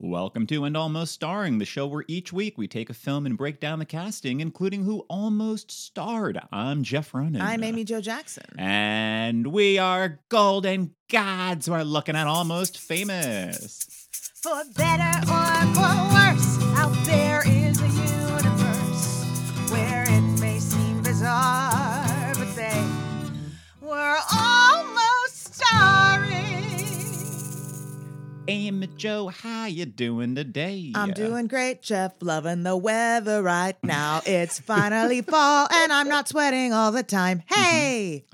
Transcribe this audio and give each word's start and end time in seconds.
Welcome 0.00 0.46
to 0.46 0.62
And 0.64 0.76
Almost 0.76 1.12
Starring, 1.12 1.58
the 1.58 1.64
show 1.64 1.88
where 1.88 2.04
each 2.06 2.32
week 2.32 2.56
we 2.56 2.68
take 2.68 2.88
a 2.88 2.94
film 2.94 3.26
and 3.26 3.36
break 3.36 3.58
down 3.58 3.80
the 3.80 3.84
casting, 3.84 4.38
including 4.38 4.84
who 4.84 5.00
almost 5.10 5.72
starred. 5.72 6.38
I'm 6.52 6.84
Jeff 6.84 7.12
Ronan. 7.12 7.40
I'm 7.40 7.64
Amy 7.64 7.82
Jo 7.82 8.00
Jackson. 8.00 8.44
And 8.56 9.48
we 9.48 9.76
are 9.76 10.20
golden 10.28 10.94
gods 11.10 11.66
who 11.66 11.72
are 11.72 11.82
looking 11.82 12.14
at 12.14 12.28
Almost 12.28 12.78
Famous. 12.78 14.08
For 14.40 14.62
better 14.76 15.18
or 15.32 15.74
for 15.74 15.96
worse, 16.14 16.62
out 16.78 16.94
there 17.04 17.42
is 17.44 17.57
Amy 28.50 28.86
Jo, 28.96 29.28
how 29.28 29.66
you 29.66 29.84
doing 29.84 30.34
today? 30.34 30.90
I'm 30.94 31.12
doing 31.12 31.48
great, 31.48 31.82
Jeff. 31.82 32.14
Loving 32.22 32.62
the 32.62 32.78
weather 32.78 33.42
right 33.42 33.76
now. 33.84 34.22
It's 34.24 34.58
finally 34.58 35.20
fall, 35.20 35.68
and 35.70 35.92
I'm 35.92 36.08
not 36.08 36.28
sweating 36.28 36.72
all 36.72 36.90
the 36.90 37.02
time. 37.02 37.42
Hey, 37.46 38.24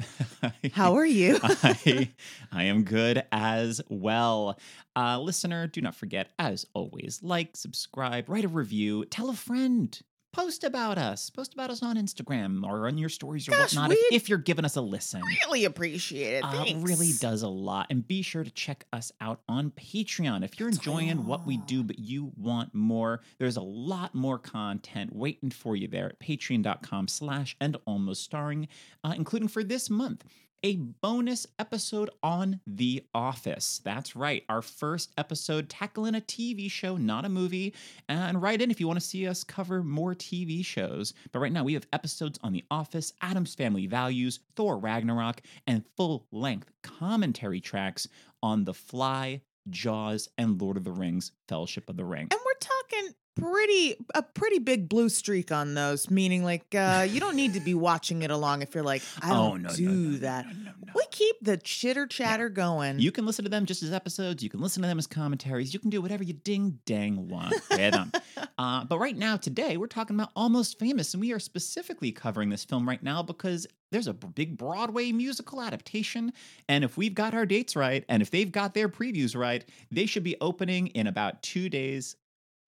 how 0.72 0.94
are 0.94 1.04
you? 1.04 1.40
I, 1.42 2.10
I 2.52 2.62
am 2.64 2.84
good 2.84 3.24
as 3.32 3.80
well. 3.88 4.56
Uh, 4.94 5.18
listener, 5.18 5.66
do 5.66 5.80
not 5.80 5.96
forget, 5.96 6.28
as 6.38 6.64
always, 6.74 7.18
like, 7.24 7.56
subscribe, 7.56 8.28
write 8.28 8.44
a 8.44 8.48
review, 8.48 9.04
tell 9.06 9.30
a 9.30 9.34
friend. 9.34 10.00
Post 10.34 10.64
about 10.64 10.98
us. 10.98 11.30
Post 11.30 11.54
about 11.54 11.70
us 11.70 11.82
on 11.82 11.96
Instagram 11.96 12.64
or 12.64 12.86
on 12.86 12.98
your 12.98 13.08
stories 13.08 13.46
or 13.48 13.52
Gosh, 13.52 13.74
whatnot 13.74 13.92
if, 13.92 14.12
if 14.12 14.28
you're 14.28 14.38
giving 14.38 14.64
us 14.64 14.76
a 14.76 14.80
listen. 14.80 15.22
really 15.46 15.64
appreciate 15.64 16.34
it. 16.38 16.44
Uh, 16.44 16.50
Thanks. 16.50 16.70
it 16.72 16.76
really 16.84 17.12
does 17.20 17.42
a 17.42 17.48
lot. 17.48 17.86
And 17.90 18.06
be 18.06 18.22
sure 18.22 18.42
to 18.44 18.50
check 18.50 18.84
us 18.92 19.12
out 19.20 19.40
on 19.48 19.70
Patreon. 19.70 20.44
If 20.44 20.58
you're 20.58 20.68
enjoying 20.68 21.24
what 21.26 21.46
we 21.46 21.58
do, 21.58 21.82
but 21.82 21.98
you 21.98 22.32
want 22.36 22.74
more, 22.74 23.22
there's 23.38 23.56
a 23.56 23.62
lot 23.62 24.14
more 24.14 24.38
content 24.38 25.14
waiting 25.14 25.50
for 25.50 25.76
you 25.76 25.88
there 25.88 26.06
at 26.06 26.18
patreon.com 26.18 27.08
slash 27.08 27.56
and 27.60 27.76
almost 27.86 28.22
starring, 28.24 28.68
uh, 29.04 29.14
including 29.16 29.48
for 29.48 29.62
this 29.62 29.88
month. 29.88 30.24
A 30.64 30.76
bonus 30.76 31.46
episode 31.58 32.08
on 32.22 32.58
The 32.66 33.04
Office. 33.14 33.82
That's 33.84 34.16
right, 34.16 34.44
our 34.48 34.62
first 34.62 35.12
episode 35.18 35.68
tackling 35.68 36.14
a 36.14 36.22
TV 36.22 36.70
show, 36.70 36.96
not 36.96 37.26
a 37.26 37.28
movie. 37.28 37.74
And 38.08 38.40
write 38.40 38.62
in 38.62 38.70
if 38.70 38.80
you 38.80 38.86
want 38.86 38.98
to 38.98 39.06
see 39.06 39.28
us 39.28 39.44
cover 39.44 39.82
more 39.82 40.14
TV 40.14 40.64
shows. 40.64 41.12
But 41.32 41.40
right 41.40 41.52
now, 41.52 41.64
we 41.64 41.74
have 41.74 41.86
episodes 41.92 42.38
on 42.42 42.54
The 42.54 42.64
Office, 42.70 43.12
Addams 43.20 43.54
Family 43.54 43.86
Values, 43.86 44.40
Thor 44.56 44.78
Ragnarok, 44.78 45.42
and 45.66 45.84
full 45.98 46.26
length 46.32 46.70
commentary 46.82 47.60
tracks 47.60 48.08
on 48.42 48.64
The 48.64 48.72
Fly, 48.72 49.42
Jaws, 49.68 50.30
and 50.38 50.58
Lord 50.58 50.78
of 50.78 50.84
the 50.84 50.92
Rings 50.92 51.32
Fellowship 51.46 51.90
of 51.90 51.98
the 51.98 52.06
Ring. 52.06 52.28
And 52.30 52.40
we're 52.42 52.52
talking 52.58 53.14
pretty 53.36 53.96
a 54.14 54.22
pretty 54.22 54.58
big 54.58 54.88
blue 54.88 55.08
streak 55.08 55.50
on 55.52 55.74
those, 55.74 56.10
meaning 56.10 56.44
like 56.44 56.74
uh 56.74 57.06
you 57.08 57.20
don't 57.20 57.36
need 57.36 57.54
to 57.54 57.60
be 57.60 57.74
watching 57.74 58.22
it 58.22 58.30
along 58.30 58.62
if 58.62 58.74
you're 58.74 58.84
like, 58.84 59.02
I 59.22 59.28
don't 59.28 59.36
Oh, 59.36 59.56
no, 59.56 59.68
do 59.70 59.88
no, 59.88 60.10
no, 60.10 60.16
that. 60.18 60.46
We 60.94 61.04
keep 61.10 61.36
the 61.42 61.56
chitter 61.56 62.06
chatter 62.06 62.48
going. 62.48 62.98
You 62.98 63.12
can 63.12 63.26
listen 63.26 63.44
to 63.44 63.48
them 63.48 63.66
just 63.66 63.82
as 63.82 63.92
episodes. 63.92 64.42
You 64.42 64.50
can 64.50 64.60
listen 64.60 64.82
to 64.82 64.88
them 64.88 64.98
as 64.98 65.06
commentaries. 65.06 65.74
You 65.74 65.80
can 65.80 65.90
do 65.90 66.00
whatever 66.00 66.22
you 66.22 66.32
ding 66.32 66.78
dang 66.86 67.28
want 67.28 67.50
with 67.50 67.68
them. 67.68 68.12
uh, 68.58 68.84
but 68.84 68.98
right 68.98 69.16
now, 69.16 69.36
today, 69.36 69.76
we're 69.76 69.86
talking 69.86 70.16
about 70.16 70.30
Almost 70.36 70.78
Famous, 70.78 71.12
and 71.14 71.20
we 71.20 71.32
are 71.32 71.38
specifically 71.38 72.12
covering 72.12 72.50
this 72.50 72.64
film 72.64 72.88
right 72.88 73.02
now 73.02 73.22
because 73.22 73.66
there's 73.90 74.06
a 74.06 74.12
big 74.14 74.56
Broadway 74.56 75.12
musical 75.12 75.60
adaptation. 75.60 76.32
And 76.68 76.84
if 76.84 76.96
we've 76.96 77.14
got 77.14 77.34
our 77.34 77.46
dates 77.46 77.76
right, 77.76 78.04
and 78.08 78.22
if 78.22 78.30
they've 78.30 78.50
got 78.50 78.74
their 78.74 78.88
previews 78.88 79.36
right, 79.36 79.64
they 79.90 80.06
should 80.06 80.24
be 80.24 80.36
opening 80.40 80.88
in 80.88 81.06
about 81.06 81.42
two 81.42 81.68
days 81.68 82.16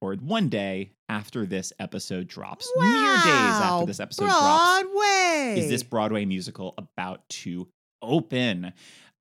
or 0.01 0.15
one 0.15 0.49
day 0.49 0.91
after 1.09 1.47
this 1.47 1.73
episode 1.79 2.29
drops. 2.29 2.71
Mere 2.77 3.17
days 3.17 3.25
after 3.25 3.87
this 3.87 4.01
episode 4.01 4.29
drops 4.29 4.85
is 5.59 5.69
this 5.69 5.83
Broadway 5.83 6.25
musical 6.25 6.75
about 6.79 7.29
to 7.29 7.69
open. 8.03 8.73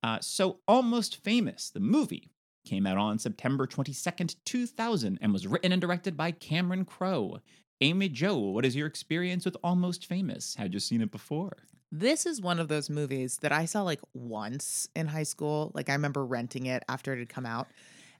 Uh, 0.02 0.18
so, 0.20 0.58
Almost 0.68 1.16
Famous, 1.24 1.70
the 1.70 1.80
movie, 1.80 2.30
came 2.64 2.86
out 2.86 2.98
on 2.98 3.18
September 3.18 3.66
22nd, 3.66 4.36
2000, 4.44 5.18
and 5.20 5.32
was 5.32 5.46
written 5.46 5.72
and 5.72 5.80
directed 5.80 6.16
by 6.16 6.30
Cameron 6.30 6.84
Crowe. 6.84 7.40
Amy 7.80 8.08
Jo, 8.08 8.36
what 8.36 8.64
is 8.64 8.74
your 8.74 8.86
experience 8.86 9.44
with 9.44 9.56
Almost 9.62 10.06
Famous? 10.06 10.54
Had 10.54 10.74
you 10.74 10.80
seen 10.80 11.00
it 11.00 11.10
before? 11.10 11.52
This 11.92 12.26
is 12.26 12.40
one 12.40 12.58
of 12.58 12.68
those 12.68 12.90
movies 12.90 13.38
that 13.42 13.52
I 13.52 13.64
saw 13.64 13.82
like 13.82 14.00
once 14.12 14.88
in 14.96 15.06
high 15.06 15.22
school. 15.22 15.70
Like 15.74 15.88
I 15.88 15.92
remember 15.92 16.24
renting 16.24 16.66
it 16.66 16.82
after 16.88 17.12
it 17.12 17.18
had 17.18 17.28
come 17.28 17.46
out. 17.46 17.68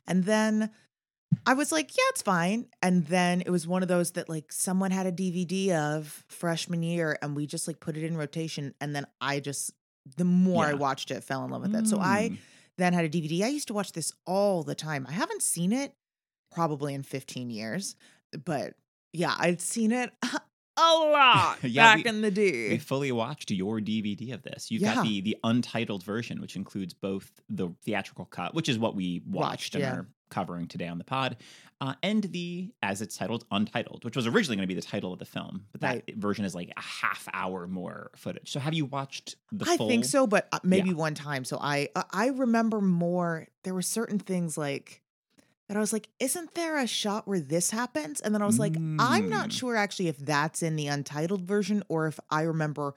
And 0.06 0.24
then 0.24 0.70
I 1.46 1.54
was 1.54 1.70
like, 1.70 1.96
yeah, 1.96 2.02
it's 2.10 2.22
fine. 2.22 2.66
And 2.82 3.06
then 3.06 3.40
it 3.42 3.50
was 3.50 3.66
one 3.68 3.82
of 3.82 3.88
those 3.88 4.12
that 4.12 4.28
like 4.28 4.50
someone 4.52 4.90
had 4.90 5.06
a 5.06 5.12
DVD 5.12 5.70
of 5.72 6.24
freshman 6.28 6.82
year 6.82 7.16
and 7.22 7.36
we 7.36 7.46
just 7.46 7.68
like 7.68 7.78
put 7.80 7.96
it 7.96 8.02
in 8.04 8.16
rotation. 8.16 8.74
And 8.80 8.94
then 8.96 9.06
I 9.20 9.38
just, 9.40 9.70
the 10.16 10.24
more 10.24 10.64
I 10.66 10.74
watched 10.74 11.10
it, 11.10 11.22
fell 11.22 11.44
in 11.44 11.50
love 11.50 11.62
with 11.62 11.74
it. 11.74 11.86
So 11.86 11.98
I 12.00 12.30
Mm. 12.32 12.38
then 12.78 12.92
had 12.92 13.04
a 13.04 13.08
DVD. 13.08 13.44
I 13.44 13.48
used 13.48 13.68
to 13.68 13.74
watch 13.74 13.92
this 13.92 14.12
all 14.26 14.62
the 14.62 14.74
time. 14.74 15.06
I 15.08 15.12
haven't 15.12 15.42
seen 15.42 15.72
it 15.72 15.94
probably 16.50 16.94
in 16.94 17.02
15 17.02 17.48
years, 17.50 17.94
but 18.44 18.74
yeah, 19.12 19.34
I'd 19.38 19.60
seen 19.60 19.92
it 19.92 20.12
a 20.76 20.80
lot 20.94 21.58
Yeah, 21.62 21.96
back 21.96 22.04
we- 22.04 22.10
in 22.10 22.20
the 22.20 22.30
day. 22.30 22.70
We 22.70 22.78
fully 22.78 23.12
watched 23.12 23.50
your 23.50 23.80
DVD 23.80 24.32
of 24.34 24.42
this. 24.42 24.70
You've 24.70 24.82
Yeah. 24.82 24.96
got 24.96 25.04
the 25.04 25.20
the 25.20 25.36
untitled 25.44 26.02
version, 26.04 26.40
which 26.40 26.56
includes 26.56 26.94
both 26.94 27.30
the 27.48 27.68
theatrical 27.84 28.24
cut, 28.26 28.54
which 28.54 28.68
is 28.68 28.78
what 28.78 28.94
we 28.94 29.22
watched, 29.26 29.46
Watched, 29.50 29.74
and 29.76 29.82
yeah. 29.82 29.94
are 29.94 30.06
covering 30.28 30.66
today 30.66 30.88
on 30.88 30.98
the 30.98 31.04
pod, 31.04 31.36
uh, 31.80 31.94
and 32.02 32.24
the 32.24 32.72
as 32.82 33.00
it's 33.00 33.16
titled 33.16 33.44
untitled, 33.52 34.04
which 34.04 34.16
was 34.16 34.26
originally 34.26 34.56
going 34.56 34.68
to 34.68 34.74
be 34.74 34.78
the 34.78 34.84
title 34.86 35.12
of 35.12 35.18
the 35.20 35.24
film, 35.24 35.66
but 35.70 35.80
that 35.82 35.94
Right. 36.06 36.16
version 36.16 36.44
is 36.44 36.52
like 36.54 36.72
a 36.76 36.80
half 36.80 37.28
hour 37.32 37.68
more 37.68 38.10
footage. 38.16 38.50
So 38.50 38.58
have 38.58 38.74
you 38.74 38.86
watched 38.86 39.36
the 39.52 39.64
I 39.70 39.76
full? 39.76 39.88
think 39.88 40.04
so, 40.04 40.26
but 40.26 40.48
uh, 40.52 40.58
maybe 40.64 40.88
Yeah. 40.90 40.96
one 40.96 41.14
time. 41.14 41.44
So 41.44 41.58
I 41.60 41.88
uh, 41.94 42.02
I 42.10 42.28
remember 42.28 42.80
more. 42.80 43.46
There 43.62 43.72
were 43.74 43.82
certain 43.82 44.18
things 44.18 44.58
like 44.58 45.00
that. 45.68 45.76
I 45.76 45.80
was 45.80 45.92
like, 45.92 46.08
"Isn't 46.20 46.54
there 46.54 46.78
a 46.78 46.86
shot 46.86 47.26
where 47.26 47.40
this 47.40 47.70
happens?" 47.70 48.20
And 48.20 48.34
then 48.34 48.42
I 48.42 48.46
was 48.46 48.58
like, 48.58 48.76
"I'm 48.76 49.28
not 49.28 49.48
Mm. 49.48 49.52
sure 49.52 49.76
actually 49.76 50.08
if 50.08 50.18
that's 50.18 50.62
in 50.62 50.76
the 50.76 50.86
untitled 50.86 51.42
version 51.42 51.82
or 51.88 52.06
if 52.06 52.18
I 52.30 52.42
remember 52.42 52.94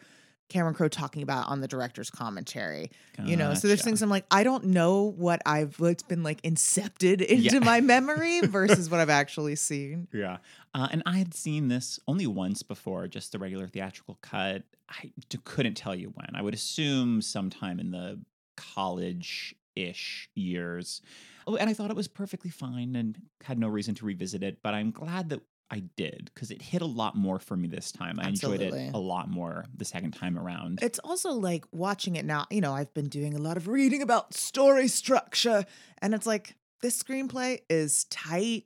Cameron 0.50 0.74
Crowe 0.74 0.88
talking 0.88 1.22
about 1.22 1.48
on 1.48 1.62
the 1.62 1.68
director's 1.68 2.10
commentary." 2.10 2.90
You 3.24 3.36
know, 3.36 3.54
so 3.54 3.68
there's 3.68 3.84
things 3.84 4.02
I'm 4.02 4.10
like, 4.10 4.26
I 4.32 4.44
don't 4.44 4.66
know 4.66 5.04
what 5.04 5.42
I've 5.46 5.80
what's 5.80 6.04
been 6.04 6.24
like 6.24 6.42
incepted 6.44 7.22
into 7.22 7.56
Yeah. 7.56 7.60
my 7.60 7.82
memory 7.82 8.42
versus 8.44 8.90
what 8.90 9.00
I've 9.00 9.10
actually 9.10 9.56
seen. 9.58 10.08
Yeah. 10.14 10.38
Uh, 10.74 10.88
and 10.92 11.04
I 11.06 11.18
had 11.18 11.34
seen 11.34 11.68
this 11.68 12.00
only 12.08 12.28
once 12.28 12.64
before, 12.64 13.08
just 13.08 13.32
the 13.32 13.40
regular 13.40 13.68
theatrical 13.68 14.18
cut. 14.22 14.64
I 14.90 15.12
d- 15.30 15.38
couldn't 15.44 15.76
tell 15.76 15.94
you 15.96 16.12
when. 16.16 16.30
I 16.34 16.42
would 16.42 16.54
assume 16.54 17.22
sometime 17.22 17.80
in 17.80 17.92
the 17.92 18.20
college 18.56 19.54
ish 19.76 20.30
years. 20.36 21.02
Oh, 21.48 21.56
and 21.56 21.70
I 21.70 21.74
thought 21.74 21.90
it 21.90 21.96
was 21.96 22.08
perfectly 22.08 22.52
fine 22.52 22.96
and 22.96 23.18
had 23.44 23.58
no 23.60 23.68
reason 23.68 23.96
to 23.96 24.06
revisit 24.06 24.44
it. 24.44 24.60
But 24.62 24.74
I'm 24.74 24.92
glad 24.92 25.30
that 25.30 25.42
I 25.72 25.84
did 25.96 26.32
because 26.34 26.52
it 26.52 26.62
hit 26.62 26.82
a 26.82 26.88
lot 26.88 27.16
more 27.16 27.40
for 27.40 27.56
me 27.56 27.68
this 27.68 27.92
time. 27.92 28.20
I 28.20 28.30
enjoyed 28.30 28.62
it 28.62 28.74
a 28.94 29.00
lot 29.00 29.30
more 29.30 29.66
the 29.76 29.86
second 29.86 30.12
time 30.12 30.38
around. 30.38 30.80
It's 30.82 31.00
also 31.00 31.32
like 31.32 31.66
watching 31.72 32.16
it 32.16 32.26
now. 32.26 32.46
You 32.50 32.62
know, 32.62 32.74
I've 32.74 32.94
been 32.94 33.10
doing 33.10 33.36
a 33.36 33.40
lot 33.40 33.58
of 33.58 33.68
reading 33.68 34.02
about 34.02 34.34
story 34.34 34.88
structure, 34.88 35.66
and 36.02 36.14
it's 36.14 36.26
like 36.26 36.56
this 36.82 37.02
screenplay 37.02 37.60
is 37.70 38.06
tight. 38.06 38.66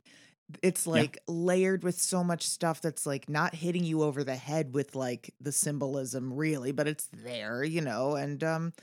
It's 0.61 0.85
like 0.85 1.17
layered 1.27 1.83
with 1.83 1.99
so 1.99 2.23
much 2.23 2.47
stuff 2.47 2.79
that's 2.79 3.05
like 3.05 3.27
not 3.27 3.55
hitting 3.55 3.83
you 3.83 4.03
over 4.03 4.23
the 4.23 4.35
head 4.35 4.73
with 4.73 4.95
like 4.95 5.33
the 5.41 5.51
symbolism, 5.51 6.33
really, 6.33 6.71
but 6.71 6.87
it's 6.87 7.07
there, 7.11 7.63
you 7.63 7.81
know. 7.81 8.15
And 8.15 8.43
um, 8.43 8.73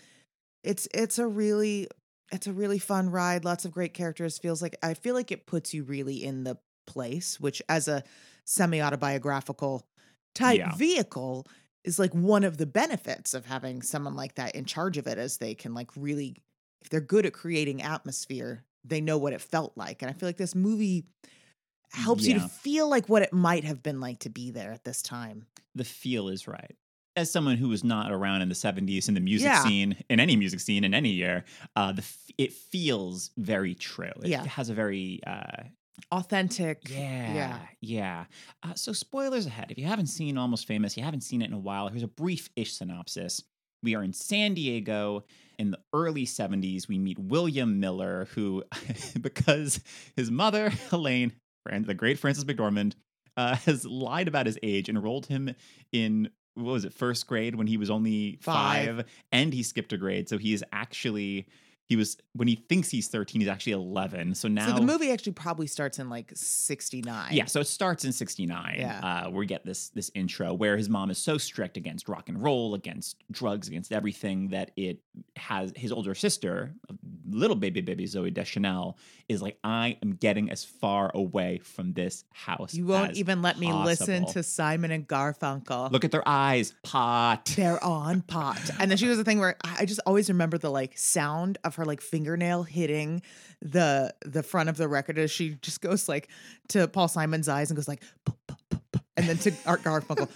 it's 0.62 0.88
it's 0.92 1.18
a 1.18 1.26
really 1.26 1.88
it's 2.32 2.46
a 2.46 2.52
really 2.52 2.78
fun 2.78 3.10
ride. 3.10 3.44
Lots 3.44 3.64
of 3.64 3.72
great 3.72 3.94
characters. 3.94 4.38
Feels 4.38 4.62
like 4.62 4.76
I 4.82 4.94
feel 4.94 5.14
like 5.14 5.32
it 5.32 5.46
puts 5.46 5.74
you 5.74 5.82
really 5.84 6.24
in 6.24 6.44
the 6.44 6.58
place, 6.86 7.38
which 7.40 7.62
as 7.68 7.88
a 7.88 8.02
semi 8.44 8.80
autobiographical 8.80 9.86
type 10.34 10.58
Yeah. 10.58 10.74
vehicle 10.76 11.46
is 11.84 11.98
like 11.98 12.12
one 12.14 12.44
of 12.44 12.56
the 12.56 12.66
benefits 12.66 13.34
of 13.34 13.46
having 13.46 13.82
someone 13.82 14.14
like 14.14 14.34
that 14.36 14.54
in 14.54 14.64
charge 14.64 14.96
of 14.98 15.06
it 15.06 15.18
as 15.18 15.38
they 15.38 15.54
can 15.54 15.74
like 15.74 15.90
really 15.96 16.36
if 16.82 16.88
they're 16.88 17.00
good 17.00 17.26
at 17.26 17.32
creating 17.32 17.82
atmosphere 17.82 18.64
they 18.84 19.00
know 19.00 19.18
what 19.18 19.32
it 19.32 19.40
felt 19.40 19.72
like 19.76 20.02
and 20.02 20.10
i 20.10 20.12
feel 20.12 20.28
like 20.28 20.36
this 20.36 20.54
movie 20.54 21.04
helps 21.92 22.26
you 22.26 22.34
to 22.34 22.40
feel 22.40 22.88
like 22.88 23.08
what 23.08 23.22
it 23.22 23.32
might 23.32 23.64
have 23.64 23.82
been 23.82 24.00
like 24.00 24.20
to 24.20 24.30
be 24.30 24.50
there 24.50 24.72
at 24.72 24.84
this 24.84 25.02
time 25.02 25.46
the 25.74 25.84
feel 25.84 26.28
is 26.28 26.46
right. 26.48 26.76
As 27.20 27.30
someone 27.30 27.56
who 27.58 27.68
was 27.68 27.84
not 27.84 28.10
around 28.10 28.40
in 28.40 28.48
the 28.48 28.54
70s 28.54 29.06
in 29.08 29.14
the 29.14 29.20
music 29.20 29.48
Yeah. 29.48 29.62
scene, 29.62 29.96
in 30.08 30.20
any 30.20 30.36
music 30.36 30.58
scene 30.60 30.84
in 30.84 30.94
any 30.94 31.10
year, 31.10 31.44
uh, 31.76 31.92
the 31.92 32.00
f- 32.00 32.30
it 32.38 32.52
feels 32.52 33.30
very 33.36 33.74
true. 33.74 34.12
It 34.22 34.28
Yeah. 34.30 34.46
has 34.46 34.70
a 34.70 34.74
very 34.74 35.20
uh, 35.26 35.64
authentic 36.10 36.88
Yeah, 36.88 37.34
yeah 37.34 37.58
yeah. 37.82 38.24
Uh, 38.62 38.74
so, 38.74 38.92
spoilers 38.94 39.44
ahead. 39.44 39.70
If 39.70 39.76
you 39.78 39.84
haven't 39.84 40.06
seen 40.06 40.38
Almost 40.38 40.66
Famous, 40.66 40.96
you 40.96 41.02
haven't 41.02 41.20
seen 41.20 41.42
it 41.42 41.46
in 41.46 41.52
a 41.52 41.58
while. 41.58 41.88
Here's 41.88 42.02
a 42.02 42.08
brief-ish 42.08 42.72
synopsis. 42.72 43.42
we 43.82 43.94
are 43.94 44.02
in 44.02 44.12
San 44.12 44.52
Diego 44.54 45.24
in 45.58 45.70
the 45.70 45.78
early 45.94 46.24
70s. 46.26 46.86
We 46.88 46.98
meet 46.98 47.18
William 47.18 47.80
Miller, 47.80 48.28
who, 48.34 48.62
because 49.20 49.80
his 50.16 50.30
mother, 50.30 50.70
Elaine, 50.92 51.32
the 51.66 51.94
great 51.94 52.18
Frances 52.18 52.44
McDormand, 52.44 52.92
uh, 53.38 53.56
has 53.56 53.84
lied 53.86 54.28
about 54.28 54.44
his 54.46 54.58
age, 54.62 54.88
enrolled 54.90 55.26
him 55.26 55.54
in 55.92 56.28
what 56.54 56.72
was 56.72 56.84
it, 56.84 56.92
first 56.92 57.26
grade 57.26 57.54
when 57.54 57.66
he 57.66 57.76
was 57.76 57.90
only 57.90 58.38
Five. 58.40 58.96
five, 58.96 59.06
and 59.32 59.52
he 59.52 59.62
skipped 59.62 59.92
a 59.92 59.96
grade. 59.96 60.28
So 60.28 60.38
he 60.38 60.52
is 60.52 60.64
actually 60.72 61.46
he 61.90 61.96
was 61.96 62.16
when 62.34 62.46
he 62.46 62.54
thinks 62.54 62.88
he's 62.88 63.08
13, 63.08 63.40
he's 63.40 63.50
actually 63.50 63.72
11. 63.72 64.36
So 64.36 64.46
now 64.46 64.68
so 64.68 64.74
the 64.74 64.80
movie 64.80 65.10
actually 65.10 65.32
probably 65.32 65.66
starts 65.66 65.98
in 65.98 66.08
like 66.08 66.30
69. 66.34 67.32
yeah, 67.32 67.46
so 67.46 67.60
it 67.60 67.66
starts 67.66 68.04
in 68.04 68.12
'69. 68.12 68.76
Yeah. 68.78 69.24
uh, 69.26 69.30
we 69.30 69.44
get 69.44 69.66
this 69.66 69.88
this 69.90 70.10
intro 70.14 70.54
where 70.54 70.76
his 70.76 70.88
mom 70.88 71.10
is 71.10 71.18
so 71.18 71.36
strict 71.36 71.76
against 71.76 72.08
rock 72.08 72.28
and 72.28 72.40
roll, 72.40 72.74
against 72.74 73.16
drugs, 73.30 73.66
against 73.66 73.92
everything 73.92 74.50
that 74.50 74.70
it 74.76 75.00
has 75.34 75.72
his 75.74 75.90
older 75.90 76.14
sister, 76.14 76.72
little 77.28 77.56
baby 77.56 77.80
baby 77.80 78.06
Zooey 78.06 78.32
Deschanel, 78.32 78.96
is 79.28 79.42
like, 79.42 79.58
I 79.64 79.98
am 80.02 80.12
getting 80.12 80.48
as 80.50 80.64
far 80.64 81.10
away 81.12 81.58
from 81.58 81.92
this 81.92 82.24
house. 82.32 82.72
You 82.72 82.86
won't 82.86 83.16
even 83.16 83.42
let 83.42 83.58
me 83.58 83.72
listen 83.72 84.26
to 84.26 84.44
Simon 84.44 84.92
and 84.92 85.08
Garfunkel. 85.08 85.90
Look 85.90 86.04
at 86.04 86.12
their 86.12 86.26
eyes, 86.26 86.72
pot. 86.84 87.52
They're 87.56 87.82
on 87.82 88.22
pot. 88.22 88.60
And 88.78 88.88
then 88.88 88.96
she 88.96 89.08
was 89.08 89.18
the 89.18 89.24
thing 89.24 89.40
where 89.40 89.56
I 89.64 89.78
I 89.80 89.86
just 89.86 90.00
always 90.04 90.28
remember 90.28 90.58
the 90.58 90.70
like 90.70 90.96
sound 90.96 91.58
of 91.64 91.76
her 91.76 91.79
like 91.84 92.00
fingernail 92.00 92.62
hitting 92.62 93.22
the 93.62 94.14
the 94.24 94.42
front 94.42 94.68
of 94.68 94.76
the 94.76 94.88
record 94.88 95.18
as 95.18 95.30
she 95.30 95.56
just 95.62 95.80
goes 95.80 96.08
like 96.08 96.28
to 96.68 96.88
Paul 96.88 97.08
Simon's 97.08 97.48
eyes 97.48 97.70
and 97.70 97.76
goes 97.76 97.88
like 97.88 98.02
"Puh, 98.24 98.32
puh, 98.46 98.54
puh, 98.70 98.78
puh," 98.92 99.00
and 99.16 99.26
then 99.28 99.38
to 99.38 99.52
Art 99.66 99.82
Garfunkel. 99.82 100.28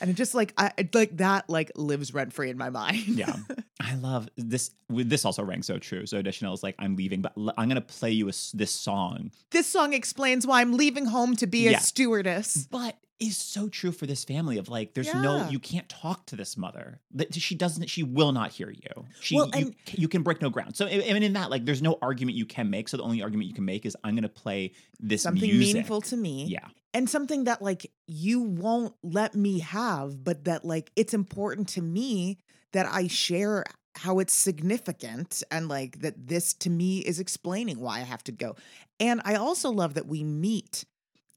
And 0.00 0.10
it 0.10 0.14
just 0.14 0.34
like 0.34 0.52
I 0.58 0.72
it- 0.76 0.94
like 0.96 1.16
that 1.18 1.48
like 1.48 1.70
lives 1.76 2.12
rent 2.12 2.32
free 2.32 2.50
in 2.50 2.58
my 2.58 2.70
mind. 2.70 3.06
Yeah, 3.06 3.36
I 3.80 3.94
love 3.94 4.28
this. 4.36 4.72
This 4.88 5.24
also 5.24 5.44
rang 5.44 5.62
so 5.62 5.78
true. 5.78 6.06
So 6.06 6.20
Deschanel 6.22 6.54
is 6.54 6.62
like, 6.64 6.74
I'm 6.80 6.96
leaving, 6.96 7.22
but 7.22 7.32
I'm 7.56 7.68
gonna 7.68 7.80
play 7.80 8.10
you 8.10 8.26
a 8.26 8.30
s 8.30 8.50
this 8.52 8.72
song 8.72 9.30
this 9.52 9.66
song 9.68 9.92
explains 9.92 10.44
why 10.44 10.60
I'm 10.60 10.72
leaving 10.72 11.06
home 11.06 11.36
to 11.36 11.46
be 11.46 11.68
a 11.68 11.78
stewardess. 11.78 12.66
but 12.68 12.96
is 13.20 13.36
so 13.36 13.68
true 13.68 13.92
for 13.92 14.06
this 14.06 14.24
family 14.24 14.58
of 14.58 14.68
like 14.68 14.94
there's 14.94 15.12
no 15.14 15.48
you 15.48 15.58
can't 15.60 15.88
talk 15.88 16.26
to 16.26 16.36
this 16.36 16.56
mother. 16.56 17.00
That 17.14 17.32
she 17.34 17.54
doesn't 17.54 17.88
she 17.88 18.02
will 18.02 18.32
not 18.32 18.50
hear 18.50 18.70
you. 18.70 19.06
She 19.20 19.36
Well, 19.36 19.48
you, 19.54 19.66
and- 19.66 19.74
you 19.92 20.08
can 20.08 20.22
break 20.22 20.42
no 20.42 20.50
ground. 20.50 20.76
So 20.76 20.86
I 20.86 20.98
mean 21.12 21.22
in 21.22 21.32
that 21.34 21.50
like 21.50 21.64
there's 21.64 21.82
no 21.82 21.98
argument 22.02 22.36
you 22.36 22.46
can 22.46 22.68
make. 22.70 22.88
So 22.88 22.96
the 22.96 23.02
only 23.04 23.22
argument 23.22 23.48
you 23.48 23.54
can 23.54 23.64
make 23.64 23.86
is 23.86 23.96
i'm 24.02 24.14
going 24.14 24.22
to 24.22 24.28
play 24.28 24.72
this 24.98 25.22
Something 25.22 25.48
music. 25.50 25.74
meaningful 25.74 26.00
to 26.02 26.16
me. 26.16 26.46
yeah. 26.46 26.66
And 26.94 27.08
something 27.08 27.44
that 27.44 27.62
like 27.62 27.90
you 28.06 28.40
won't 28.40 28.94
let 29.02 29.34
me 29.34 29.60
have 29.60 30.22
but 30.24 30.44
that 30.44 30.64
like 30.64 30.90
it's 30.96 31.14
important 31.14 31.68
to 31.70 31.82
me 31.82 32.38
that 32.72 32.86
i 32.86 33.06
share 33.06 33.64
how 33.94 34.18
it's 34.18 34.32
significant 34.32 35.42
and 35.50 35.68
like 35.68 36.00
that 36.00 36.26
this 36.26 36.54
to 36.54 36.70
me 36.70 36.98
is 37.00 37.20
explaining 37.20 37.78
why 37.78 37.96
i 37.98 38.00
have 38.00 38.24
to 38.24 38.32
go. 38.32 38.56
And 38.98 39.20
i 39.24 39.34
also 39.36 39.70
love 39.70 39.94
that 39.94 40.06
we 40.06 40.24
meet 40.24 40.84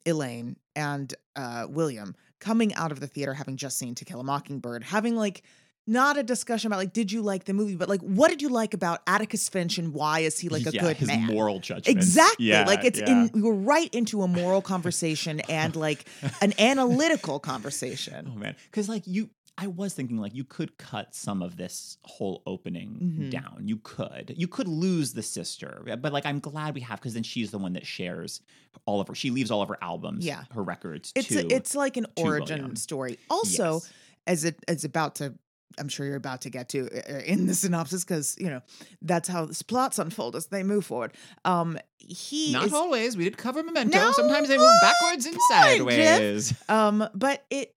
elaine 0.06 0.56
and 0.76 1.14
uh 1.36 1.66
william 1.70 2.16
coming 2.40 2.74
out 2.76 2.92
of 2.92 3.00
the 3.00 3.08
theater 3.08 3.34
having 3.34 3.58
just 3.58 3.78
seen 3.78 3.96
to 3.96 4.06
kill 4.06 4.20
a 4.20 4.24
mockingbird 4.24 4.84
having 4.84 5.16
like 5.16 5.42
not 5.88 6.18
a 6.18 6.24
discussion 6.24 6.68
about 6.68 6.78
like 6.78 6.94
did 6.94 7.12
you 7.12 7.22
like 7.22 7.44
the 7.46 7.54
movie 7.54 7.76
but 7.76 7.88
like 7.88 8.02
what 8.02 8.30
did 8.30 8.42
you 8.42 8.50
like 8.50 8.74
about 8.74 9.02
atticus 9.06 9.48
finch 9.50 9.78
and 9.78 9.94
why 9.94 10.20
is 10.20 10.40
he 10.40 10.50
like 10.50 10.66
a 10.66 10.72
yeah, 10.72 10.82
good 10.82 10.98
his 10.98 11.08
man 11.08 11.28
moral 11.28 11.60
judgment 11.60 11.88
Exactly. 11.88 12.48
yeah, 12.48 12.66
like 12.66 12.84
it's 12.84 13.00
yeah. 13.00 13.12
in 13.12 13.30
we 13.34 13.42
were 13.42 13.54
right 13.54 13.94
into 13.94 14.24
a 14.24 14.28
moral 14.28 14.62
conversation 14.74 15.42
and 15.42 15.76
like 15.76 16.06
an 16.42 16.54
analytical 16.60 17.40
conversation. 17.40 18.32
oh 18.34 18.38
man 18.38 18.56
because 18.66 18.90
like 18.90 19.04
you 19.06 19.30
I 19.58 19.68
was 19.68 19.94
thinking 19.94 20.18
like 20.18 20.36
you 20.36 20.44
could 20.44 20.78
cut 20.78 21.16
some 21.16 21.42
of 21.42 21.56
this 21.56 21.98
whole 22.04 22.44
opening 22.46 23.00
Mhm. 23.20 23.32
down. 23.32 23.62
You 23.66 23.78
could. 23.78 24.34
You 24.38 24.48
could 24.50 24.68
lose 24.68 25.14
the 25.14 25.24
sister. 25.24 25.82
But 26.02 26.12
like 26.12 26.26
I'm 26.26 26.40
glad 26.40 26.76
we 26.76 26.82
have 26.82 27.00
because 27.00 27.14
then 27.14 27.24
she's 27.24 27.52
the 27.52 27.58
one 27.58 27.74
that 27.74 27.86
shares 27.86 28.42
all 28.86 29.00
of 29.00 29.08
her 29.08 29.16
she 29.16 29.32
leaves 29.32 29.52
all 29.52 29.62
of 29.62 29.70
her 29.70 29.78
albums, 29.82 30.26
Yeah. 30.26 30.44
her 30.52 30.62
records 30.62 31.14
It's 31.16 31.30
to 31.30 31.40
a, 31.40 31.56
it's 31.56 31.74
like 31.76 31.96
an 31.96 32.06
origin 32.18 32.58
William. 32.60 32.76
story. 32.76 33.18
Also, 33.30 33.76
Yes. 33.76 33.94
as 34.28 34.44
it 34.44 34.58
is 34.68 34.84
about 34.84 35.16
to 35.16 35.36
I'm 35.78 35.90
sure 35.90 36.06
you're 36.06 36.16
about 36.16 36.42
to 36.42 36.50
get 36.50 36.70
to 36.70 36.88
uh, 36.90 37.20
in 37.26 37.48
the 37.48 37.54
synopsis 37.54 38.06
because 38.06 38.36
you 38.40 38.50
know 38.50 38.62
that's 39.02 39.28
how 39.28 39.46
this 39.46 39.62
plots 39.62 40.00
unfold 40.00 40.36
as 40.38 40.48
they 40.48 40.64
move 40.64 40.86
forward. 40.86 41.14
Um, 41.44 41.78
he 41.98 42.52
Not 42.54 42.68
is, 42.68 42.74
always. 42.74 43.18
We 43.18 43.26
did 43.26 43.38
cover 43.38 43.62
memento. 43.64 43.98
No, 43.98 44.12
Sometimes 44.14 44.48
they 44.48 44.58
move 44.58 44.72
backwards 44.82 45.26
and 45.26 45.36
on, 45.36 45.42
Jeff. 45.50 45.64
sideways. 45.66 46.54
um, 46.70 47.08
but 47.14 47.44
it 47.50 47.74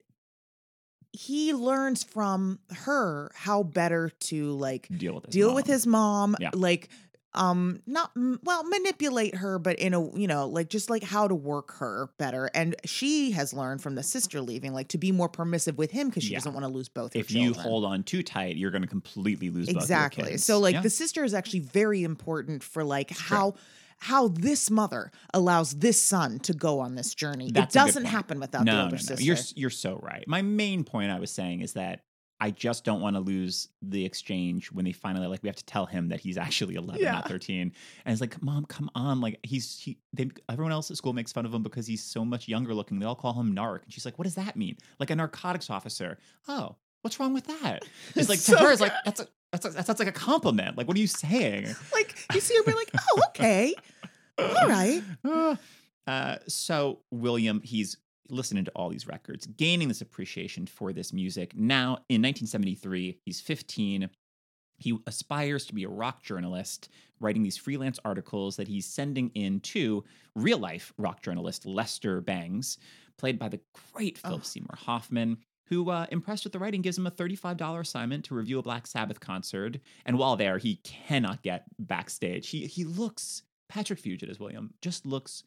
he 1.21 1.53
learns 1.53 2.05
from 2.05 2.61
her 2.71 3.33
how 3.35 3.65
better 3.65 4.11
to 4.21 4.53
like 4.53 4.87
Deal 4.97 5.15
with 5.15 5.25
his 5.27 5.33
deal 5.35 5.53
with 5.53 5.67
mom. 5.67 5.73
his 5.75 5.87
mom 5.87 6.37
Yeah. 6.39 6.51
like 6.55 6.89
um 7.35 7.83
not 7.87 8.13
well 8.45 8.63
manipulate 8.65 9.35
her 9.35 9.59
but 9.59 9.79
in 9.81 9.95
a 9.95 10.17
you 10.17 10.29
know 10.29 10.47
like 10.47 10.69
just 10.71 10.89
like 10.89 11.03
how 11.03 11.27
to 11.27 11.35
work 11.35 11.73
her 11.75 12.09
better 12.19 12.49
and 12.55 12.77
she 12.85 13.33
has 13.33 13.53
learned 13.53 13.83
from 13.83 13.97
the 13.97 14.03
sister 14.05 14.41
leaving 14.41 14.73
like 14.73 14.89
to 14.89 14.99
be 14.99 15.11
more 15.11 15.29
permissive 15.29 15.77
with 15.77 15.91
him 15.91 16.09
because 16.09 16.23
she 16.23 16.31
Yeah. 16.33 16.39
doesn't 16.39 16.55
want 16.55 16.65
to 16.65 16.69
lose 16.73 16.89
both 16.89 17.17
If 17.17 17.33
you 17.33 17.53
hold 17.53 17.85
on 17.85 18.03
too 18.05 18.23
tight, 18.23 18.57
you're 18.57 18.71
going 18.71 18.83
to 18.83 18.89
completely 18.89 19.51
lose 19.51 19.69
exactly 19.69 20.37
so 20.39 20.59
like 20.61 20.75
Yeah. 20.75 20.83
the 20.83 20.91
sister 20.91 21.25
is 21.25 21.35
actually 21.35 21.61
very 21.61 22.03
important 22.05 22.63
for 22.63 22.85
like 22.85 23.13
Sure. 23.13 23.37
how 23.39 23.55
how 23.99 24.29
this 24.29 24.71
mother 24.71 25.11
allows 25.35 25.73
this 25.73 26.01
son 26.01 26.39
to 26.41 26.53
go 26.53 26.81
on 26.81 26.95
this 26.95 27.15
journey. 27.15 27.51
That's 27.51 27.75
it 27.75 27.79
doesn't 27.79 28.05
happen 28.05 28.41
without 28.41 28.65
no, 28.65 28.73
the 28.73 28.79
no, 28.79 28.85
older 28.85 28.97
no. 28.97 29.03
sister. 29.03 29.25
You're 29.25 29.37
you're 29.57 29.71
so 29.71 29.99
right. 30.03 30.25
My 30.27 30.43
main 30.43 30.85
point 30.85 31.11
I 31.11 31.19
was 31.19 31.31
saying 31.31 31.61
is 31.63 31.73
that 31.75 32.03
I 32.41 32.53
just 32.53 32.85
don't 32.85 33.01
want 33.01 33.17
to 33.17 33.21
lose 33.21 33.69
the 33.83 34.05
exchange 34.05 34.71
when 34.71 34.85
they 34.85 34.93
finally 34.93 35.27
like 35.27 35.43
we 35.43 35.49
have 35.49 35.57
to 35.57 35.65
tell 35.65 35.87
him 35.87 36.09
that 36.11 36.21
he's 36.21 36.39
actually 36.39 36.77
11 36.77 37.03
Yeah. 37.03 37.11
not 37.13 37.29
13 37.29 37.61
and 37.63 37.73
it's 38.13 38.21
like 38.21 38.41
mom 38.41 38.65
come 38.67 38.89
on. 38.95 39.21
Like 39.21 39.41
he's 39.43 39.79
he 39.81 39.99
they 40.13 40.31
everyone 40.49 40.73
else 40.73 40.91
at 40.91 40.97
school 40.97 41.13
makes 41.13 41.33
fun 41.33 41.47
of 41.47 41.53
him 41.53 41.63
because 41.65 41.87
he's 41.87 42.05
so 42.05 42.25
much 42.25 42.47
younger 42.47 42.75
looking. 42.75 43.01
They 43.01 43.07
all 43.07 43.17
call 43.17 43.33
him 43.35 43.55
narc. 43.55 43.83
And 43.83 43.93
she's 43.93 44.05
like 44.05 44.19
what 44.19 44.25
does 44.25 44.37
that 44.37 44.57
mean? 44.57 44.77
Like 45.01 45.11
a 45.11 45.17
narcotics 45.17 45.71
officer. 45.71 46.19
Oh 46.47 46.77
what's 47.03 47.19
wrong 47.19 47.33
with 47.35 47.47
that? 47.47 47.85
It's 48.15 48.29
like 48.29 48.39
to 48.39 48.45
So 48.45 48.59
her 48.59 48.71
it's 48.73 48.81
like 48.81 48.93
that's 49.05 49.21
a 49.21 49.29
that's 49.53 49.75
that 49.75 49.87
sounds 49.87 49.99
like 49.99 50.09
a 50.09 50.13
compliment 50.13 50.77
like 50.77 50.87
what 50.87 50.97
are 50.97 51.01
you 51.01 51.07
saying 51.07 51.67
like 51.93 52.15
you 52.35 52.41
see 52.41 52.55
her 52.57 52.63
be 52.65 52.73
like 52.73 52.91
oh 52.95 53.23
okay 53.29 53.75
all 54.39 54.69
right 54.69 55.03
uh, 56.07 56.37
so 56.47 57.01
William, 57.11 57.61
he's 57.63 57.97
listening 58.31 58.65
to 58.65 58.71
all 58.77 58.89
these 58.89 59.07
records, 59.07 59.47
gaining 59.47 59.89
this 59.89 60.01
appreciation 60.01 60.67
for 60.67 60.93
this 60.93 61.13
music. 61.13 61.57
Now, 61.57 61.99
in 62.09 62.23
1973, 62.23 63.19
he's 63.25 63.41
15. 63.41 64.09
He 64.77 64.99
aspires 65.07 65.67
to 65.67 65.75
be 65.75 65.85
a 65.85 65.89
rock 65.89 66.23
journalist, 66.23 66.89
writing 67.21 67.43
these 67.43 67.57
freelance 67.57 67.99
articles 68.05 68.57
that 68.57 68.69
he's 68.69 68.87
sending 68.87 69.31
in 69.35 69.61
to 69.61 70.05
real 70.37 70.59
life 70.59 70.93
rock 70.99 71.23
journalist 71.23 71.67
Lester 71.67 72.21
Bangs, 72.21 72.79
played 73.17 73.39
by 73.39 73.49
the 73.49 73.61
great 73.93 74.19
Philip 74.19 74.43
Oh. 74.43 74.45
Seymour 74.45 74.77
Hoffman, 74.77 75.39
who, 75.69 75.91
uh, 75.91 76.07
impressed 76.11 76.45
with 76.45 76.53
the 76.53 76.59
writing, 76.59 76.83
gives 76.83 76.97
him 76.99 77.07
a 77.07 77.11
$35 77.11 77.81
assignment 77.81 78.25
to 78.27 78.35
review 78.35 78.59
a 78.59 78.63
Black 78.63 78.87
Sabbath 78.87 79.21
concert. 79.21 79.79
And 80.07 80.19
while 80.19 80.37
there, 80.37 80.59
he 80.59 80.77
cannot 80.77 81.43
get 81.43 81.65
backstage. 81.79 82.49
He, 82.51 82.67
he 82.67 82.85
looks, 82.85 83.43
Patrick 83.69 84.01
Fugit 84.01 84.29
as 84.31 84.39
William, 84.41 84.73
just 84.83 85.05
looks, 85.05 85.45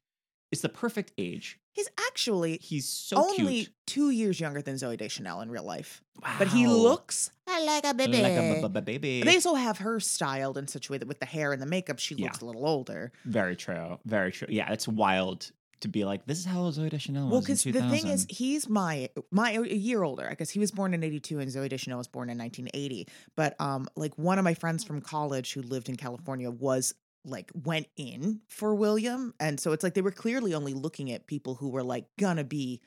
it's 0.52 0.62
the 0.62 0.70
perfect 0.70 1.12
age. 1.18 1.60
he's 1.74 1.88
actually 2.08 2.58
He's 2.62 2.88
so 2.88 3.18
only 3.18 3.54
cute. 3.64 3.70
two 3.88 4.10
years 4.10 4.40
younger 4.40 4.62
than 4.62 4.76
Zooey 4.76 4.98
Deschanel 4.98 5.40
in 5.42 5.50
real 5.50 5.64
life. 5.64 6.04
wow. 6.22 6.36
But 6.38 6.50
he 6.50 6.68
looks 6.68 7.32
like 7.48 7.86
a 7.86 7.94
baby. 7.94 8.22
like 8.22 8.34
a 8.34 8.68
b- 8.68 8.82
b- 8.82 8.98
baby. 8.98 9.22
they 9.24 9.36
also 9.36 9.54
have 9.56 9.78
her 9.80 10.00
styled 10.02 10.58
in 10.58 10.68
such 10.68 10.90
a 10.90 10.92
way 10.92 10.98
that 10.98 11.08
with 11.08 11.20
the 11.20 11.26
hair 11.26 11.54
and 11.54 11.62
the 11.62 11.66
makeup, 11.66 12.00
she 12.00 12.16
Yeah. 12.16 12.26
looks 12.26 12.42
a 12.42 12.46
little 12.46 12.66
older. 12.68 13.12
Very 13.26 13.56
true. 13.56 13.98
Very 14.06 14.32
true. 14.34 14.48
Yeah, 14.52 14.72
it's 14.74 14.88
wild 14.88 15.52
to 15.82 15.88
be 15.88 16.06
like, 16.06 16.26
this 16.26 16.40
is 16.40 16.46
how 16.46 16.60
Zooey 16.72 16.90
Deschanel 16.90 17.26
was 17.26 17.32
Well, 17.32 17.42
because 17.42 17.64
the 17.64 17.90
thing 17.90 18.08
is, 18.08 18.26
he's 18.30 18.70
my 18.70 19.10
my 19.32 19.52
a 19.52 19.64
year 19.64 20.04
older. 20.04 20.28
I 20.30 20.36
guess 20.36 20.50
he 20.50 20.60
was 20.60 20.72
born 20.72 20.94
in 20.94 21.04
'82 21.04 21.40
and 21.40 21.52
Zooey 21.52 21.70
Deschanel 21.70 21.98
was 21.98 22.08
born 22.08 22.30
in 22.30 22.38
1980. 22.38 23.08
But 23.36 23.60
um, 23.60 23.88
like 23.96 24.18
one 24.18 24.38
of 24.38 24.44
my 24.44 24.54
friends 24.54 24.84
from 24.84 25.02
college 25.02 25.54
who 25.54 25.62
lived 25.62 25.90
in 25.90 25.98
California 25.98 26.50
was 26.50 26.94
like 27.26 27.52
went 27.54 27.88
in 27.98 28.42
for 28.48 28.74
William, 28.74 29.34
and 29.40 29.60
so 29.60 29.72
it's 29.72 29.84
like 29.84 29.94
they 29.94 30.02
were 30.02 30.12
clearly 30.12 30.54
only 30.54 30.74
looking 30.74 31.12
at 31.12 31.28
people 31.28 31.56
who 31.56 31.70
were 31.70 31.84
like 31.84 32.06
gonna 32.18 32.44
be 32.44 32.82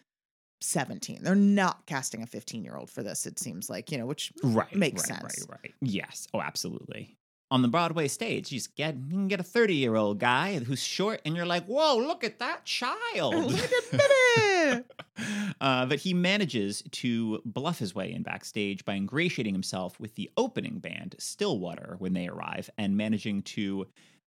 17. 0.61 1.23
They're 1.23 1.35
not 1.35 1.87
casting 1.87 2.23
a 2.23 2.27
15 2.27 2.65
year 2.65 2.77
old 2.77 2.91
for 2.91 3.03
this. 3.03 3.27
It 3.27 3.39
seems 3.39 3.69
like 3.69 3.93
you 3.93 3.99
know, 3.99 4.07
which 4.07 4.33
right 4.43 4.75
makes 4.75 5.09
right, 5.09 5.21
sense. 5.21 5.47
Right, 5.49 5.59
right. 5.63 5.75
Yes. 5.81 6.27
Oh, 6.33 6.41
absolutely. 6.41 7.17
On 7.51 7.63
the 7.63 7.69
Broadway 7.69 8.09
stage, 8.09 8.51
you 8.51 8.59
just 8.59 8.75
get 8.75 8.97
you 8.97 9.11
can 9.11 9.29
get 9.29 9.39
a 9.39 9.45
30 9.45 9.75
year 9.75 9.95
old 9.97 10.19
guy 10.19 10.59
who's 10.59 10.83
short, 10.83 11.21
and 11.25 11.37
you're 11.37 11.47
like, 11.47 11.67
whoa, 11.67 11.99
look 11.99 12.25
at 12.25 12.39
that 12.39 12.65
child. 12.65 13.35
Look 13.35 13.73
at 13.73 13.91
that. 13.91 14.85
uh, 15.61 15.87
but 15.87 15.99
he 15.99 16.15
manages 16.15 16.83
to 16.91 17.41
bluff 17.45 17.79
his 17.79 17.95
way 17.95 18.13
in 18.13 18.23
backstage 18.23 18.85
by 18.85 18.95
ingratiating 18.95 19.55
himself 19.55 20.01
with 20.01 20.15
the 20.15 20.31
opening 20.37 20.79
band, 20.79 21.15
Stillwater, 21.19 21.97
when 21.99 22.15
they 22.15 22.27
arrive, 22.29 22.71
and 22.79 22.97
managing 22.97 23.43
to 23.43 23.87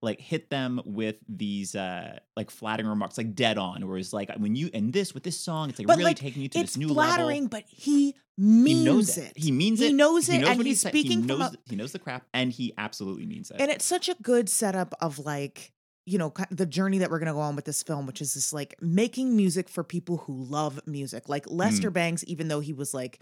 like 0.03 0.21
hit 0.21 0.49
them 0.51 0.81
with 0.85 1.17
these 1.29 1.75
uh 1.75 2.19
like 2.37 2.51
flattering 2.51 2.89
remarks, 2.89 3.19
like 3.19 3.35
dead 3.35 3.59
on, 3.59 3.87
where 3.87 3.99
it's 3.99 4.13
like 4.13 4.31
when 4.39 4.57
you 4.57 4.71
and 4.73 4.93
this 4.93 5.13
with 5.15 5.23
this 5.25 5.39
song, 5.39 5.69
it's 5.71 5.79
like 5.79 5.87
But, 5.89 5.99
really 5.99 6.11
like, 6.11 6.17
taking 6.17 6.43
you 6.43 6.49
to 6.49 6.61
this 6.61 6.77
new 6.77 6.89
flattering, 6.89 7.45
level. 7.45 7.49
but 7.49 7.65
he 7.69 8.13
He 8.13 8.15
means 8.39 8.85
knows 8.85 9.19
it. 9.19 9.33
He 9.37 9.53
means 9.53 9.81
it 9.81 9.85
He 9.85 9.91
it. 9.91 9.95
knows 9.97 10.27
He 10.27 10.37
it, 10.37 10.41
knows 10.41 10.51
and 10.51 10.67
he's 10.67 10.81
speaking 10.81 11.23
He 11.23 11.29
from 11.29 11.39
knows. 11.41 11.53
a- 11.55 11.57
he 11.69 11.77
knows 11.77 11.93
the 11.93 11.99
crap, 11.99 12.27
and 12.33 12.51
he 12.51 12.73
absolutely 12.79 13.27
means 13.27 13.51
it. 13.51 13.61
And 13.61 13.71
it's 13.71 13.85
such 13.85 14.09
a 14.09 14.15
good 14.23 14.49
setup 14.49 14.95
of 15.03 15.19
like, 15.19 15.73
you 16.07 16.17
know, 16.17 16.33
the 16.51 16.65
journey 16.67 16.99
that 16.99 17.11
we're 17.11 17.19
going 17.19 17.27
to 17.27 17.35
go 17.35 17.41
on 17.41 17.55
with 17.55 17.67
this 17.67 17.83
film, 17.83 18.07
which 18.07 18.23
is 18.23 18.33
this 18.33 18.53
like 18.55 18.75
making 18.81 19.37
music 19.37 19.69
for 19.69 19.85
people 19.85 20.17
who 20.17 20.33
love 20.45 20.81
music. 20.87 21.29
Like 21.29 21.45
Hmm. 21.45 21.57
Lester 21.57 21.91
Bangs, 21.91 22.25
even 22.25 22.49
though 22.49 22.61
he 22.61 22.73
was 22.73 22.95
like, 22.95 23.21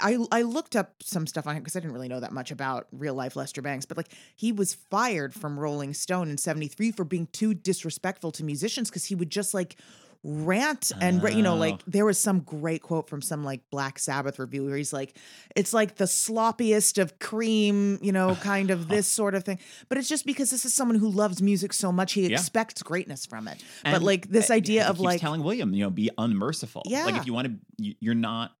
I, 0.00 0.18
I, 0.30 0.42
looked 0.42 0.76
up 0.76 1.02
some 1.02 1.26
stuff 1.26 1.46
on 1.46 1.56
him 1.56 1.62
because 1.62 1.76
I 1.76 1.80
didn't 1.80 1.92
really 1.94 2.08
know 2.08 2.20
that 2.20 2.32
much 2.32 2.50
about 2.50 2.86
real 2.92 3.14
life 3.14 3.36
Lester 3.36 3.62
Bangs, 3.62 3.86
but 3.86 3.96
like 3.96 4.08
he 4.36 4.52
was 4.52 4.74
fired 4.74 5.32
from 5.34 5.58
Rolling 5.58 5.94
Stone 5.94 6.28
in 6.30 6.38
73 6.38 6.92
for 6.92 7.04
being 7.04 7.26
too 7.28 7.54
disrespectful 7.54 8.30
to 8.32 8.44
musicians 8.44 8.90
because 8.90 9.04
he 9.06 9.14
would 9.14 9.30
just 9.30 9.54
like 9.54 9.76
rant 10.22 10.92
and 11.00 11.22
ra- 11.22 11.30
you 11.30 11.42
know 11.42 11.56
like 11.56 11.76
Oh. 11.76 11.84
there 11.86 12.04
was 12.04 12.18
some 12.18 12.40
great 12.40 12.82
quote 12.82 13.08
from 13.08 13.22
some 13.22 13.42
like 13.42 13.62
black 13.70 13.98
sabbath 13.98 14.38
review 14.38 14.66
where 14.66 14.76
he's 14.76 14.92
like 14.92 15.16
it's 15.56 15.72
like 15.72 15.96
the 15.96 16.04
sloppiest 16.04 17.00
of 17.00 17.18
cream 17.18 17.98
you 18.02 18.12
know 18.12 18.34
kind 18.34 18.70
of 18.70 18.86
this 18.88 19.06
sort 19.06 19.34
of 19.34 19.44
thing 19.44 19.58
but 19.88 19.96
it's 19.96 20.08
just 20.10 20.26
because 20.26 20.50
this 20.50 20.66
is 20.66 20.74
someone 20.74 20.98
who 20.98 21.08
loves 21.08 21.40
music 21.40 21.72
so 21.72 21.90
much 21.90 22.12
he 22.12 22.26
Yeah. 22.26 22.32
expects 22.36 22.82
greatness 22.82 23.24
from 23.24 23.48
it 23.48 23.64
but 23.82 24.02
like 24.02 24.28
this 24.28 24.50
idea 24.50 24.86
of 24.86 25.00
like 25.00 25.22
telling 25.22 25.42
William, 25.42 25.72
you 25.72 25.84
know, 25.84 25.90
be 25.90 26.10
unmerciful. 26.18 26.82
Yeah 26.84 27.06
like 27.06 27.14
if 27.16 27.26
you 27.26 27.32
want 27.32 27.48
to, 27.78 27.94
you're 28.00 28.14
not 28.14 28.52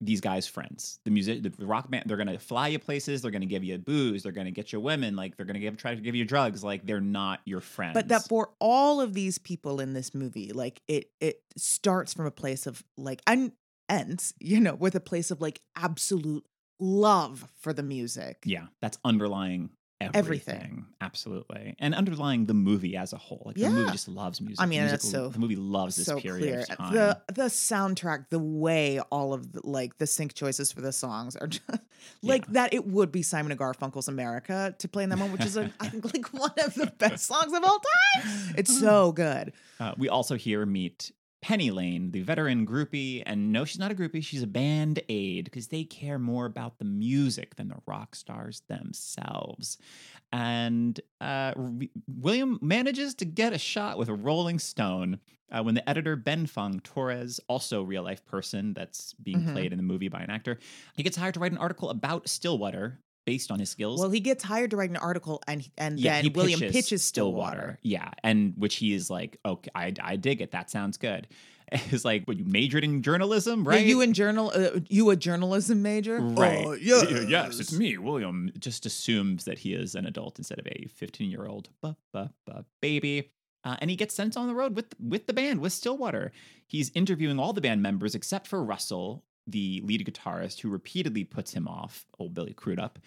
these 0.00 0.20
guys' 0.20 0.46
friends. 0.46 0.98
The 1.04 1.10
music, 1.10 1.42
the 1.42 1.66
rock 1.66 1.90
band, 1.90 2.04
they're 2.06 2.16
gonna 2.16 2.38
fly 2.38 2.68
you 2.68 2.78
places. 2.78 3.22
They're 3.22 3.30
gonna 3.30 3.46
give 3.46 3.64
you 3.64 3.78
booze. 3.78 4.22
They're 4.22 4.32
gonna 4.32 4.50
get 4.50 4.72
you 4.72 4.80
women. 4.80 5.16
Like 5.16 5.36
they're 5.36 5.46
gonna 5.46 5.60
give, 5.60 5.76
try 5.76 5.94
to 5.94 6.00
give 6.00 6.14
you 6.14 6.24
drugs. 6.24 6.62
Like 6.62 6.84
they're 6.86 7.00
not 7.00 7.40
your 7.44 7.60
friends. 7.60 7.94
but 7.94 8.08
that 8.08 8.28
for 8.28 8.50
all 8.60 9.00
of 9.00 9.14
these 9.14 9.38
people 9.38 9.80
in 9.80 9.92
this 9.92 10.14
movie 10.14 10.52
like 10.52 10.80
it 10.88 11.10
it 11.20 11.40
starts 11.56 12.12
from 12.12 12.26
a 12.26 12.30
place 12.30 12.66
of 12.66 12.82
like 12.96 13.22
and 13.26 13.52
ends 13.88 14.34
you 14.40 14.60
know 14.60 14.74
with 14.74 14.94
a 14.94 15.00
place 15.00 15.30
of 15.30 15.40
like 15.40 15.60
absolute 15.76 16.44
love 16.80 17.46
for 17.58 17.72
the 17.72 17.82
music 17.82 18.38
yeah, 18.44 18.66
that's 18.82 18.98
underlying 19.04 19.70
everything. 20.00 20.54
Everything. 20.54 20.86
Absolutely, 21.00 21.76
and 21.78 21.94
underlying 21.94 22.46
the 22.46 22.54
movie 22.54 22.96
as 22.96 23.12
a 23.12 23.16
whole. 23.16 23.42
Like 23.46 23.56
the 23.56 23.68
movie 23.70 23.92
just 23.92 24.08
loves 24.08 24.40
music. 24.40 24.60
I 24.62 24.66
mean, 24.66 24.86
that's 24.86 25.08
so- 25.08 25.28
the 25.28 25.38
movie 25.38 25.56
loves 25.56 25.96
this 25.96 26.06
so 26.06 26.18
period 26.18 26.42
clear. 26.42 26.60
of 26.60 26.68
time. 26.78 26.94
The 26.94 27.20
the 27.32 27.42
soundtrack, 27.44 28.30
the 28.30 28.38
way 28.38 29.00
all 29.10 29.32
of 29.32 29.52
the, 29.52 29.60
like 29.64 29.98
the 29.98 30.06
sync 30.06 30.34
choices 30.34 30.72
for 30.72 30.80
the 30.80 30.92
songs 30.92 31.36
are 31.36 31.46
just 31.46 31.62
like 32.22 32.46
that. 32.48 32.74
It 32.74 32.86
would 32.86 33.12
be 33.12 33.22
Simon 33.22 33.52
and 33.52 33.60
Garfunkel's 33.60 34.08
"America" 34.08 34.74
to 34.78 34.88
play 34.88 35.04
in 35.04 35.10
that 35.10 35.16
moment, 35.16 35.38
which 35.38 35.46
is 35.46 35.56
a, 35.56 35.70
I 35.80 35.88
think 35.88 36.04
like 36.12 36.26
one 36.32 36.52
of 36.64 36.74
the 36.74 36.92
best 36.98 37.26
songs 37.26 37.52
of 37.52 37.62
all 37.64 37.78
time. 37.78 38.54
It's 38.56 38.78
so 38.80 39.12
good. 39.12 39.52
Uh, 39.80 39.94
we 39.96 40.08
also 40.08 40.34
here 40.36 40.64
meet 40.66 41.12
Penny 41.44 41.70
Lane, 41.70 42.10
the 42.12 42.22
veteran 42.22 42.66
groupie, 42.66 43.22
and 43.26 43.52
no, 43.52 43.66
she's 43.66 43.78
not 43.78 43.90
a 43.90 43.94
groupie. 43.94 44.24
She's 44.24 44.42
a 44.42 44.46
band 44.46 45.00
aid 45.10 45.44
because 45.44 45.66
they 45.68 45.84
care 45.84 46.18
more 46.18 46.46
about 46.46 46.78
the 46.78 46.86
music 46.86 47.56
than 47.56 47.68
the 47.68 47.76
rock 47.86 48.14
stars 48.14 48.62
themselves. 48.66 49.76
And 50.32 50.98
uh, 51.20 51.52
William 52.08 52.58
manages 52.62 53.14
to 53.16 53.26
get 53.26 53.52
a 53.52 53.58
shot 53.58 53.98
with 53.98 54.08
a 54.08 54.14
Rolling 54.14 54.58
Stone 54.58 55.20
uh, 55.52 55.62
when 55.62 55.74
the 55.74 55.86
editor 55.86 56.16
Ben 56.16 56.46
Fong-Torres, 56.46 57.40
also 57.46 57.82
real 57.82 58.02
life 58.02 58.24
person 58.24 58.72
that's 58.72 59.12
being 59.22 59.42
Mhm. 59.42 59.52
played 59.52 59.72
in 59.72 59.76
the 59.76 59.82
movie 59.84 60.08
by 60.08 60.22
an 60.22 60.30
actor, 60.30 60.58
he 60.96 61.02
gets 61.02 61.18
hired 61.18 61.34
to 61.34 61.40
write 61.40 61.52
an 61.52 61.58
article 61.58 61.90
about 61.90 62.26
Stillwater 62.26 63.00
based 63.24 63.50
on 63.50 63.58
his 63.58 63.70
skills. 63.70 64.00
Well, 64.00 64.10
he 64.10 64.20
gets 64.20 64.44
hired 64.44 64.70
to 64.70 64.76
write 64.76 64.90
an 64.90 64.96
article, 64.96 65.42
and 65.46 65.68
and 65.78 65.98
Yeah, 65.98 66.14
then 66.14 66.24
he 66.24 66.30
William 66.30 66.60
pitches, 66.60 67.02
Stillwater. 67.04 67.78
Yeah, 67.82 68.10
and 68.22 68.54
which 68.56 68.76
he 68.76 68.92
is 68.94 69.10
like, 69.10 69.38
okay, 69.44 69.70
I, 69.74 69.92
I 70.02 70.16
dig 70.16 70.40
it. 70.40 70.50
That 70.52 70.70
sounds 70.70 70.96
good. 70.96 71.26
It's 71.72 72.04
like, 72.04 72.24
what 72.26 72.36
you 72.36 72.44
majored 72.44 72.84
in 72.84 73.02
journalism, 73.02 73.66
right? 73.66 73.80
Yeah, 73.80 73.86
you 73.88 74.00
in 74.02 74.12
journal, 74.12 74.52
uh, 74.54 74.78
you 74.88 75.08
a 75.10 75.16
journalism 75.16 75.80
major, 75.82 76.20
right? 76.20 76.62
Oh, 76.64 76.70
Y- 76.72 77.24
yes, 77.26 77.58
it's 77.58 77.72
me, 77.72 77.96
William. 77.96 78.52
Just 78.58 78.84
assumes 78.86 79.44
that 79.46 79.58
he 79.58 79.72
is 79.72 79.94
an 79.94 80.04
adult 80.06 80.38
instead 80.38 80.58
of 80.60 80.66
a 80.66 80.86
15 80.94 81.30
year 81.30 81.46
old 81.46 81.70
bu- 81.80 81.94
bu- 82.12 82.28
bu- 82.46 82.64
baby. 82.82 83.32
Uh, 83.64 83.76
and 83.80 83.88
he 83.90 83.96
gets 83.96 84.14
sent 84.14 84.36
on 84.36 84.46
the 84.46 84.54
road 84.54 84.76
with 84.76 84.94
with 85.00 85.26
the 85.26 85.32
band 85.32 85.60
with 85.60 85.72
Stillwater. 85.72 86.32
He's 86.66 86.92
interviewing 86.94 87.38
all 87.40 87.54
the 87.54 87.62
band 87.62 87.80
members 87.82 88.14
except 88.14 88.46
for 88.46 88.62
Russell, 88.62 89.24
the 89.46 89.80
lead 89.84 90.04
guitarist, 90.06 90.60
who 90.60 90.68
repeatedly 90.70 91.24
puts 91.24 91.52
him 91.52 91.68
off. 91.68 92.06
Old 92.18 92.34
Billy 92.34 92.52
Crudup. 92.54 92.98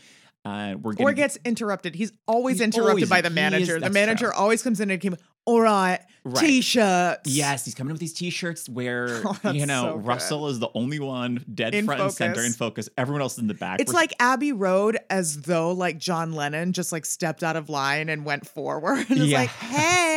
Uh, 0.46 0.76
we're 0.82 0.94
or 1.00 1.12
gets 1.12 1.38
interrupted. 1.44 1.94
He's 1.96 2.14
always 2.26 2.56
He's 2.58 2.62
interrupted 2.62 2.90
always- 2.90 3.10
by 3.10 3.20
the 3.22 3.28
he 3.30 3.32
is- 3.34 3.36
manager. 3.36 3.80
the 3.82 3.90
manager 3.90 4.28
true. 4.28 4.36
always 4.36 4.64
comes 4.64 4.80
in 4.80 4.90
and 4.92 5.02
came. 5.02 5.16
All 5.46 5.62
right, 5.62 6.00
Right. 6.26 6.46
t-shirts. 6.46 7.30
Yes, 7.30 7.64
he's 7.64 7.74
coming 7.74 7.92
up 7.92 7.96
with 7.96 8.02
these 8.02 8.14
T-shirts 8.14 8.68
where 8.68 9.22
Oh, 9.46 9.52
you 9.52 9.66
know 9.66 9.94
so. 9.94 9.96
Russell 9.98 10.48
is 10.50 10.60
the 10.60 10.68
only 10.76 11.00
one 11.00 11.44
dead 11.54 11.74
In 11.74 11.86
front 11.86 12.02
and 12.02 12.12
center 12.12 12.44
in 12.44 12.52
focus. 12.52 12.90
Everyone 12.98 13.22
else 13.22 13.34
is 13.34 13.40
in 13.40 13.48
the 13.48 13.54
back. 13.54 13.80
It's 13.80 13.94
We're- 13.94 14.02
like 14.04 14.14
Abbey 14.20 14.52
Road, 14.52 14.98
as 15.10 15.42
though 15.44 15.72
like 15.72 15.98
John 16.00 16.34
Lennon 16.34 16.74
just 16.74 16.92
like 16.92 17.06
stepped 17.06 17.44
out 17.44 17.56
of 17.56 17.70
line 17.70 18.10
and 18.10 18.26
went 18.26 18.46
forward. 18.46 19.06
And 19.10 19.12
it's 19.20 19.28
Yeah. 19.28 19.40
like, 19.40 19.50
hey, 19.50 20.17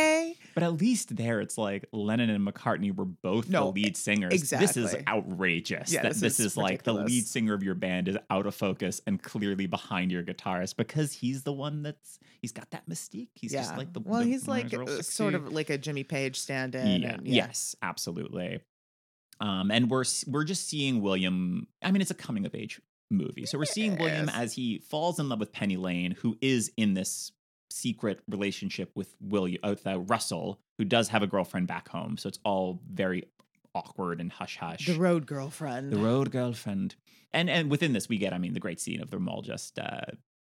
but 0.53 0.63
at 0.63 0.73
least 0.73 1.15
there, 1.15 1.41
it's 1.41 1.57
like 1.57 1.85
Lennon 1.91 2.29
and 2.29 2.45
McCartney 2.45 2.95
were 2.95 3.05
both 3.05 3.49
No, 3.49 3.71
the 3.71 3.81
lead 3.81 3.97
singers. 3.97 4.33
Exactly. 4.33 4.67
This 4.67 4.77
is 4.77 4.95
outrageous. 5.07 5.91
Yeah, 5.91 6.03
that 6.03 6.13
this 6.13 6.21
this, 6.21 6.39
is 6.39 6.45
is, 6.47 6.57
like 6.57 6.83
the 6.83 6.93
lead 6.93 7.25
singer 7.25 7.53
of 7.53 7.63
your 7.63 7.75
band 7.75 8.07
is 8.07 8.17
out 8.29 8.45
of 8.45 8.55
focus 8.55 9.01
and 9.07 9.21
clearly 9.21 9.67
behind 9.67 10.11
your 10.11 10.23
guitarist 10.23 10.75
because 10.75 11.13
he's 11.13 11.43
the 11.43 11.53
one 11.53 11.83
that's 11.83 12.19
he's 12.41 12.51
got 12.51 12.69
that 12.71 12.87
mystique. 12.89 13.29
He's 13.35 13.53
yeah. 13.53 13.61
just 13.61 13.77
like 13.77 13.93
the 13.93 14.01
well, 14.01 14.21
the 14.21 14.27
he's 14.27 14.47
like 14.47 14.73
uh, 14.73 15.01
sort 15.01 15.33
of 15.33 15.51
like 15.51 15.69
a 15.69 15.77
Jimmy 15.77 16.03
Page 16.03 16.39
stand-in. 16.39 17.01
yeah, 17.01 17.13
and, 17.13 17.27
yeah. 17.27 17.45
yes 17.47 17.75
absolutely 17.81 18.59
um 19.39 19.71
and 19.71 19.89
we're 19.89 20.03
we're 20.27 20.43
just 20.43 20.67
seeing 20.67 21.01
william 21.01 21.67
i 21.81 21.91
mean 21.91 22.01
it's 22.01 22.11
a 22.11 22.15
coming 22.15 22.45
of 22.45 22.55
age 22.55 22.81
movie 23.09 23.45
so 23.45 23.57
we're 23.57 23.65
seeing 23.65 23.97
william 23.97 24.29
as 24.29 24.53
he 24.53 24.79
falls 24.79 25.19
in 25.19 25.29
love 25.29 25.39
with 25.39 25.51
penny 25.51 25.77
lane 25.77 26.11
who 26.11 26.37
is 26.41 26.71
in 26.77 26.93
this 26.93 27.31
secret 27.71 28.19
relationship 28.27 28.91
with 28.95 29.15
william 29.21 29.59
with 29.63 29.85
uh, 29.87 29.99
russell 30.01 30.59
who 30.77 30.85
does 30.85 31.09
have 31.09 31.21
a 31.23 31.27
girlfriend 31.27 31.67
back 31.67 31.87
home. 31.89 32.17
So 32.17 32.27
it's 32.27 32.39
all 32.43 32.81
very 32.91 33.23
awkward 33.75 34.19
and 34.19 34.31
hush 34.31 34.57
hush 34.57 34.85
The 34.87 34.95
road 34.99 35.25
girlfriend. 35.25 35.91
the 35.93 35.97
road 35.97 36.31
girlfriend. 36.31 36.95
And 37.31 37.49
and 37.49 37.69
within 37.71 37.93
this 37.93 38.09
we 38.09 38.17
get 38.17 38.33
i 38.33 38.37
mean 38.37 38.53
the 38.53 38.59
great 38.59 38.79
scene 38.81 39.01
of 39.01 39.09
them 39.11 39.29
all 39.29 39.41
just 39.41 39.79
uh 39.79 40.01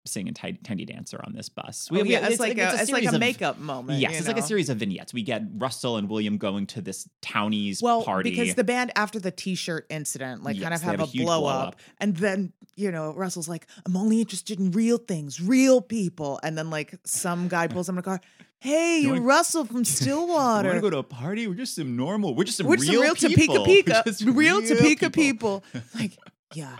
singing 0.07 0.33
tiny, 0.33 0.59
tiny 0.65 0.85
dancer 0.87 1.21
on 1.23 1.35
this 1.35 1.49
bus 1.51 1.89
Oh, 1.93 1.97
yeah, 2.03 2.27
it's, 2.29 2.41
like, 2.41 2.57
a, 2.57 2.63
a 2.63 2.75
it's 2.81 2.91
like 2.91 3.05
a 3.05 3.09
of- 3.15 3.21
makeup 3.21 3.59
moment. 3.59 3.99
Yes, 3.99 4.19
it's 4.19 4.27
like 4.29 4.39
a 4.39 4.43
series 4.43 4.71
of 4.71 4.79
vignettes. 4.79 5.13
We 5.13 5.23
get 5.23 5.43
Russell 5.57 5.97
and 5.99 6.09
William 6.09 6.39
going 6.39 6.67
to 6.69 6.81
this 6.81 7.09
townies 7.21 7.83
well, 7.83 8.03
party. 8.03 8.31
because 8.31 8.55
the 8.55 8.65
band 8.65 8.91
after 8.97 9.19
the 9.21 9.31
T-shirt 9.31 9.87
incident, 9.91 10.43
like 10.43 10.61
kind 10.61 10.73
of 10.73 10.81
have, 10.83 10.99
have 10.99 11.01
a 11.01 11.11
a 11.11 11.25
blow, 11.25 11.41
blow 11.41 11.47
up, 11.47 11.69
up. 11.69 11.77
and 11.99 12.17
then 12.17 12.53
you 12.75 12.91
know 12.91 13.13
Russell's 13.15 13.49
like, 13.49 13.67
"I'm 13.85 13.97
only 13.97 14.21
interested 14.21 14.59
in 14.59 14.71
real 14.71 14.97
things, 14.99 15.41
real 15.43 15.81
people," 15.83 16.41
and 16.43 16.57
then 16.57 16.71
like 16.71 16.95
some 17.05 17.49
guy 17.49 17.67
pulls 17.67 17.89
him 17.89 17.97
in 17.97 17.99
a 18.01 18.03
car. 18.03 18.21
Hey, 18.61 19.01
You 19.03 19.17
Russell 19.19 19.65
from 19.67 19.85
Stillwater. 20.13 20.69
Want 20.69 20.77
to 20.79 20.81
go 20.81 20.91
to 20.91 20.99
a 20.99 21.03
party? 21.05 21.47
We're 21.47 21.55
just 21.55 21.77
some 21.77 21.97
normal. 21.97 22.35
We're 22.35 22.45
just 22.45 22.57
some 22.59 22.67
We're 22.67 22.77
real 22.77 23.15
some 23.15 23.29
real 23.31 23.37
people. 23.37 23.55
Topeka 23.57 23.93
We're 23.97 24.03
Pika, 24.03 24.05
just 24.05 24.23
real 24.25 24.63
Topeka 24.63 25.11
people. 25.11 25.61
people. 25.73 25.83
Like, 25.95 26.17
yeah, 26.55 26.77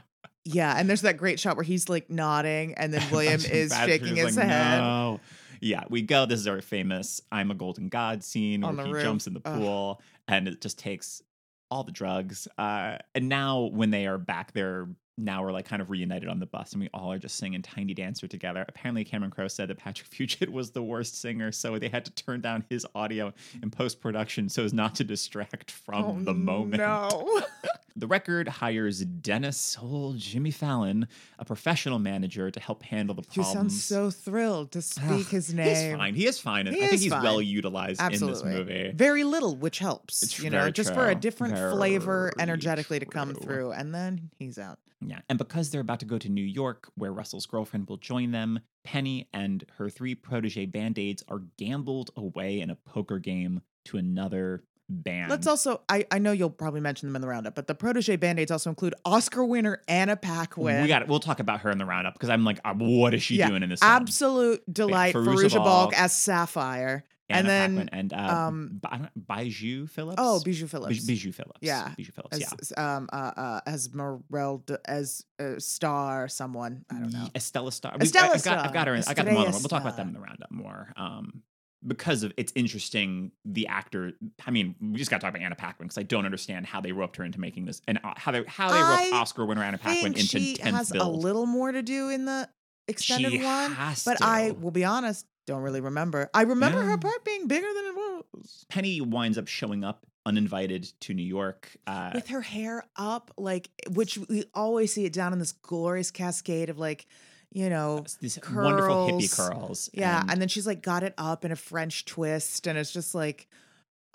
yeah. 0.55 0.75
And 0.77 0.89
there's 0.89 1.03
that 1.03 1.17
great 1.17 1.39
shot 1.39 1.57
where 1.57 1.65
he's 1.65 1.89
like 1.89 2.11
nodding, 2.11 2.75
and 2.75 2.93
then 2.93 3.03
William 3.13 3.41
is 3.41 3.73
shaking 3.75 4.17
his 4.17 4.37
like, 4.37 4.47
head. 4.47 4.81
No. 4.81 5.21
Yeah, 5.61 5.85
we 5.89 6.03
go. 6.03 6.25
This 6.27 6.41
is 6.41 6.47
our 6.47 6.61
famous 6.61 7.21
"I'm 7.33 7.51
a 7.51 7.55
Golden 7.55 7.89
God" 7.89 8.23
scene 8.23 8.65
On 8.65 8.77
where 8.77 8.87
he 8.87 8.93
roof. 8.93 9.03
jumps 9.03 9.27
in 9.27 9.35
the 9.35 9.43
Ugh. 9.45 9.59
pool, 9.59 10.03
and 10.27 10.47
it 10.49 10.61
just 10.61 10.79
takes 10.79 11.23
all 11.71 11.85
the 11.85 11.93
drugs. 11.93 12.49
Uh, 12.57 12.99
and 13.15 13.29
now 13.29 13.63
when 13.65 13.91
they 13.91 14.07
are 14.07 14.19
back, 14.19 14.53
they're 14.53 14.89
now 15.19 15.43
we're 15.43 15.53
like 15.53 15.67
kind 15.67 15.83
of 15.83 15.91
reunited 15.91 16.29
on 16.29 16.39
the 16.39 16.47
bus, 16.47 16.73
and 16.73 16.81
we 16.81 16.89
all 16.95 17.13
are 17.13 17.19
just 17.19 17.37
singing 17.37 17.61
"Tiny 17.61 17.93
Dancer" 17.93 18.27
together. 18.29 18.65
Apparently, 18.69 19.05
Cameron 19.05 19.31
Crowe 19.31 19.49
said 19.49 19.69
that 19.69 19.77
Patrick 19.79 20.09
Fugit 20.11 20.49
was 20.49 20.71
the 20.71 20.83
worst 20.83 21.21
singer, 21.21 21.53
so 21.53 21.79
they 21.79 21.89
had 21.89 22.05
to 22.05 22.11
turn 22.13 22.41
down 22.41 22.65
his 22.71 22.87
audio 22.95 23.33
in 23.63 23.71
post 23.71 24.01
production 24.01 24.49
so 24.49 24.65
as 24.65 24.73
not 24.73 24.95
to 24.97 25.05
distract 25.05 25.71
from 25.73 26.05
Oh, 26.05 26.19
the 26.21 26.35
moment. 26.35 26.77
No. 26.79 27.43
The 27.97 28.07
record 28.07 28.47
hires 28.47 29.01
Dennis 29.01 29.77
old 29.83 30.19
Jimmy 30.19 30.53
Fallon, 30.53 31.09
a 31.41 31.45
professional 31.45 31.99
manager, 31.99 32.49
to 32.49 32.61
help 32.61 32.85
handle 32.85 33.13
the 33.13 33.23
you 33.33 33.43
problems. 33.43 33.53
sound 33.53 33.73
so 33.73 34.11
thrilled 34.13 34.71
to 34.71 34.83
speak 34.83 35.03
Ugh, 35.11 35.27
his 35.27 35.49
He's 35.49 35.55
name. 35.55 35.97
fine. 35.99 36.15
He 36.15 36.25
is 36.29 36.39
fine. 36.39 36.67
He 36.67 36.77
I 36.85 36.87
think 36.87 37.03
he's 37.03 37.11
fine. 37.11 37.25
well 37.25 37.43
utilized 37.43 38.01
Absolutely. 38.01 38.51
in 38.53 38.57
this 38.57 38.69
movie. 38.69 38.93
Very 38.95 39.25
little, 39.25 39.57
which 39.57 39.81
helps. 39.81 40.23
It's 40.23 40.39
you 40.41 40.49
know, 40.49 40.59
very 40.61 40.71
just 40.73 40.95
for 40.95 41.09
a 41.09 41.13
true. 41.15 41.21
different 41.23 41.59
flavor 41.77 42.33
Very 42.37 42.43
energetically 42.45 43.01
to 43.01 43.07
come 43.07 43.35
through. 43.35 43.73
And 43.73 43.93
then 43.93 44.31
he's 44.39 44.61
out. 44.61 44.79
Yeah. 45.09 45.21
And 45.29 45.39
because 45.39 45.71
they're 45.71 45.81
about 45.81 46.01
to 46.01 46.07
go 46.07 46.19
to 46.19 46.29
New 46.29 46.45
York, 46.45 46.91
where 46.95 47.13
Russell's 47.13 47.47
girlfriend 47.47 47.89
will 47.89 47.97
join 47.97 48.31
them, 48.31 48.61
Penny 48.85 49.29
and 49.33 49.65
her 49.79 49.89
three 49.89 50.15
protege 50.15 50.67
band 50.67 50.99
aids 50.99 51.23
are 51.29 51.43
gambled 51.57 52.11
away 52.17 52.61
in 52.61 52.69
a 52.71 52.75
poker 52.77 53.19
game 53.19 53.63
to 53.87 53.97
another 53.97 54.65
band. 54.91 55.31
Let's 55.31 55.47
also, 55.47 55.83
I, 55.89 56.05
I 56.11 56.19
know 56.19 56.33
you'll 56.33 56.51
probably 56.51 56.81
mention 56.81 57.09
them 57.09 57.17
in 57.17 57.23
the 57.23 57.29
roundup, 57.29 57.55
but 57.55 57.67
the 57.67 57.75
protege 57.75 58.17
band 58.17 58.39
aids 58.41 58.51
also 58.51 58.71
include 58.71 58.95
Oscar 59.05 59.45
winner 59.45 59.81
Anna 59.89 60.17
Paquin. 60.17 60.83
we 60.83 60.89
got 60.89 61.03
it. 61.03 61.09
We'll 61.09 61.21
talk 61.21 61.41
about 61.41 61.61
her 61.61 61.71
in 61.71 61.79
the 61.79 61.85
roundup 61.87 62.15
because 62.15 62.29
I'm 62.31 62.45
like, 62.45 62.61
uh, 62.65 62.75
what 62.75 63.15
is 63.15 63.23
she 63.23 63.37
Yeah, 63.37 63.49
doing 63.49 63.63
in 63.63 63.69
this? 63.71 63.81
film? 63.81 63.93
Absolute 63.93 64.63
delight. 64.73 65.15
Fairuza 65.15 65.25
Faruja 65.25 65.55
Balk, 65.57 65.65
Balk 65.91 65.99
as 65.99 66.15
Sapphire. 66.15 67.05
Anna 67.31 67.39
and 67.39 67.49
then, 67.49 67.87
Paquin 67.87 67.89
and 67.93 68.13
uh, 68.13 68.17
um, 68.17 68.81
Bi- 68.81 69.09
Bijou 69.45 69.87
Phillips. 69.87 70.17
oh, 70.19 70.41
Bijou 70.43 70.67
Bij- 70.67 70.71
Phillips. 70.71 71.05
Bijou 71.07 71.33
Phillips. 71.33 71.59
Yeah. 71.61 71.93
Bijou 71.97 72.13
Phillips. 72.13 72.37
as, 72.37 72.73
yeah. 72.77 72.97
um, 72.97 73.09
uh, 73.13 73.33
uh, 73.37 73.61
as 73.67 73.89
Merelda, 73.89 74.79
as 74.87 75.25
uh, 75.39 75.59
Star, 75.59 76.29
someone. 76.29 76.85
I 76.91 76.95
don't 76.95 77.13
know. 77.13 77.29
Estella 77.35 77.73
Star. 77.73 77.97
Estella 78.01 78.35
I've 78.35 78.45
got, 78.45 78.67
I've 78.67 78.73
got 78.73 78.87
her. 78.87 78.95
In, 78.95 79.03
I 79.07 79.15
got 79.15 79.27
them 79.27 79.35
We'll 79.35 79.53
talk 79.53 79.83
about 79.83 79.97
them 79.97 80.09
in 80.09 80.15
the 80.15 80.21
roundup 80.21 80.51
more. 80.51 80.93
Um, 80.97 81.43
because 81.87 82.23
of 82.25 82.33
it's 82.37 82.53
interesting. 82.57 83.31
The 83.45 83.69
actor. 83.69 84.13
I 84.47 84.51
mean, 84.51 84.75
we 84.81 84.99
just 84.99 85.11
got 85.11 85.19
to 85.19 85.27
talk 85.27 85.31
about 85.35 85.43
Anna 85.43 85.55
Paquin 85.55 85.87
because 85.87 85.99
I 85.99 86.03
don't 86.03 86.25
understand 86.25 86.67
how 86.67 86.81
they 86.81 86.93
roped 86.93 87.17
her 87.17 87.25
into 87.25 87.41
making 87.41 87.67
this 87.67 87.81
and 87.87 88.01
uh, 88.03 88.15
how 88.17 88.33
they 88.33 88.43
how 88.47 88.71
they 88.71 88.81
roped 88.81 89.15
I 89.15 89.17
Oscar 89.17 89.47
winner 89.47 89.63
Anna 89.63 89.79
Paquin 89.79 90.15
into 90.15 90.41
she 90.41 90.57
has 90.63 90.91
build. 90.91 91.15
a 91.15 91.19
little 91.19 91.47
more 91.47 91.71
to 91.71 91.83
do 91.83 92.09
in 92.09 92.25
the 92.25 92.49
extended 92.89 93.33
she 93.33 93.43
one. 93.43 93.77
But 94.05 94.19
to. 94.19 94.25
I 94.25 94.51
will 94.53 94.71
be 94.73 94.85
honest, 94.85 95.27
don't 95.49 95.63
really 95.63 95.81
remember. 95.81 96.31
I 96.33 96.43
remember 96.43 96.79
Yeah. 96.81 96.91
her 96.91 96.99
part 96.99 97.25
being 97.25 97.49
bigger 97.49 97.67
than 97.67 97.85
it 97.87 97.95
was. 97.97 98.65
Penny 98.69 99.01
winds 99.01 99.37
up 99.39 99.49
showing 99.49 99.83
up 99.83 100.07
uninvited 100.27 100.85
to 101.01 101.15
New 101.15 101.25
York. 101.25 101.75
Uh, 101.87 102.11
With 102.15 102.29
her 102.29 102.43
hair 102.43 102.85
up, 102.97 103.33
like 103.37 103.71
which 103.91 104.19
we 104.29 104.45
always 104.55 104.93
see 104.93 105.05
it 105.07 105.13
down 105.13 105.33
in 105.33 105.39
this 105.39 105.53
glorious 105.53 106.11
cascade 106.11 106.69
of 106.71 106.79
like, 106.79 107.07
you 107.51 107.71
know, 107.71 108.05
these 108.21 108.39
wonderful 108.55 109.09
hippie 109.09 109.35
curls. 109.35 109.59
curls. 109.59 109.91
yeah, 109.95 110.21
and- 110.21 110.31
and 110.33 110.41
then 110.43 110.49
she's 110.49 110.67
like 110.67 110.83
got 110.83 111.03
it 111.03 111.15
up 111.17 111.45
in 111.47 111.51
a 111.53 111.57
French 111.57 112.05
twist, 112.05 112.67
and 112.67 112.79
it's 112.79 112.93
just 112.93 113.15
like, 113.15 113.49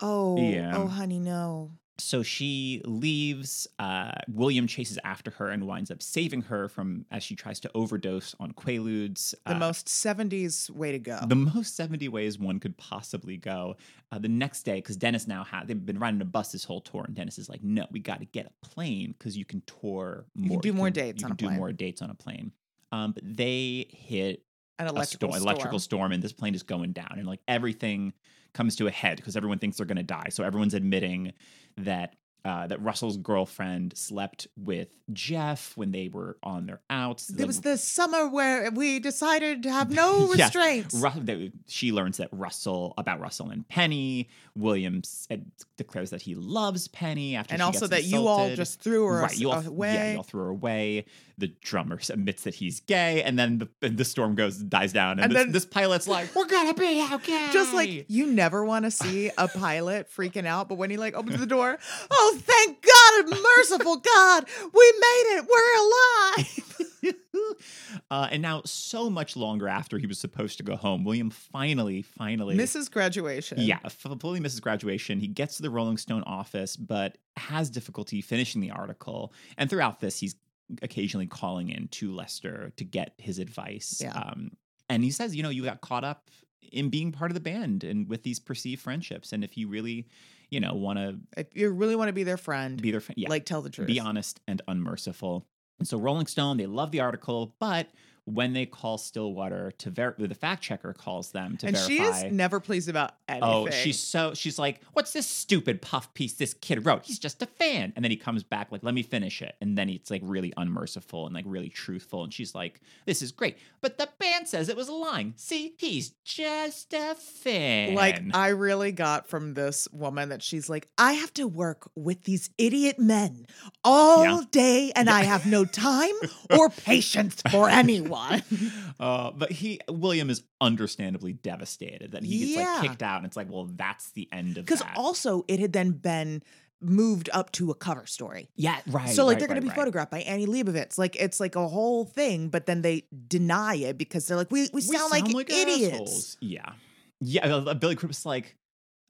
oh, 0.00 0.38
Yeah. 0.40 0.76
oh, 0.76 0.86
honey, 0.86 1.18
no. 1.18 1.72
So 1.98 2.22
she 2.22 2.82
leaves. 2.84 3.66
Uh, 3.78 4.12
William 4.28 4.66
chases 4.66 4.98
after 5.04 5.30
her 5.32 5.48
and 5.50 5.66
winds 5.66 5.90
up 5.90 6.02
saving 6.02 6.42
her 6.42 6.68
from 6.68 7.04
as 7.10 7.22
she 7.22 7.36
tries 7.36 7.60
to 7.60 7.70
overdose 7.74 8.34
on 8.40 8.52
Quaaludes. 8.52 9.34
The 9.46 9.54
Uh, 9.54 9.58
most 9.58 9.86
'70s 9.88 10.70
way 10.70 10.92
to 10.92 10.98
go. 10.98 11.20
the 11.26 11.34
most 11.36 11.76
70 11.76 12.08
ways 12.08 12.38
one 12.38 12.58
could 12.60 12.76
possibly 12.76 13.36
go. 13.36 13.76
Uh, 14.10 14.18
the 14.18 14.28
next 14.28 14.62
day, 14.64 14.76
because 14.76 14.96
Dennis 14.96 15.26
now 15.26 15.44
has, 15.44 15.66
they've 15.66 15.86
been 15.86 15.98
riding 15.98 16.20
a 16.20 16.24
bus 16.24 16.52
this 16.52 16.64
whole 16.64 16.80
tour, 16.80 17.04
and 17.04 17.14
Dennis 17.14 17.38
is 17.38 17.48
like, 17.48 17.62
no, 17.62 17.86
we 17.90 18.00
got 18.00 18.20
to 18.20 18.26
get 18.26 18.46
a 18.46 18.66
plane 18.66 19.14
because 19.18 19.36
you 19.36 19.44
can 19.44 19.62
tour 19.66 20.26
more. 20.34 20.44
You 20.44 20.50
can 20.50 20.60
do 20.60 20.72
more 20.72 20.90
dates 20.90 21.20
You 21.22 21.26
can 21.26 21.32
a 21.32 21.36
do 21.36 21.46
plane. 21.46 21.58
more 21.58 21.72
dates 21.72 22.02
on 22.02 22.10
a 22.10 22.14
plane. 22.14 22.52
Um, 22.92 23.12
but 23.12 23.22
they 23.36 23.86
hit 23.90 24.44
An 24.78 24.86
a 24.86 24.90
electrical 24.90 25.28
storm, 25.30 25.40
storm. 25.40 25.42
electrical 25.48 25.78
storm, 25.78 26.12
and 26.12 26.22
this 26.22 26.32
plane 26.32 26.54
is 26.54 26.62
going 26.62 26.92
down, 26.92 27.14
and 27.18 27.26
like 27.26 27.40
everything 27.48 28.12
comes 28.54 28.76
to 28.76 28.86
a 28.86 28.90
head 28.90 29.16
because 29.16 29.36
everyone 29.36 29.58
thinks 29.58 29.76
they're 29.76 29.86
going 29.86 29.96
to 29.96 30.02
die. 30.02 30.28
So 30.30 30.44
everyone's 30.44 30.74
admitting 30.74 31.32
that 31.76 32.14
uh, 32.44 32.66
that 32.66 32.82
Russell's 32.82 33.16
girlfriend 33.16 33.96
slept 33.96 34.46
with 34.54 34.88
Jeff 35.14 35.74
when 35.76 35.92
they 35.92 36.08
were 36.08 36.36
on 36.42 36.66
their 36.66 36.80
outs. 36.90 37.28
There 37.28 37.46
was 37.46 37.62
the 37.62 37.78
summer 37.78 38.28
where 38.28 38.70
we 38.70 38.98
decided 38.98 39.62
to 39.62 39.72
have 39.72 39.90
no 39.94 40.26
restraints. 40.26 40.94
Ru- 40.94 41.22
that 41.22 41.52
she 41.68 41.90
learns 41.90 42.18
that 42.18 42.28
Russell 42.32 42.92
about 42.98 43.20
Russell 43.20 43.48
and 43.48 43.66
Penny. 43.66 44.28
Williams 44.54 45.26
said, 45.28 45.50
declares 45.78 46.10
that 46.10 46.20
he 46.20 46.34
loves 46.34 46.86
Penny 46.88 47.34
after 47.34 47.54
and 47.54 47.60
she 47.60 47.64
also 47.64 47.86
that 47.86 48.04
you 48.04 48.28
all 48.28 48.54
just 48.54 48.80
threw 48.80 49.06
her 49.06 49.22
right. 49.22 49.38
You 49.38 49.50
all, 49.50 49.66
away. 49.66 49.94
Yeah, 49.94 50.10
you 50.12 50.16
all 50.18 50.22
threw 50.22 50.42
her 50.42 50.50
away. 50.50 51.06
The 51.38 51.48
drummer 51.62 51.98
admits 52.08 52.44
that 52.44 52.54
he's 52.56 52.80
gay, 52.80 53.22
and 53.22 53.38
then 53.38 53.68
the, 53.80 53.88
the 53.88 54.04
storm 54.04 54.34
goes 54.34 54.58
dies 54.58 54.92
down, 54.92 55.12
and, 55.12 55.22
And 55.22 55.32
this, 55.32 55.42
then- 55.42 55.52
this 55.52 55.66
pilot's 55.66 56.06
like, 56.08 56.34
"We're 56.34 56.46
gonna 56.46 56.74
be 56.74 57.06
okay." 57.12 57.48
Just 57.52 57.74
like 57.74 58.06
you 58.08 58.26
never 58.26 58.64
want 58.64 58.84
to 58.84 58.90
see 58.90 59.30
a 59.38 59.48
pilot 59.48 60.08
freaking 60.10 60.46
out, 60.46 60.68
but 60.68 60.76
when 60.76 60.90
he 60.90 60.96
like 60.96 61.14
opens 61.14 61.40
the 61.40 61.46
door, 61.46 61.78
oh 62.10 62.38
thank 62.40 62.82
God, 62.82 63.38
merciful 63.56 63.96
God, 63.96 64.44
we 64.72 64.92
made 65.00 65.38
it, 65.38 65.46
we're 65.50 66.44
alive. 66.44 66.70
uh, 68.10 68.28
and 68.30 68.42
now, 68.42 68.62
so 68.64 69.10
much 69.10 69.36
longer 69.36 69.68
after 69.68 69.98
he 69.98 70.06
was 70.06 70.18
supposed 70.18 70.58
to 70.58 70.62
go 70.62 70.76
home, 70.76 71.04
William 71.04 71.30
finally, 71.30 72.02
finally 72.02 72.54
misses 72.54 72.88
Graduation. 72.88 73.58
Yeah, 73.60 73.78
fully 73.88 74.40
misses 74.40 74.60
graduation. 74.60 75.20
He 75.20 75.26
gets 75.26 75.56
to 75.56 75.62
the 75.62 75.70
Rolling 75.70 75.96
Stone 75.96 76.22
office, 76.24 76.76
but 76.76 77.18
has 77.36 77.70
difficulty 77.70 78.20
finishing 78.20 78.60
the 78.60 78.70
article. 78.70 79.32
And 79.58 79.68
throughout 79.68 80.00
this, 80.00 80.18
he's 80.20 80.36
occasionally 80.82 81.26
calling 81.26 81.68
in 81.68 81.88
to 81.88 82.14
Lester 82.14 82.72
to 82.76 82.84
get 82.84 83.14
his 83.18 83.38
advice. 83.38 84.00
Yeah. 84.02 84.12
Um, 84.12 84.52
and 84.88 85.02
he 85.04 85.10
says, 85.10 85.34
you 85.34 85.42
know, 85.42 85.50
you 85.50 85.64
got 85.64 85.80
caught 85.80 86.04
up 86.04 86.30
in 86.72 86.88
being 86.88 87.12
part 87.12 87.30
of 87.30 87.34
the 87.34 87.40
band 87.40 87.84
and 87.84 88.08
with 88.08 88.22
these 88.22 88.38
perceived 88.38 88.82
friendships. 88.82 89.32
And 89.32 89.44
if 89.44 89.56
you 89.56 89.68
really, 89.68 90.08
you 90.50 90.60
know, 90.60 90.74
want 90.74 90.98
to 90.98 91.18
If 91.36 91.48
you 91.54 91.70
really 91.70 91.96
want 91.96 92.08
to 92.08 92.12
be 92.12 92.24
their 92.24 92.36
friend, 92.36 92.80
be 92.80 92.90
their 92.90 93.00
friend, 93.00 93.18
yeah, 93.18 93.28
like 93.28 93.44
tell 93.44 93.62
the 93.62 93.70
truth. 93.70 93.86
be 93.86 94.00
honest 94.00 94.40
and 94.46 94.62
unmerciful. 94.68 95.46
And 95.78 95.88
so 95.88 95.98
Rolling 95.98 96.26
Stone, 96.26 96.56
they 96.56 96.66
love 96.66 96.90
the 96.90 97.00
article, 97.00 97.54
but 97.58 97.88
when 98.26 98.54
they 98.54 98.64
call 98.64 98.96
Stillwater 98.96 99.70
to 99.78 99.90
ver- 99.90 100.14
the 100.18 100.34
fact 100.34 100.62
checker 100.62 100.94
calls 100.94 101.32
them 101.32 101.56
to 101.58 101.66
and 101.66 101.76
verify. 101.76 101.88
she 102.20 102.26
is 102.26 102.32
never 102.32 102.58
pleased 102.58 102.88
about 102.88 103.10
oh, 103.28 103.32
anything. 103.32 103.48
Oh, 103.52 103.70
she's 103.70 104.00
so 104.00 104.32
she's 104.34 104.58
like, 104.58 104.80
what's 104.94 105.12
this 105.12 105.26
stupid 105.26 105.82
puff 105.82 106.12
piece 106.14 106.32
this 106.34 106.54
kid 106.54 106.86
wrote? 106.86 107.04
He's 107.04 107.18
just 107.18 107.42
a 107.42 107.46
fan. 107.46 107.92
And 107.94 108.04
then 108.04 108.10
he 108.10 108.16
comes 108.16 108.42
back 108.42 108.72
like, 108.72 108.82
let 108.82 108.94
me 108.94 109.02
finish 109.02 109.42
it. 109.42 109.56
And 109.60 109.76
then 109.76 109.90
it's 109.90 110.10
like 110.10 110.22
really 110.24 110.54
unmerciful 110.56 111.26
and 111.26 111.34
like 111.34 111.44
really 111.46 111.68
truthful. 111.68 112.24
And 112.24 112.32
she's 112.32 112.54
like, 112.54 112.80
this 113.04 113.20
is 113.20 113.30
great. 113.30 113.58
But 113.82 113.98
the 113.98 114.08
band 114.18 114.48
says 114.48 114.70
it 114.70 114.76
was 114.76 114.88
a 114.88 114.94
lying. 114.94 115.34
See, 115.36 115.74
he's 115.76 116.10
just 116.24 116.94
a 116.94 117.14
fan. 117.14 117.94
Like 117.94 118.22
I 118.32 118.48
really 118.48 118.92
got 118.92 119.28
from 119.28 119.52
this 119.52 119.86
woman 119.92 120.30
that 120.30 120.42
she's 120.42 120.70
like, 120.70 120.88
I 120.96 121.12
have 121.12 121.34
to 121.34 121.46
work 121.46 121.90
with 121.94 122.24
these 122.24 122.48
idiot 122.56 122.98
men 122.98 123.46
all 123.84 124.24
Yeah. 124.24 124.40
day, 124.50 124.92
and 124.96 125.10
I 125.10 125.24
have 125.24 125.44
no 125.44 125.66
time 125.66 126.14
or 126.58 126.70
patience 126.70 127.42
for 127.50 127.68
anyone. 127.68 128.13
uh, 129.00 129.30
but 129.32 129.50
he 129.52 129.80
William 129.88 130.30
is 130.30 130.42
understandably 130.60 131.32
devastated 131.32 132.12
that 132.12 132.22
he 132.24 132.38
gets 132.40 132.50
Yeah. 132.52 132.74
like 132.78 132.88
kicked 132.90 133.02
out. 133.02 133.18
And 133.18 133.26
it's 133.26 133.36
like, 133.36 133.50
well, 133.50 133.66
that's 133.74 134.10
the 134.12 134.28
end 134.32 134.58
of 134.58 134.66
Because 134.66 134.82
also 134.96 135.44
it 135.48 135.60
had 135.60 135.72
then 135.72 135.92
been 135.92 136.42
moved 136.80 137.30
up 137.32 137.50
to 137.52 137.70
a 137.70 137.74
cover 137.74 138.04
story. 138.06 138.50
yeah, 138.56 138.78
right. 138.88 139.08
so 139.08 139.24
like 139.24 139.34
right, 139.34 139.38
they're 139.38 139.48
going 139.48 139.56
right, 139.56 139.60
to 139.60 139.62
be 139.62 139.68
right. 139.68 139.76
photographed 139.76 140.10
by 140.10 140.20
Annie 140.20 140.46
Leibovitz. 140.46 140.98
Like 140.98 141.16
it's 141.16 141.40
like 141.40 141.56
a 141.56 141.66
whole 141.66 142.04
thing, 142.04 142.48
but 142.48 142.66
then 142.66 142.82
they 142.82 143.04
deny 143.26 143.76
it 143.76 143.96
because 143.96 144.26
they're 144.26 144.36
like, 144.36 144.50
we, 144.50 144.68
we, 144.72 144.80
sound, 144.82 145.10
like, 145.10 145.28
idiots. 145.28 145.94
assholes. 145.94 146.36
Yeah. 146.40 146.72
Yeah. 147.20 147.46
uh, 147.46 147.74
Billy 147.74 147.96
Cripps 147.96 148.26
like, 148.26 148.56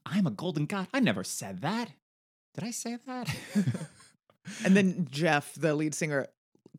I'm 0.07 0.27
a 0.27 0.31
golden 0.31 0.67
god. 0.67 0.87
I 0.95 1.01
never 1.01 1.25
said 1.25 1.63
that. 1.63 1.91
Did 2.55 2.65
I 2.65 2.71
say 2.71 2.99
that? 3.07 3.35
And 4.65 4.77
then 4.77 5.09
Jeff, 5.11 5.55
the 5.55 5.75
lead 5.75 5.95
singer, 5.95 6.27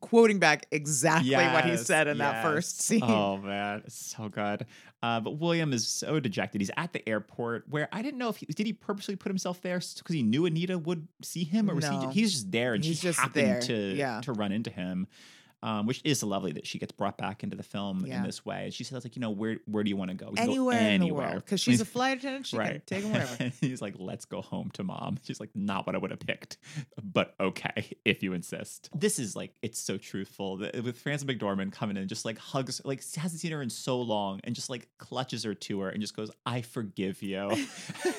quoting 0.02 0.40
back 0.40 0.66
exactly 0.72 1.34
what 1.36 1.66
he 1.66 1.78
said 1.78 2.08
in 2.08 2.18
that 2.20 2.44
first 2.44 2.82
scene. 2.82 3.02
Oh 3.04 3.38
man, 3.38 3.84
so 3.88 4.30
good. 4.30 4.66
Uh, 5.04 5.20
but 5.20 5.38
William 5.38 5.72
is 5.72 5.88
so 5.88 6.20
dejected. 6.20 6.62
He's 6.62 6.72
at 6.78 6.92
the 6.94 7.08
airport 7.08 7.66
where 7.70 7.88
I 7.92 8.02
didn't 8.02 8.18
know 8.18 8.30
if 8.30 8.38
he 8.38 8.46
did 8.48 8.66
he 8.66 8.74
purposely 8.74 9.16
put 9.16 9.30
himself 9.30 9.62
there 9.62 9.78
because 9.80 10.16
he 10.16 10.24
knew 10.24 10.46
Anita 10.46 10.78
would 10.78 11.08
see 11.22 11.44
him, 11.44 11.70
or 11.70 11.76
was 11.76 11.86
No. 11.86 12.08
he? 12.10 12.22
He's 12.22 12.32
just 12.34 12.52
there 12.52 12.74
and 12.74 12.84
He's 12.84 12.98
she 12.98 13.08
just 13.08 13.20
happened 13.20 13.48
there, 13.48 13.62
to 13.62 13.74
yeah. 13.96 14.22
to 14.22 14.34
run 14.34 14.52
into 14.52 14.70
him. 14.72 15.08
Um, 15.66 15.88
which 15.88 16.00
is 16.04 16.22
lovely 16.22 16.52
that 16.52 16.68
she 16.68 16.78
gets 16.78 16.92
brought 16.92 17.18
back 17.18 17.42
into 17.44 17.56
the 17.56 17.64
film 17.64 18.06
Yeah. 18.06 18.18
in 18.18 18.24
this 18.24 18.46
way. 18.46 18.66
And 18.66 18.74
she 18.74 18.84
says, 18.84 19.04
like, 19.04 19.16
you 19.16 19.20
know, 19.20 19.32
where 19.32 19.58
where 19.66 19.84
do 19.84 19.90
you 19.90 19.98
want 19.98 20.12
to 20.12 20.16
go? 20.16 20.28
Can 20.28 20.36
go 20.36 20.42
anywhere, 20.44 20.78
in 20.78 20.84
the 20.84 20.90
anywhere. 21.08 21.28
world 21.30 21.44
because 21.46 21.60
she's 21.66 21.82
a 21.82 21.86
flight 21.86 22.20
attendant. 22.20 22.46
She 22.46 22.56
can 22.58 22.82
take 22.86 23.04
him 23.04 23.12
wherever. 23.14 23.36
And 23.40 23.52
he's 23.60 23.82
like, 23.82 23.96
let's 23.98 24.26
go 24.26 24.42
home 24.42 24.70
to 24.74 24.84
mom. 24.84 25.18
She's 25.24 25.40
like, 25.40 25.50
not 25.56 25.88
what 25.88 25.96
I 25.96 25.98
would 25.98 26.12
have 26.12 26.20
picked, 26.20 26.58
but 27.04 27.34
okay, 27.40 27.98
if 28.06 28.22
you 28.22 28.34
insist. 28.34 28.90
This 28.94 29.18
is 29.18 29.36
like, 29.36 29.54
it's 29.64 29.80
so 29.80 29.98
truthful. 29.98 30.58
The- 30.58 30.82
With 30.86 31.00
Frances 31.00 31.28
McDormand 31.28 31.72
coming 31.72 31.98
in, 31.98 32.08
just 32.08 32.26
like 32.26 32.38
hugs, 32.38 32.80
like 32.86 33.02
hasn't 33.16 33.42
seen 33.42 33.52
her 33.52 33.64
in 33.64 33.72
so 33.72 34.00
long 34.00 34.42
and 34.44 34.54
just 34.54 34.70
like 34.70 34.88
clutches 35.00 35.44
her 35.46 35.56
to 35.56 35.80
her 35.82 35.90
and 35.90 36.00
just 36.00 36.16
goes, 36.16 36.30
I 36.46 36.62
forgive 36.62 37.24
you. 37.24 37.50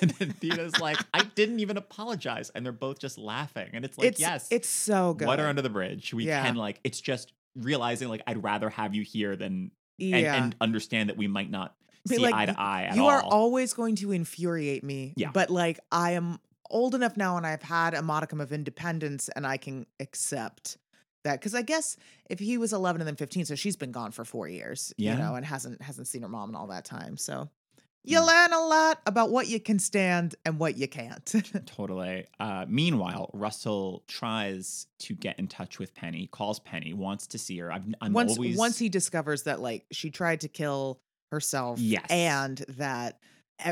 and 0.01 0.11
then 0.19 0.33
Thena's 0.41 0.81
like, 0.81 0.99
I 1.15 1.23
didn't 1.37 1.61
even 1.61 1.77
apologize. 1.77 2.51
And 2.57 2.65
they're 2.67 2.73
both 2.73 2.99
just 2.99 3.19
laughing. 3.19 3.69
And 3.73 3.85
it's 3.85 3.97
like, 3.99 4.09
it's 4.09 4.19
yes, 4.21 4.49
it's 4.51 4.69
so 4.69 5.15
good. 5.15 5.29
water 5.29 5.47
under 5.47 5.63
the 5.63 5.71
bridge. 5.71 6.13
We 6.13 6.25
Yeah. 6.27 6.45
can 6.45 6.57
like, 6.57 6.81
it's 6.83 7.01
just 7.01 7.33
realizing 7.57 8.09
like, 8.09 8.23
I'd 8.27 8.43
rather 8.43 8.71
have 8.71 8.95
you 8.95 9.03
here 9.03 9.37
than, 9.37 9.71
and, 9.99 10.11
yeah. 10.11 10.43
and 10.43 10.57
understand 10.61 11.09
that 11.09 11.17
we 11.17 11.27
might 11.27 11.51
not 11.51 11.75
see 12.07 12.19
like, 12.19 12.35
eye 12.35 12.47
to 12.47 12.55
eye 12.61 12.83
at 12.85 12.97
you 12.97 13.03
all. 13.03 13.11
are 13.11 13.23
always 13.23 13.73
going 13.73 13.97
to 13.97 14.13
infuriate 14.13 14.85
me. 14.85 15.15
Yeah. 15.17 15.31
But 15.33 15.51
like 15.51 15.81
I 15.91 16.13
am 16.13 16.39
old 16.71 16.95
enough 16.95 17.17
now 17.17 17.37
and 17.37 17.47
I've 17.47 17.63
had 17.63 17.95
a 17.95 18.03
modicum 18.03 18.41
of 18.41 18.53
independence 18.53 19.29
and 19.35 19.47
I 19.47 19.57
can 19.57 19.87
accept 20.01 20.77
that. 21.25 21.41
Cause 21.41 21.55
I 21.55 21.63
guess 21.63 21.97
if 22.31 22.39
he 22.39 22.59
was 22.59 22.73
11 22.73 23.01
and 23.01 23.09
then 23.09 23.17
15, 23.17 23.47
so 23.47 23.55
she's 23.55 23.77
been 23.77 23.93
gone 23.93 24.13
for 24.13 24.25
four 24.25 24.49
years, 24.49 24.93
Yeah. 24.97 25.13
you 25.13 25.19
know, 25.19 25.35
and 25.35 25.45
hasn't, 25.45 25.81
hasn't 25.83 26.07
seen 26.09 26.23
her 26.23 26.29
mom 26.29 26.51
in 26.51 26.57
all 26.57 26.69
that 26.69 26.85
time. 26.85 27.17
So 27.17 27.49
you 28.07 28.19
Yeah. 28.19 28.25
learn 28.25 28.53
a 28.53 28.61
lot 28.67 29.01
about 29.05 29.31
what 29.31 29.49
you 29.49 29.61
can 29.61 29.79
stand 29.79 30.35
and 30.47 30.59
what 30.59 30.77
you 30.79 30.89
can't. 30.89 31.35
Totally. 31.67 32.27
Uh, 32.41 32.65
meanwhile, 32.69 33.31
Russell 33.35 34.03
tries 34.09 34.87
to 35.01 35.15
get 35.15 35.39
in 35.39 35.49
touch 35.49 35.79
with 35.79 35.95
Penny, 35.95 36.29
calls 36.29 36.59
Penny, 36.61 36.95
wants 36.95 37.27
to 37.29 37.39
see 37.39 37.59
her. 37.59 37.71
I'm, 37.73 37.95
I'm 38.01 38.13
once, 38.13 38.37
always 38.37 38.57
once 38.57 38.79
he 38.79 38.89
discovers 38.89 39.43
that 39.43 39.61
like 39.61 39.85
she 39.93 40.11
tried 40.11 40.41
to 40.43 40.49
kill 40.49 41.01
herself 41.31 41.79
Yes. 41.81 42.07
and 42.09 42.59
that 42.79 43.19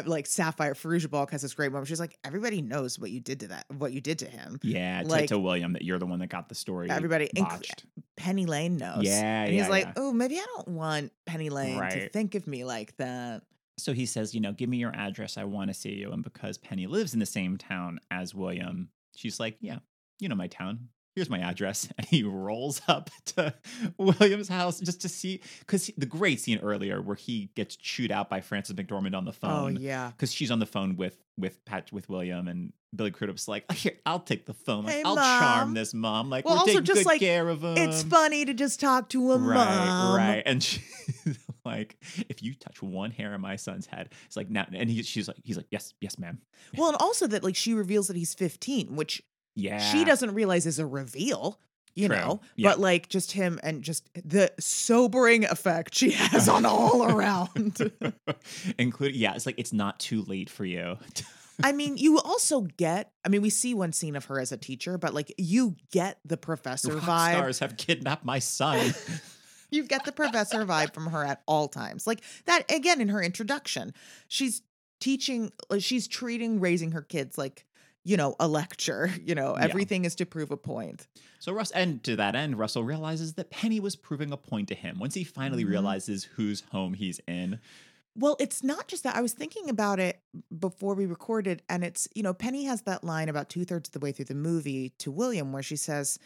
like 0.06 0.26
Sapphire 0.26 0.72
Faruja 0.74 1.10
Balk 1.10 1.30
has 1.32 1.42
this 1.42 1.52
great 1.52 1.70
moment. 1.70 1.88
She's 1.88 2.00
like, 2.00 2.16
everybody 2.24 2.62
knows 2.62 2.98
what 2.98 3.10
you 3.10 3.20
did 3.20 3.40
to 3.40 3.48
that, 3.48 3.66
what 3.76 3.92
you 3.92 4.00
did 4.00 4.18
to 4.20 4.26
him. 4.26 4.58
Yeah, 4.62 5.02
to, 5.02 5.08
Like- 5.08 5.28
to 5.28 5.38
William 5.38 5.74
that 5.74 5.82
you're 5.82 5.98
the 5.98 6.06
one 6.06 6.20
that 6.20 6.28
got 6.28 6.48
the 6.48 6.54
story. 6.54 6.88
Everybody, 6.90 7.28
inc- 7.36 7.84
Penny 8.16 8.46
Lane 8.46 8.78
knows. 8.78 9.02
Yeah, 9.04 9.42
and 9.44 9.52
he's 9.52 9.64
yeah, 9.64 9.68
like, 9.68 9.84
yeah. 9.84 9.92
oh, 9.96 10.10
maybe 10.12 10.38
I 10.38 10.46
don't 10.56 10.68
want 10.68 11.12
Penny 11.26 11.50
Lane 11.50 11.78
to 11.80 12.08
think 12.08 12.34
of 12.34 12.46
me 12.46 12.64
like 12.64 12.96
that. 12.96 13.42
So 13.78 13.92
he 13.92 14.06
says, 14.06 14.34
you 14.34 14.40
know, 14.40 14.52
give 14.52 14.68
me 14.68 14.76
your 14.76 14.94
address. 14.94 15.36
I 15.36 15.44
want 15.44 15.68
to 15.68 15.74
see 15.74 15.92
you. 15.92 16.12
And 16.12 16.22
because 16.22 16.58
Penny 16.58 16.86
lives 16.86 17.12
in 17.12 17.20
the 17.20 17.26
same 17.26 17.56
town 17.56 17.98
as 18.10 18.34
William, 18.34 18.90
she's 19.16 19.40
like, 19.40 19.56
yeah, 19.60 19.78
you 20.20 20.28
know 20.28 20.36
my 20.36 20.46
town. 20.46 20.88
Here's 21.14 21.30
my 21.30 21.38
address. 21.38 21.88
And 21.98 22.06
he 22.06 22.22
rolls 22.24 22.80
up 22.88 23.10
to 23.36 23.54
William's 23.98 24.48
house 24.48 24.80
just 24.80 25.00
to 25.02 25.08
see, 25.08 25.40
because 25.60 25.90
the 25.96 26.06
great 26.06 26.40
scene 26.40 26.58
earlier 26.60 27.00
where 27.00 27.16
he 27.16 27.50
gets 27.54 27.76
chewed 27.76 28.10
out 28.10 28.28
by 28.28 28.40
Frances 28.40 28.74
McDormand 28.74 29.16
on 29.16 29.24
the 29.24 29.32
phone 29.32 29.50
Oh 29.50 29.54
phone. 29.66 29.76
yeah. 29.80 30.10
Because 30.10 30.32
she's 30.32 30.50
on 30.50 30.58
the 30.58 30.66
phone 30.66 30.96
with 30.96 31.16
with 31.36 31.64
Pat 31.64 31.90
with 31.92 32.08
William 32.08 32.46
and 32.48 32.72
Billy 32.94 33.10
Crudup's 33.10 33.48
like, 33.48 33.70
here, 33.72 33.94
I'll 34.06 34.20
take 34.20 34.46
the 34.46 34.54
phone. 34.54 34.84
Like, 34.84 34.94
Hey, 34.94 35.02
I'll 35.04 35.16
Mom. 35.16 35.40
charm 35.40 35.74
this 35.74 35.92
mom. 35.92 36.30
Like, 36.30 36.44
Well, 36.44 36.54
we're 36.54 36.60
also 36.60 36.80
just, 36.80 37.04
like, 37.04 37.18
care 37.18 37.48
of 37.48 37.64
him. 37.64 37.76
it's 37.76 38.04
funny 38.04 38.44
to 38.44 38.54
just 38.54 38.78
talk 38.78 39.08
to 39.08 39.32
a 39.32 39.38
right, 39.38 39.54
mom. 39.56 40.16
right. 40.16 40.42
And 40.46 40.62
she's 40.62 41.38
like, 41.64 41.96
if 42.28 42.40
you 42.40 42.54
touch 42.54 42.80
one 42.82 43.10
hair 43.10 43.34
on 43.34 43.40
my 43.40 43.56
son's 43.56 43.86
head, 43.86 44.10
it's 44.26 44.36
like 44.36 44.48
now. 44.48 44.64
And 44.72 44.88
he, 44.88 45.02
she's 45.02 45.26
like, 45.26 45.38
he's 45.42 45.56
like, 45.56 45.66
yes, 45.70 45.92
yes, 46.00 46.18
ma'am. 46.20 46.38
Well, 46.76 46.88
and 46.90 46.96
also 47.00 47.26
that 47.26 47.42
like 47.42 47.56
she 47.56 47.74
reveals 47.74 48.06
that 48.06 48.16
he's 48.16 48.32
15, 48.34 48.94
which 48.94 49.20
Yeah, 49.54 49.78
she 49.78 50.04
doesn't 50.04 50.34
realize 50.34 50.66
is 50.66 50.78
a 50.78 50.86
reveal. 50.86 51.60
You 51.96 52.08
True. 52.08 52.16
know, 52.16 52.40
Yeah. 52.56 52.70
but 52.70 52.80
like 52.80 53.08
just 53.08 53.30
him 53.30 53.60
and 53.62 53.82
just 53.84 54.08
the 54.16 54.50
sobering 54.58 55.44
effect 55.44 55.94
she 55.94 56.10
has 56.10 56.48
on 56.48 56.66
all 56.66 57.04
around. 57.04 57.78
including 58.78 59.20
yeah. 59.20 59.34
It's 59.34 59.46
like 59.46 59.58
it's 59.58 59.72
not 59.72 60.00
too 60.00 60.22
late 60.22 60.50
for 60.50 60.64
you. 60.64 60.98
I 61.62 61.70
mean, 61.70 61.96
you 61.96 62.18
also 62.18 62.62
get, 62.62 63.12
I 63.24 63.28
mean, 63.28 63.40
we 63.42 63.48
see 63.50 63.74
one 63.74 63.92
scene 63.92 64.16
of 64.16 64.24
her 64.24 64.40
as 64.40 64.50
a 64.50 64.56
teacher, 64.56 64.98
but 64.98 65.14
like 65.14 65.32
you 65.38 65.76
get 65.92 66.18
the 66.24 66.36
professor 66.36 66.94
Rock 66.96 67.04
vibe. 67.04 67.32
stars 67.34 67.58
have 67.60 67.76
kidnapped 67.76 68.24
my 68.24 68.40
son. 68.40 68.92
You 69.70 69.84
get 69.84 70.04
the 70.04 70.10
professor 70.10 70.64
vibe 70.66 70.92
from 70.94 71.06
her 71.06 71.24
at 71.24 71.42
all 71.46 71.68
times. 71.68 72.08
Like 72.08 72.22
that 72.46 72.68
again 72.74 73.00
in 73.00 73.06
her 73.08 73.22
introduction. 73.22 73.94
She's 74.26 74.62
teaching, 75.00 75.52
uh, 75.70 75.78
she's 75.78 76.08
treating 76.08 76.58
raising 76.58 76.90
her 76.90 77.02
kids 77.02 77.38
like, 77.38 77.64
you 78.04 78.16
know, 78.16 78.36
a 78.38 78.46
lecture. 78.48 79.10
You 79.24 79.34
know, 79.34 79.56
Yeah. 79.56 79.64
everything 79.64 80.04
is 80.04 80.14
to 80.16 80.26
prove 80.26 80.50
a 80.50 80.56
point. 80.56 81.06
So 81.38 81.52
Russ, 81.52 81.70
and 81.70 82.02
to 82.04 82.16
that 82.16 82.34
end, 82.34 82.58
Russell 82.58 82.84
realizes 82.84 83.34
that 83.34 83.50
Penny 83.50 83.80
was 83.80 83.96
proving 83.96 84.32
a 84.32 84.36
point 84.36 84.68
to 84.68 84.74
him 84.74 84.98
once 84.98 85.14
he 85.14 85.24
finally 85.24 85.64
Mhm. 85.64 85.70
realizes 85.70 86.24
whose 86.24 86.60
home 86.72 86.94
he's 86.94 87.20
in. 87.26 87.58
Well, 88.16 88.36
it's 88.38 88.62
not 88.62 88.86
just 88.86 89.02
that. 89.02 89.16
I 89.16 89.20
was 89.22 89.32
thinking 89.32 89.68
about 89.68 89.98
it 89.98 90.20
before 90.56 90.94
we 90.94 91.04
recorded, 91.06 91.62
and 91.68 91.82
it's, 91.82 92.06
you 92.14 92.22
know, 92.22 92.32
Penny 92.32 92.64
has 92.64 92.82
that 92.82 93.02
line 93.02 93.28
about 93.28 93.48
two 93.48 93.64
thirds 93.64 93.88
of 93.88 93.92
the 93.92 93.98
way 93.98 94.12
through 94.12 94.26
the 94.26 94.34
movie 94.34 94.90
to 94.98 95.10
William 95.10 95.52
where 95.52 95.62
she 95.64 95.74
says, 95.76 96.18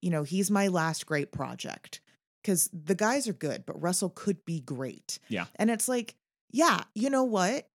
you 0.00 0.10
know, 0.10 0.24
he's 0.24 0.50
my 0.50 0.66
last 0.68 1.06
great 1.06 1.30
project. 1.30 2.00
Because 2.42 2.68
the 2.72 2.96
guys 2.96 3.28
are 3.28 3.32
good, 3.32 3.64
but 3.66 3.80
Russell 3.80 4.10
could 4.10 4.44
be 4.44 4.60
great. 4.60 5.20
Yeah. 5.28 5.44
And 5.56 5.70
it's 5.70 5.86
like, 5.86 6.16
yeah, 6.50 6.82
you 6.94 7.08
know 7.08 7.22
what? 7.22 7.68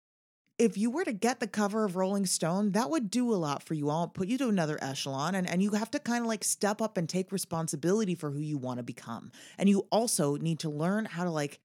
If 0.58 0.78
you 0.78 0.90
were 0.90 1.04
to 1.04 1.12
get 1.12 1.42
the 1.42 1.48
cover 1.48 1.84
of 1.84 1.98
Rolling 1.98 2.26
Stone, 2.26 2.72
that 2.72 2.90
would 2.90 3.12
do 3.12 3.34
a 3.34 3.36
lot 3.36 3.62
for 3.62 3.74
you 3.74 3.90
all, 3.90 4.08
put 4.08 4.30
you 4.30 4.38
to 4.38 4.48
another 4.48 4.78
echelon. 4.82 5.36
And, 5.36 5.50
and 5.50 5.62
you 5.62 5.72
have 5.72 5.92
to 5.92 6.00
kind 6.00 6.22
of 6.22 6.28
like 6.28 6.46
step 6.46 6.82
up 6.82 6.98
and 6.98 7.10
take 7.10 7.32
responsibility 7.34 8.16
for 8.16 8.32
who 8.32 8.40
you 8.40 8.58
want 8.58 8.78
to 8.78 8.84
become. 8.84 9.32
And 9.58 9.68
you 9.68 9.86
also 9.92 10.38
need 10.38 10.60
to 10.60 10.70
learn 10.70 11.06
how 11.06 11.26
to 11.26 11.30
like 11.30 11.60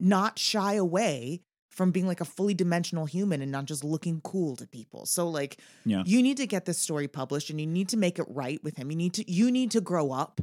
not 0.00 0.38
shy 0.38 0.74
away 0.74 1.42
from 1.70 1.92
being 1.92 2.06
like 2.06 2.20
a 2.20 2.24
fully 2.24 2.54
dimensional 2.54 3.06
human 3.06 3.40
and 3.40 3.52
not 3.52 3.66
just 3.66 3.84
looking 3.84 4.20
cool 4.22 4.56
to 4.56 4.66
people. 4.66 5.06
So 5.06 5.28
like 5.28 5.58
Yeah. 5.84 6.02
you 6.04 6.20
need 6.22 6.36
to 6.38 6.46
get 6.46 6.64
this 6.64 6.78
story 6.78 7.06
published 7.08 7.50
and 7.50 7.60
you 7.60 7.66
need 7.66 7.88
to 7.90 7.96
make 7.96 8.18
it 8.18 8.26
right 8.28 8.62
with 8.64 8.76
him. 8.76 8.90
You 8.90 8.96
need 8.96 9.14
to 9.14 9.30
you 9.30 9.50
need 9.50 9.70
to 9.72 9.80
grow 9.80 10.10
up 10.10 10.40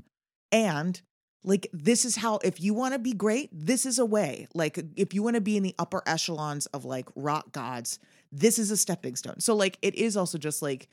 and 0.52 1.02
like 1.44 1.68
this 1.74 2.06
is 2.06 2.16
how 2.16 2.38
if 2.44 2.62
you 2.62 2.74
want 2.74 2.94
to 2.94 3.00
be 3.00 3.14
great, 3.14 3.50
this 3.52 3.86
is 3.86 4.00
a 4.00 4.06
way. 4.06 4.48
Like 4.54 4.80
if 4.96 5.14
you 5.14 5.24
want 5.24 5.36
to 5.36 5.42
be 5.42 5.58
in 5.58 5.64
the 5.64 5.76
upper 5.80 6.04
echelons 6.06 6.66
of 6.68 6.86
like 6.86 7.08
rock 7.16 7.52
gods, 7.52 8.00
this 8.32 8.60
is 8.60 8.72
a 8.72 8.78
stepping 8.78 9.16
stone. 9.16 9.40
So 9.40 9.56
like 9.56 9.78
it 9.82 9.96
is 9.96 10.16
also 10.18 10.38
just 10.38 10.62
like 10.62 10.88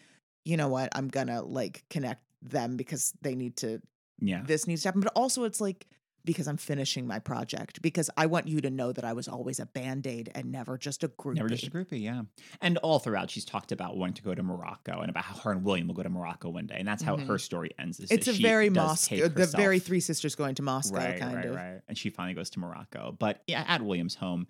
you 0.45 0.57
know 0.57 0.69
what, 0.69 0.89
I'm 0.95 1.09
going 1.09 1.27
to 1.27 1.43
like 1.43 1.85
connect 1.91 2.23
them 2.41 2.77
because 2.77 3.13
they 3.21 3.35
need 3.35 3.57
to 3.59 3.83
Yeah. 4.21 4.43
this 4.47 4.67
needs 4.67 4.83
to 4.83 4.89
happen. 4.89 5.03
But 5.03 5.13
also, 5.15 5.45
it's 5.45 5.61
like 5.61 5.87
because 6.25 6.47
I'm 6.49 6.57
finishing 6.57 7.07
my 7.07 7.19
project 7.19 7.81
because 7.81 8.11
I 8.17 8.27
want 8.27 8.49
you 8.49 8.61
to 8.61 8.71
know 8.71 8.93
that 8.93 9.05
I 9.05 9.13
was 9.13 9.29
always 9.29 9.61
a 9.61 9.67
band 9.67 10.07
aid 10.07 10.31
and 10.35 10.53
never 10.53 10.77
just 10.77 11.03
a 11.05 11.09
group. 11.09 11.37
Never 11.37 11.49
just 11.49 11.67
a 11.67 11.71
groupie, 11.71 12.03
yeah. 12.03 12.23
And 12.61 12.77
all 12.79 12.99
throughout, 12.99 13.31
she's 13.31 13.45
talked 13.45 13.73
about 13.73 13.97
wanting 13.97 14.15
to 14.15 14.23
go 14.23 14.35
to 14.35 14.43
Morocco 14.43 15.01
and 15.01 15.11
about 15.11 15.25
how 15.25 15.37
her 15.39 15.53
and 15.53 15.65
William 15.65 15.87
will 15.89 15.95
go 15.95 16.03
to 16.03 16.09
Morocco 16.11 16.51
one 16.51 16.67
day, 16.67 16.77
and 16.79 16.87
that's 16.87 17.03
how 17.03 17.17
Mhm. 17.17 17.27
her 17.27 17.39
story 17.39 17.71
ends. 17.79 18.01
is 18.01 18.11
It's 18.11 18.29
a 18.29 18.33
very 18.33 18.69
Moscow, 18.71 19.29
the 19.29 19.47
very 19.47 19.79
three 19.79 20.01
sisters 20.01 20.35
going 20.35 20.55
to 20.57 20.63
Moscow 20.63 20.97
right, 20.97 21.19
kind 21.19 21.37
right, 21.37 21.45
of. 21.47 21.55
right. 21.55 21.81
And 21.89 21.97
she 21.97 22.11
finally 22.11 22.35
goes 22.35 22.51
to 22.51 22.61
Morocco, 22.61 23.17
but 23.19 23.43
yeah, 23.47 23.65
at 23.67 23.83
William's 23.83 24.15
home. 24.17 24.47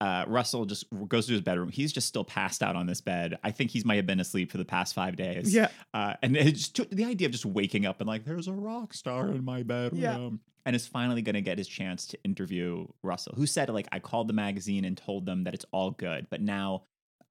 Uh, 0.00 0.24
Russell 0.28 0.66
just 0.66 0.84
goes 1.08 1.26
to 1.26 1.32
his 1.32 1.40
bedroom. 1.40 1.70
He's 1.70 1.92
just 1.92 2.06
still 2.06 2.24
passed 2.24 2.62
out 2.62 2.76
on 2.76 2.86
this 2.86 3.00
bed. 3.00 3.38
I 3.42 3.50
think 3.50 3.70
he's 3.70 3.84
might 3.84 3.96
have 3.96 4.06
been 4.06 4.20
asleep 4.20 4.52
for 4.52 4.58
the 4.58 4.64
past 4.64 4.94
five 4.94 5.16
days. 5.16 5.54
Yeah. 5.54 5.68
Uh, 5.94 6.14
and 6.22 6.36
it 6.36 6.52
just 6.52 6.90
the 6.90 7.04
idea 7.06 7.26
of 7.26 7.32
just 7.32 7.46
waking 7.46 7.86
up 7.86 8.00
and 8.00 8.06
like, 8.06 8.24
there's 8.24 8.46
a 8.46 8.52
rock 8.52 8.92
star 8.92 9.28
in 9.30 9.44
my 9.44 9.62
bedroom. 9.62 10.00
Yeah. 10.00 10.28
And 10.66 10.74
is 10.74 10.86
finally 10.86 11.22
going 11.22 11.34
to 11.34 11.40
get 11.40 11.58
his 11.58 11.68
chance 11.68 12.06
to 12.08 12.18
interview 12.24 12.86
Russell, 13.04 13.34
who 13.36 13.46
said, 13.46 13.70
like, 13.70 13.86
I 13.92 14.00
called 14.00 14.28
the 14.28 14.34
magazine 14.34 14.84
and 14.84 14.98
told 14.98 15.24
them 15.24 15.44
that 15.44 15.54
it's 15.54 15.64
all 15.70 15.92
good, 15.92 16.26
but 16.28 16.40
now 16.40 16.82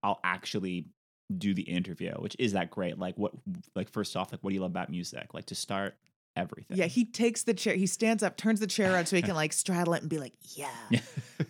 I'll 0.01 0.21
actually 0.23 0.87
do 1.37 1.53
the 1.53 1.63
interview, 1.63 2.13
which 2.13 2.37
is 2.39 2.53
that 2.53 2.71
great. 2.71 2.97
Like, 2.97 3.15
what, 3.17 3.33
like, 3.75 3.89
first 3.91 4.15
off, 4.15 4.31
like, 4.31 4.41
what 4.41 4.51
do 4.51 4.53
you 4.53 4.61
love 4.61 4.71
about 4.71 4.89
music? 4.89 5.33
Like, 5.33 5.47
to 5.47 5.55
start 5.55 5.97
everything. 6.35 6.77
Yeah, 6.77 6.85
he 6.85 7.05
takes 7.05 7.43
the 7.43 7.53
chair, 7.53 7.75
he 7.75 7.87
stands 7.87 8.23
up, 8.23 8.37
turns 8.37 8.59
the 8.59 8.67
chair 8.67 8.95
out 8.95 9.07
so 9.07 9.15
he 9.15 9.21
can 9.21 9.35
like 9.35 9.53
straddle 9.53 9.93
it 9.93 10.01
and 10.01 10.09
be 10.09 10.17
like, 10.19 10.33
yeah, 10.55 10.69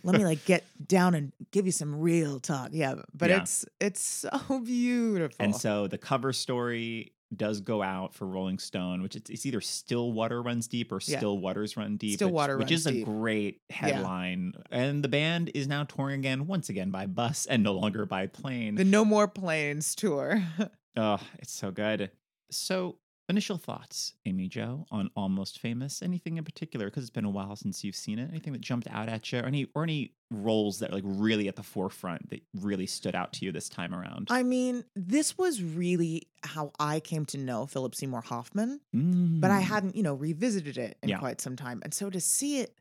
let 0.03 0.17
me 0.17 0.23
like 0.25 0.45
get 0.45 0.63
down 0.87 1.15
and 1.15 1.31
give 1.51 1.65
you 1.65 1.71
some 1.71 1.99
real 1.99 2.39
talk. 2.39 2.69
Yeah, 2.71 2.95
but 3.13 3.29
Yeah. 3.29 3.41
it's 3.41 3.65
it's 3.79 4.01
so 4.01 4.59
beautiful. 4.63 5.35
And 5.39 5.55
so 5.55 5.87
the 5.87 5.97
cover 5.97 6.33
story 6.33 7.11
does 7.35 7.59
go 7.59 7.81
out 7.81 8.13
for 8.13 8.25
Rolling 8.27 8.59
Stone, 8.59 9.01
which 9.01 9.15
it's, 9.15 9.29
it's 9.31 9.45
either 9.47 9.59
Still 9.59 10.11
Water 10.13 10.41
Runs 10.41 10.67
Deep 10.67 10.91
or 10.91 10.99
Yeah. 11.03 11.17
Still 11.17 11.37
Waters 11.39 11.75
Run 11.75 11.97
Deep. 11.97 12.15
Still 12.15 12.27
which- 12.27 12.33
Water 12.35 12.57
which 12.57 12.71
is 12.71 12.83
Deep. 12.85 13.01
a 13.01 13.09
great 13.09 13.61
headline. 13.71 14.53
And 14.71 15.03
the 15.03 15.07
band 15.09 15.51
is 15.55 15.67
now 15.67 15.83
touring 15.83 16.19
again, 16.19 16.45
once 16.47 16.69
again 16.69 16.91
by 16.91 17.07
bus 17.07 17.45
and 17.47 17.63
no 17.63 17.73
longer 17.73 18.05
by 18.05 18.27
plane. 18.27 18.75
the 18.75 18.85
No 18.85 19.03
More 19.03 19.27
Planes 19.27 19.95
tour. 19.95 20.43
oh, 20.97 21.19
it's 21.39 21.51
so 21.51 21.71
good. 21.71 22.11
So 22.51 22.97
initial 23.29 23.57
thoughts, 23.57 24.13
Amy 24.25 24.47
Jo, 24.47 24.85
on 24.91 25.09
Almost 25.15 25.59
Famous. 25.59 26.01
Anything 26.01 26.37
in 26.37 26.43
particular? 26.43 26.85
Because 26.87 27.03
it's 27.03 27.09
been 27.09 27.25
a 27.25 27.29
while 27.29 27.55
since 27.55 27.83
you've 27.83 27.95
seen 27.95 28.19
it. 28.19 28.29
Anything 28.29 28.53
that 28.53 28.61
jumped 28.61 28.87
out 28.89 29.09
at 29.09 29.31
you, 29.31 29.39
or 29.39 29.45
any 29.45 29.67
or 29.75 29.83
any 29.83 30.13
roles 30.31 30.79
that 30.79 30.89
are 30.91 30.93
like 30.95 31.03
really 31.05 31.47
at 31.47 31.55
the 31.55 31.63
forefront 31.63 32.29
that 32.29 32.41
really 32.61 32.85
stood 32.85 33.15
out 33.15 33.33
to 33.33 33.45
you 33.45 33.51
this 33.51 33.69
time 33.69 33.93
around? 33.93 34.27
I 34.29 34.43
mean, 34.43 34.83
this 34.95 35.37
was 35.37 35.61
really 35.61 36.27
how 36.43 36.71
I 36.79 36.99
came 36.99 37.25
to 37.27 37.37
know 37.37 37.65
Philip 37.65 37.95
Seymour 37.95 38.21
Hoffman. 38.21 38.79
but 38.93 39.51
I 39.51 39.61
Mm. 39.61 39.63
hadn't, 39.63 39.95
you 39.95 40.03
know, 40.03 40.13
revisited 40.13 40.77
it 40.77 40.97
in 41.03 41.09
Yeah. 41.09 41.19
quite 41.19 41.41
some 41.41 41.55
time. 41.55 41.81
And 41.83 41.93
so 41.93 42.09
to 42.09 42.19
see 42.21 42.59
it, 42.59 42.77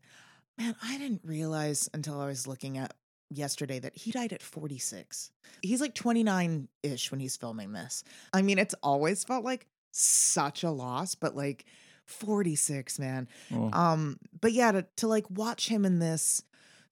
man, 0.58 0.74
I 0.82 0.96
didn't 0.98 1.22
realize 1.24 1.88
until 1.92 2.20
I 2.20 2.26
was 2.26 2.46
looking 2.46 2.78
at 2.78 2.94
yesterday 3.30 3.78
that 3.80 3.96
he 3.96 4.12
died 4.12 4.32
at 4.32 4.42
46. 4.42 5.30
He's 5.62 5.80
like 5.80 5.94
29 5.94 6.68
ish 6.82 7.10
when 7.10 7.18
he's 7.20 7.36
filming 7.36 7.72
this. 7.72 8.04
I 8.32 8.42
mean, 8.42 8.58
it's 8.58 8.74
always 8.82 9.24
felt 9.24 9.44
like 9.44 9.66
such 9.96 10.62
a 10.62 10.70
loss, 10.70 11.14
but 11.14 11.36
like 11.36 11.64
46, 12.06 12.98
man. 12.98 13.28
Oh. 13.54 13.70
Um, 13.72 14.18
but 14.40 14.52
yeah, 14.52 14.72
to, 14.72 14.86
to 14.96 15.08
like 15.08 15.28
watch 15.30 15.68
him 15.68 15.84
in 15.84 15.98
this 15.98 16.42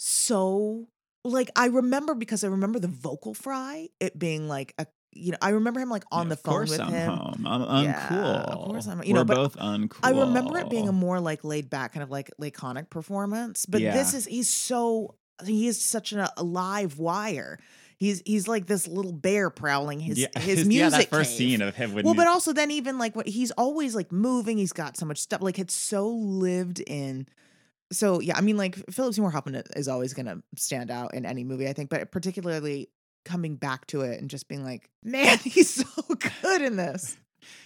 so 0.04 0.88
like 1.24 1.48
I 1.54 1.66
remember 1.66 2.14
because 2.16 2.42
I 2.42 2.48
remember 2.48 2.80
the 2.80 2.88
vocal 2.88 3.34
fry, 3.34 3.88
it 4.00 4.18
being 4.18 4.48
like 4.48 4.74
a 4.78 4.86
you 5.14 5.30
know, 5.30 5.38
I 5.42 5.50
remember 5.50 5.78
him 5.78 5.90
like 5.90 6.04
on 6.10 6.26
Yeah, 6.26 6.30
the 6.30 6.36
phone 6.38 6.60
with 6.62 6.80
I'm 6.80 6.92
him. 6.92 7.08
home. 7.12 7.46
I'm 7.46 7.60
uncool. 7.60 8.10
Yeah, 8.10 8.40
of 8.44 8.58
course 8.64 8.88
I'm- 8.88 9.02
you 9.04 9.12
We're 9.12 9.20
know, 9.20 9.24
but 9.26 9.34
both 9.36 9.56
uncool. 9.56 10.00
I 10.02 10.10
remember 10.10 10.58
it 10.58 10.70
being 10.70 10.88
a 10.88 10.92
more 10.92 11.20
like 11.20 11.44
laid 11.44 11.70
back 11.70 11.92
kind 11.92 12.02
of 12.02 12.10
like 12.10 12.30
laconic 12.38 12.90
performance, 12.90 13.66
but 13.66 13.80
this 13.80 14.14
is 14.14 14.24
he's 14.24 14.48
so 14.50 15.14
he 15.44 15.68
is 15.68 15.80
such 15.80 16.12
an, 16.12 16.26
a 16.36 16.42
live 16.42 16.98
wire. 16.98 17.58
He's 18.02 18.20
he's 18.26 18.48
like 18.48 18.66
this 18.66 18.88
little 18.88 19.12
bear 19.12 19.48
prowling 19.48 20.00
his 20.00 20.18
yeah, 20.18 20.36
his 20.36 20.58
yeah, 20.66 20.88
music. 20.88 21.08
that 21.08 21.16
first 21.16 21.30
cave. 21.30 21.38
scene 21.38 21.62
of 21.62 21.76
him 21.76 21.94
Well, 21.94 22.14
but 22.14 22.26
also 22.26 22.52
then 22.52 22.72
even 22.72 22.98
like 22.98 23.14
what 23.14 23.28
he's 23.28 23.52
always 23.52 23.94
like 23.94 24.10
moving. 24.10 24.58
He's 24.58 24.72
got 24.72 24.96
so 24.96 25.06
much 25.06 25.18
stuff. 25.18 25.40
Like 25.40 25.60
it's 25.60 25.72
so 25.72 26.08
lived 26.08 26.80
in. 26.80 27.28
So 27.92 28.18
yeah, 28.18 28.36
I 28.36 28.40
mean, 28.40 28.56
like 28.56 28.74
Philip 28.90 29.14
Seymour 29.14 29.30
Hoffman 29.30 29.62
is 29.76 29.86
always 29.86 30.14
gonna 30.14 30.42
stand 30.56 30.90
out 30.90 31.14
in 31.14 31.24
any 31.24 31.44
movie, 31.44 31.68
I 31.68 31.74
think. 31.74 31.90
But 31.90 32.10
particularly 32.10 32.88
coming 33.24 33.54
back 33.54 33.86
to 33.86 34.00
it 34.00 34.20
and 34.20 34.28
just 34.28 34.48
being 34.48 34.64
like, 34.64 34.90
man, 35.04 35.38
he's 35.44 35.72
so 35.72 35.84
good 36.42 36.60
in 36.60 36.74
this. 36.74 37.16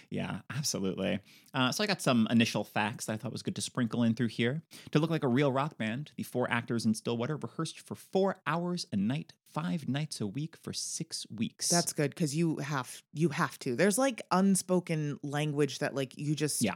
Yeah, 0.09 0.39
absolutely. 0.55 1.19
Uh, 1.53 1.71
so 1.71 1.83
I 1.83 1.87
got 1.87 2.01
some 2.01 2.27
initial 2.29 2.63
facts 2.63 3.05
that 3.05 3.13
I 3.13 3.17
thought 3.17 3.31
was 3.31 3.43
good 3.43 3.55
to 3.55 3.61
sprinkle 3.61 4.03
in 4.03 4.13
through 4.13 4.27
here. 4.27 4.61
To 4.91 4.99
look 4.99 5.09
like 5.09 5.23
a 5.23 5.27
real 5.27 5.51
rock 5.51 5.77
band, 5.77 6.11
the 6.15 6.23
four 6.23 6.49
actors 6.51 6.85
in 6.85 6.93
Stillwater 6.93 7.37
rehearsed 7.37 7.79
for 7.79 7.95
four 7.95 8.37
hours 8.45 8.85
a 8.91 8.95
night, 8.95 9.33
five 9.53 9.87
nights 9.87 10.21
a 10.21 10.27
week 10.27 10.55
for 10.57 10.73
six 10.73 11.25
weeks. 11.35 11.69
That's 11.69 11.93
good 11.93 12.11
because 12.11 12.35
you 12.35 12.57
have 12.57 13.01
you 13.13 13.29
have 13.29 13.57
to. 13.59 13.75
There's 13.75 13.97
like 13.97 14.21
unspoken 14.31 15.19
language 15.23 15.79
that 15.79 15.95
like 15.95 16.17
you 16.17 16.35
just 16.35 16.61
Yeah. 16.61 16.75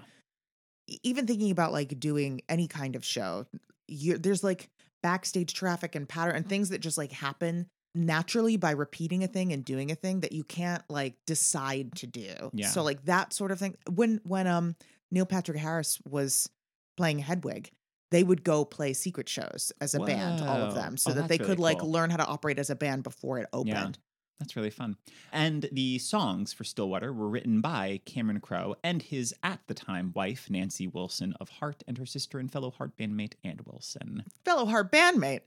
Even 1.03 1.25
thinking 1.25 1.51
about 1.51 1.71
like 1.71 1.99
doing 1.99 2.41
any 2.49 2.67
kind 2.67 2.95
of 2.95 3.05
show, 3.05 3.45
you 3.87 4.17
there's 4.17 4.43
like 4.43 4.69
backstage 5.01 5.53
traffic 5.53 5.95
and 5.95 6.07
pattern 6.07 6.35
and 6.35 6.47
things 6.47 6.69
that 6.69 6.79
just 6.79 6.97
like 6.97 7.11
happen 7.11 7.67
naturally 7.93 8.57
by 8.57 8.71
repeating 8.71 9.23
a 9.23 9.27
thing 9.27 9.51
and 9.51 9.65
doing 9.65 9.91
a 9.91 9.95
thing 9.95 10.21
that 10.21 10.31
you 10.31 10.43
can't 10.43 10.83
like 10.89 11.15
decide 11.27 11.93
to 11.97 12.07
do. 12.07 12.33
Yeah. 12.53 12.67
So 12.67 12.83
like 12.83 13.03
that 13.05 13.33
sort 13.33 13.51
of 13.51 13.59
thing. 13.59 13.77
When 13.89 14.19
when 14.23 14.47
um 14.47 14.75
Neil 15.11 15.25
Patrick 15.25 15.57
Harris 15.57 15.99
was 16.05 16.49
playing 16.97 17.19
Hedwig, 17.19 17.69
they 18.11 18.23
would 18.23 18.43
go 18.43 18.63
play 18.65 18.93
secret 18.93 19.27
shows 19.29 19.71
as 19.81 19.93
a 19.93 19.99
band, 19.99 20.41
all 20.41 20.61
of 20.61 20.73
them, 20.75 20.97
so 20.97 21.11
Oh, 21.11 21.13
that 21.15 21.27
they 21.27 21.37
could 21.37 21.59
really 21.59 21.61
like 21.61 21.79
cool. 21.79 21.91
learn 21.91 22.09
how 22.09 22.17
to 22.17 22.25
operate 22.25 22.59
as 22.59 22.69
a 22.69 22.75
band 22.75 23.03
before 23.03 23.39
it 23.39 23.47
opened. 23.53 23.97
That's 24.41 24.55
really 24.55 24.71
fun. 24.71 24.97
And 25.31 25.69
the 25.71 25.99
songs 25.99 26.51
for 26.51 26.63
Stillwater 26.63 27.13
were 27.13 27.29
written 27.29 27.61
by 27.61 28.01
Cameron 28.05 28.39
Crowe 28.39 28.75
and 28.83 28.99
his 29.03 29.35
at 29.43 29.59
the 29.67 29.75
time 29.75 30.11
wife, 30.15 30.47
Nancy 30.49 30.87
Wilson 30.87 31.35
of 31.39 31.49
Heart, 31.49 31.83
and 31.87 31.95
her 31.99 32.07
sister 32.07 32.39
and 32.39 32.51
fellow 32.51 32.71
Heart 32.71 32.97
bandmate, 32.97 33.33
Ann 33.43 33.59
Wilson. 33.67 34.23
fellow 34.43 34.65
Heart 34.65 34.91
bandmate, 34.91 35.41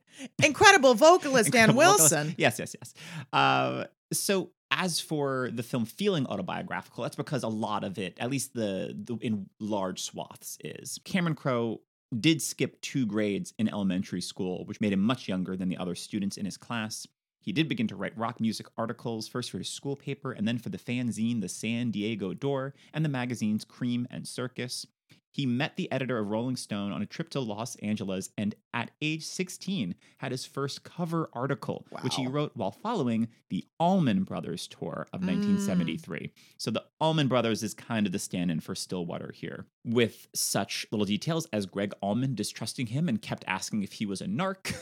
incredible 0.44 0.94
vocalist 0.94 1.54
Ann 1.56 1.70
Incredible 1.70 1.82
vocalist. 1.82 2.12
Wilson. 2.12 2.34
Yes, 2.38 2.60
yes, 2.60 2.76
yes. 2.80 2.94
Uh, 3.32 3.86
so 4.12 4.50
as 4.70 5.00
for 5.00 5.50
the 5.52 5.64
film 5.64 5.86
feeling 5.86 6.24
autobiographical, 6.26 7.02
that's 7.02 7.16
because 7.16 7.42
a 7.42 7.48
lot 7.48 7.82
of 7.82 7.98
it, 7.98 8.16
at 8.20 8.30
least 8.30 8.54
the, 8.54 8.96
the 8.96 9.16
in 9.16 9.48
large 9.58 10.02
swaths, 10.02 10.56
is. 10.62 11.00
Cameron 11.04 11.34
Crowe 11.34 11.80
did 12.20 12.40
skip 12.40 12.80
two 12.80 13.06
grades 13.06 13.52
in 13.58 13.68
elementary 13.68 14.20
school, 14.20 14.64
which 14.66 14.80
made 14.80 14.92
him 14.92 15.00
much 15.00 15.26
younger 15.26 15.56
than 15.56 15.68
the 15.68 15.76
other 15.76 15.96
students 15.96 16.36
in 16.36 16.44
his 16.44 16.56
class. 16.56 17.08
He 17.44 17.52
did 17.52 17.68
begin 17.68 17.86
to 17.88 17.96
write 17.96 18.16
rock 18.16 18.40
music 18.40 18.68
articles, 18.78 19.28
first 19.28 19.50
for 19.50 19.58
his 19.58 19.68
school 19.68 19.96
paper 19.96 20.32
and 20.32 20.48
then 20.48 20.56
for 20.56 20.70
the 20.70 20.78
fanzine 20.78 21.42
The 21.42 21.48
San 21.48 21.90
Diego 21.90 22.32
Door 22.32 22.74
and 22.94 23.04
the 23.04 23.10
magazines 23.10 23.66
Cream 23.66 24.08
and 24.10 24.26
Circus. 24.26 24.86
He 25.30 25.46
met 25.46 25.74
the 25.74 25.90
editor 25.90 26.16
of 26.16 26.28
Rolling 26.28 26.54
Stone 26.54 26.92
on 26.92 27.02
a 27.02 27.06
trip 27.06 27.28
to 27.30 27.40
Los 27.40 27.74
Angeles 27.76 28.30
and 28.38 28.54
at 28.72 28.92
age 29.02 29.24
16 29.24 29.96
had 30.18 30.30
his 30.30 30.46
first 30.46 30.84
cover 30.84 31.28
article, 31.32 31.84
which 32.02 32.14
he 32.14 32.28
wrote 32.28 32.52
while 32.54 32.70
following 32.70 33.26
the 33.50 33.66
Allman 33.80 34.22
Brothers 34.22 34.68
tour 34.68 35.08
of 35.12 35.22
1973. 35.22 36.32
So 36.56 36.70
the 36.70 36.84
Allman 37.00 37.26
Brothers 37.26 37.64
is 37.64 37.74
kind 37.74 38.06
of 38.06 38.12
the 38.12 38.20
stand 38.20 38.52
in 38.52 38.60
for 38.60 38.76
Stillwater 38.76 39.32
here, 39.34 39.66
with 39.84 40.28
such 40.36 40.86
little 40.92 41.04
details 41.04 41.48
as 41.52 41.66
Gregg 41.66 41.92
Allman 42.00 42.36
distrusting 42.36 42.86
him 42.86 43.08
and 43.08 43.20
kept 43.20 43.44
asking 43.48 43.82
if 43.82 43.94
he 43.94 44.06
was 44.06 44.20
a 44.20 44.26
narc. 44.26 44.76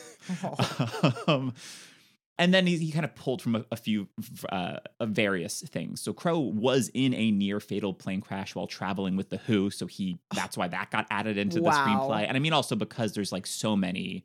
um, 1.28 1.54
and 2.38 2.52
then 2.52 2.66
he, 2.66 2.78
he 2.78 2.90
kind 2.90 3.04
of 3.04 3.14
pulled 3.14 3.42
from 3.42 3.56
a, 3.56 3.64
a 3.70 3.76
few 3.76 4.08
uh, 4.48 4.78
various 5.02 5.60
things. 5.60 6.00
So 6.00 6.12
Crowe 6.12 6.38
was 6.38 6.90
in 6.94 7.14
a 7.14 7.30
near 7.30 7.60
fatal 7.60 7.92
plane 7.92 8.20
crash 8.20 8.54
while 8.54 8.66
traveling 8.66 9.16
with 9.16 9.30
the 9.30 9.36
Who, 9.38 9.70
so 9.70 9.86
he 9.86 10.18
that's 10.34 10.56
why 10.56 10.68
that 10.68 10.90
got 10.90 11.06
added 11.10 11.36
into 11.36 11.60
the 11.60 11.70
screenplay. 11.70 12.26
And 12.26 12.36
I 12.36 12.40
mean 12.40 12.52
also 12.52 12.74
because 12.74 13.12
there's 13.12 13.32
like 13.32 13.46
so 13.46 13.76
many, 13.76 14.24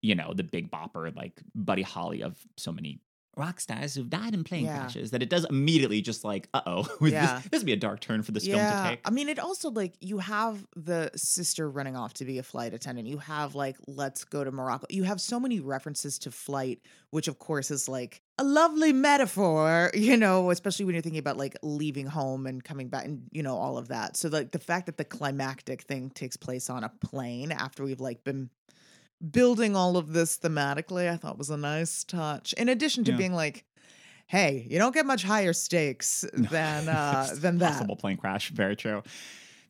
you 0.00 0.14
know, 0.14 0.32
the 0.32 0.44
Big 0.44 0.70
Bopper, 0.70 1.14
like 1.14 1.40
Buddy 1.54 1.82
Holly 1.82 2.22
of 2.22 2.38
so 2.56 2.72
many 2.72 3.00
rock 3.40 3.58
stars 3.60 3.94
who've 3.94 4.10
died 4.10 4.34
in 4.34 4.44
plane 4.44 4.64
Yeah. 4.64 4.78
crashes 4.78 5.10
that 5.12 5.22
it 5.22 5.30
does 5.30 5.44
immediately 5.48 6.00
just 6.02 6.24
like 6.24 6.48
uh 6.54 6.60
oh, 6.66 6.86
Yeah. 7.00 7.36
this, 7.42 7.48
this 7.50 7.60
would 7.62 7.66
be 7.66 7.72
a 7.72 7.76
dark 7.88 8.00
turn 8.00 8.22
for 8.22 8.32
this 8.32 8.46
film 8.46 8.60
to 8.60 8.82
take. 8.88 9.00
I 9.04 9.10
mean, 9.10 9.28
it 9.28 9.38
also 9.38 9.70
like 9.70 9.94
you 10.00 10.18
have 10.18 10.66
the 10.76 11.10
sister 11.16 11.68
running 11.68 11.96
off 11.96 12.12
to 12.14 12.24
be 12.24 12.38
a 12.38 12.42
flight 12.42 12.74
attendant. 12.74 13.08
You 13.08 13.18
have 13.18 13.54
like 13.54 13.76
let's 13.86 14.24
go 14.24 14.44
to 14.44 14.50
Morocco. 14.52 14.86
You 14.90 15.04
have 15.04 15.20
so 15.20 15.40
many 15.40 15.58
references 15.60 16.18
to 16.20 16.30
flight, 16.30 16.80
which 17.10 17.28
of 17.28 17.38
course 17.38 17.70
is 17.70 17.88
like 17.88 18.22
a 18.38 18.44
lovely 18.44 18.92
metaphor, 18.92 19.90
you 19.94 20.16
know, 20.16 20.50
especially 20.50 20.84
when 20.84 20.94
you're 20.94 21.02
thinking 21.02 21.18
about 21.18 21.36
like 21.36 21.56
leaving 21.62 22.06
home 22.06 22.46
and 22.46 22.62
coming 22.62 22.88
back 22.88 23.04
and 23.04 23.22
you 23.32 23.42
know 23.42 23.56
all 23.56 23.78
of 23.78 23.88
that. 23.88 24.16
So 24.16 24.28
like 24.28 24.50
the 24.52 24.58
fact 24.58 24.86
that 24.86 24.96
the 24.96 25.04
climactic 25.04 25.82
thing 25.82 26.10
takes 26.10 26.36
place 26.36 26.68
on 26.70 26.84
a 26.84 26.88
plane 26.88 27.52
after 27.52 27.82
we've 27.84 28.00
like 28.00 28.22
been 28.24 28.50
building 29.28 29.76
all 29.76 29.96
of 29.96 30.12
this 30.12 30.38
thematically, 30.38 31.08
I 31.10 31.16
thought 31.16 31.38
was 31.38 31.50
a 31.50 31.56
nice 31.56 32.04
touch. 32.04 32.52
In 32.54 32.68
addition 32.68 33.04
to 33.04 33.12
Yeah. 33.12 33.16
being 33.18 33.34
like, 33.34 33.64
hey, 34.26 34.66
you 34.70 34.78
don't 34.78 34.94
get 34.94 35.06
much 35.06 35.22
higher 35.24 35.52
stakes 35.52 36.24
than 36.32 36.88
uh 36.88 37.34
than 37.36 37.58
that. 37.58 37.72
Possible 37.72 37.96
plane 37.96 38.16
crash. 38.16 38.50
Very 38.50 38.76
true. 38.76 39.02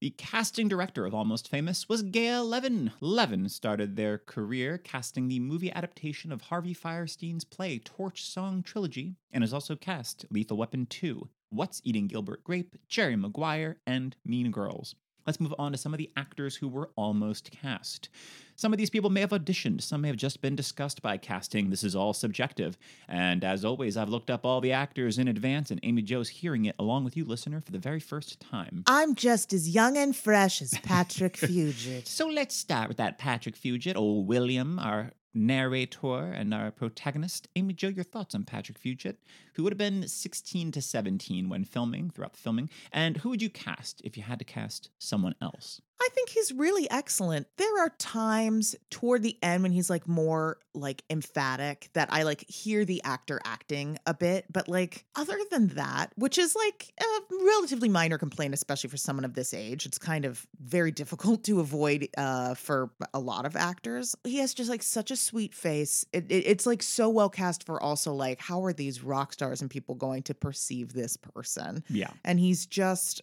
The 0.01 0.11
casting 0.17 0.67
director 0.67 1.05
of 1.05 1.13
Almost 1.15 1.49
Famous 1.49 1.87
was 1.87 2.03
Gail 2.03 2.43
Levin. 2.47 2.91
Levin 3.03 3.51
started 3.51 3.97
their 3.97 4.17
career 4.17 4.79
casting 4.79 5.29
the 5.29 5.41
movie 5.41 5.71
adaptation 5.71 6.33
of 6.33 6.41
Harvey 6.41 6.73
Fierstein's 6.75 7.45
play 7.45 7.79
Torch 7.79 8.25
Song 8.25 8.63
Trilogy 8.63 9.17
and 9.31 9.43
has 9.45 9.53
also 9.53 9.77
cast 9.77 10.25
Lethal 10.31 10.57
Weapon 10.57 10.87
2, 10.87 11.29
What's 11.51 11.83
Eating 11.85 12.07
Gilbert 12.07 12.43
Grape, 12.45 12.77
Jerry 12.89 13.15
Maguire, 13.15 13.77
and 13.87 14.17
Mean 14.25 14.51
Girls. 14.51 14.95
Let's 15.27 15.41
move 15.41 15.55
on 15.59 15.73
to 15.73 15.79
some 15.79 15.93
of 15.95 15.99
the 15.99 16.11
actors 16.17 16.57
who 16.57 16.69
were 16.69 16.91
almost 16.97 17.51
cast. 17.51 18.09
Some 18.57 18.73
of 18.75 18.79
these 18.79 18.91
people 18.91 19.09
may 19.09 19.21
have 19.21 19.31
auditioned, 19.31 19.81
some 19.81 20.03
may 20.03 20.09
have 20.09 20.17
just 20.17 20.43
been 20.43 20.55
discussed 20.55 21.01
by 21.01 21.17
casting. 21.17 21.71
This 21.71 21.83
is 21.83 21.97
all 21.97 22.13
subjective. 22.13 22.77
And 23.09 23.43
as 23.43 23.65
always, 23.65 23.97
I've 23.97 24.11
looked 24.11 24.29
up 24.29 24.45
all 24.45 24.61
the 24.61 24.73
actors 24.73 25.19
in 25.19 25.29
advance, 25.29 25.71
and 25.71 25.81
Amy 25.83 26.03
Jo's 26.03 26.29
hearing 26.29 26.67
it 26.67 26.75
along 26.79 27.05
with 27.05 27.17
you, 27.17 27.25
listener, 27.25 27.61
for 27.63 27.73
the 27.73 27.79
very 27.79 28.01
first 28.01 28.39
time. 28.39 28.85
I'm 28.87 29.15
just 29.15 29.55
as 29.55 29.69
young 29.69 29.97
and 29.97 30.15
fresh 30.15 30.61
as 30.61 30.75
Patrick 30.83 31.37
Fugit. 31.37 32.07
So 32.07 32.29
let's 32.29 32.55
start 32.55 32.89
with 32.89 32.99
that 32.99 33.17
Patrick 33.17 33.57
Fugit, 33.57 33.97
old 33.97 34.27
William, 34.27 34.79
our 34.79 35.13
narrator 35.35 36.33
and 36.33 36.53
our 36.53 36.71
protagonist. 36.71 37.49
Amy 37.57 37.75
Jo, 37.75 37.89
your 37.89 38.05
thoughts 38.05 38.35
on 38.35 38.45
Patrick 38.45 38.81
Fugit, 38.81 39.17
who 39.55 39.63
would 39.63 39.73
have 39.73 39.79
been 39.79 40.09
16 40.09 40.73
to 40.73 40.83
17 40.83 41.49
when 41.49 41.65
filming, 41.65 42.11
throughout 42.11 42.33
the 42.33 42.39
filming, 42.39 42.71
and 42.93 43.19
who 43.19 43.31
would 43.31 43.43
you 43.43 43.51
cast 43.51 44.01
if 44.05 44.17
you 44.17 44.23
had 44.23 44.39
to 44.39 44.45
cast 44.45 44.91
someone 44.99 45.35
else? 45.41 45.81
I 46.03 46.09
think 46.15 46.31
he's 46.31 46.53
really 46.53 46.91
excellent. 46.91 47.47
There 47.59 47.83
are 47.85 47.91
times 47.99 48.75
toward 48.91 49.23
the 49.23 49.37
end 49.43 49.63
when 49.63 49.73
he's 49.73 49.91
like 49.91 50.09
more 50.09 50.59
like 50.75 51.03
emphatic 51.11 51.91
that 51.95 52.09
I 52.13 52.23
like 52.23 52.49
hear 52.49 52.85
the 52.85 53.03
actor 53.05 53.41
acting 53.45 53.99
a 54.07 54.15
bit, 54.15 54.47
but 54.51 54.67
like 54.69 55.05
other 55.17 55.37
than 55.51 55.69
that, 55.69 56.13
which 56.17 56.39
is 56.39 56.55
like 56.57 56.93
a 57.01 57.35
relatively 57.45 57.89
minor 57.89 58.17
complaint 58.19 58.55
especially 58.55 58.89
for 58.89 58.97
someone 58.97 59.25
of 59.25 59.35
this 59.35 59.53
age, 59.53 59.85
it's 59.85 59.99
kind 59.99 60.25
of 60.25 60.47
very 60.61 60.91
difficult 60.91 61.45
to 61.45 61.61
avoid 61.61 62.09
uh 62.17 62.55
for 62.55 62.91
a 63.13 63.21
lot 63.21 63.45
of 63.45 63.55
actors. 63.55 64.15
He 64.25 64.39
has 64.39 64.55
just 64.55 64.71
like 64.71 64.83
such 64.83 65.11
a 65.11 65.17
sweet 65.17 65.55
face. 65.55 66.05
It, 66.13 66.27
it- 66.31 66.47
it's 66.47 66.67
like 66.67 66.83
so 66.83 67.09
well 67.11 67.29
cast 67.29 67.67
for 67.67 67.81
also 67.83 68.15
like 68.15 68.41
how 68.41 68.65
are 68.65 68.73
these 68.73 69.03
rock 69.05 69.33
stars 69.35 69.61
and 69.61 69.71
people 69.71 69.95
going 69.97 70.23
to 70.25 70.35
perceive 70.35 70.93
this 70.95 71.17
person? 71.19 71.85
Yeah. 71.91 72.11
And 72.25 72.41
he's 72.41 72.65
just 72.67 73.21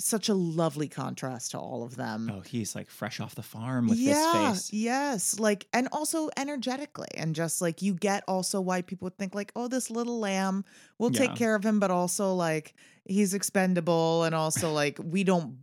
such 0.00 0.28
a 0.28 0.34
lovely 0.34 0.88
contrast 0.88 1.50
to 1.52 1.58
all 1.58 1.82
of 1.82 1.96
them. 1.96 2.30
Oh, 2.32 2.40
he's 2.40 2.74
like 2.76 2.88
fresh 2.88 3.18
off 3.20 3.34
the 3.34 3.42
farm 3.42 3.88
with 3.88 3.98
yeah, 3.98 4.14
this 4.52 4.68
face. 4.68 4.72
yes, 4.72 5.38
like 5.40 5.66
and 5.72 5.88
also 5.92 6.30
energetically, 6.36 7.08
and 7.16 7.34
just 7.34 7.60
like 7.60 7.82
you 7.82 7.94
get 7.94 8.22
also 8.28 8.60
why 8.60 8.82
people 8.82 9.06
would 9.06 9.18
think 9.18 9.34
like, 9.34 9.50
oh, 9.56 9.66
this 9.68 9.90
little 9.90 10.20
lamb, 10.20 10.64
we'll 10.98 11.10
Yeah. 11.12 11.26
take 11.26 11.34
care 11.36 11.54
of 11.54 11.64
him, 11.64 11.80
but 11.80 11.90
also 11.90 12.32
like 12.34 12.74
he's 13.04 13.34
expendable, 13.34 14.22
and 14.24 14.34
also 14.34 14.72
like 14.72 14.98
we 15.02 15.24
don't, 15.24 15.58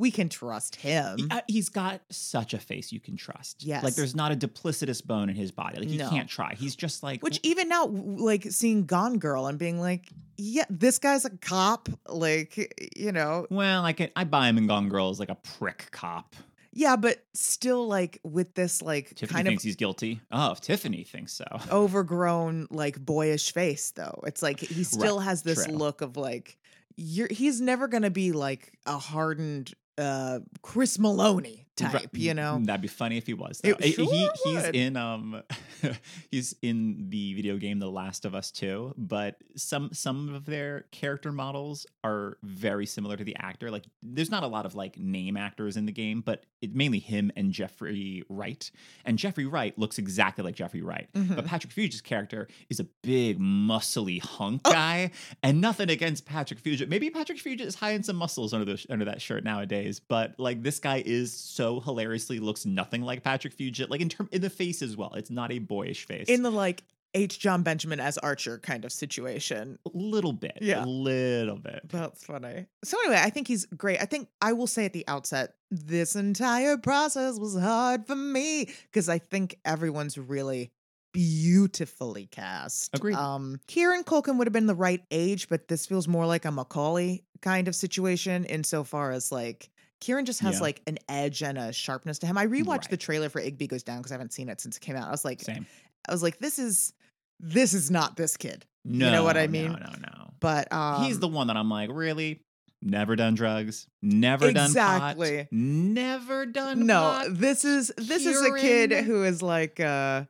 we 0.00 0.10
can 0.10 0.28
trust 0.28 0.76
him. 0.76 1.28
Uh, 1.30 1.40
he's 1.46 1.68
got 1.68 2.00
such 2.10 2.54
a 2.54 2.58
face 2.58 2.90
you 2.90 2.98
can 3.00 3.16
trust. 3.16 3.64
Like 3.66 3.94
there's 3.94 4.16
not 4.16 4.32
a 4.32 4.36
duplicitous 4.36 5.04
bone 5.06 5.28
in 5.28 5.36
his 5.36 5.52
body. 5.52 5.78
Like 5.78 5.90
you 5.90 5.98
No. 5.98 6.08
can't 6.10 6.28
try. 6.28 6.54
He's 6.54 6.74
just 6.74 7.02
like 7.02 7.22
Which 7.22 7.38
even 7.42 7.68
now, 7.68 7.86
like 7.86 8.44
seeing 8.50 8.86
Gone 8.86 9.18
Girl 9.18 9.46
and 9.46 9.58
being 9.58 9.78
like, 9.78 10.08
yeah, 10.38 10.64
this 10.70 10.98
guy's 10.98 11.24
a 11.24 11.30
cop, 11.30 11.88
like 12.08 12.90
you 12.96 13.12
know, 13.12 13.46
well, 13.50 13.84
I 13.84 13.92
can 13.92 14.08
I 14.16 14.24
buy 14.24 14.48
him 14.48 14.58
in 14.58 14.66
Gone 14.66 14.88
Girl 14.88 15.10
as 15.10 15.20
like 15.20 15.28
a 15.28 15.34
prick 15.36 15.88
cop. 15.90 16.34
yeah, 16.72 16.96
but 16.96 17.22
still 17.34 17.86
like 17.86 18.20
with 18.24 18.54
this 18.54 18.80
like 18.80 19.10
Tiffany 19.16 19.28
kind 19.36 19.48
of 19.48 19.50
thinks 19.50 19.62
he's 19.64 19.76
guilty. 19.76 20.20
Oh, 20.32 20.52
if 20.52 20.60
Tiffany 20.62 21.04
thinks 21.04 21.34
so. 21.34 21.44
overgrown 21.70 22.68
like 22.70 22.98
boyish 22.98 23.52
face 23.52 23.90
though 23.90 24.20
it's 24.26 24.40
like 24.42 24.60
he 24.60 24.84
still 24.84 25.18
has 25.18 25.42
this 25.42 25.66
true. 25.66 25.74
look 25.74 26.00
of 26.00 26.16
like 26.16 26.56
you're 26.96 27.28
he's 27.30 27.60
never 27.60 27.88
gonna 27.88 28.10
be 28.10 28.32
like 28.32 28.72
a 28.86 28.98
hardened 28.98 29.72
uh 29.98 30.40
Chris 30.62 30.98
Meloni 30.98 31.66
type, 31.76 31.94
Right, 31.94 32.08
you 32.12 32.34
know. 32.34 32.58
that'd 32.62 32.80
be 32.82 32.88
funny 32.88 33.16
if 33.16 33.26
he 33.26 33.34
was. 33.34 33.60
It 33.64 33.78
though. 33.78 33.86
Sure 33.86 34.04
he, 34.12 34.28
he's 34.44 34.64
in 34.68 34.96
um 34.96 35.42
he's 36.30 36.54
in 36.62 37.06
the 37.10 37.34
video 37.34 37.56
game 37.56 37.78
The 37.78 37.90
Last 37.90 38.24
of 38.24 38.34
Us 38.34 38.50
too, 38.50 38.94
but 38.96 39.36
some 39.56 39.90
some 39.92 40.34
of 40.34 40.44
their 40.46 40.86
character 40.92 41.32
models 41.32 41.86
are 42.04 42.36
very 42.42 42.86
similar 42.86 43.16
to 43.16 43.24
the 43.24 43.36
actor. 43.36 43.70
Like 43.70 43.84
there's 44.02 44.30
not 44.30 44.42
a 44.42 44.46
lot 44.48 44.66
of 44.66 44.74
like 44.74 44.98
name 44.98 45.36
actors 45.36 45.76
in 45.76 45.86
the 45.86 45.92
game, 45.92 46.20
but 46.20 46.44
it 46.60 46.74
mainly 46.74 46.98
him 46.98 47.30
and 47.36 47.52
Jeffrey 47.52 48.22
Wright. 48.28 48.70
And 49.06 49.18
Jeffrey 49.18 49.46
Wright 49.46 49.78
looks 49.78 49.98
exactly 49.98 50.44
like 50.44 50.54
Jeffrey 50.54 50.82
Wright. 50.82 51.08
Mhm. 51.14 51.36
But 51.36 51.46
Patrick 51.46 51.72
Fugit's 51.72 52.00
character 52.02 52.48
is 52.68 52.80
a 52.80 52.84
big, 53.02 53.38
muscly 53.38 54.20
hunk 54.22 54.60
Oh. 54.66 54.72
guy, 54.72 55.10
and 55.42 55.60
nothing 55.60 55.88
against 55.88 56.26
Patrick 56.26 56.62
Fugit. 56.62 56.88
Maybe 56.88 57.08
Patrick 57.10 57.38
Fugit 57.38 57.60
is 57.62 57.74
hiding 57.76 58.02
some 58.02 58.16
muscles 58.16 58.52
under 58.52 58.66
the 58.66 58.84
under 58.90 59.06
that 59.06 59.22
shirt 59.22 59.44
nowadays, 59.44 60.00
but 60.00 60.34
like 60.38 60.62
this 60.62 60.78
guy 60.78 61.02
is 61.06 61.32
so 61.32 61.59
hilariously 61.80 62.38
looks 62.38 62.64
nothing 62.64 63.02
like 63.02 63.22
Patrick 63.22 63.54
Fugit. 63.56 63.90
Like 63.90 64.00
in 64.00 64.08
term 64.08 64.28
in 64.32 64.40
the 64.40 64.48
face 64.50 64.80
as 64.80 64.96
well. 64.96 65.12
It's 65.14 65.30
not 65.30 65.52
a 65.52 65.58
boyish 65.58 66.06
face. 66.06 66.28
In 66.28 66.42
the 66.42 66.50
like 66.50 66.82
H. 67.12 67.40
Jon 67.40 67.62
Benjamin 67.64 67.98
as 67.98 68.18
Archer 68.18 68.58
kind 68.58 68.84
of 68.84 68.92
situation. 68.92 69.78
a 69.84 69.90
little 69.92 70.32
bit, 70.32 70.58
Yeah. 70.60 70.84
a 70.84 70.86
little 70.86 71.58
bit. 71.58 71.80
That's 71.88 72.22
funny. 72.24 72.66
So 72.84 72.96
anyway, 73.00 73.20
I 73.20 73.30
think 73.30 73.48
he's 73.48 73.66
great. 73.66 74.00
I 74.00 74.04
think 74.04 74.28
I 74.40 74.52
will 74.52 74.68
say 74.68 74.84
at 74.84 74.92
the 74.92 75.04
outset, 75.08 75.54
this 75.72 76.14
entire 76.14 76.76
process 76.78 77.36
was 77.38 77.58
hard 77.58 78.06
for 78.06 78.14
me 78.14 78.66
because 78.84 79.08
I 79.08 79.18
think 79.18 79.56
everyone's 79.64 80.16
really 80.18 80.70
beautifully 81.12 82.26
cast. 82.26 82.94
Agreed. 82.94 83.16
Um, 83.16 83.58
Kieran 83.66 84.04
Culkin 84.04 84.36
would 84.38 84.46
have 84.46 84.52
been 84.52 84.66
the 84.66 84.74
right 84.74 85.02
age, 85.10 85.48
but 85.48 85.66
this 85.68 85.86
feels 85.86 86.06
more 86.06 86.26
like 86.26 86.44
a 86.44 86.50
Macaulay 86.52 87.24
kind 87.42 87.66
of 87.68 87.74
situation 87.74 88.44
insofar 88.44 89.10
as 89.10 89.32
like 89.32 89.70
Kieran 90.00 90.24
just 90.24 90.40
has 90.40 90.56
Yeah. 90.56 90.60
like 90.62 90.82
an 90.86 90.98
edge 91.08 91.42
and 91.42 91.58
a 91.58 91.72
sharpness 91.72 92.18
to 92.20 92.26
him. 92.26 92.36
I 92.38 92.46
rewatched 92.46 92.88
the 92.88 92.96
trailer 92.96 93.28
for 93.28 93.40
Igby 93.40 93.68
Goes 93.68 93.82
Down 93.82 93.98
because 93.98 94.12
I 94.12 94.14
haven't 94.14 94.32
seen 94.32 94.48
it 94.48 94.60
since 94.60 94.76
it 94.76 94.80
came 94.80 94.96
out. 94.96 95.06
I 95.08 95.10
was 95.10 95.24
like, 95.24 95.40
Same. 95.42 95.66
I 96.08 96.12
was 96.12 96.22
like, 96.22 96.38
this 96.38 96.58
is 96.58 96.92
this 97.38 97.72
is 97.74 97.90
not 97.90 98.16
this 98.16 98.36
kid. 98.36 98.64
No, 98.84 99.06
you 99.06 99.12
know 99.12 99.24
what 99.24 99.36
I 99.36 99.46
mean? 99.46 99.72
No, 99.72 99.78
no, 99.78 99.92
no. 100.00 100.30
But 100.40 100.72
um, 100.72 101.04
He's 101.04 101.18
the 101.18 101.28
one 101.28 101.48
that 101.48 101.56
I'm 101.56 101.68
like, 101.70 101.90
really? 101.92 102.42
Never 102.82 103.14
done 103.14 103.34
drugs, 103.34 103.86
never 104.00 104.52
done 104.52 104.66
Exactly. 104.70 105.38
pot, 105.40 105.48
never 105.52 106.46
done 106.46 106.86
no 106.86 107.00
pot. 107.00 107.26
this 107.28 107.62
is 107.66 107.92
this 107.98 108.24
is 108.24 108.40
a 108.42 108.58
kid 108.58 108.90
who 109.04 109.22
is 109.22 109.42
like 109.42 109.78
uh 109.80 110.24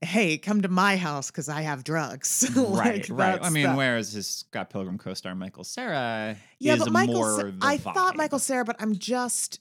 hey 0.00 0.36
come 0.38 0.60
to 0.62 0.68
my 0.68 0.96
house 0.96 1.30
because 1.30 1.48
i 1.48 1.62
have 1.62 1.82
drugs 1.84 2.48
right, 2.56 3.08
Like, 3.08 3.18
right. 3.18 3.38
I 3.42 3.50
mean, 3.50 3.70
the- 3.70 3.74
whereas 3.76 4.12
his 4.12 4.26
Scott 4.28 4.70
Pilgrim 4.70 4.98
co-star 4.98 5.34
Michael 5.34 5.64
Cera 5.64 6.36
yeah 6.60 6.74
is 6.74 6.80
but 6.84 6.92
michael 6.92 7.14
more 7.14 7.40
Sa- 7.40 7.50
i 7.62 7.76
thought 7.78 8.16
michael 8.16 8.38
cera 8.38 8.64
but 8.64 8.76
i'm 8.80 8.96
just 8.96 9.60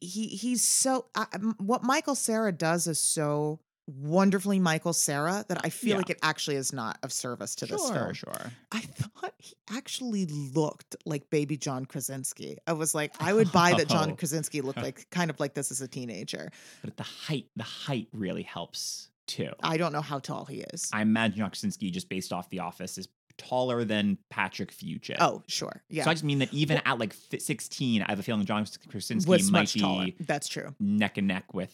he 0.00 0.26
he's 0.26 0.62
so 0.62 1.06
I, 1.14 1.26
what 1.58 1.82
michael 1.82 2.14
cera 2.14 2.52
does 2.52 2.86
is 2.86 2.98
so 3.00 3.60
wonderfully 3.86 4.58
michael 4.58 4.92
cera 4.92 5.44
that 5.48 5.60
i 5.64 5.70
feel 5.70 5.90
Yeah. 5.92 5.96
like 5.96 6.10
it 6.10 6.18
actually 6.22 6.56
is 6.56 6.72
not 6.74 6.98
of 7.02 7.10
service 7.12 7.54
to 7.56 7.66
this 7.66 7.80
Sure, 7.86 7.94
film 7.94 8.12
sure. 8.14 8.52
i 8.70 8.80
thought 8.80 9.32
he 9.38 9.54
actually 9.72 10.26
looked 10.26 10.94
like 11.06 11.30
baby 11.30 11.56
john 11.56 11.86
krasinski 11.86 12.58
i 12.66 12.74
was 12.74 12.94
like 12.94 13.14
i 13.20 13.32
would 13.32 13.50
buy 13.50 13.72
that 13.78 13.88
john 13.88 14.10
Oh. 14.10 14.14
krasinski 14.18 14.60
looked 14.60 14.82
like 14.82 15.08
kind 15.10 15.30
of 15.30 15.40
like 15.40 15.54
this 15.54 15.70
as 15.70 15.80
a 15.80 15.88
teenager 15.88 16.50
But 16.84 16.96
the 16.98 17.02
height, 17.02 17.46
the 17.56 17.64
height 17.64 18.08
really 18.12 18.42
helps 18.42 19.08
too. 19.28 19.50
i 19.62 19.76
don't 19.76 19.92
know 19.92 20.00
how 20.00 20.18
tall 20.18 20.44
he 20.44 20.64
is 20.72 20.90
I 20.92 21.02
imagine 21.02 21.38
John 21.38 21.90
just 21.90 22.08
based 22.08 22.32
off 22.32 22.50
The 22.50 22.58
Office, 22.60 22.98
is 22.98 23.08
taller 23.36 23.84
than 23.84 24.18
Patrick 24.30 24.72
Fugit. 24.72 25.16
oh 25.20 25.42
sure 25.46 25.82
yeah 25.88 26.02
So 26.02 26.10
I 26.10 26.14
just 26.14 26.24
mean 26.24 26.40
that 26.40 26.52
even 26.52 26.80
at 26.84 26.98
like 26.98 27.14
16, 27.38 28.02
I 28.02 28.10
have 28.10 28.18
a 28.18 28.22
feeling 28.24 28.44
John 28.44 28.66
Krasinski 28.90 29.30
was 29.30 29.50
might 29.52 29.72
be 29.72 29.80
taller. 29.80 30.06
That's 30.18 30.48
true. 30.48 30.74
neck 30.80 31.18
and 31.18 31.28
neck 31.28 31.54
with 31.54 31.72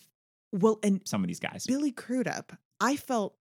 Well, 0.52 0.78
and 0.82 1.00
some 1.04 1.22
of 1.22 1.28
these 1.28 1.40
guys. 1.40 1.64
Billy 1.66 1.90
Crudup, 1.90 2.52
I 2.80 2.96
felt 2.96 3.34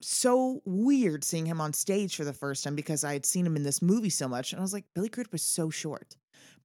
so 0.00 0.60
weird 0.64 1.24
seeing 1.24 1.46
him 1.46 1.60
on 1.60 1.72
stage 1.72 2.14
for 2.16 2.24
the 2.24 2.32
first 2.32 2.62
time 2.62 2.74
because 2.76 3.04
I 3.04 3.12
had 3.14 3.26
seen 3.26 3.46
him 3.46 3.56
in 3.56 3.62
this 3.64 3.82
movie 3.82 4.10
so 4.10 4.28
much, 4.28 4.52
and 4.52 4.60
I 4.60 4.62
was 4.62 4.72
like, 4.72 4.84
Billy 4.94 5.08
Crudup 5.08 5.32
was 5.32 5.42
so 5.42 5.70
short. 5.70 6.16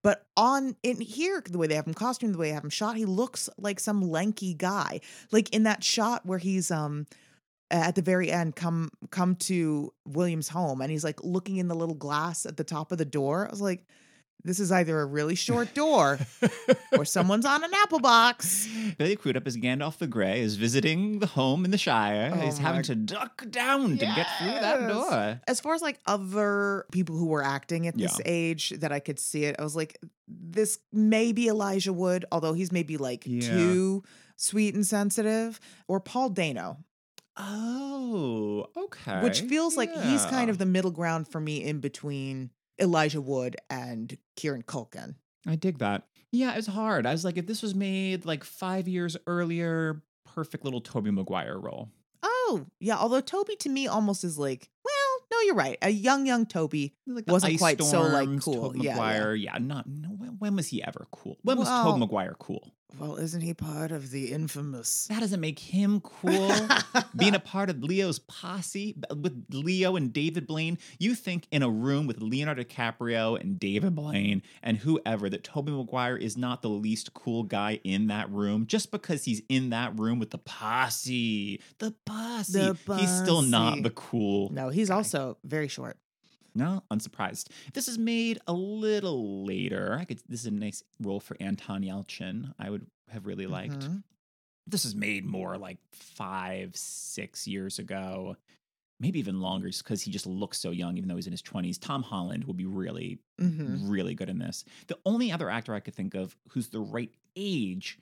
But 0.01 0.25
on 0.37 0.75
in 0.83 1.01
here, 1.01 1.43
the 1.45 1.57
way 1.57 1.67
they 1.67 1.75
have 1.75 1.87
him 1.87 1.93
costumed, 1.93 2.33
the 2.33 2.37
way 2.37 2.49
they 2.49 2.53
have 2.53 2.63
him 2.63 2.69
shot, 2.69 2.95
he 2.95 3.05
looks 3.05 3.49
like 3.57 3.79
some 3.79 4.09
lanky 4.09 4.53
guy. 4.53 5.01
Like 5.31 5.53
in 5.53 5.63
that 5.63 5.83
shot 5.83 6.25
where 6.25 6.39
he's 6.39 6.71
um 6.71 7.05
at 7.71 7.95
the 7.95 8.01
very 8.01 8.31
end 8.31 8.55
come 8.55 8.89
come 9.11 9.35
to 9.35 9.93
William's 10.05 10.49
home 10.49 10.81
and 10.81 10.89
he's 10.89 11.03
like 11.03 11.23
looking 11.23 11.57
in 11.57 11.67
the 11.67 11.75
little 11.75 11.95
glass 11.95 12.45
at 12.45 12.57
the 12.57 12.63
top 12.63 12.91
of 12.91 12.97
the 12.97 13.05
door. 13.05 13.47
I 13.47 13.51
was 13.51 13.61
like, 13.61 13.85
this 14.43 14.59
is 14.59 14.71
either 14.71 14.99
a 15.01 15.05
really 15.05 15.35
short 15.35 15.73
door 15.73 16.17
or 16.97 17.03
someone's 17.05 17.45
on 17.45 17.63
an 17.63 17.71
apple 17.83 17.99
box. 17.99 18.67
Billy 18.97 19.15
Crudup 19.15 19.45
as 19.45 19.57
Gandalf 19.57 19.97
the 19.97 20.07
Grey 20.07 20.39
is 20.41 20.55
visiting 20.55 21.19
the 21.19 21.25
home 21.27 21.65
in 21.65 21.71
the 21.71 21.77
Shire. 21.77 22.31
Oh 22.33 22.37
He's 22.39 22.57
having 22.57 22.83
to 22.83 22.95
duck 22.95 23.45
down 23.49 23.97
to 23.97 24.05
get 24.05 24.27
through 24.37 24.47
that 24.51 24.87
door. 24.87 25.41
as 25.47 25.59
far 25.59 25.73
as 25.73 25.81
like 25.81 25.99
other 26.05 26.85
people 26.91 27.17
who 27.17 27.25
were 27.27 27.43
acting 27.43 27.87
at 27.87 27.97
this 27.97 28.17
Yeah. 28.19 28.23
age 28.31 28.69
that 28.79 28.91
I 28.91 28.99
could 28.99 29.19
see 29.19 29.43
it, 29.45 29.55
I 29.59 29.63
was 29.63 29.75
like, 29.75 29.99
this 30.27 30.79
may 30.93 31.31
be 31.33 31.47
Elijah 31.47 31.91
Wood, 31.93 32.25
although 32.31 32.53
he's 32.53 32.71
maybe 32.71 32.97
like 32.97 33.23
Yeah. 33.25 33.41
too 33.49 34.03
sweet 34.37 34.73
and 34.73 34.87
sensitive, 34.87 35.59
or 35.87 35.99
Paul 35.99 36.29
Dano, 36.29 36.77
Oh, 37.37 38.67
okay. 38.75 39.21
which 39.23 39.41
feels 39.41 39.75
like 39.77 39.91
he's 40.03 40.25
kind 40.25 40.49
of 40.49 40.57
the 40.57 40.65
middle 40.65 40.91
ground 40.91 41.27
for 41.27 41.39
me 41.39 41.63
in 41.63 41.79
between 41.79 42.49
Elijah 42.79 43.21
Wood 43.21 43.57
and 43.69 44.17
Kieran 44.35 44.63
Culkin. 44.63 45.15
I 45.47 45.55
dig 45.55 45.79
that. 45.79 46.03
Yeah, 46.31 46.53
it 46.53 46.57
was 46.57 46.67
hard. 46.67 47.05
I 47.05 47.11
was 47.11 47.25
like, 47.25 47.37
if 47.37 47.47
this 47.47 47.61
was 47.61 47.73
made 47.73 48.25
like 48.25 48.43
five 48.43 48.87
years 48.87 49.17
earlier, 49.25 50.01
perfect 50.25 50.63
little 50.63 50.81
Tobey 50.81 51.11
Maguire 51.11 51.57
role. 51.57 51.89
Oh, 52.21 52.65
yeah. 52.79 52.97
Although 52.97 53.21
Tobey 53.21 53.55
to 53.57 53.69
me 53.69 53.87
almost 53.87 54.23
is 54.23 54.37
like, 54.37 54.69
well, 54.83 54.93
no, 55.31 55.39
you're 55.41 55.55
right. 55.55 55.77
A 55.81 55.89
young, 55.89 56.25
young 56.25 56.45
Tobey. 56.45 56.95
Like 57.07 57.25
Wasn't 57.27 57.57
quite 57.57 57.81
so, 57.81 58.01
like, 58.03 58.41
cool. 58.41 58.53
Tobey 58.53 58.79
Yeah, 58.79 58.91
yeah. 58.91 58.95
Maguire. 58.95 59.35
Yeah, 59.35 59.57
not 59.59 59.87
no. 59.87 60.18
When, 60.39 60.55
was 60.55 60.67
he 60.69 60.81
ever 60.83 61.05
cool? 61.11 61.37
When 61.43 61.57
was 61.57 61.67
Well- 61.67 61.83
Tobey 61.85 61.99
Maguire 61.99 62.35
cool? 62.39 62.71
Well, 62.97 63.17
isn't 63.17 63.41
he 63.41 63.53
part 63.53 63.91
of 63.91 64.09
the 64.09 64.31
infamous? 64.31 65.05
That 65.11 65.19
doesn't 65.19 65.39
make 65.39 65.59
him 65.59 66.01
cool. 66.01 66.51
Being 67.15 67.35
a 67.35 67.39
part 67.53 67.69
of 67.69 67.83
Leo's 67.83 68.17
posse 68.17 68.95
with 69.15 69.45
Leo 69.51 69.95
and 69.95 70.11
David 70.11 70.47
Blaine, 70.47 70.79
you 70.97 71.13
think 71.13 71.45
in 71.51 71.61
a 71.61 71.69
room 71.69 72.07
with 72.07 72.19
Leonardo 72.19 72.63
DiCaprio 72.63 73.39
and 73.39 73.59
David 73.59 73.93
Blaine 73.93 74.41
and 74.63 74.75
whoever 74.77 75.29
that 75.29 75.43
Tobey 75.43 75.71
Maguire 75.71 76.17
is 76.17 76.35
not 76.35 76.63
the 76.63 76.69
least 76.69 77.13
cool 77.13 77.43
guy 77.43 77.79
in 77.83 78.07
that 78.07 78.27
room 78.31 78.65
just 78.65 78.89
because 78.89 79.23
he's 79.23 79.43
in 79.49 79.69
that 79.69 79.97
room 79.99 80.17
with 80.17 80.31
the 80.31 80.39
posse. 80.39 81.61
The 81.77 81.93
posse. 82.05 82.53
The 82.53 82.77
posse. 82.87 83.01
He's 83.01 83.15
still 83.17 83.43
not 83.43 83.83
the 83.83 83.91
cool. 83.91 84.49
no, 84.51 84.69
he's 84.69 84.89
guy. 84.89 84.95
also 84.95 85.37
very 85.43 85.67
short. 85.67 85.97
No, 86.59 86.83
unsurprised. 86.91 87.49
If 87.67 87.73
this 87.73 87.87
is 87.87 87.97
made 87.97 88.39
a 88.47 88.53
little 88.53 89.45
later, 89.45 89.97
I 89.99 90.05
could. 90.05 90.19
This 90.27 90.41
is 90.41 90.45
a 90.47 90.51
nice 90.51 90.83
role 90.99 91.19
for 91.19 91.35
Anton 91.39 91.81
Yelchin. 91.83 92.53
I 92.59 92.69
would 92.69 92.85
have 93.09 93.25
really 93.25 93.47
liked. 93.47 93.79
Mhm. 93.79 94.03
This 94.67 94.85
is 94.85 94.93
made 94.93 95.25
more 95.25 95.57
like 95.57 95.77
five, 95.93 96.75
six 96.75 97.47
years 97.47 97.79
ago, 97.79 98.35
maybe 98.99 99.17
even 99.19 99.39
longer, 99.39 99.67
just 99.69 99.83
because 99.83 100.01
he 100.03 100.11
just 100.11 100.27
looks 100.27 100.59
so 100.59 100.69
young, 100.71 100.97
even 100.97 101.07
though 101.09 101.15
he's 101.15 101.25
in 101.27 101.33
his 101.33 101.41
twenties. 101.41 101.77
Tom 101.79 102.03
Holland 102.03 102.43
would 102.43 102.57
be 102.57 102.65
really, 102.65 103.19
Mhm. 103.39 103.89
really 103.89 104.13
good 104.13 104.29
in 104.29 104.37
this. 104.37 104.65
The 104.87 104.99
only 105.05 105.31
other 105.31 105.49
actor 105.49 105.73
I 105.73 105.79
could 105.79 105.95
think 105.95 106.13
of 106.13 106.37
who's 106.49 106.67
the 106.69 106.81
right 106.81 107.11
age, 107.35 107.97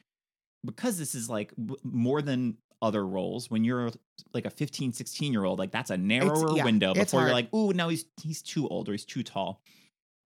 because 0.65 0.97
this 0.97 1.13
is 1.15 1.29
like 1.29 1.53
more 1.83 2.21
than 2.21 2.57
other 2.81 3.05
roles 3.05 3.49
when 3.49 3.63
you're 3.63 3.91
like 4.33 4.45
a 4.45 4.49
15 4.49 4.93
16 4.93 5.31
year 5.31 5.43
old 5.43 5.59
like 5.59 5.71
that's 5.71 5.89
a 5.89 5.97
narrower 5.97 6.55
yeah, 6.55 6.63
window 6.63 6.93
before 6.93 7.21
you're 7.21 7.31
like 7.31 7.53
ooh 7.53 7.73
now 7.73 7.89
he's 7.89 8.05
he's 8.21 8.41
too 8.41 8.67
old 8.67 8.87
or 8.87 8.91
he's 8.91 9.05
too 9.05 9.23
tall 9.23 9.61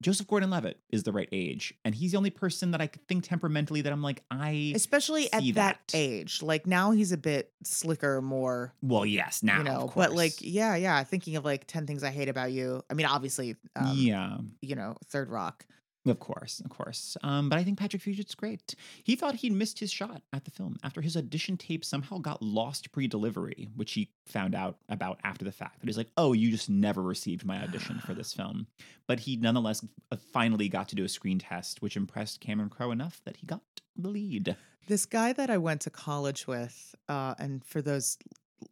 joseph 0.02 0.28
gordon-levitt 0.28 0.80
is 0.90 1.04
the 1.04 1.12
right 1.12 1.30
age 1.32 1.74
and 1.86 1.96
he's 1.96 2.12
the 2.12 2.18
only 2.18 2.30
person 2.30 2.72
that 2.72 2.82
i 2.82 2.88
could 2.88 3.08
think 3.08 3.24
temperamentally 3.24 3.82
that 3.82 3.94
i'm 3.94 4.02
like 4.02 4.24
i 4.32 4.74
especially 4.76 5.32
at 5.32 5.44
that. 5.56 5.80
that. 5.88 5.98
age. 5.98 6.42
Like 6.42 6.68
now 6.68 6.92
he's 6.92 7.12
a 7.12 7.18
bit 7.18 7.52
slicker, 7.64 8.22
more 8.22 8.74
well 8.82 9.06
yes 9.06 9.44
now 9.44 9.60
you 9.60 9.64
know. 9.64 9.92
But 9.96 10.14
like, 10.14 10.34
yeah, 10.40 10.76
yeah. 10.76 11.04
Thinking 11.04 11.36
of 11.36 11.46
like 11.46 11.66
ten 11.68 11.88
things 11.88 12.04
I 12.04 12.10
hate 12.10 12.30
about 12.30 12.52
you. 12.52 12.84
I 12.90 12.94
mean, 12.94 13.06
obviously, 13.06 13.56
um, 13.76 13.94
yeah 13.96 14.38
you 14.62 14.76
know, 14.76 14.96
Third 15.08 15.30
Rock. 15.30 15.66
Of 16.06 16.20
course, 16.20 16.62
of 16.62 16.72
course. 16.72 17.16
Um, 17.22 17.48
but 17.48 17.60
I 17.60 17.64
think 17.64 17.78
Patrick 17.78 18.02
Fugit's 18.02 18.34
great. 18.34 18.74
He 19.04 19.16
thought 19.16 19.36
he'd 19.36 19.54
missed 19.54 19.78
his 19.78 19.92
shot 19.92 20.24
at 20.34 20.46
the 20.46 20.52
film 20.52 20.78
after 20.84 21.00
his 21.00 21.16
audition 21.16 21.58
tape 21.58 21.86
somehow 21.86 22.18
got 22.18 22.42
lost 22.42 22.92
pre-delivery, 22.92 23.70
which 23.76 23.94
he 23.94 24.10
found 24.26 24.56
out 24.56 24.78
about 24.90 25.20
after 25.24 25.46
the 25.46 25.52
fact. 25.52 25.80
That 25.80 25.88
he's 25.88 25.98
like, 25.98 26.10
"Oh, 26.18 26.34
you 26.34 26.50
just 26.50 26.70
never 26.70 27.04
received 27.04 27.46
my 27.46 27.62
audition 27.62 28.00
for 28.00 28.16
this 28.16 28.34
film." 28.34 28.66
But 29.06 29.20
he 29.20 29.36
nonetheless 29.36 29.86
uh, 30.12 30.16
finally 30.34 30.70
got 30.70 30.90
to 30.90 30.96
do 30.96 31.04
a 31.04 31.10
screen 31.10 31.38
test, 31.38 31.84
which 31.84 31.96
impressed 31.96 32.42
Cameron 32.42 32.70
Crowe 32.70 32.92
enough 32.92 33.22
that 33.26 33.38
he 33.38 33.46
got 33.46 33.62
the 33.96 34.10
lead. 34.10 34.56
This 34.88 35.06
guy 35.06 35.34
that 35.34 35.52
I 35.52 35.60
went 35.60 35.82
to 35.82 35.92
college 35.92 36.48
with, 36.48 36.96
uh, 37.08 37.36
and 37.38 37.64
for 37.64 37.84
those 37.84 38.18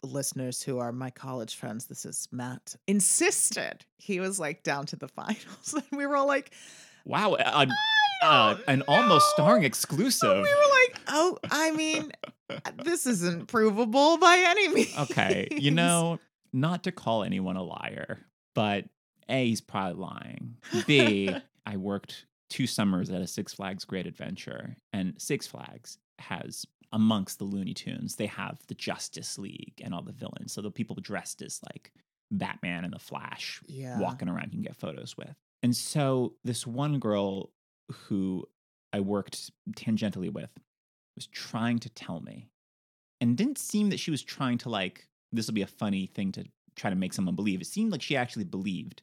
listeners 0.03 0.63
who 0.63 0.79
are 0.79 0.91
my 0.91 1.11
college 1.11 1.55
friends, 1.55 1.85
this 1.85 2.05
is 2.05 2.27
Matt, 2.31 2.75
insisted 2.87 3.85
he 3.97 4.19
was 4.19 4.39
like 4.39 4.63
down 4.63 4.85
to 4.87 4.95
the 4.95 5.07
finals. 5.07 5.73
And 5.73 5.83
we 5.91 6.07
were 6.07 6.15
all 6.15 6.27
like, 6.27 6.51
Wow, 7.09 7.35
a, 7.35 7.67
uh, 8.21 8.55
an 8.67 8.83
almost 8.87 9.29
starring 9.31 9.63
exclusive. 9.63 10.29
we 10.29 10.37
were 10.37 10.43
like, 10.43 11.01
oh, 11.07 11.37
I 11.49 11.71
mean, 11.71 12.11
this 12.83 13.07
isn't 13.07 13.47
provable 13.47 14.19
by 14.19 14.43
any 14.45 14.67
means. 14.67 14.95
Okay, 14.97 15.47
you 15.51 15.71
know, 15.71 16.19
not 16.53 16.83
to 16.83 16.91
call 16.91 17.23
anyone 17.23 17.55
a 17.55 17.63
liar, 17.63 18.19
but 18.53 18.85
A, 19.27 19.47
he's 19.47 19.59
probably 19.59 19.99
lying. 19.99 20.57
B, 20.85 21.35
I 21.65 21.77
worked 21.77 22.25
two 22.49 22.67
summers 22.67 23.09
at 23.09 23.21
a 23.21 23.27
Six 23.27 23.55
Flags 23.55 23.85
Great 23.85 24.05
Adventure, 24.05 24.75
and 24.93 25.15
Six 25.17 25.47
Flags 25.47 25.97
has 26.19 26.67
amongst 26.91 27.39
the 27.39 27.45
Looney 27.45 27.73
Tunes, 27.73 28.15
they 28.15 28.25
have 28.27 28.59
the 28.67 28.75
Justice 28.75 29.37
League 29.37 29.81
and 29.83 29.93
all 29.93 30.01
the 30.01 30.11
villains. 30.11 30.53
So 30.53 30.61
the 30.61 30.71
people 30.71 30.95
dressed 30.99 31.41
as 31.41 31.59
like 31.71 31.91
Batman 32.31 32.83
and 32.83 32.93
the 32.93 32.99
Flash 32.99 33.61
yeah. 33.67 33.99
walking 33.99 34.29
around 34.29 34.45
you 34.51 34.57
can 34.57 34.61
get 34.63 34.75
photos 34.75 35.15
with. 35.17 35.35
And 35.61 35.75
so 35.75 36.33
this 36.43 36.65
one 36.65 36.99
girl 36.99 37.51
who 37.91 38.45
I 38.93 38.99
worked 38.99 39.51
tangentially 39.71 40.31
with 40.31 40.49
was 41.15 41.27
trying 41.27 41.79
to 41.79 41.89
tell 41.89 42.21
me 42.21 42.49
and 43.21 43.37
didn't 43.37 43.57
seem 43.57 43.89
that 43.89 43.99
she 43.99 44.11
was 44.11 44.23
trying 44.23 44.57
to 44.59 44.69
like 44.69 45.07
this 45.31 45.47
will 45.47 45.53
be 45.53 45.61
a 45.61 45.67
funny 45.67 46.07
thing 46.07 46.31
to 46.31 46.45
try 46.75 46.89
to 46.89 46.95
make 46.95 47.13
someone 47.13 47.35
believe. 47.35 47.61
It 47.61 47.67
seemed 47.67 47.91
like 47.91 48.01
she 48.01 48.15
actually 48.15 48.45
believed 48.45 49.01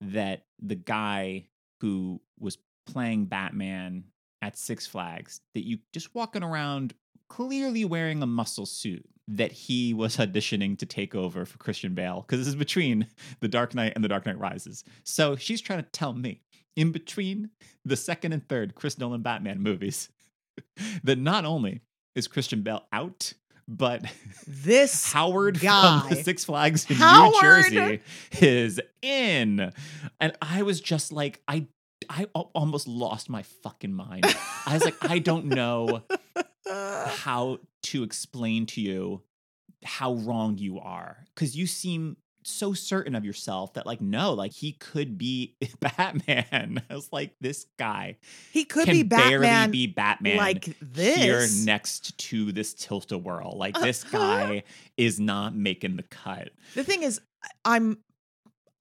that 0.00 0.44
the 0.60 0.76
guy 0.76 1.46
who 1.80 2.20
was 2.38 2.58
playing 2.86 3.26
Batman 3.26 4.04
at 4.40 4.56
Six 4.56 4.86
Flags 4.86 5.40
that 5.54 5.66
you 5.66 5.78
just 5.92 6.14
walking 6.14 6.42
around 6.42 6.94
clearly 7.28 7.84
wearing 7.84 8.22
a 8.22 8.26
muscle 8.26 8.66
suit 8.66 9.04
that 9.28 9.52
he 9.52 9.92
was 9.94 10.16
auditioning 10.18 10.78
to 10.78 10.86
take 10.86 11.14
over 11.14 11.44
for 11.44 11.58
Christian 11.58 11.94
Bale 11.94 12.22
because 12.26 12.38
this 12.40 12.48
is 12.48 12.56
between 12.56 13.06
The 13.40 13.48
Dark 13.48 13.74
Knight 13.74 13.92
and 13.94 14.02
The 14.02 14.08
Dark 14.08 14.26
Knight 14.26 14.38
Rises. 14.38 14.84
So 15.04 15.36
she's 15.36 15.60
trying 15.60 15.82
to 15.82 15.90
tell 15.90 16.12
me 16.12 16.40
in 16.76 16.92
between 16.92 17.50
the 17.84 17.96
second 17.96 18.32
and 18.32 18.46
third 18.48 18.74
Chris 18.74 18.98
Nolan 18.98 19.22
Batman 19.22 19.60
movies 19.60 20.08
that 21.04 21.18
not 21.18 21.44
only 21.44 21.80
is 22.14 22.26
Christian 22.28 22.62
Bale 22.62 22.84
out, 22.92 23.32
but 23.66 24.02
This 24.46 25.12
Howard 25.12 25.60
guy. 25.60 26.00
from 26.00 26.10
the 26.10 26.22
Six 26.22 26.44
Flags 26.44 26.88
in 26.88 26.96
Howard. 26.96 27.34
New 27.34 27.40
Jersey 27.40 28.00
is 28.40 28.80
in. 29.02 29.72
And 30.20 30.32
I 30.40 30.62
was 30.62 30.80
just 30.80 31.12
like, 31.12 31.42
I 31.46 31.66
I 32.08 32.26
almost 32.54 32.88
lost 32.88 33.28
my 33.28 33.42
fucking 33.42 33.92
mind. 33.92 34.24
I 34.64 34.74
was 34.74 34.84
like, 34.84 34.94
I 35.10 35.18
don't 35.18 35.46
know 35.46 36.04
Uh. 36.68 37.08
how 37.08 37.58
to 37.82 38.02
explain 38.02 38.66
to 38.66 38.80
you 38.80 39.22
how 39.84 40.14
wrong 40.14 40.58
you 40.58 40.78
are 40.78 41.24
because 41.34 41.56
you 41.56 41.66
seem 41.66 42.16
so 42.48 42.72
certain 42.72 43.14
of 43.14 43.24
yourself 43.24 43.74
that 43.74 43.86
like 43.86 44.00
no 44.00 44.32
like 44.32 44.52
he 44.52 44.72
could 44.72 45.18
be 45.18 45.56
batman. 45.80 46.82
I 46.88 46.94
was 46.94 47.12
like 47.12 47.34
this 47.40 47.66
guy 47.78 48.16
he 48.52 48.64
could 48.64 48.86
be 48.86 49.02
barely 49.02 49.46
Batman 49.46 49.70
be 49.70 49.86
batman 49.86 50.36
like 50.36 50.76
this. 50.80 51.16
here 51.16 51.46
next 51.64 52.16
to 52.18 52.52
this 52.52 52.74
tilt-a-whirl. 52.74 53.56
Like 53.56 53.76
uh, 53.76 53.82
this 53.82 54.04
guy 54.04 54.64
is 54.96 55.20
not 55.20 55.54
making 55.54 55.96
the 55.96 56.02
cut. 56.04 56.50
The 56.74 56.84
thing 56.84 57.02
is, 57.02 57.20
I'm 57.64 57.98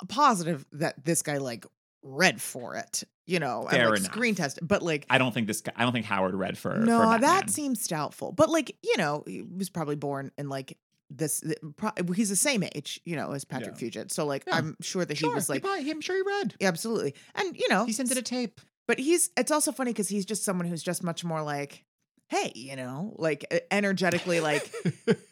positive 0.08 0.66
that 0.74 1.04
this 1.04 1.22
guy 1.22 1.38
like 1.38 1.66
read 2.04 2.42
for 2.42 2.76
it, 2.76 3.04
you 3.28 3.40
know, 3.40 3.68
Fair 3.70 3.82
and 3.82 3.90
like 3.92 4.00
enough. 4.00 4.12
screen 4.12 4.34
test. 4.36 4.60
But 4.62 4.82
like, 4.82 5.06
i 5.10 5.18
don't 5.20 5.34
think 5.34 5.46
this 5.48 5.62
guy 5.62 5.74
i 5.76 5.84
don't 5.84 5.92
think 5.94 6.06
howard 6.06 6.34
read 6.34 6.58
for 6.58 6.76
no, 6.78 7.12
for 7.14 7.20
that 7.20 7.50
seems 7.50 7.88
doubtful. 7.88 8.32
But 8.32 8.50
like, 8.50 8.76
you 8.84 8.98
know, 8.98 9.24
he 9.28 9.42
was 9.44 9.70
probably 9.70 9.96
born 9.96 10.32
in 10.38 10.50
like 10.50 10.78
this. 11.10 11.42
th- 11.42 11.58
pro- 11.76 11.92
He's 12.16 12.30
the 12.30 12.36
same 12.36 12.64
age, 12.64 13.00
you 13.06 13.16
know, 13.16 13.32
as 13.32 13.46
Patrick 13.46 13.80
Yeah. 13.80 13.90
Fugit. 13.90 14.12
So 14.12 14.26
like, 14.26 14.44
Yeah. 14.48 14.56
I'm 14.56 14.76
sure 14.82 15.06
that 15.06 15.18
sure, 15.18 15.30
he 15.30 15.36
was 15.36 15.48
like, 15.50 15.62
probably, 15.62 15.90
i'm 15.92 16.02
sure 16.02 16.16
he 16.16 16.22
read 16.22 16.56
yeah, 16.60 16.68
absolutely. 16.70 17.14
And 17.36 17.56
you 17.56 17.68
know, 17.70 17.86
he 17.86 17.92
sent 17.94 18.12
it 18.12 18.18
a 18.18 18.22
tape 18.22 18.60
but 18.88 19.00
he's. 19.00 19.30
It's 19.36 19.52
also 19.52 19.74
funny 19.74 19.92
because 19.92 20.08
he's 20.08 20.26
just 20.26 20.46
someone 20.46 20.66
who's 20.66 20.82
just 20.82 21.04
much 21.04 21.26
more 21.26 21.42
like, 21.42 21.84
hey, 22.30 22.54
you 22.56 22.78
know, 22.78 23.14
like 23.18 23.46
energetically, 23.70 24.40
like 24.40 24.72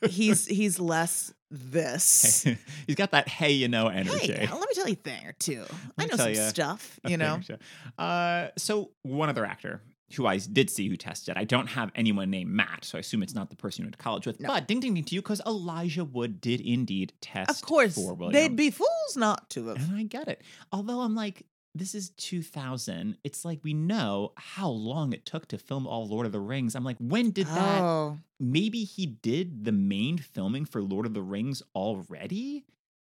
he's 0.09 0.45
he's 0.45 0.77
less 0.79 1.33
this. 1.51 2.45
he's 2.87 2.95
got 2.95 3.11
that 3.11 3.27
hey 3.27 3.51
you 3.51 3.67
know 3.67 3.87
energy 3.87 4.33
Hey, 4.33 4.45
now, 4.45 4.57
let 4.57 4.69
me 4.69 4.75
tell 4.75 4.87
you 4.87 4.93
a 4.93 4.95
thing 4.95 5.25
or 5.25 5.33
two. 5.33 5.63
I 5.97 6.05
know 6.05 6.15
some 6.15 6.33
ya 6.33 6.47
stuff, 6.49 6.99
you 7.05 7.17
know. 7.17 7.39
thing 7.39 7.55
or 7.55 7.57
two. 7.57 8.01
Uh, 8.03 8.49
so 8.57 8.91
one 9.03 9.29
other 9.29 9.45
actor 9.45 9.81
who 10.15 10.27
I 10.27 10.37
did 10.37 10.69
see 10.69 10.87
who 10.87 10.95
tested. 10.97 11.35
I 11.35 11.43
don't 11.45 11.67
have 11.67 11.91
anyone 11.95 12.29
named 12.29 12.51
Matt, 12.51 12.85
so 12.85 12.97
I 12.97 12.99
assume 12.99 13.23
it's 13.23 13.33
not 13.33 13.49
the 13.49 13.55
person 13.55 13.81
you 13.83 13.87
went 13.87 13.97
to 13.97 14.03
college 14.03 14.25
with. 14.27 14.39
No. 14.39 14.49
But 14.49 14.67
ding 14.67 14.79
ding 14.79 14.93
ding 14.93 15.03
to 15.03 15.15
you 15.15 15.21
because 15.21 15.41
Elijah 15.45 16.03
Wood 16.05 16.39
did 16.39 16.61
indeed 16.61 17.13
test. 17.21 17.49
Of 17.49 17.61
course, 17.61 17.99
they'd 18.31 18.55
be 18.55 18.69
fools 18.69 19.17
not 19.17 19.49
to 19.51 19.67
have. 19.67 19.77
and 19.77 19.97
I 19.97 20.03
get 20.03 20.27
it. 20.27 20.41
Although 20.71 21.01
I'm 21.01 21.15
like, 21.15 21.45
this 21.75 21.93
is 21.93 22.09
2000. 22.11 23.17
It's 23.23 23.43
like 23.43 23.59
we 23.61 23.73
know 23.73 24.31
how 24.35 24.69
long 24.69 25.11
it 25.11 25.25
took 25.25 25.47
to 25.49 25.57
film 25.57 25.85
all 25.85 26.07
Lord 26.07 26.25
of 26.25 26.31
the 26.31 26.39
Rings. 26.39 26.73
I'm 26.73 26.85
like, 26.85 26.97
when 26.99 27.31
did 27.31 27.47
that? 27.47 27.81
Oh, 27.81 28.17
maybe 28.39 28.85
he 28.85 29.05
did 29.05 29.65
the 29.65 29.73
main 29.73 30.17
filming 30.17 30.65
for 30.65 30.81
Lord 30.81 31.05
of 31.05 31.13
the 31.13 31.21
Rings 31.21 31.61
already. 31.75 32.65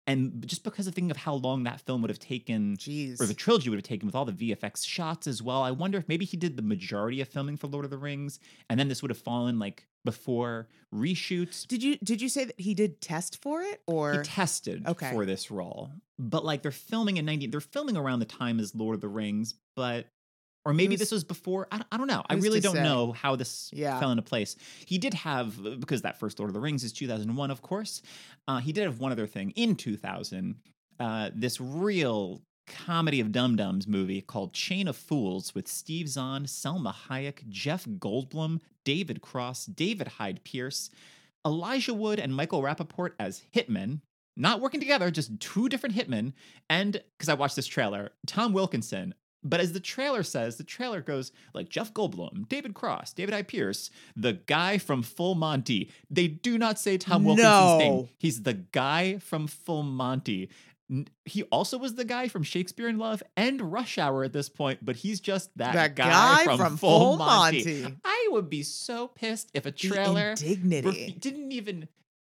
And 0.08 0.48
just 0.48 0.64
because 0.64 0.88
of 0.88 0.96
thinking 0.96 1.12
of 1.12 1.18
how 1.18 1.34
long 1.34 1.64
that 1.66 1.82
film 1.82 2.02
would 2.02 2.10
have 2.10 2.18
taken, 2.20 2.78
jeez. 2.78 3.20
or 3.22 3.26
the 3.26 3.34
trilogy 3.34 3.70
would 3.70 3.76
have 3.78 3.84
taken 3.84 4.06
with 4.06 4.16
all 4.16 4.24
the 4.26 4.32
VFX 4.32 4.86
shots 4.86 5.28
as 5.28 5.44
well, 5.44 5.62
I 5.64 5.72
wonder 5.72 5.98
if 5.98 6.08
maybe 6.08 6.24
he 6.24 6.38
did 6.38 6.56
the 6.56 6.62
majority 6.64 7.20
of 7.20 7.28
filming 7.28 7.58
for 7.58 7.68
Lord 7.68 7.84
of 7.84 7.92
the 7.92 7.98
Rings, 7.98 8.40
and 8.70 8.80
then 8.80 8.88
this 8.88 9.02
would 9.02 9.12
have 9.12 9.18
fallen 9.18 9.60
like 9.60 9.86
before 10.06 10.70
reshoots. 10.96 11.68
Did 11.68 11.84
you 11.84 11.98
did 11.98 12.22
you 12.22 12.30
say 12.30 12.46
that 12.46 12.60
he 12.60 12.74
did 12.74 13.02
test 13.02 13.42
for 13.42 13.62
it 13.62 13.82
or 13.86 14.14
He 14.14 14.18
tested 14.24 14.88
Okay. 14.88 15.12
for 15.12 15.26
this 15.26 15.52
role, 15.52 15.92
but 16.18 16.46
like 16.46 16.62
they're 16.62 16.72
filming 16.72 17.18
in 17.18 17.26
90, 17.26 17.48
they're 17.48 17.60
filming 17.60 17.98
around 17.98 18.20
the 18.20 18.26
time 18.26 18.60
as 18.62 18.74
Lord 18.74 18.96
of 18.96 19.02
the 19.02 19.10
Rings, 19.10 19.56
but 19.76 20.06
or 20.68 20.74
maybe 20.74 20.94
Who's- 20.94 21.00
this 21.00 21.12
was 21.12 21.24
before. 21.24 21.68
I, 21.72 21.82
I 21.92 21.98
don't 21.98 22.08
know. 22.08 22.24
I 22.30 22.36
really 22.36 22.60
don't 22.60 22.76
say? 22.76 22.84
know 22.84 23.14
how 23.14 23.36
this 23.36 23.70
Yeah. 23.74 24.00
fell 24.00 24.12
into 24.12 24.22
place. 24.22 24.56
He 24.86 24.98
did 24.98 25.14
have 25.14 25.80
because 25.80 26.02
that 26.04 26.20
first 26.20 26.40
Lord 26.40 26.50
of 26.50 26.54
the 26.54 26.60
Rings 26.60 26.84
is 26.84 26.92
2001, 26.92 27.50
of 27.52 27.62
course. 27.62 28.02
Uh, 28.48 28.60
he 28.60 28.72
did 28.74 28.84
have 28.84 29.00
one 29.00 29.12
other 29.12 29.28
thing 29.28 29.52
in 29.52 29.76
2000. 29.76 30.56
Uh, 31.00 31.30
this 31.34 31.62
real 31.62 32.42
comedy 32.68 33.22
of 33.22 33.32
dum 33.32 33.56
dums 33.56 33.88
movie 33.88 34.20
called 34.22 34.54
Chain 34.54 34.88
of 34.90 34.98
Fools 34.98 35.56
with 35.56 35.68
Steve 35.70 36.10
Zahn, 36.10 36.44
Salma 36.46 36.94
Hayek, 37.08 37.48
Jeff 37.48 37.86
Goldblum, 37.86 38.60
David 38.84 39.22
Cross, 39.22 39.68
David 39.68 40.08
Hyde 40.10 40.44
Pierce, 40.44 40.90
Elijah 41.46 41.94
Wood, 41.94 42.20
and 42.20 42.36
Michael 42.36 42.62
Rapaport 42.62 43.12
as 43.20 43.44
hitmen. 43.56 44.02
Not 44.36 44.60
working 44.60 44.80
together, 44.82 45.10
just 45.12 45.40
two 45.40 45.70
different 45.70 45.96
hitmen. 45.96 46.34
And 46.70 47.02
because 47.18 47.30
I 47.30 47.34
watched 47.36 47.56
this 47.56 47.68
trailer, 47.68 48.12
Tom 48.26 48.52
Wilkinson. 48.54 49.14
But 49.44 49.60
as 49.60 49.72
the 49.72 49.80
trailer 49.80 50.24
says, 50.24 50.58
the 50.58 50.64
trailer 50.64 51.02
goes 51.02 51.32
like 51.54 51.70
Jeff 51.70 51.94
Goldblum, 51.94 52.50
David 52.50 52.74
Cross, 52.74 53.14
David 53.14 53.34
Hyde 53.34 53.48
Pierce, 53.48 53.90
the 54.16 54.34
guy 54.34 54.78
from 54.78 55.04
Full 55.04 55.36
Monty. 55.36 55.92
They 56.10 56.28
do 56.28 56.58
not 56.58 56.80
say 56.80 56.98
Tom 56.98 57.24
Wilkinson's 57.24 57.80
name. 57.80 58.10
He's 58.18 58.42
the 58.44 58.56
guy 58.56 59.20
from 59.20 59.48
Full 59.48 59.84
Monty. 59.84 60.50
He 61.26 61.44
also 61.44 61.78
was 61.78 61.96
the 61.96 62.06
guy 62.06 62.30
from 62.30 62.44
Shakespeare 62.44 62.88
in 62.88 62.98
Love 62.98 63.22
and 63.36 63.74
Rush 63.74 63.98
Hour 63.98 64.24
at 64.24 64.32
this 64.34 64.48
point, 64.50 64.80
but 64.84 64.96
he's 64.96 65.20
just 65.20 65.50
that, 65.58 65.74
that 65.74 65.96
guy, 65.96 66.46
guy, 66.46 66.58
from, 66.58 66.78
Full 66.78 66.90
Full 67.16 67.18
Monty. 67.18 67.82
Monty? 67.84 67.98
I 68.06 68.28
would 68.32 68.50
be 68.50 68.64
so 68.64 69.08
pissed 69.10 69.52
if 69.54 69.66
a 69.66 69.72
The 69.72 69.78
trailer 69.78 70.32
indignity. 70.32 70.88
refu- 71.14 71.20
didn't 71.20 71.52
even 71.52 71.88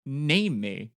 name 0.05 0.59
me 0.61 0.91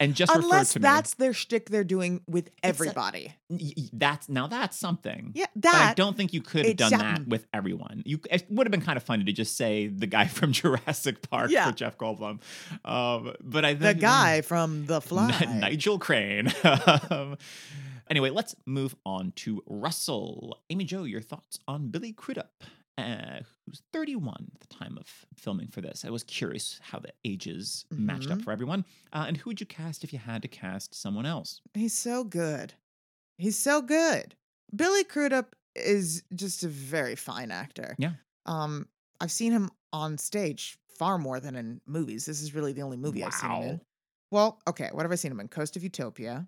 and 0.00 0.14
just 0.14 0.34
Unless 0.34 0.72
that's 0.74 1.14
their 1.14 1.32
shtick 1.32 1.68
they're 1.70 1.84
doing 1.84 2.22
with 2.26 2.48
everybody. 2.62 3.34
me. 3.50 3.74
Y- 3.76 3.84
That's 3.92 4.28
now 4.28 4.46
that's 4.48 4.76
something. 4.78 5.32
yeah, 5.34 5.44
But 5.54 5.74
I 5.74 5.94
don't 5.94 6.16
think 6.16 6.32
you 6.32 6.40
could 6.40 6.64
have 6.66 6.76
done 6.76 6.90
that 6.92 7.28
with 7.28 7.46
everyone. 7.52 8.02
You 8.06 8.18
it 8.30 8.46
would 8.50 8.66
have 8.66 8.70
been 8.72 8.80
kind 8.80 8.96
of 8.96 9.02
funny 9.02 9.24
to 9.24 9.32
just 9.32 9.56
say 9.56 9.86
the 9.88 10.06
guy 10.06 10.26
from 10.38 10.52
Jurassic 10.52 11.28
Park 11.30 11.50
Yeah. 11.50 11.66
for 11.70 11.76
Jeff 11.76 11.98
Goldblum. 11.98 12.40
Um, 12.84 13.34
but 13.42 13.64
I 13.64 13.74
think 13.74 13.80
the 13.80 13.94
guy 13.94 14.40
from 14.40 14.86
The 14.86 15.00
Fly. 15.00 15.36
N- 15.42 15.60
Nigel 15.60 15.98
Crane. 15.98 16.50
um, 17.10 17.36
anyway, 18.08 18.30
let's 18.30 18.56
move 18.66 18.96
on 19.04 19.32
to 19.36 19.62
Russell. 19.66 20.58
Amy 20.70 20.84
Jo, 20.84 21.04
your 21.04 21.20
thoughts 21.20 21.58
on 21.68 21.88
Billy 21.88 22.12
Crudup, 22.12 22.64
uh, 23.00 23.40
who's 23.66 23.82
31 23.92 24.50
at 24.54 24.60
the 24.60 24.74
time 24.74 24.96
of 24.98 25.06
filming 25.36 25.68
for 25.68 25.80
this. 25.80 26.04
I 26.04 26.10
was 26.10 26.22
curious 26.24 26.78
how 26.82 26.98
the 26.98 27.12
ages 27.24 27.84
matched 27.90 28.30
up 28.30 28.38
Mhm. 28.38 28.44
for 28.44 28.52
everyone. 28.52 28.84
Uh, 29.12 29.24
and 29.28 29.36
who 29.36 29.50
would 29.50 29.60
you 29.60 29.66
cast 29.66 30.04
if 30.04 30.12
you 30.12 30.18
had 30.18 30.42
to 30.42 30.48
cast 30.48 30.94
someone 30.94 31.26
else? 31.26 31.60
He's 31.74 31.94
so 31.96 32.24
good. 32.24 32.74
He's 33.38 33.58
so 33.58 33.80
good. 33.82 34.34
Billy 34.74 35.04
Crudup 35.04 35.56
is 35.74 36.22
just 36.34 36.62
a 36.64 36.68
very 36.68 37.16
fine 37.16 37.50
actor. 37.50 37.94
Yeah. 37.98 38.12
Um, 38.46 38.88
I've 39.20 39.32
seen 39.32 39.52
him 39.52 39.70
on 39.92 40.18
stage 40.18 40.78
far 40.98 41.18
more 41.18 41.40
than 41.40 41.56
in 41.56 41.80
movies. 41.86 42.26
This 42.26 42.42
is 42.42 42.54
really 42.54 42.72
the 42.72 42.82
only 42.82 42.96
movie 42.96 43.24
I've 43.24 43.32
seen 43.34 43.50
him 43.50 43.62
in. 43.62 43.80
Well, 44.30 44.60
okay, 44.68 44.90
what 44.92 45.02
have 45.02 45.10
I 45.12 45.16
seen 45.16 45.32
him 45.32 45.40
in? 45.40 45.48
Coast 45.48 45.76
of 45.76 45.82
Utopia, 45.82 46.46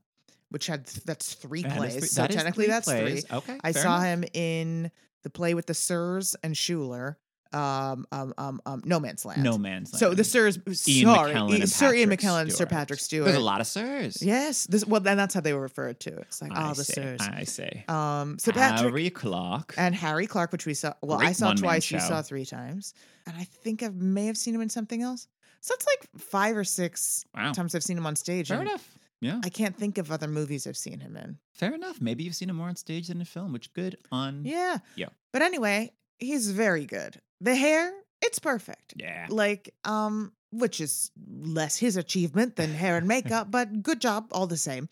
which 0.50 0.66
had 0.66 0.86
th- 0.86 1.04
that's 1.04 1.34
three 1.34 1.62
That 1.62 1.76
plays. 1.76 1.96
three- 1.96 2.08
so 2.08 2.22
that 2.22 2.30
technically 2.30 2.66
that's 2.66 2.84
plays. 2.86 3.24
three. 3.24 3.36
Okay. 3.38 3.58
I 3.64 3.72
saw 3.72 3.96
enough. 3.96 4.04
him 4.04 4.24
in 4.34 4.90
the 5.22 5.30
play 5.30 5.54
with 5.54 5.66
the 5.66 5.74
Sirs 5.74 6.36
and 6.42 6.54
Shuler. 6.54 7.16
um, 7.52 8.06
um, 8.12 8.32
um, 8.38 8.60
um, 8.64 8.82
No 8.84 8.98
Man's 8.98 9.24
Land. 9.24 9.42
No 9.42 9.58
Man's 9.58 9.92
Land. 9.92 10.00
So 10.00 10.14
the 10.14 10.24
Sirs, 10.24 10.58
Ian 10.88 11.06
sorry, 11.06 11.32
McKellen 11.32 11.54
and 11.54 11.68
Sir 11.68 11.94
Ian 11.94 12.08
Patrick 12.08 12.20
McKellen, 12.20 12.40
and 12.42 12.50
Sir 12.50 12.56
Stewart. 12.56 12.70
Patrick 12.70 13.00
Stewart. 13.00 13.24
There's 13.26 13.36
a 13.36 13.40
lot 13.40 13.60
of 13.60 13.66
sirs. 13.66 14.22
Yes, 14.22 14.66
this 14.66 14.86
well, 14.86 15.00
then 15.00 15.16
that's 15.16 15.34
how 15.34 15.40
they 15.40 15.52
were 15.52 15.60
referred 15.60 16.00
to. 16.00 16.16
It's 16.18 16.40
like 16.40 16.52
I 16.54 16.70
oh, 16.70 16.74
the 16.74 16.84
say, 16.84 16.94
Sirs. 16.94 17.20
I 17.20 17.44
say. 17.44 17.84
Um, 17.88 18.38
so 18.38 18.52
Patrick 18.52 18.90
Harry 18.90 19.10
Clarke. 19.10 19.74
and 19.76 19.94
Harry 19.94 20.26
Clarke, 20.26 20.52
which 20.52 20.66
we 20.66 20.74
saw. 20.74 20.94
Well, 21.02 21.20
I 21.20 21.32
saw 21.32 21.48
one-man 21.48 21.62
twice. 21.62 21.90
You 21.90 22.00
show. 22.00 22.06
saw 22.06 22.22
three 22.22 22.46
times, 22.46 22.94
and 23.26 23.36
I 23.36 23.44
think 23.44 23.82
I 23.82 23.90
may 23.90 24.26
have 24.26 24.38
seen 24.38 24.54
him 24.54 24.62
in 24.62 24.70
something 24.70 25.02
else. 25.02 25.28
So 25.60 25.74
it's 25.74 25.86
like 25.86 26.08
five 26.18 26.56
or 26.56 26.64
six 26.64 27.24
wow. 27.34 27.52
times 27.52 27.74
I've 27.74 27.84
seen 27.84 27.98
him 27.98 28.06
on 28.06 28.16
stage. 28.16 28.48
Fair 28.48 28.60
and 28.60 28.68
enough. 28.68 28.98
Yeah. 29.22 29.40
I 29.44 29.48
can't 29.48 29.76
think 29.76 29.98
of 29.98 30.10
other 30.10 30.26
movies 30.26 30.66
I've 30.66 30.76
seen 30.76 30.98
him 30.98 31.16
in. 31.16 31.38
Fair 31.54 31.74
enough. 31.74 32.00
Maybe 32.00 32.24
you've 32.24 32.34
seen 32.34 32.50
him 32.50 32.56
more 32.56 32.68
on 32.68 32.76
stage 32.76 33.06
than 33.06 33.20
in 33.20 33.24
film, 33.24 33.52
which 33.52 33.72
good 33.72 33.96
on. 34.10 34.44
Yeah. 34.44 34.78
Yeah. 34.96 35.08
But 35.32 35.42
anyway, 35.42 35.92
he's 36.18 36.50
very 36.50 36.84
good. 36.84 37.20
The 37.40 37.54
hair, 37.54 37.92
it's 38.20 38.40
perfect. 38.40 38.94
Yeah. 38.96 39.28
Like, 39.30 39.74
um, 39.84 40.32
which 40.50 40.80
is 40.80 41.12
less 41.26 41.78
his 41.78 41.96
achievement 41.96 42.56
than 42.56 42.74
hair 42.74 42.96
and 42.96 43.06
makeup, 43.16 43.50
but 43.50 43.82
good 43.82 44.00
job 44.00 44.26
all 44.32 44.48
the 44.48 44.56
same. 44.56 44.88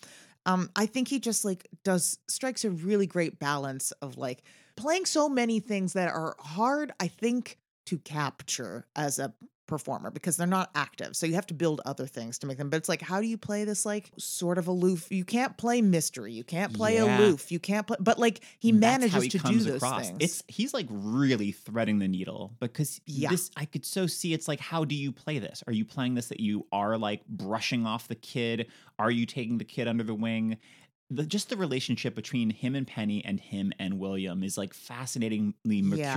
Um, 0.46 0.70
I 0.76 0.86
think 0.86 1.08
he 1.08 1.18
just 1.18 1.44
like 1.44 1.68
does 1.84 2.18
strikes 2.28 2.64
a 2.64 2.70
really 2.70 3.06
great 3.06 3.38
balance 3.38 3.90
of 4.00 4.16
like 4.16 4.42
playing 4.76 5.06
so 5.06 5.28
many 5.28 5.60
things 5.60 5.92
that 5.94 6.08
are 6.12 6.36
hard, 6.38 6.92
I 7.00 7.08
think, 7.08 7.58
to 7.86 7.98
capture 7.98 8.86
as 8.94 9.18
a 9.18 9.34
performer 9.70 10.10
because 10.10 10.36
they're 10.36 10.46
not 10.46 10.70
active. 10.74 11.16
So 11.16 11.24
you 11.24 11.34
have 11.34 11.46
to 11.46 11.54
build 11.54 11.80
other 11.86 12.06
things 12.06 12.38
to 12.40 12.46
make 12.46 12.58
them. 12.58 12.68
But 12.68 12.76
it's 12.76 12.88
like, 12.88 13.00
how 13.00 13.20
do 13.20 13.26
you 13.26 13.38
play 13.38 13.64
this 13.64 13.86
like 13.86 14.10
sort 14.18 14.58
of 14.58 14.66
aloof? 14.66 15.10
You 15.10 15.24
can't 15.24 15.56
play 15.56 15.80
mystery. 15.80 16.32
You 16.34 16.44
can't 16.44 16.74
play 16.74 16.96
Yeah. 16.96 17.18
aloof. 17.18 17.50
You 17.50 17.58
can't 17.58 17.86
play 17.86 17.96
but 18.00 18.18
like 18.18 18.40
he 18.58 18.72
That's 18.72 18.80
manages 18.80 19.22
he 19.22 19.28
to 19.30 19.38
do 19.38 19.58
those 19.60 19.76
across. 19.76 20.08
things. 20.08 20.18
It's 20.20 20.42
he's 20.48 20.74
like 20.74 20.86
really 20.90 21.52
threading 21.52 22.00
the 22.00 22.08
needle 22.08 22.52
because 22.60 23.00
Yeah. 23.06 23.30
this 23.30 23.50
I 23.56 23.64
could 23.64 23.86
so 23.86 24.06
see 24.06 24.34
it's 24.34 24.48
like 24.48 24.60
how 24.60 24.84
do 24.84 24.94
you 24.94 25.12
play 25.12 25.38
this? 25.38 25.62
Are 25.66 25.72
you 25.72 25.86
playing 25.86 26.14
this 26.16 26.28
that 26.28 26.40
you 26.40 26.66
are 26.72 26.98
like 26.98 27.26
brushing 27.26 27.86
off 27.86 28.08
the 28.08 28.14
kid? 28.16 28.66
Are 28.98 29.10
you 29.10 29.24
taking 29.24 29.56
the 29.56 29.64
kid 29.64 29.88
under 29.88 30.04
the 30.04 30.14
wing? 30.14 30.58
The, 31.12 31.26
just 31.26 31.48
the 31.48 31.56
relationship 31.56 32.14
between 32.14 32.50
him 32.50 32.76
and 32.76 32.86
Penny 32.86 33.24
and 33.24 33.40
him 33.40 33.72
and 33.80 33.98
William 33.98 34.44
is 34.44 34.56
like 34.58 34.72
fascinatingly 34.74 35.54
Yeah. 35.98 36.14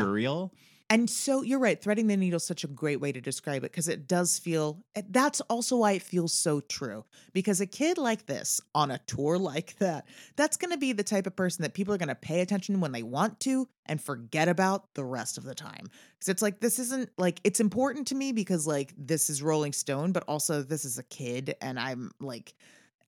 And 0.90 1.10
so 1.10 1.42
you're 1.42 1.60
right, 1.60 1.82
threading 1.82 2.08
the 2.08 2.18
needle 2.18 2.38
is 2.38 2.44
such 2.44 2.64
a 2.64 2.68
great 2.68 3.00
way 3.00 3.12
to 3.12 3.22
describe 3.22 3.64
it 3.64 3.72
because 3.72 3.88
it 3.88 4.08
does 4.08 4.38
feel 4.38 4.84
that's 5.10 5.42
also 5.42 5.78
why 5.78 5.94
it 5.94 6.04
feels 6.04 6.34
so 6.34 6.60
true. 6.60 7.06
Because 7.32 7.62
a 7.62 7.66
kid 7.66 7.98
like 7.98 8.26
this 8.26 8.62
on 8.76 8.92
a 8.92 9.00
tour 9.08 9.38
like 9.38 9.78
that, 9.80 10.08
that's 10.36 10.58
going 10.58 10.72
to 10.72 10.78
be 10.78 10.92
the 10.92 11.04
type 11.04 11.26
of 11.26 11.36
person 11.36 11.64
that 11.64 11.74
people 11.74 11.94
are 11.94 11.98
going 11.98 12.10
to 12.10 12.16
pay 12.16 12.42
attention 12.42 12.80
when 12.80 12.92
they 12.92 13.02
want 13.02 13.40
to 13.42 13.68
and 13.86 14.02
forget 14.02 14.48
about 14.48 14.94
the 14.94 15.04
rest 15.04 15.38
of 15.38 15.46
the 15.46 15.56
time. 15.56 15.90
Because 16.20 16.30
it's 16.30 16.42
like 16.42 16.60
this 16.60 16.78
isn't 16.80 17.10
like 17.18 17.40
it's 17.44 17.60
important 17.60 18.08
to 18.08 18.16
me 18.16 18.32
because 18.32 18.68
like 18.68 18.94
this 18.98 19.30
is 19.30 19.42
Rolling 19.42 19.74
Stone, 19.74 20.12
but 20.12 20.24
also 20.28 20.62
this 20.62 20.86
is 20.86 21.00
a 21.00 21.04
kid 21.04 21.56
and 21.62 21.80
I'm 21.80 22.12
like 22.20 22.54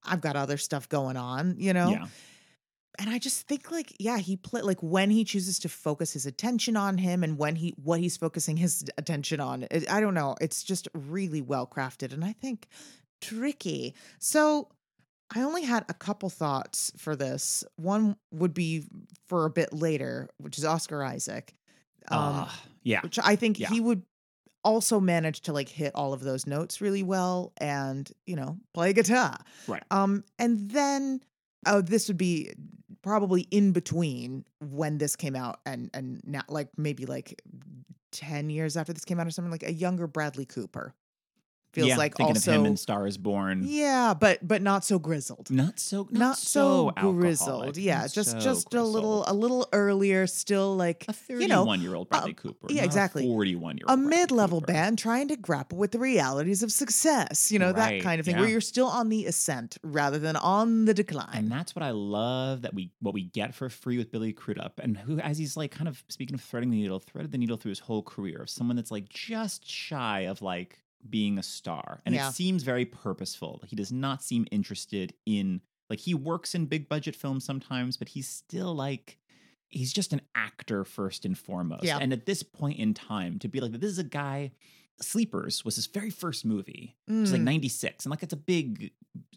I've 0.03 0.21
got 0.21 0.35
other 0.35 0.57
stuff 0.57 0.87
going 0.89 1.17
on, 1.17 1.55
you 1.57 1.73
know? 1.73 1.89
Yeah. 1.89 2.05
And 2.99 3.09
I 3.09 3.19
just 3.19 3.47
think 3.47 3.71
like 3.71 3.93
yeah 3.99 4.17
he 4.17 4.37
play 4.37 4.61
like 4.61 4.81
when 4.81 5.09
he 5.09 5.23
chooses 5.23 5.59
to 5.59 5.69
focus 5.69 6.13
his 6.13 6.25
attention 6.25 6.75
on 6.77 6.97
him 6.97 7.23
and 7.23 7.37
when 7.37 7.55
he 7.55 7.73
what 7.81 7.99
he's 7.99 8.17
focusing 8.17 8.57
his 8.57 8.83
attention 8.97 9.39
on 9.39 9.63
it, 9.69 9.89
I 9.91 9.99
don't 9.99 10.13
know 10.13 10.35
it's 10.41 10.63
just 10.63 10.87
really 10.93 11.41
well 11.41 11.67
crafted 11.67 12.13
and 12.13 12.23
I 12.23 12.33
think 12.33 12.67
tricky 13.21 13.93
so 14.19 14.69
I 15.35 15.41
only 15.41 15.63
had 15.63 15.85
a 15.89 15.93
couple 15.93 16.29
thoughts 16.29 16.91
for 16.97 17.15
this 17.15 17.63
one 17.77 18.15
would 18.31 18.53
be 18.53 18.83
for 19.27 19.45
a 19.45 19.49
bit 19.49 19.73
later 19.73 20.29
which 20.37 20.57
is 20.57 20.65
Oscar 20.65 21.03
Isaac 21.03 21.53
um 22.09 22.45
Ah, 22.47 22.63
yeah. 22.83 23.01
which 23.01 23.17
I 23.23 23.35
think 23.35 23.59
Yeah. 23.59 23.69
he 23.69 23.79
would 23.81 24.03
also 24.63 24.99
manage 24.99 25.41
to 25.41 25.53
like 25.53 25.69
hit 25.69 25.93
all 25.95 26.11
of 26.13 26.21
those 26.21 26.47
notes 26.47 26.81
really 26.81 27.03
well 27.03 27.53
and 27.57 28.11
you 28.25 28.35
know 28.35 28.57
play 28.73 28.93
guitar 28.93 29.37
Right. 29.67 29.83
um 29.91 30.23
and 30.39 30.69
then 30.71 31.21
oh 31.65 31.81
this 31.81 32.07
would 32.07 32.17
be 32.17 32.53
probably 33.01 33.41
in 33.51 33.71
between 33.71 34.45
when 34.59 34.97
this 34.97 35.15
came 35.15 35.35
out 35.35 35.59
and 35.65 35.89
and 35.93 36.21
now 36.25 36.41
like 36.49 36.69
maybe 36.77 37.05
like 37.05 37.41
10 38.11 38.49
years 38.49 38.77
after 38.77 38.93
this 38.93 39.05
came 39.05 39.19
out 39.19 39.27
or 39.27 39.31
something 39.31 39.51
like 39.51 39.63
a 39.63 39.73
younger 39.73 40.07
Bradley 40.07 40.45
Cooper 40.45 40.93
feels 41.75 41.89
yeah, 41.89 41.97
like 41.97 42.15
thinking 42.15 42.35
also 42.37 42.51
of 42.51 42.59
him 42.61 42.65
in 42.65 42.77
Star 42.77 43.05
is 43.05 43.17
Born. 43.17 43.63
yeah 43.65 44.13
but 44.13 44.45
but 44.47 44.61
not 44.61 44.83
so 44.85 44.97
grizzled 44.97 45.51
Not 45.51 45.79
so 45.79 46.07
not, 46.09 46.13
not, 46.13 46.37
so, 46.37 46.87
alcoholic, 46.89 47.17
grizzled 47.19 47.77
yeah 47.77 48.01
not 48.01 48.11
just 48.11 48.31
so 48.31 48.39
just 48.39 48.73
a 48.73 48.81
little 48.83 49.23
a 49.27 49.33
little 49.33 49.67
earlier 49.73 50.25
still 50.27 50.75
like 50.75 51.05
a 51.07 51.15
you 51.29 51.47
know, 51.47 51.65
31 51.65 51.81
year 51.81 51.95
old 51.95 52.09
Bradley 52.09 52.33
Cooper. 52.33 52.67
yeah, 52.69 52.83
exactly. 52.83 53.23
41 53.23 53.77
year 53.77 53.85
old. 53.87 53.99
a 53.99 54.01
mid-level 54.01 54.61
band 54.61 54.97
trying 54.97 55.27
to 55.27 55.35
grapple 55.35 55.77
with 55.77 55.91
the 55.91 55.99
realities 55.99 56.63
of 56.63 56.71
success 56.71 57.51
you 57.51 57.59
know 57.59 57.71
that 57.71 58.01
kind 58.01 58.19
of 58.19 58.25
thing 58.25 58.37
where 58.37 58.47
you're 58.47 58.61
still 58.61 58.87
on 58.87 59.09
the 59.09 59.25
ascent 59.25 59.77
rather 59.83 60.17
than 60.17 60.35
on 60.37 60.85
the 60.85 60.93
decline 60.93 61.27
And 61.33 61.51
that's 61.51 61.75
what 61.75 61.83
I 61.83 61.91
love 61.91 62.61
that 62.61 62.73
we 62.73 62.91
what 63.01 63.13
we 63.13 63.23
get 63.23 63.53
for 63.53 63.69
free 63.69 63.97
with 63.97 64.11
Billy 64.11 64.31
Crudup, 64.33 64.79
and 64.81 64.97
who 64.97 65.19
as 65.19 65.37
he's 65.37 65.57
like 65.57 65.71
kind 65.71 65.87
of 65.87 66.03
speaking 66.07 66.33
of 66.35 66.41
threading 66.41 66.69
the 66.71 66.77
needle, 66.77 66.99
threaded 66.99 67.31
the 67.31 67.37
needle 67.37 67.57
through 67.57 67.69
his 67.69 67.79
whole 67.79 68.01
career 68.03 68.41
of 68.43 68.49
someone 68.49 68.75
that's 68.75 68.91
like 68.91 69.09
just 69.09 69.67
shy 69.69 70.21
of 70.21 70.41
like 70.41 70.79
being 71.09 71.37
a 71.37 71.43
star, 71.43 72.01
and 72.05 72.13
Yeah. 72.15 72.29
it 72.29 72.33
seems 72.33 72.63
very 72.63 72.85
purposeful. 72.85 73.61
He 73.67 73.75
does 73.75 73.91
not 73.91 74.23
seem 74.23 74.45
interested 74.51 75.13
in 75.25 75.61
like 75.89 75.99
he 75.99 76.13
works 76.15 76.55
in 76.55 76.65
big 76.65 76.89
budget 76.89 77.15
films 77.15 77.45
sometimes, 77.45 77.95
but 77.97 78.09
he's 78.09 78.27
still 78.27 78.73
like 78.73 79.19
he's 79.67 79.91
just 79.93 80.13
an 80.13 80.21
actor 80.35 80.83
first 80.85 81.25
and 81.25 81.37
foremost. 81.37 81.83
Yeah. 81.83 81.97
And 81.99 82.13
at 82.13 82.25
this 82.25 82.43
point 82.43 82.79
in 82.79 82.93
time, 82.93 83.39
to 83.39 83.47
be 83.47 83.59
like 83.59 83.71
this 83.73 83.91
is 83.91 83.99
a 83.99 84.03
guy. 84.03 84.51
Sleepers 85.01 85.65
was 85.65 85.75
his 85.75 85.87
very 85.87 86.09
first 86.09 86.45
movie. 86.45 86.95
It 87.07 87.11
was 87.11 87.31
like 87.33 87.41
Mm. 87.41 87.45
96 87.45 88.05
and 88.05 88.11
like 88.11 88.23
it's 88.23 88.31
a 88.33 88.37
big 88.37 88.91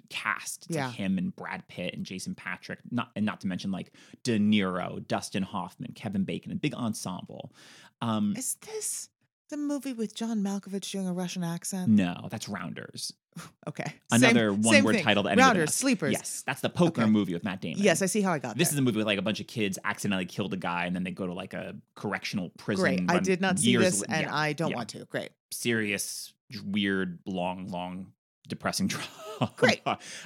cast 0.08 0.66
it's 0.66 0.76
Yeah. 0.76 0.86
like 0.86 0.96
him 0.96 1.18
and 1.18 1.34
brad 1.36 1.68
pitt 1.68 1.94
and 1.94 2.06
jason 2.06 2.34
patric 2.34 2.78
not 2.90 3.10
and 3.14 3.26
not 3.26 3.42
to 3.42 3.46
mention 3.46 3.70
like 3.70 3.92
de 4.22 4.38
niro 4.38 5.06
dustin 5.06 5.42
hoffman 5.42 5.92
kevin 5.92 6.24
bacon 6.24 6.50
a 6.50 6.54
big 6.54 6.72
ensemble 6.74 7.52
um 8.00 8.34
is 8.36 8.54
this 8.54 9.10
the 9.50 9.56
movie 9.56 9.92
with 9.92 10.14
john 10.14 10.42
malkovich 10.42 10.90
doing 10.90 11.06
a 11.08 11.12
russian 11.12 11.42
accent 11.44 11.88
no 11.88 12.28
that's 12.30 12.48
rounders 12.48 13.12
okay 13.68 13.84
another 14.10 14.50
Same- 14.52 14.62
one 14.62 14.74
same 14.74 14.84
word 14.84 14.94
thing. 14.96 15.04
title 15.04 15.22
that 15.24 15.38
rounders 15.38 15.74
sleepers 15.74 16.12
yes 16.12 16.42
that's 16.46 16.60
the 16.60 16.68
poker 16.70 17.02
Okay. 17.02 17.10
movie 17.10 17.32
with 17.34 17.44
matt 17.44 17.60
damon 17.60 17.82
yes 17.82 18.02
i 18.02 18.06
see 18.06 18.20
how 18.20 18.32
i 18.32 18.38
got 18.38 18.48
that. 18.50 18.58
this 18.58 18.68
there. 18.68 18.76
is 18.76 18.78
a 18.78 18.82
movie 18.82 18.98
with 18.98 19.06
like 19.06 19.18
a 19.18 19.22
bunch 19.22 19.40
of 19.40 19.46
kids 19.46 19.78
accidentally 19.84 20.26
killed 20.26 20.52
a 20.52 20.56
guy 20.58 20.86
and 20.86 20.94
then 20.94 21.04
they 21.04 21.10
go 21.10 21.26
to 21.26 21.32
like 21.32 21.54
a 21.54 21.74
correctional 21.94 22.50
prison 22.58 23.06
great 23.06 23.10
i 23.10 23.18
did 23.18 23.40
not 23.40 23.58
see 23.58 23.76
this 23.76 24.02
and 24.02 24.22
yeah, 24.26 24.36
i 24.36 24.52
don't 24.52 24.70
yeah. 24.70 24.76
want 24.76 24.88
to 24.90 25.04
great 25.06 25.30
serious, 25.50 26.34
weird, 26.64 27.18
long, 27.24 27.68
long, 27.68 28.12
depressing 28.48 28.86
drama. 28.88 29.52
Great. 29.56 29.80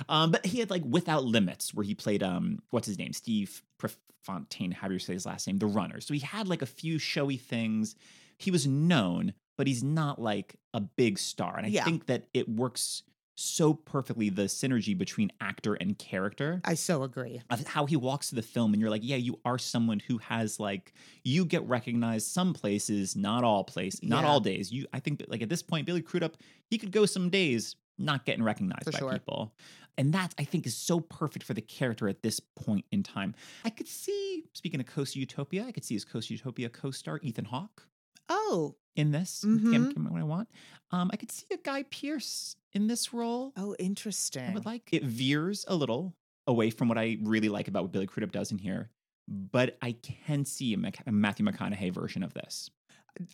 um, 0.09 0.33
but 0.33 0.45
he 0.45 0.59
had 0.59 0.69
like 0.69 0.83
Without 0.85 1.25
Limits, 1.25 1.73
where 1.73 1.85
he 1.85 1.95
played 1.95 2.23
um, 2.25 2.59
what's 2.71 2.89
his 2.89 2.99
name, 2.99 3.13
Steve 3.13 3.63
Prefontaine. 3.79 4.73
How 4.73 4.89
do 4.89 4.95
you 4.95 4.99
say 4.99 5.13
his 5.13 5.25
last 5.27 5.47
name? 5.47 5.59
The 5.59 5.67
Runner. 5.67 6.01
So 6.01 6.13
he 6.15 6.21
had 6.21 6.49
like 6.49 6.61
a 6.63 6.67
few 6.67 6.99
showy 6.99 7.37
things. 7.37 7.95
He 8.43 8.51
was 8.51 8.67
known, 8.67 9.35
but 9.57 9.67
he's 9.67 9.83
not 9.85 10.21
like 10.21 10.57
a 10.75 10.81
big 10.81 11.19
star. 11.19 11.57
And 11.57 11.67
I 11.67 11.71
Yeah. 11.71 11.85
think 11.85 12.07
that 12.07 12.25
it 12.35 12.49
works 12.49 13.03
so 13.35 13.73
perfectly 13.73 14.29
the 14.29 14.43
synergy 14.43 14.97
between 14.97 15.33
actor 15.41 15.73
and 15.75 15.99
character 15.99 16.61
i 16.67 16.75
so 16.75 17.03
agree 17.03 17.41
of 17.49 17.67
how 17.67 17.87
he 17.87 17.97
walks 17.97 18.29
to 18.29 18.35
the 18.35 18.43
film 18.43 18.75
and 18.75 18.81
you're 18.81 18.91
like 18.91 19.01
yeah 19.03 19.17
you 19.17 19.41
are 19.47 19.57
someone 19.59 19.99
who 20.01 20.19
has 20.19 20.61
like 20.61 20.93
you 21.25 21.47
get 21.47 21.67
recognized 21.67 22.27
some 22.29 22.53
places 22.53 23.17
not 23.17 23.43
all 23.43 23.65
places 23.65 24.01
not 24.03 24.23
Yeah. 24.23 24.29
all 24.31 24.39
days 24.41 24.71
you 24.71 24.87
i 24.93 25.01
think 25.01 25.25
like 25.29 25.41
at 25.41 25.49
this 25.49 25.63
point 25.63 25.87
billy 25.87 26.03
crudup 26.03 26.37
he 26.69 26.77
could 26.77 26.93
go 26.93 27.07
some 27.07 27.31
days 27.31 27.75
not 27.99 28.27
getting 28.27 28.45
recognized 28.45 28.85
For 28.85 28.93
by 28.93 28.99
sure. 28.99 29.13
people 29.15 29.55
and 29.97 30.13
that 30.13 30.35
i 30.39 30.45
think 30.45 30.67
is 30.67 30.77
so 30.77 31.01
perfect 31.01 31.43
for 31.43 31.55
the 31.55 31.63
character 31.63 32.09
at 32.09 32.23
this 32.23 32.39
point 32.39 32.85
in 32.93 33.03
time 33.03 33.35
i 33.65 33.71
could 33.71 33.89
see 33.89 34.45
speaking 34.53 34.79
of 34.79 34.87
coast 34.87 35.17
utopia 35.17 35.65
i 35.67 35.73
could 35.73 35.85
see 35.85 35.95
his 35.95 36.05
coast 36.05 36.29
utopia 36.29 36.69
co-star 36.69 37.19
ethan 37.23 37.47
hawke 37.47 37.89
oh 38.29 38.77
in 38.97 39.11
this 39.11 39.43
Mhm. 39.47 39.73
Can't- 39.73 39.95
can't- 39.95 40.11
what 40.13 40.21
i 40.21 40.25
want 40.25 40.49
um 40.91 41.11
i 41.13 41.17
could 41.17 41.31
see 41.33 41.47
a 41.53 41.57
guy 41.57 41.83
pearce 41.85 42.57
in 42.73 42.87
this 42.87 43.13
role 43.13 43.53
oh 43.57 43.75
interesting 43.79 44.51
I 44.51 44.55
would 44.55 44.67
like 44.67 44.89
it 44.93 45.05
veers 45.05 45.65
a 45.69 45.75
little 45.75 46.15
away 46.47 46.71
from 46.71 46.89
what 46.89 46.99
I 46.99 47.19
really 47.23 47.49
like 47.49 47.69
about 47.69 47.85
what 47.85 47.93
Billy 47.93 48.07
Crudup 48.09 48.33
does 48.33 48.51
in 48.51 48.59
here, 48.59 48.91
but 49.29 49.79
I 49.81 49.93
can 49.93 50.45
see 50.45 50.75
a, 50.75 50.77
Mc- 50.77 50.99
a 51.07 51.13
Matthew 51.13 51.47
McConaughey 51.47 51.93
version 51.95 52.25
of 52.25 52.35
this. 52.35 52.69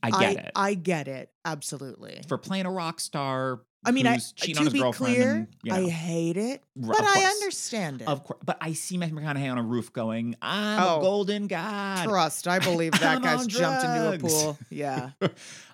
I 0.02 0.10
get 0.10 0.36
it 0.44 0.52
i 0.56 0.74
get 0.74 1.08
it 1.08 1.32
absolutely 1.46 2.20
for 2.28 2.36
playing 2.36 2.66
a 2.66 2.70
rock 2.70 3.00
star. 3.00 3.62
I 3.84 3.92
mean, 3.92 4.06
I, 4.06 4.18
to 4.18 4.52
on 4.58 4.64
his 4.64 4.72
be 4.72 4.80
girlfriend. 4.80 5.16
clear, 5.16 5.30
and, 5.36 5.48
you 5.62 5.72
I 5.72 5.88
hate 5.88 6.36
it, 6.36 6.62
r- 6.82 6.88
but 6.90 7.00
I 7.00 7.24
understand 7.30 8.02
it. 8.02 8.08
Of 8.08 8.24
course, 8.24 8.40
but 8.44 8.58
I 8.60 8.72
see 8.72 8.98
Matthew 8.98 9.16
McConaughey 9.16 9.50
on 9.50 9.56
a 9.56 9.62
roof 9.62 9.92
going, 9.92 10.34
"I'm 10.42 10.82
Oh, 10.82 10.98
a 10.98 11.00
golden 11.00 11.46
god." 11.46 12.06
Trust, 12.08 12.48
I 12.48 12.58
believe 12.58 12.92
that 13.00 13.22
guy's 13.22 13.46
jumped 13.46 13.84
into 13.84 14.12
a 14.12 14.18
pool. 14.18 14.58
Yeah, 14.68 15.10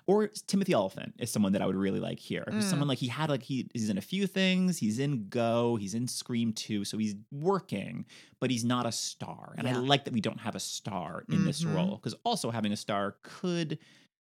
or 0.07 0.27
Timothy 0.47 0.75
Olyphant 0.75 1.15
is 1.17 1.31
someone 1.31 1.53
that 1.53 1.63
I 1.63 1.65
would 1.65 1.75
really 1.75 1.99
like 1.99 2.19
here. 2.19 2.43
Who's 2.47 2.65
Mm. 2.65 2.69
someone 2.69 2.87
like 2.87 2.99
he 2.99 3.07
had 3.07 3.29
like 3.31 3.41
he 3.43 3.67
he's 3.73 3.89
in 3.89 3.97
a 3.97 4.01
few 4.01 4.27
things. 4.27 4.77
He's 4.77 4.99
in 4.99 5.27
Go. 5.27 5.75
He's 5.75 5.95
in 5.95 6.07
Scream 6.07 6.53
2. 6.53 6.85
So 6.85 6.97
he's 6.99 7.15
working, 7.31 8.05
but 8.39 8.51
he's 8.51 8.63
not 8.63 8.85
a 8.85 8.91
star. 8.91 9.55
And 9.57 9.67
I 9.67 9.73
like 9.77 10.05
that 10.05 10.13
we 10.13 10.21
don't 10.21 10.39
have 10.41 10.53
a 10.55 10.59
star 10.59 11.23
in 11.29 11.43
this 11.45 11.63
Mhm. 11.63 11.75
role 11.75 11.95
because 11.95 12.13
also 12.23 12.51
having 12.51 12.71
a 12.71 12.77
star 12.77 13.15
could 13.23 13.79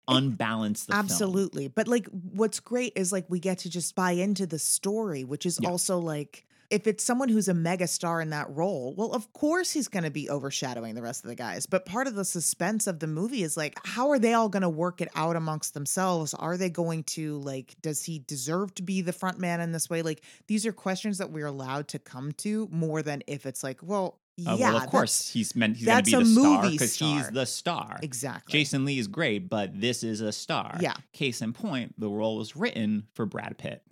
unbalance 0.09 0.85
the 0.85 0.93
film. 0.93 1.05
Absolutely. 1.05 1.69
But 1.69 1.89
like 1.89 2.07
what's 2.09 2.61
great 2.61 2.93
is 2.97 3.13
like 3.13 3.27
we 3.29 3.41
get 3.41 3.59
to 3.61 3.71
just 3.71 3.95
buy 3.95 4.13
into 4.13 4.47
the 4.47 4.59
story, 4.59 5.25
which 5.25 5.47
is 5.47 5.59
Yeah. 5.61 5.71
also 5.71 5.99
like 5.99 6.47
if 6.71 6.87
it's 6.87 7.05
someone 7.05 7.29
who's 7.29 7.47
a 7.47 7.55
mega 7.55 7.87
star 7.87 8.21
in 8.21 8.31
that 8.31 8.51
role, 8.51 8.95
well, 8.97 9.13
of 9.13 9.33
course 9.35 9.71
he's 9.71 9.87
going 9.87 10.03
to 10.03 10.11
be 10.11 10.29
overshadowing 10.31 10.95
the 10.95 11.03
rest 11.03 11.23
of 11.23 11.29
the 11.29 11.35
guys. 11.35 11.67
But 11.67 11.85
part 11.85 12.07
of 12.07 12.15
the 12.15 12.25
suspense 12.25 12.87
of 12.87 12.99
the 12.99 13.07
movie 13.07 13.43
is 13.43 13.57
like, 13.57 13.79
how 13.85 14.09
are 14.11 14.19
they 14.19 14.33
all 14.33 14.49
going 14.49 14.63
to 14.63 14.69
work 14.69 15.01
it 15.01 15.09
out 15.15 15.37
amongst 15.37 15.75
themselves? 15.75 16.33
Are 16.35 16.57
they 16.57 16.71
going 16.71 17.05
to 17.05 17.39
like, 17.41 17.77
does 17.83 18.03
he 18.03 18.19
deserve 18.19 18.75
to 18.77 18.83
be 18.83 19.03
the 19.03 19.13
front 19.13 19.39
man 19.39 19.61
in 19.61 19.73
this 19.73 19.91
way? 19.91 20.03
Like, 20.03 20.23
these 20.49 20.65
are 20.67 20.73
questions 20.73 21.19
that 21.19 21.31
we're 21.31 21.47
allowed 21.47 21.87
to 21.89 21.99
come 21.99 22.33
to 22.39 22.67
more 22.73 23.03
than 23.03 23.23
if 23.27 23.45
it's 23.47 23.63
like, 23.63 23.81
well, 23.83 24.19
Uh, 24.45 24.57
yeah, 24.59 24.73
well, 24.73 24.83
of 24.83 24.91
course, 24.91 25.29
he's 25.29 25.55
meant 25.55 25.77
he's 25.77 25.87
going 25.87 26.03
to 26.03 26.11
be 26.11 26.17
the 26.17 26.25
star 26.25 26.71
because 26.71 26.97
he's 26.99 27.31
the 27.31 27.47
star. 27.47 28.01
exactly. 28.03 28.51
Jason 28.53 28.85
Lee 28.85 28.99
is 28.99 29.07
great, 29.07 29.49
but 29.49 29.81
this 29.81 30.03
is 30.03 30.21
a 30.21 30.33
star. 30.33 30.77
Yeah. 30.81 30.95
Case 31.13 31.41
in 31.41 31.53
point, 31.53 31.95
the 32.01 32.09
role 32.09 32.39
was 32.39 32.57
written 32.57 33.07
for 33.15 33.27
Brad 33.27 33.59
Pitt. 33.59 33.83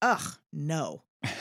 Ugh, 0.00 0.22
no, 0.52 1.02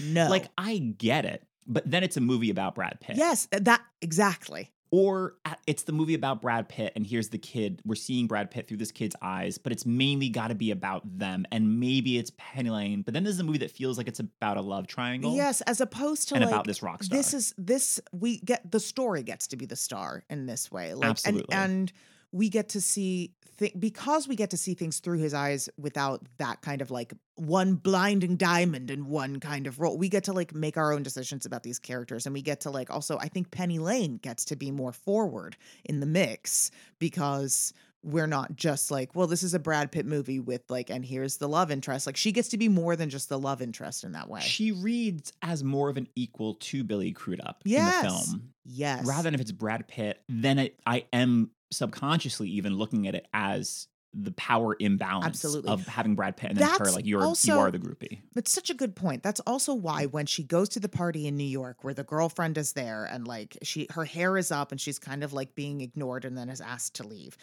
no. 0.00 0.28
Like 0.28 0.48
I 0.56 0.78
get 0.78 1.24
it, 1.24 1.42
but 1.66 1.90
then 1.90 2.02
it's 2.02 2.16
a 2.16 2.20
movie 2.20 2.50
about 2.50 2.74
Brad 2.74 2.98
Pitt. 3.00 3.16
yes, 3.16 3.48
that 3.52 3.82
exactly. 4.00 4.70
Or 4.90 5.34
it's 5.66 5.82
the 5.82 5.92
movie 5.92 6.14
about 6.14 6.40
Brad 6.40 6.68
Pitt, 6.68 6.92
and 6.94 7.06
here's 7.06 7.28
the 7.28 7.38
kid. 7.38 7.82
We're 7.84 7.96
seeing 7.96 8.26
Brad 8.26 8.50
Pitt 8.50 8.68
through 8.68 8.76
this 8.76 8.92
kid's 8.92 9.16
eyes, 9.20 9.58
but 9.58 9.72
it's 9.72 9.84
mainly 9.84 10.28
got 10.28 10.48
to 10.48 10.54
be 10.54 10.70
about 10.70 11.02
them, 11.18 11.44
and 11.50 11.80
maybe 11.80 12.18
it's 12.18 12.30
Penny 12.36 12.70
Lane. 12.70 13.02
But 13.02 13.12
then 13.12 13.24
there's 13.24 13.40
a 13.40 13.44
movie 13.44 13.58
that 13.58 13.72
feels 13.72 13.98
like 13.98 14.06
it's 14.06 14.20
about 14.20 14.56
a 14.56 14.62
love 14.62 14.86
triangle. 14.86 15.34
Yes, 15.34 15.60
as 15.62 15.80
opposed 15.80 16.28
to 16.28 16.36
and 16.36 16.44
like 16.44 16.52
about 16.52 16.66
this 16.66 16.82
rock 16.82 17.02
star. 17.02 17.16
this 17.16 17.34
is 17.34 17.52
this 17.58 18.00
we 18.12 18.38
get 18.38 18.70
the 18.70 18.80
story 18.80 19.22
gets 19.24 19.48
to 19.48 19.56
be 19.56 19.66
the 19.66 19.76
star 19.76 20.22
in 20.30 20.46
this 20.46 20.70
way. 20.70 20.94
Like 20.94 21.10
Absolutely. 21.10 21.52
and 21.52 21.72
and 21.72 21.92
we 22.32 22.48
get 22.48 22.70
to 22.70 22.80
see 22.80 23.32
th- 23.58 23.72
because 23.78 24.28
we 24.28 24.36
get 24.36 24.50
to 24.50 24.56
see 24.56 24.74
things 24.74 24.98
through 24.98 25.18
his 25.18 25.34
eyes 25.34 25.68
without 25.78 26.22
that 26.38 26.62
kind 26.62 26.82
of 26.82 26.90
like 26.90 27.12
one 27.36 27.74
blinding 27.74 28.36
diamond 28.36 28.90
and 28.90 29.06
one 29.06 29.40
kind 29.40 29.66
of 29.66 29.80
role. 29.80 29.96
We 29.96 30.08
get 30.08 30.24
to 30.24 30.32
like 30.32 30.54
make 30.54 30.76
our 30.76 30.92
own 30.92 31.02
decisions 31.02 31.46
about 31.46 31.62
these 31.62 31.78
characters 31.78 32.26
and 32.26 32.34
we 32.34 32.42
get 32.42 32.60
to 32.62 32.70
like 32.70 32.90
also 32.90 33.18
I 33.18 33.28
think 33.28 33.50
Penny 33.50 33.78
Lane 33.78 34.18
gets 34.18 34.44
to 34.46 34.56
be 34.56 34.70
more 34.70 34.92
forward 34.92 35.56
in 35.84 36.00
the 36.00 36.06
mix 36.06 36.70
because 36.98 37.72
we're 38.06 38.28
not 38.28 38.54
just 38.54 38.90
like, 38.92 39.14
well, 39.16 39.26
this 39.26 39.42
is 39.42 39.52
a 39.52 39.58
Brad 39.58 39.90
Pitt 39.90 40.06
movie 40.06 40.38
with 40.38 40.62
like, 40.68 40.90
and 40.90 41.04
here's 41.04 41.38
the 41.38 41.48
love 41.48 41.72
interest. 41.72 42.06
Like, 42.06 42.16
she 42.16 42.30
gets 42.30 42.48
to 42.50 42.56
be 42.56 42.68
more 42.68 42.94
than 42.94 43.10
just 43.10 43.28
the 43.28 43.38
love 43.38 43.60
interest 43.60 44.04
in 44.04 44.12
that 44.12 44.28
way. 44.28 44.40
She 44.42 44.70
reads 44.70 45.32
as 45.42 45.64
more 45.64 45.88
of 45.88 45.96
an 45.96 46.06
equal 46.14 46.54
to 46.54 46.84
Billy 46.84 47.10
Crudup 47.10 47.62
in 47.64 47.72
the 47.72 48.08
film. 48.08 48.52
yes. 48.64 49.04
Rather 49.04 49.24
than 49.24 49.34
if 49.34 49.40
it's 49.40 49.50
Brad 49.50 49.88
Pitt, 49.88 50.22
then 50.28 50.70
I 50.86 51.04
am 51.12 51.50
subconsciously 51.70 52.48
even 52.48 52.76
looking 52.76 53.06
at 53.06 53.14
it 53.14 53.26
as 53.32 53.88
the 54.18 54.32
power 54.32 54.74
imbalance 54.80 55.26
Absolutely. 55.26 55.70
of 55.70 55.86
having 55.86 56.14
Brad 56.14 56.36
Pitt 56.36 56.50
and 56.50 56.58
then 56.58 56.68
her 56.78 56.90
like 56.90 57.04
you're 57.04 57.34
you 57.42 57.58
are 57.58 57.70
the 57.70 57.78
groupie. 57.78 58.20
It's 58.34 58.50
such 58.50 58.70
a 58.70 58.74
good 58.74 58.96
point. 58.96 59.22
That's 59.22 59.40
also 59.40 59.74
why 59.74 60.06
when 60.06 60.24
she 60.24 60.42
goes 60.42 60.70
to 60.70 60.80
the 60.80 60.88
party 60.88 61.26
in 61.26 61.36
New 61.36 61.44
York 61.44 61.84
where 61.84 61.92
the 61.92 62.04
girlfriend 62.04 62.56
is 62.56 62.72
there 62.72 63.04
and 63.04 63.28
like 63.28 63.58
she 63.62 63.86
her 63.90 64.04
hair 64.04 64.38
is 64.38 64.50
up 64.50 64.72
and 64.72 64.80
she's 64.80 64.98
kind 64.98 65.22
of 65.22 65.32
like 65.34 65.54
being 65.54 65.82
ignored 65.82 66.24
and 66.24 66.36
then 66.36 66.48
is 66.48 66.62
asked 66.62 66.94
to 66.94 67.06
leave. 67.06 67.36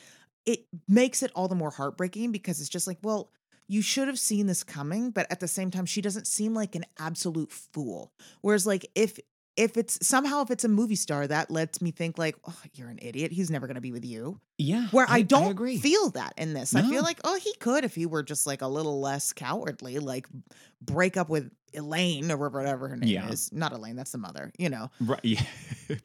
It 0.46 0.66
makes 0.88 1.22
it 1.22 1.32
all 1.36 1.48
the 1.48 1.56
more 1.56 1.72
heartbreaking 1.72 2.32
because 2.32 2.60
it's 2.60 2.70
just 2.70 2.88
like, 2.88 2.98
well, 3.04 3.32
you 3.68 3.82
should 3.82 4.08
have 4.08 4.20
seen 4.20 4.48
this 4.48 4.64
coming, 4.64 5.12
but 5.12 5.32
at 5.32 5.40
the 5.40 5.48
same 5.48 5.70
time 5.70 5.86
she 5.86 6.02
doesn't 6.02 6.28
seem 6.28 6.56
like 6.56 6.76
an 6.76 6.86
absolute 6.98 7.52
fool. 7.52 8.12
Whereas 8.42 8.66
like 8.66 8.90
if 8.96 9.20
if 9.56 9.78
it's 9.78 10.06
somehow 10.06 10.42
if 10.42 10.52
it's 10.52 10.64
a 10.64 10.70
movie 10.70 10.96
star 10.96 11.28
that 11.28 11.52
lets 11.52 11.82
me 11.82 11.92
think 11.92 12.18
like, 12.18 12.36
oh, 12.48 12.62
you're 12.74 12.90
an 12.90 13.00
idiot. 13.02 13.32
He's 13.32 13.52
never 13.52 13.68
going 13.68 13.76
to 13.76 13.82
be 13.82 13.92
with 13.92 14.06
you. 14.06 14.40
Yeah. 14.58 14.88
Where 14.92 15.06
I, 15.08 15.22
don't 15.22 15.52
agree. 15.52 15.78
feel 15.78 16.10
that 16.12 16.34
in 16.38 16.54
this. 16.54 16.76
I 16.76 16.82
feel 16.82 17.04
like, 17.04 17.20
oh, 17.24 17.38
he 17.38 17.54
could 17.60 17.84
if 17.84 17.96
he 17.96 18.06
were 18.06 18.24
just 18.24 18.48
like 18.48 18.62
a 18.62 18.68
little 18.68 19.00
less 19.00 19.34
cowardly, 19.34 20.00
like 20.00 20.28
break 20.82 21.18
up 21.18 21.30
with 21.30 21.52
Elaine 21.76 22.32
or 22.32 22.38
whatever 22.50 22.88
her 22.88 22.96
name 22.96 23.10
Yeah. 23.10 23.30
is. 23.30 23.52
Not 23.52 23.72
Elaine, 23.74 23.96
that's 23.96 24.12
the 24.12 24.18
mother. 24.18 24.52
You 24.58 24.70
know, 24.70 24.90
Right, 25.00 25.20
yeah. 25.24 25.42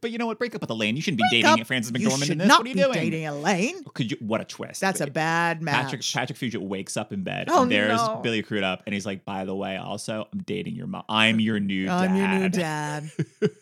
but 0.01 0.11
you 0.11 0.19
know 0.19 0.27
what? 0.27 0.39
Break 0.39 0.55
up 0.55 0.61
with 0.61 0.71
Elaine. 0.71 0.97
You 0.97 1.03
shouldn't 1.03 1.21
be 1.21 1.29
dating 1.31 1.61
up. 1.61 1.67
Frances 1.67 1.93
you 1.97 2.09
McDormand 2.09 2.19
should 2.25 2.31
in 2.33 2.39
this. 2.39 2.49
not 2.49 2.61
what 2.61 2.67
are 2.67 2.69
you 2.71 2.75
be 2.75 2.81
doing? 2.83 2.95
dating 2.95 3.27
Elaine. 3.27 3.85
Could 3.95 4.11
you? 4.11 4.17
What 4.21 4.41
a 4.41 4.45
twist! 4.45 4.81
That's 4.81 5.01
a 5.01 5.07
bad 5.07 5.63
match. 5.63 5.85
Patrick 5.85 6.03
Patrick 6.13 6.39
Fugit 6.39 6.61
wakes 6.61 6.97
up 6.97 7.13
in 7.13 7.23
bed. 7.23 7.49
Oh, 7.51 7.63
and 7.63 7.71
there's 7.73 7.97
no. 7.97 8.21
Billy 8.23 8.43
Crudup, 8.43 8.83
and 8.87 8.95
he's 8.95 9.07
like, 9.07 9.25
"By 9.25 9.45
the 9.45 9.55
way, 9.55 9.77
also, 9.77 10.27
I'm 10.33 10.41
dating 10.41 10.75
your 10.75 10.87
mom. 10.87 11.05
I'm 11.09 11.41
your 11.41 11.61
new 11.61 11.87
dad. 11.87 11.93
I'm 12.11 12.17
your 12.17 12.29
new 12.29 12.49
dad. 12.49 13.11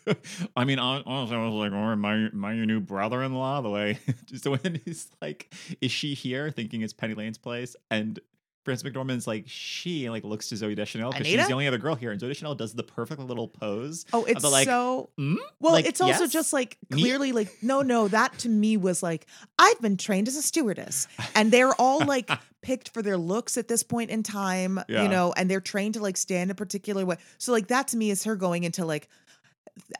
I 0.55 0.63
mean, 0.65 0.79
honestly, 0.79 1.35
I 1.35 1.45
was 1.45 1.53
like, 1.53 1.71
"Oh, 1.71 1.91
am 1.91 2.05
I, 2.05 2.13
am 2.13 2.45
I 2.45 2.53
your 2.53 2.65
new 2.65 2.79
brother-in-law?" 2.79 3.61
The 3.61 3.69
way, 3.69 3.99
so 4.35 4.51
when 4.55 4.81
he's 4.85 5.09
like, 5.21 5.53
"Is 5.81 5.91
she 5.91 6.13
here?" 6.13 6.49
Thinking 6.51 6.81
it's 6.81 6.93
Penny 6.93 7.13
Lane's 7.13 7.37
place, 7.37 7.75
and 7.91 8.19
Frances 8.67 8.89
McDormand's 8.91 9.25
like, 9.25 9.45
she 9.47 10.09
like 10.09 10.25
looks 10.25 10.49
to 10.49 10.55
Zooey 10.55 10.75
Deschanel 10.75 11.11
because 11.11 11.25
she's 11.25 11.47
the 11.47 11.53
only 11.53 11.67
other 11.67 11.77
girl 11.77 11.95
here, 11.95 12.11
and 12.11 12.19
Zooey 12.19 12.27
Deschanel 12.27 12.53
does 12.53 12.73
the 12.73 12.83
perfect 12.83 13.21
little 13.21 13.47
pose. 13.47 14.05
Oh, 14.11 14.25
it's 14.25 14.41
the, 14.41 14.49
like, 14.49 14.67
so 14.67 15.09
"Hmm?" 15.17 15.35
well. 15.61 15.71
Like, 15.71 15.85
it's 15.85 16.01
also 16.01 16.23
yes? 16.23 16.33
just 16.33 16.51
like 16.51 16.77
Me? 16.89 17.01
clearly 17.01 17.31
like 17.31 17.49
no, 17.61 17.81
no. 17.81 18.07
That 18.09 18.37
to 18.39 18.49
me 18.49 18.75
was 18.75 19.01
like 19.01 19.25
I've 19.57 19.79
been 19.81 19.95
trained 19.95 20.27
as 20.27 20.35
a 20.35 20.41
stewardess, 20.41 21.07
and 21.33 21.49
they're 21.51 21.73
all 21.79 22.05
like 22.05 22.29
picked 22.61 22.89
for 22.89 23.01
their 23.01 23.17
looks 23.17 23.55
at 23.57 23.69
this 23.69 23.83
point 23.83 24.09
in 24.09 24.21
time, 24.23 24.79
Yeah. 24.89 25.03
you 25.03 25.07
know, 25.09 25.33
and 25.37 25.49
they're 25.49 25.61
trained 25.61 25.93
to 25.93 26.01
like 26.01 26.17
stand 26.17 26.51
a 26.51 26.55
particular 26.55 27.05
way. 27.05 27.15
So 27.37 27.53
like 27.53 27.67
that 27.67 27.87
to 27.89 27.97
me 27.97 28.09
is 28.11 28.25
her 28.25 28.35
going 28.35 28.65
into 28.65 28.83
like, 28.85 29.07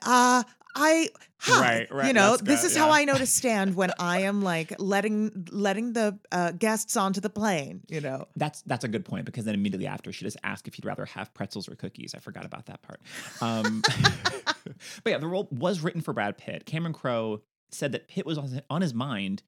uh, 0.05 0.43
I 0.77 1.09
hi, 1.39 1.61
Right, 1.61 1.91
right, 1.91 2.07
you 2.07 2.13
know, 2.13 2.37
this 2.37 2.61
good, 2.61 2.67
is 2.67 2.77
how. 2.77 2.91
I 2.91 3.03
know 3.05 3.15
to 3.15 3.25
stand 3.39 3.75
when 3.75 3.91
I 3.99 4.21
am 4.21 4.41
like 4.41 4.73
letting 4.79 5.47
letting 5.51 5.93
the 5.93 6.17
uh, 6.31 6.51
guests 6.51 6.95
onto 6.95 7.19
the 7.19 7.29
plane, 7.29 7.81
you 7.89 7.99
know. 7.99 8.27
That's 8.35 8.61
that's 8.61 8.83
a 8.83 8.87
good 8.87 9.03
point 9.03 9.25
because 9.25 9.45
then 9.45 9.55
immediately 9.55 9.87
after 9.87 10.11
she 10.11 10.23
just 10.23 10.37
asked 10.43 10.67
if 10.67 10.75
he'd 10.75 10.85
rather 10.85 11.05
have 11.05 11.33
pretzels 11.33 11.67
or 11.67 11.75
cookies. 11.75 12.13
I 12.15 12.19
forgot 12.19 12.45
about 12.45 12.67
that 12.67 12.81
part. 12.83 13.01
Um, 13.41 13.81
but 15.03 15.09
yeah, 15.09 15.17
the 15.17 15.27
role 15.27 15.47
was 15.51 15.81
written 15.81 16.01
for 16.01 16.13
Brad 16.13 16.37
Pitt. 16.37 16.65
Cameron 16.65 16.93
Crowe 16.93 17.41
said 17.71 17.91
that 17.91 18.07
Pitt 18.07 18.25
was 18.25 18.39
on 18.69 18.81
his 18.81 18.93
mind 18.93 19.43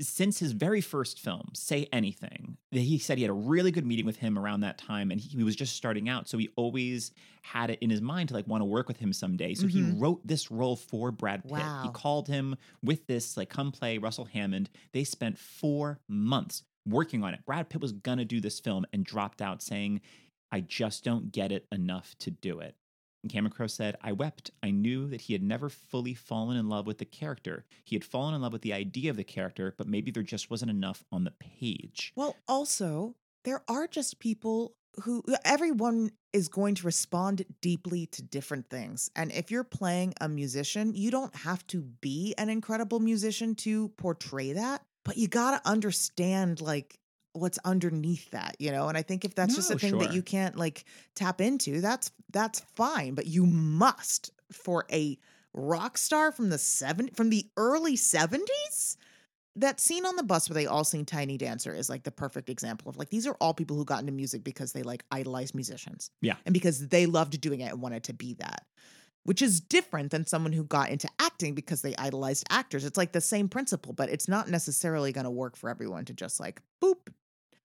since 0.00 0.38
his 0.38 0.52
very 0.52 0.80
first 0.80 1.20
film, 1.20 1.50
Say 1.54 1.86
Anything. 1.92 2.56
He 2.70 2.98
said 2.98 3.16
he 3.18 3.22
had 3.24 3.30
a 3.30 3.34
really 3.34 3.70
good 3.70 3.86
meeting 3.86 4.04
with 4.06 4.16
him 4.16 4.38
around 4.38 4.60
that 4.60 4.78
time, 4.78 5.10
and 5.10 5.20
he, 5.20 5.36
he 5.38 5.44
was 5.44 5.54
just 5.56 5.76
starting 5.76 6.08
out, 6.08 6.28
so 6.28 6.36
he 6.38 6.48
always 6.56 7.12
had 7.42 7.70
it 7.70 7.78
in 7.80 7.90
his 7.90 8.00
mind 8.02 8.28
to 8.30 8.34
like 8.34 8.48
want 8.48 8.60
to 8.62 8.66
work 8.66 8.88
with 8.88 8.96
him 8.98 9.12
someday. 9.12 9.54
So 9.54 9.66
he 9.66 9.80
Mhm. 9.82 10.00
wrote 10.00 10.26
this 10.26 10.50
role 10.50 10.76
for 10.76 11.10
Brad 11.12 11.42
Pitt. 11.44 11.52
He 11.84 11.90
called 11.92 12.26
him 12.28 12.56
with 12.82 13.06
this 13.06 13.36
like 13.36 13.48
come 13.50 13.70
play 13.70 13.98
Russell 13.98 14.24
Hammond. 14.24 14.70
They 14.92 15.04
spent 15.04 15.38
four 15.38 16.00
months 16.08 16.62
working 16.86 17.22
on 17.22 17.32
it. 17.34 17.40
Brad 17.46 17.68
Pitt 17.68 17.80
was 17.80 17.92
gonna 17.92 18.24
do 18.24 18.40
this 18.40 18.60
film 18.60 18.84
and 18.92 19.04
dropped 19.04 19.40
out 19.40 19.62
saying, 19.62 20.00
I 20.50 20.60
just 20.60 21.04
don't 21.04 21.32
get 21.32 21.52
it 21.52 21.66
enough 21.72 22.14
to 22.20 22.30
do 22.30 22.60
it. 22.60 22.76
And 23.32 23.70
said, 23.70 23.96
I 24.02 24.12
wept. 24.12 24.50
I 24.62 24.70
knew 24.70 25.08
that 25.08 25.22
he 25.22 25.32
had 25.32 25.42
never 25.42 25.68
fully 25.68 26.14
fallen 26.14 26.56
in 26.56 26.68
love 26.68 26.86
with 26.86 26.98
the 26.98 27.04
character. 27.04 27.64
He 27.84 27.96
had 27.96 28.04
fallen 28.04 28.34
in 28.34 28.42
love 28.42 28.52
with 28.52 28.62
the 28.62 28.72
idea 28.72 29.10
of 29.10 29.16
the 29.16 29.24
character, 29.24 29.74
but 29.76 29.88
maybe 29.88 30.10
there 30.10 30.22
just 30.22 30.50
wasn't 30.50 30.70
enough 30.70 31.04
on 31.10 31.24
the 31.24 31.32
page. 31.32 32.12
Well, 32.16 32.36
also, 32.46 33.16
there 33.44 33.62
are 33.68 33.86
just 33.86 34.18
people 34.18 34.74
who 35.02 35.24
everyone 35.44 36.12
is 36.32 36.48
going 36.48 36.74
to 36.76 36.86
respond 36.86 37.44
deeply 37.60 38.06
to 38.06 38.22
different 38.22 38.68
things. 38.68 39.10
And 39.16 39.32
if 39.32 39.50
you're 39.50 39.64
playing 39.64 40.14
a 40.20 40.28
musician, 40.28 40.94
you 40.94 41.10
don't 41.10 41.34
have 41.34 41.66
to 41.68 41.82
be 41.82 42.34
an 42.38 42.48
incredible 42.48 43.00
musician 43.00 43.54
to 43.56 43.88
portray 43.90 44.52
that, 44.52 44.82
but 45.04 45.16
you 45.16 45.28
got 45.28 45.62
to 45.62 45.70
understand 45.70 46.60
like 46.60 46.98
what's 47.34 47.58
underneath 47.64 48.30
that, 48.30 48.56
you 48.58 48.72
know? 48.72 48.88
And 48.88 48.96
I 48.96 49.02
think 49.02 49.24
if 49.24 49.34
that's 49.34 49.54
just 49.54 49.70
a 49.70 49.74
No, 49.74 49.78
thing 49.78 49.98
that 49.98 50.12
you 50.14 50.22
can't 50.22 50.56
like 50.56 50.84
tap 51.14 51.40
into, 51.40 51.80
that's 51.80 52.10
that's 52.32 52.60
fine, 52.74 53.14
but 53.14 53.26
you 53.26 53.44
must 53.44 54.30
for 54.50 54.86
a 54.90 55.18
rock 55.52 55.98
star 55.98 56.32
from 56.32 56.48
the 56.48 56.58
7 56.58 57.10
from 57.14 57.30
the 57.30 57.46
early 57.56 57.96
70s 57.96 58.96
that 59.56 59.80
scene 59.80 60.04
on 60.04 60.16
the 60.16 60.22
bus 60.22 60.48
where 60.48 60.54
they 60.54 60.66
all 60.66 60.84
sing 60.84 61.04
Tiny 61.04 61.38
Dancer 61.38 61.72
is 61.72 61.88
like 61.88 62.02
the 62.02 62.10
perfect 62.10 62.50
example 62.50 62.88
of 62.88 62.96
like 62.96 63.10
these 63.10 63.26
are 63.26 63.36
all 63.40 63.54
people 63.54 63.76
who 63.76 63.84
got 63.84 64.00
into 64.00 64.12
music 64.12 64.42
because 64.42 64.72
they 64.72 64.82
like 64.82 65.04
idolized 65.10 65.54
musicians. 65.54 66.10
Yeah. 66.20 66.34
And 66.44 66.52
because 66.52 66.88
they 66.88 67.06
loved 67.06 67.40
doing 67.40 67.60
it 67.60 67.70
and 67.70 67.80
wanted 67.80 68.04
to 68.04 68.14
be 68.14 68.34
that. 68.34 68.64
Which 69.22 69.40
is 69.40 69.60
different 69.60 70.10
than 70.10 70.26
someone 70.26 70.52
who 70.52 70.64
got 70.64 70.90
into 70.90 71.08
acting 71.18 71.54
because 71.54 71.80
they 71.80 71.96
idolized 71.96 72.44
actors. 72.50 72.84
It's 72.84 72.98
like 72.98 73.12
the 73.12 73.22
same 73.22 73.48
principle, 73.48 73.94
but 73.94 74.10
it's 74.10 74.28
not 74.28 74.50
necessarily 74.50 75.12
going 75.12 75.24
to 75.24 75.30
work 75.30 75.56
for 75.56 75.70
everyone 75.70 76.04
to 76.06 76.12
just 76.12 76.40
like 76.40 76.60
boop. 76.82 77.08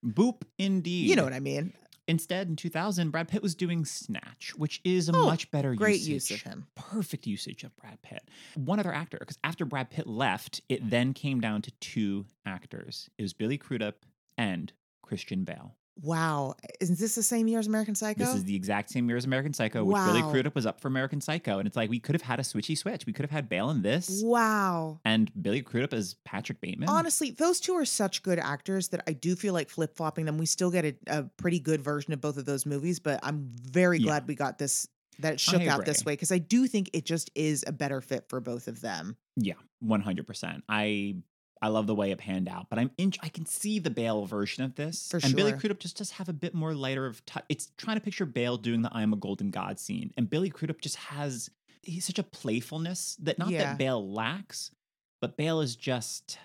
Boop, 0.06 0.44
indeed. 0.58 1.10
You 1.10 1.16
know 1.16 1.24
what 1.24 1.34
I 1.34 1.40
mean? 1.40 1.74
Instead, 2.08 2.48
in 2.48 2.56
2000, 2.56 3.12
Brad 3.12 3.28
Pitt 3.28 3.44
was 3.44 3.54
doing 3.54 3.86
Snatch, 3.86 4.54
which 4.56 4.82
is 4.84 5.10
a 5.10 5.16
Oh, 5.16 5.26
much 5.26 5.52
better 5.52 5.76
Great 5.76 6.00
usage. 6.02 6.32
use 6.32 6.32
of 6.32 6.42
him. 6.42 6.66
perfect 6.76 7.28
usage 7.28 7.64
of 7.64 7.76
Brad 7.78 8.02
Pitt. 8.02 8.28
One 8.56 8.80
other 8.80 8.92
actor, 8.92 9.18
because 9.20 9.38
after 9.44 9.64
Brad 9.64 9.92
Pitt 9.92 10.08
left, 10.08 10.62
it 10.70 10.90
then 10.90 11.14
came 11.14 11.40
down 11.40 11.62
to 11.64 11.72
two 11.80 12.26
actors. 12.48 13.10
It 13.20 13.22
was 13.22 13.34
Billy 13.34 13.60
Crudup 13.60 14.06
and 14.40 14.74
Christian 15.04 15.44
Bale. 15.44 15.76
Wow. 16.02 16.56
Isn't 16.80 16.98
this 16.98 17.16
the 17.16 17.24
same 17.24 17.48
year 17.48 17.60
as 17.60 17.68
American 17.68 17.96
Psycho? 17.96 18.20
This 18.24 18.36
is 18.36 18.44
the 18.44 18.56
exact 18.56 18.90
same 18.90 19.08
year 19.08 19.18
as 19.18 19.26
American 19.26 19.54
Psycho, 19.54 19.84
which 19.84 19.96
Billy 19.98 20.22
Wow. 20.22 20.32
Crudup 20.32 20.56
was 20.56 20.66
up 20.66 20.80
for 20.80 20.88
American 20.88 21.22
Psycho. 21.22 21.60
And 21.60 21.68
it's 21.68 21.76
like 21.76 21.90
we 21.90 22.00
could 22.00 22.16
have 22.16 22.22
had 22.22 22.40
a 22.40 22.44
switchy 22.44 22.78
switch. 22.78 23.06
We 23.06 23.14
could 23.14 23.24
have 23.24 23.32
had 23.32 23.50
Bale 23.50 23.70
in 23.70 23.82
this 23.82 24.22
wow. 24.24 25.00
and 25.06 25.32
Billy 25.42 25.62
Crudup 25.62 25.94
as 25.94 26.16
Patrick 26.26 26.62
Bateman. 26.62 26.90
Honestly, 26.90 27.32
those 27.32 27.60
two 27.60 27.74
are 27.76 27.86
such 27.86 28.24
good 28.24 28.40
actors 28.40 28.90
that 28.90 29.04
I 29.08 29.14
do 29.14 29.36
feel 29.36 29.54
like 29.54 29.70
flip 29.70 29.96
flopping 29.96 30.26
them. 30.26 30.38
We 30.38 30.46
still 30.46 30.72
get 30.72 30.86
a, 30.86 30.96
a 31.08 31.24
pretty 31.38 31.60
good 31.60 31.82
version 31.82 32.14
of 32.14 32.22
both 32.22 32.38
of 32.38 32.46
those 32.46 32.66
movies, 32.66 33.00
but 33.00 33.20
I'm 33.24 33.50
very 33.54 33.98
Yeah. 34.00 34.06
glad 34.06 34.28
we 34.28 34.36
got 34.36 34.58
this 34.58 34.88
that 35.20 35.34
it 35.34 35.40
shook 35.42 35.64
out 35.64 35.86
this 35.86 36.06
way 36.06 36.14
because 36.14 36.32
I 36.32 36.38
do 36.38 36.66
think 36.66 36.90
it 36.94 37.06
just 37.06 37.30
is 37.36 37.66
a 37.68 37.74
better 37.74 38.00
fit 38.00 38.30
for 38.30 38.40
both 38.40 38.70
of 38.70 38.80
them. 38.80 39.18
Yeah, 39.36 39.56
one 39.80 40.00
hundred 40.00 40.26
percent. 40.28 40.64
I 40.70 41.16
I 41.62 41.68
love 41.68 41.88
the 41.88 41.96
way 41.96 42.12
it 42.12 42.18
panned 42.20 42.48
out, 42.48 42.70
but 42.70 42.80
I'm 42.80 42.92
in, 42.98 43.12
I 43.22 43.28
can 43.30 43.46
see 43.46 43.80
the 43.80 43.90
Bale 43.90 44.26
version 44.26 44.64
of 44.64 44.76
this, 44.76 45.10
For 45.10 45.20
and 45.22 45.36
Billy 45.36 45.52
sure. 45.52 45.60
Crudup 45.60 45.80
just 45.80 45.98
does 45.98 46.12
have 46.12 46.30
a 46.30 46.34
bit 46.34 46.54
more 46.54 46.74
lighter 46.74 47.06
of 47.06 47.26
touch. 47.26 47.44
It's 47.50 47.72
trying 47.78 47.98
to 47.98 48.02
picture 48.02 48.26
Bale 48.26 48.58
doing 48.58 48.82
the 48.82 48.90
"I 48.94 49.02
am 49.02 49.12
a 49.14 49.18
golden 49.18 49.52
god" 49.52 49.80
scene, 49.80 50.12
and 50.18 50.30
Billy 50.30 50.50
Crudup 50.50 50.80
just 50.82 50.96
has 50.96 51.50
he's 51.84 52.06
such 52.06 52.20
a 52.20 52.24
playfulness 52.24 53.16
that 53.22 53.38
not 53.40 53.50
Yeah. 53.50 53.60
that 53.72 53.78
Bale 53.78 54.10
lacks, 54.12 54.72
but 55.22 55.36
Bale 55.38 55.60
is 55.62 55.76
just 55.76 56.38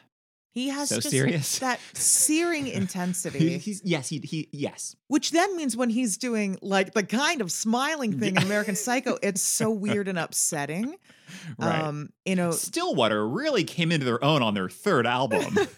He 0.54 0.68
has 0.68 0.88
So 0.88 0.96
just 0.96 1.10
serious. 1.10 1.58
that 1.58 1.80
searing 1.94 2.68
intensity, 2.68 3.58
he's 3.58 3.82
yes 3.84 4.08
he 4.08 4.20
he 4.24 4.48
yes 4.52 4.94
which 5.08 5.32
then 5.32 5.56
means 5.56 5.76
when 5.76 5.90
he's 5.90 6.16
doing 6.16 6.56
like 6.62 6.94
the 6.94 7.02
kind 7.02 7.40
of 7.40 7.50
smiling 7.50 8.12
thing 8.20 8.36
in 8.36 8.42
American 8.42 8.76
Psycho, 8.76 9.18
it's 9.20 9.42
so 9.42 9.70
weird 9.70 10.06
and 10.08 10.18
upsetting. 10.18 10.94
right. 11.58 11.82
Um, 11.82 12.10
you 12.24 12.36
know, 12.36 12.52
Stillwater 12.52 13.26
really 13.28 13.64
came 13.64 13.90
into 13.90 14.06
their 14.06 14.22
own 14.22 14.42
on 14.42 14.54
their 14.54 14.68
third 14.68 15.06
album. 15.06 15.58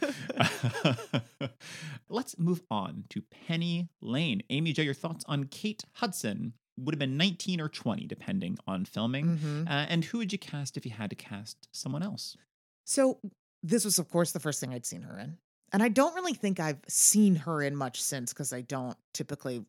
Let's 2.09 2.39
move 2.39 2.63
on 2.71 3.05
to 3.11 3.23
Penny 3.49 3.89
Lane. 4.01 4.43
Amy 4.51 4.73
Jo, 4.73 4.83
your 4.83 4.95
thoughts 4.95 5.25
on 5.27 5.45
Kate 5.45 5.83
Hudson? 5.95 6.53
Would 6.79 6.95
have 6.95 6.99
been 6.99 7.17
19 7.17 7.61
or 7.61 7.69
20, 7.69 8.07
depending 8.07 8.59
on 8.67 8.85
filming. 8.85 9.39
mhm. 9.39 9.67
Uh, 9.67 9.87
and 9.89 10.05
who 10.05 10.19
would 10.19 10.33
you 10.33 10.39
cast 10.39 10.77
if 10.77 10.85
you 10.85 10.93
had 10.93 11.11
to 11.11 11.17
cast 11.17 11.69
someone 11.73 12.03
else? 12.03 12.37
So 12.85 13.19
this 13.67 13.85
was, 13.85 13.99
of 13.99 14.09
course, 14.09 14.33
the 14.33 14.41
first 14.41 14.61
thing 14.61 14.73
I'd 14.73 14.87
seen 14.87 15.03
her 15.03 15.19
in. 15.19 15.37
And 15.73 15.83
I 15.83 15.89
don't 15.89 16.15
really 16.15 16.35
think 16.35 16.61
I've 16.61 16.81
seen 16.89 17.35
her 17.37 17.63
in 17.63 17.77
much 17.77 18.01
since 18.01 18.33
because 18.33 18.53
I 18.53 18.61
don't 18.61 18.97
typically 19.13 19.65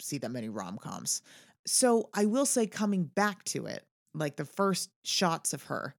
see 0.00 0.18
that 0.18 0.30
many 0.30 0.48
rom 0.48 0.78
coms. 0.78 1.22
So 1.66 2.08
I 2.14 2.24
will 2.24 2.46
say, 2.46 2.66
coming 2.66 3.04
back 3.04 3.44
to 3.44 3.66
it, 3.66 3.84
like 4.14 4.36
the 4.36 4.44
first 4.44 4.90
shots 5.04 5.52
of 5.52 5.62
her, 5.64 5.94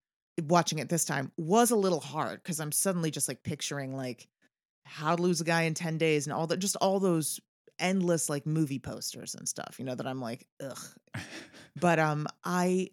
watching 0.47 0.79
it 0.79 0.89
this 0.89 1.05
time 1.05 1.31
was 1.37 1.71
a 1.71 1.75
little 1.75 1.99
hard 1.99 2.41
because 2.43 2.59
I'm 2.59 2.71
suddenly 2.71 3.11
just 3.11 3.27
like 3.27 3.43
picturing 3.43 3.95
like 3.95 4.27
how 4.85 5.15
to 5.15 5.21
lose 5.21 5.41
a 5.41 5.45
guy 5.45 5.63
in 5.63 5.73
10 5.73 5.97
days 5.97 6.25
and 6.25 6.33
all 6.33 6.47
that, 6.47 6.57
just 6.57 6.75
all 6.77 6.99
those 6.99 7.39
endless 7.77 8.29
like 8.29 8.45
movie 8.45 8.79
posters 8.79 9.35
and 9.35 9.47
stuff, 9.47 9.75
you 9.79 9.85
know, 9.85 9.95
that 9.95 10.07
I'm 10.07 10.19
like, 10.21 10.45
ugh, 10.61 10.77
but 11.79 11.99
um 11.99 12.27
i 12.43 12.89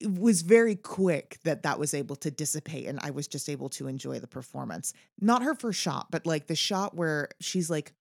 it 0.00 0.18
was 0.18 0.42
very 0.42 0.76
quick 0.76 1.38
that 1.44 1.62
that 1.62 1.78
was 1.78 1.94
able 1.94 2.16
to 2.16 2.30
dissipate 2.30 2.86
and 2.86 2.98
i 3.02 3.10
was 3.10 3.28
just 3.28 3.48
able 3.48 3.68
to 3.68 3.86
enjoy 3.86 4.18
the 4.18 4.26
performance. 4.26 4.92
Not 5.20 5.42
her 5.42 5.54
first 5.54 5.80
shot 5.80 6.08
but 6.10 6.26
like 6.26 6.46
the 6.46 6.56
shot 6.56 6.94
where 6.96 7.28
she's 7.40 7.70
like 7.70 7.92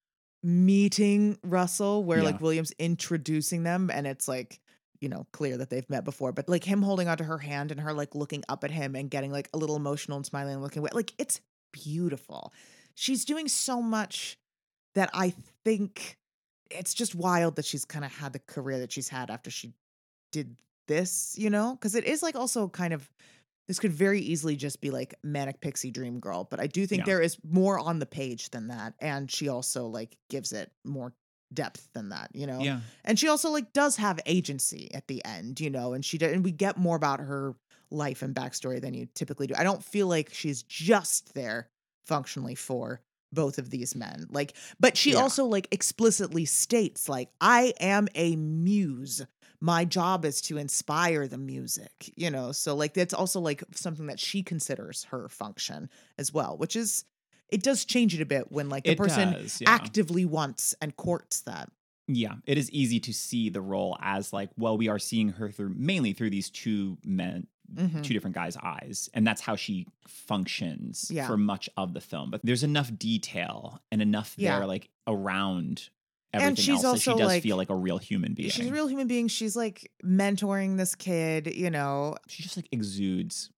meeting 0.42 1.38
russell 1.44 2.04
where 2.04 2.24
like 2.24 2.40
williams 2.40 2.72
introducing 2.80 3.64
them 3.64 3.92
and 3.94 4.08
it's 4.08 4.26
like 4.26 4.62
you 5.02 5.10
know 5.10 5.28
clear 5.34 5.58
that 5.58 5.70
they've 5.70 5.90
met 5.90 6.06
before 6.06 6.32
but 6.32 6.48
like 6.48 6.64
him 6.64 6.82
holding 6.82 7.10
onto 7.10 7.26
her 7.26 7.38
hand 7.38 7.72
and 7.72 7.82
her 7.82 7.92
like 7.92 8.16
looking 8.16 8.44
up 8.48 8.64
at 8.64 8.72
him 8.72 8.96
and 8.96 9.12
getting 9.12 9.32
like 9.32 9.50
a 9.54 9.58
little 9.58 9.76
emotional 9.76 10.16
and 10.16 10.26
smiling 10.26 10.54
and 10.54 10.64
looking 10.64 10.80
away 10.80 10.90
like 10.94 11.14
it's 11.18 11.42
beautiful. 11.72 12.54
She's 12.96 13.26
doing 13.26 13.48
so 13.48 13.82
much 13.82 14.38
that 14.96 15.10
i 15.14 15.34
think 15.64 16.18
it's 16.72 16.94
just 16.94 17.16
wild 17.16 17.56
that 17.56 17.66
she's 17.66 17.86
kind 17.86 18.06
of 18.06 18.12
had 18.12 18.34
the 18.34 18.40
career 18.40 18.80
that 18.80 18.92
she's 18.92 19.10
had 19.10 19.30
after 19.30 19.50
she 19.50 19.74
did 20.32 20.56
this, 20.90 21.36
you 21.38 21.50
know? 21.50 21.76
Because 21.76 21.96
it 21.96 22.04
is 22.04 22.22
like 22.22 22.36
also 22.36 22.68
kind 22.68 22.94
of 22.94 23.10
this 23.70 23.80
could 23.80 23.94
very 23.94 24.20
easily 24.20 24.56
just 24.58 24.82
be 24.82 24.90
like 24.90 25.14
manic 25.24 25.62
pixie 25.62 25.92
dream 25.92 26.20
girl, 26.20 26.44
but 26.50 26.60
I 26.60 26.66
do 26.68 26.86
think 26.88 27.02
Yeah. 27.02 27.06
there 27.06 27.22
is 27.22 27.38
more 27.48 27.80
on 27.80 28.00
the 28.00 28.06
page 28.08 28.50
than 28.50 28.68
that, 28.70 28.96
and 29.00 29.32
she 29.32 29.48
also 29.48 29.86
like 29.86 30.18
gives 30.30 30.52
it 30.52 30.72
more 30.84 31.14
depth 31.54 31.88
than 31.94 32.10
that, 32.10 32.32
you 32.34 32.46
know? 32.48 32.60
Yeah. 32.62 32.82
And 33.06 33.18
she 33.20 33.28
also 33.28 33.52
like 33.52 33.72
does 33.72 33.96
have 33.98 34.20
agency 34.26 34.92
at 34.94 35.08
the 35.08 35.24
end, 35.24 35.60
you 35.62 35.70
know, 35.70 35.94
and 35.94 36.04
she 36.04 36.18
did, 36.18 36.34
and 36.34 36.44
we 36.44 36.52
get 36.52 36.78
more 36.78 36.96
about 36.96 37.20
her 37.20 37.56
life 37.92 38.22
and 38.24 38.36
backstory 38.36 38.82
than 38.82 38.94
you 38.96 39.08
typically 39.14 39.46
do. 39.48 39.54
I 39.58 39.64
don't 39.64 39.84
feel 39.84 40.08
like 40.08 40.34
she's 40.34 40.64
just 40.64 41.34
there 41.36 41.70
functionally 42.08 42.56
for 42.56 43.02
both 43.32 43.60
of 43.60 43.70
these 43.70 43.96
men. 43.96 44.26
Like, 44.32 44.54
but 44.80 44.98
she 44.98 45.12
Yeah. 45.12 45.18
also 45.20 45.46
like 45.46 45.68
explicitly 45.72 46.46
states 46.46 47.08
like, 47.08 47.30
I 47.40 47.74
am 47.80 48.08
a 48.16 48.36
muse. 48.36 49.22
My 49.62 49.84
job 49.86 50.24
is 50.24 50.40
to 50.44 50.58
inspire 50.58 51.28
the 51.28 51.38
music, 51.38 52.12
you 52.16 52.30
know? 52.32 52.52
So 52.54 52.76
like 52.76 52.94
that's 52.94 53.14
also 53.14 53.40
like 53.42 53.64
something 53.74 54.08
that 54.08 54.20
she 54.20 54.42
considers 54.44 55.04
her 55.06 55.28
function 55.28 55.90
as 56.18 56.34
well, 56.34 56.56
which 56.58 56.76
is 56.76 57.04
it 57.50 57.62
does 57.64 57.84
change 57.84 58.14
it 58.14 58.22
a 58.22 58.26
bit 58.26 58.52
when 58.52 58.70
like 58.70 58.84
the 58.86 58.92
It 58.92 58.98
person 58.98 59.34
does, 59.34 59.60
yeah. 59.60 59.70
actively 59.70 60.24
wants 60.24 60.76
and 60.82 60.96
courts 60.96 61.42
that. 61.42 61.70
Yeah, 62.08 62.36
it 62.46 62.58
is 62.58 62.72
easy 62.72 63.00
to 63.02 63.14
see 63.14 63.50
the 63.50 63.62
role 63.62 63.98
as 64.02 64.32
like, 64.34 64.50
well, 64.58 64.78
we 64.78 64.88
are 64.88 64.98
seeing 65.00 65.30
her 65.30 65.50
through 65.52 65.74
mainly 65.76 66.14
through 66.14 66.30
these 66.32 66.50
two 66.50 66.98
men, 67.04 67.48
Mhm. 67.76 68.04
two 68.04 68.14
different 68.14 68.36
guys' 68.36 68.58
eyes, 68.58 69.10
and 69.14 69.28
that's 69.28 69.42
how 69.42 69.56
she 69.56 69.86
functions 70.08 71.12
Yeah. 71.12 71.28
for 71.28 71.38
much 71.38 71.70
of 71.78 71.94
the 71.94 72.02
film. 72.02 72.32
But 72.32 72.42
there's 72.44 72.64
enough 72.64 72.96
detail 72.98 73.82
and 73.92 74.02
enough 74.02 74.36
Yeah. 74.38 74.58
there, 74.60 74.68
like 74.68 74.90
around 75.06 75.90
And 76.32 76.58
she's 76.58 76.84
else, 76.84 76.84
that 76.84 77.02
she 77.02 77.10
also, 77.12 77.20
does 77.20 77.28
like- 77.28 77.44
feel 77.44 77.58
like 77.58 77.70
a 77.70 77.76
real 77.76 77.98
human 77.98 78.34
being. 78.34 78.50
She's 78.50 78.68
a 78.68 78.72
real 78.74 78.88
human 78.88 79.08
being. 79.08 79.28
She's 79.28 79.56
like 79.56 79.92
mentoring 80.06 80.78
this 80.78 80.96
kid, 80.96 81.54
you 81.56 81.70
know. 81.70 82.16
she 82.28 82.44
just 82.44 82.56
like 82.56 82.68
exudes 82.72 83.50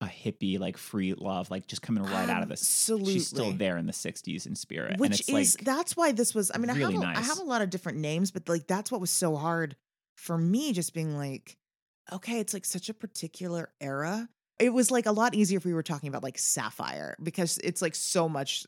a 0.00 0.06
hippie, 0.06 0.58
like 0.58 0.76
free 0.76 1.14
love, 1.14 1.50
like 1.50 1.66
just 1.66 1.82
coming 1.82 2.02
right 2.02 2.28
out 2.28 2.42
of 2.42 2.48
this. 2.48 2.60
She's 3.04 3.28
still 3.28 3.52
there 3.52 3.76
in 3.76 3.86
the 3.86 3.92
'60s 3.92 4.46
in 4.46 4.54
spirit, 4.54 4.92
and 4.92 5.00
Which 5.00 5.20
it's 5.20 5.28
is 5.28 5.56
like 5.56 5.64
that's 5.64 5.96
why 5.96 6.12
this 6.12 6.34
was 6.34 6.50
I 6.54 6.58
mean, 6.58 6.70
really 6.72 6.84
I 6.84 6.90
have 6.92 7.02
a, 7.02 7.06
I 7.06 7.12
nice. 7.14 7.26
have 7.26 7.38
a 7.38 7.44
lot 7.44 7.62
of 7.62 7.70
different 7.70 7.98
names, 7.98 8.30
but 8.30 8.48
like 8.48 8.66
that's 8.66 8.90
what 8.90 9.00
was 9.00 9.10
so 9.10 9.36
hard 9.36 9.76
for 10.16 10.36
me 10.38 10.72
just 10.72 10.94
being 10.94 11.16
like, 11.16 11.56
okay, 12.12 12.40
it's 12.40 12.54
like 12.54 12.64
such 12.64 12.88
a 12.88 12.94
particular 12.94 13.70
era. 13.80 14.28
It 14.58 14.72
was 14.72 14.90
like 14.90 15.06
a 15.06 15.12
lot 15.12 15.34
easier 15.34 15.56
if 15.58 15.64
we 15.64 15.74
were 15.74 15.82
talking 15.82 16.08
about 16.08 16.22
like 16.22 16.38
Sapphire 16.38 17.16
because 17.22 17.58
it's 17.58 17.82
like 17.82 17.94
so 17.94 18.28
much 18.28 18.64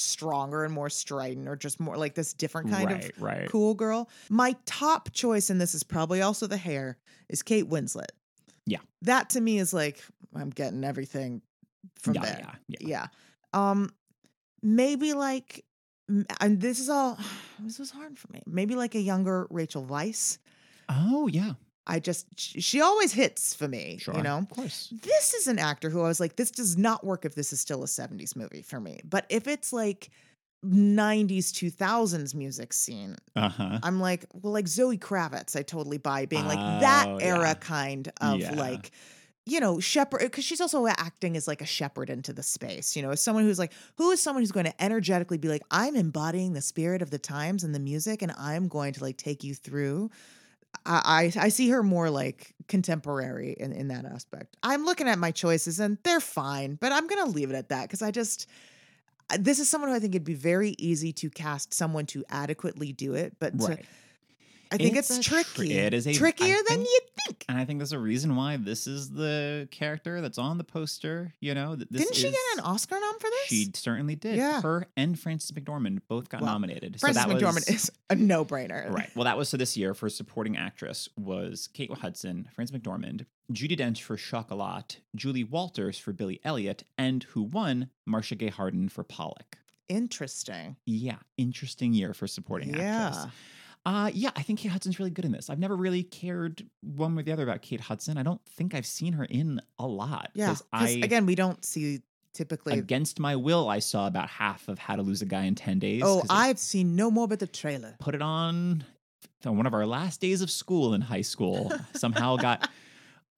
stronger 0.00 0.64
and 0.64 0.72
more 0.72 0.90
strident 0.90 1.48
or 1.48 1.56
just 1.56 1.80
more 1.80 1.96
like 1.96 2.14
this 2.14 2.32
different 2.32 2.70
kind 2.70 2.90
right, 2.90 3.10
of 3.10 3.22
right. 3.22 3.48
cool 3.48 3.74
girl. 3.74 4.08
My 4.28 4.56
top 4.66 5.12
choice, 5.12 5.50
and 5.50 5.60
this 5.60 5.74
is 5.74 5.82
probably 5.82 6.22
also 6.22 6.46
the 6.46 6.56
hair, 6.56 6.98
is 7.28 7.42
Kate 7.42 7.68
Winslet. 7.68 8.10
Yeah. 8.66 8.78
That 9.02 9.30
to 9.30 9.40
me 9.40 9.58
is 9.58 9.72
like, 9.72 10.02
I'm 10.34 10.50
getting 10.50 10.84
everything 10.84 11.42
from 12.00 12.14
yeah, 12.14 12.22
there. 12.22 12.38
yeah, 12.40 12.76
yeah. 12.80 12.88
Yeah. 12.88 13.06
Um, 13.52 13.90
maybe 14.62 15.12
like, 15.12 15.64
and 16.40 16.60
this 16.60 16.80
is 16.80 16.88
all, 16.88 17.18
this 17.60 17.78
was 17.78 17.90
hard 17.90 18.18
for 18.18 18.28
me. 18.32 18.42
Maybe 18.46 18.74
like 18.74 18.94
a 18.94 19.00
younger 19.00 19.46
Rachel 19.50 19.84
Weisz. 19.84 20.38
Oh, 20.88 21.28
yeah, 21.28 21.52
I 21.90 21.98
just, 22.00 22.26
she, 22.38 22.80
always 22.80 23.12
hits 23.12 23.54
for 23.54 23.68
me, 23.68 23.98
sure. 24.00 24.14
you 24.16 24.22
know? 24.22 24.38
of 24.38 24.48
course. 24.48 24.92
This 25.02 25.34
is 25.34 25.46
an 25.46 25.58
actor 25.58 25.90
who 25.90 26.00
I 26.00 26.08
was 26.08 26.20
like, 26.20 26.36
this 26.36 26.50
does 26.50 26.76
not 26.76 27.04
work 27.04 27.24
if 27.24 27.34
this 27.34 27.52
is 27.52 27.60
still 27.60 27.82
a 27.82 27.86
70s 27.86 28.36
movie 28.36 28.62
for 28.62 28.80
me. 28.80 29.00
But 29.04 29.26
if 29.28 29.46
it's 29.48 29.72
like 29.72 30.10
90s, 30.64 31.50
2000s 31.52 32.34
music 32.34 32.72
scene, 32.72 33.16
Uh 33.36 33.48
huh. 33.48 33.78
I'm 33.82 33.98
like, 34.00 34.26
well, 34.32 34.52
like 34.52 34.68
Zoe 34.68 34.98
Kravitz, 34.98 35.56
I 35.56 35.62
totally 35.62 35.98
buy 35.98 36.26
being 36.26 36.46
like 36.46 36.58
that 36.80 37.06
Oh, 37.08 37.16
era 37.16 37.48
yeah. 37.48 37.54
kind 37.54 38.12
of 38.20 38.38
Yeah. 38.40 38.54
like, 38.54 38.90
you 39.46 39.58
know, 39.58 39.80
shepherd, 39.80 40.20
because 40.20 40.44
she's 40.44 40.60
also 40.60 40.86
acting 40.86 41.36
as 41.36 41.48
like 41.48 41.62
a 41.62 41.66
shepherd 41.66 42.10
into 42.10 42.32
the 42.32 42.42
space, 42.42 42.94
you 42.94 43.02
know, 43.02 43.10
as 43.10 43.22
someone 43.22 43.44
who's 43.44 43.58
like, 43.58 43.72
who 43.96 44.10
is 44.10 44.22
someone 44.22 44.42
who's 44.42 44.52
going 44.52 44.66
to 44.66 44.82
energetically 44.82 45.38
be 45.38 45.48
like, 45.48 45.62
I'm 45.70 45.96
embodying 45.96 46.52
the 46.52 46.60
spirit 46.60 47.00
of 47.02 47.10
the 47.10 47.18
times 47.18 47.64
and 47.64 47.74
the 47.74 47.80
music, 47.80 48.20
and 48.22 48.32
I'm 48.38 48.68
going 48.68 48.92
to 48.92 49.02
like 49.02 49.16
take 49.16 49.42
you 49.42 49.54
through. 49.54 50.10
I, 50.86 51.32
I 51.36 51.48
see 51.50 51.68
her 51.70 51.82
more 51.82 52.10
like 52.10 52.54
contemporary 52.68 53.54
in, 53.58 53.72
in 53.72 53.88
that 53.88 54.04
aspect. 54.04 54.56
I'm 54.62 54.84
looking 54.84 55.08
at 55.08 55.18
my 55.18 55.30
choices 55.30 55.78
and 55.80 55.98
they're 56.04 56.20
fine, 56.20 56.76
but 56.76 56.92
I'm 56.92 57.06
gonna 57.06 57.26
leave 57.26 57.50
it 57.50 57.56
at 57.56 57.68
that 57.68 57.82
because 57.82 58.02
I 58.02 58.10
just 58.10 58.46
this 59.38 59.60
is 59.60 59.68
someone 59.68 59.90
who 59.90 59.96
I 59.96 60.00
think 60.00 60.14
it'd 60.14 60.24
be 60.24 60.34
very 60.34 60.74
easy 60.78 61.12
to 61.14 61.30
cast 61.30 61.72
someone 61.74 62.06
to 62.06 62.24
adequately 62.30 62.92
do 62.92 63.14
it, 63.14 63.34
but 63.38 63.58
to- 63.60 63.66
Right. 63.66 63.84
I 64.72 64.76
think 64.76 64.96
It's 64.96 65.10
it's, 65.10 65.26
tricky. 65.26 65.72
it 65.72 65.92
is 65.92 66.06
a- 66.06 66.10
I 66.10 66.12
trickier 66.14 66.54
than 66.54 66.64
think- 66.78 66.86
you 66.88 67.00
think. 67.26 67.44
And 67.48 67.58
I 67.58 67.64
think 67.64 67.80
there's 67.80 67.92
a 67.92 67.98
reason 67.98 68.36
why 68.36 68.56
this 68.56 68.86
is 68.86 69.10
the 69.10 69.66
character 69.72 70.20
that's 70.20 70.38
on 70.38 70.58
the 70.58 70.64
poster. 70.64 71.34
You 71.40 71.54
know, 71.54 71.74
this 71.74 71.88
Didn't 71.88 72.14
she 72.14 72.28
is- 72.28 72.32
get 72.32 72.40
an 72.58 72.60
Oscar 72.64 72.94
nom 73.00 73.14
for 73.18 73.28
this? 73.28 73.46
She 73.48 73.70
certainly 73.74 74.14
did. 74.14 74.36
Yeah. 74.36 74.60
Her 74.62 74.86
and 74.96 75.18
Frances 75.18 75.50
McDormand 75.50 76.00
both 76.08 76.28
got 76.28 76.40
Well, 76.42 76.52
nominated. 76.52 77.00
Frances 77.00 77.22
so 77.22 77.28
that 77.28 77.36
McDormand 77.36 77.54
was, 77.54 77.68
is 77.68 77.90
a 78.10 78.14
no-brainer. 78.14 78.90
right. 78.92 79.10
Well, 79.16 79.24
that 79.24 79.36
was 79.36 79.48
so 79.48 79.56
this 79.56 79.76
year 79.76 79.92
for 79.92 80.08
supporting 80.08 80.56
actress 80.56 81.08
was 81.16 81.68
Kate 81.72 81.92
Hudson, 81.92 82.48
Frances 82.54 82.76
McDormand, 82.76 83.26
Judi 83.52 83.76
Dench 83.76 84.02
for 84.02 84.16
Chocolat, 84.16 84.98
Julie 85.16 85.42
Walters 85.42 85.98
for 85.98 86.12
Billy 86.12 86.40
Elliot, 86.44 86.84
and 86.96 87.24
who 87.24 87.42
won 87.42 87.90
Marcia 88.06 88.36
Gay 88.36 88.48
Harden 88.50 88.88
for 88.88 89.02
Pollock. 89.02 89.58
Interesting. 89.88 90.76
Yeah, 90.86 91.16
interesting 91.36 91.92
year 91.92 92.14
for 92.14 92.28
supporting 92.28 92.76
actress. 92.80 93.26
Uh, 93.86 94.10
yeah, 94.12 94.30
I 94.36 94.42
think 94.42 94.58
Kate 94.58 94.70
Hudson's 94.70 94.98
really 94.98 95.10
good 95.10 95.24
in 95.24 95.32
this. 95.32 95.48
I've 95.48 95.58
never 95.58 95.74
really 95.74 96.02
cared 96.02 96.66
one 96.82 97.14
way 97.14 97.20
or 97.20 97.24
the 97.24 97.32
other 97.32 97.44
about 97.44 97.62
Kate 97.62 97.80
Hudson. 97.80 98.18
I 98.18 98.22
don't 98.22 98.40
think 98.44 98.74
I've 98.74 98.84
seen 98.86 99.14
her 99.14 99.24
in 99.24 99.60
a 99.78 99.86
lot. 99.86 100.30
Yeah. 100.34 100.48
'cause 100.48 100.62
'cause 100.72 100.96
I, 100.96 101.00
again, 101.02 101.24
we 101.24 101.34
don't 101.34 101.64
see 101.64 102.02
typically. 102.34 102.78
against 102.78 103.18
my 103.18 103.36
will, 103.36 103.68
I 103.70 103.78
saw 103.78 104.06
about 104.06 104.28
half 104.28 104.68
of 104.68 104.78
How 104.78 104.96
to 104.96 105.02
Lose 105.02 105.22
a 105.22 105.26
Guy 105.26 105.44
in 105.44 105.54
10 105.54 105.78
Days. 105.78 106.02
Oh, 106.04 106.22
I've 106.28 106.58
seen 106.58 106.94
no 106.94 107.10
more 107.10 107.26
but 107.26 107.38
the 107.38 107.46
trailer. 107.46 107.96
put 108.00 108.14
it 108.14 108.22
on 108.22 108.84
on 109.46 109.56
one 109.56 109.66
of 109.66 109.72
our 109.72 109.86
last 109.86 110.20
days 110.20 110.42
of 110.42 110.50
school 110.50 110.92
in 110.92 111.00
high 111.00 111.22
school. 111.22 111.72
Somehow 111.94 112.36
got 112.36 112.68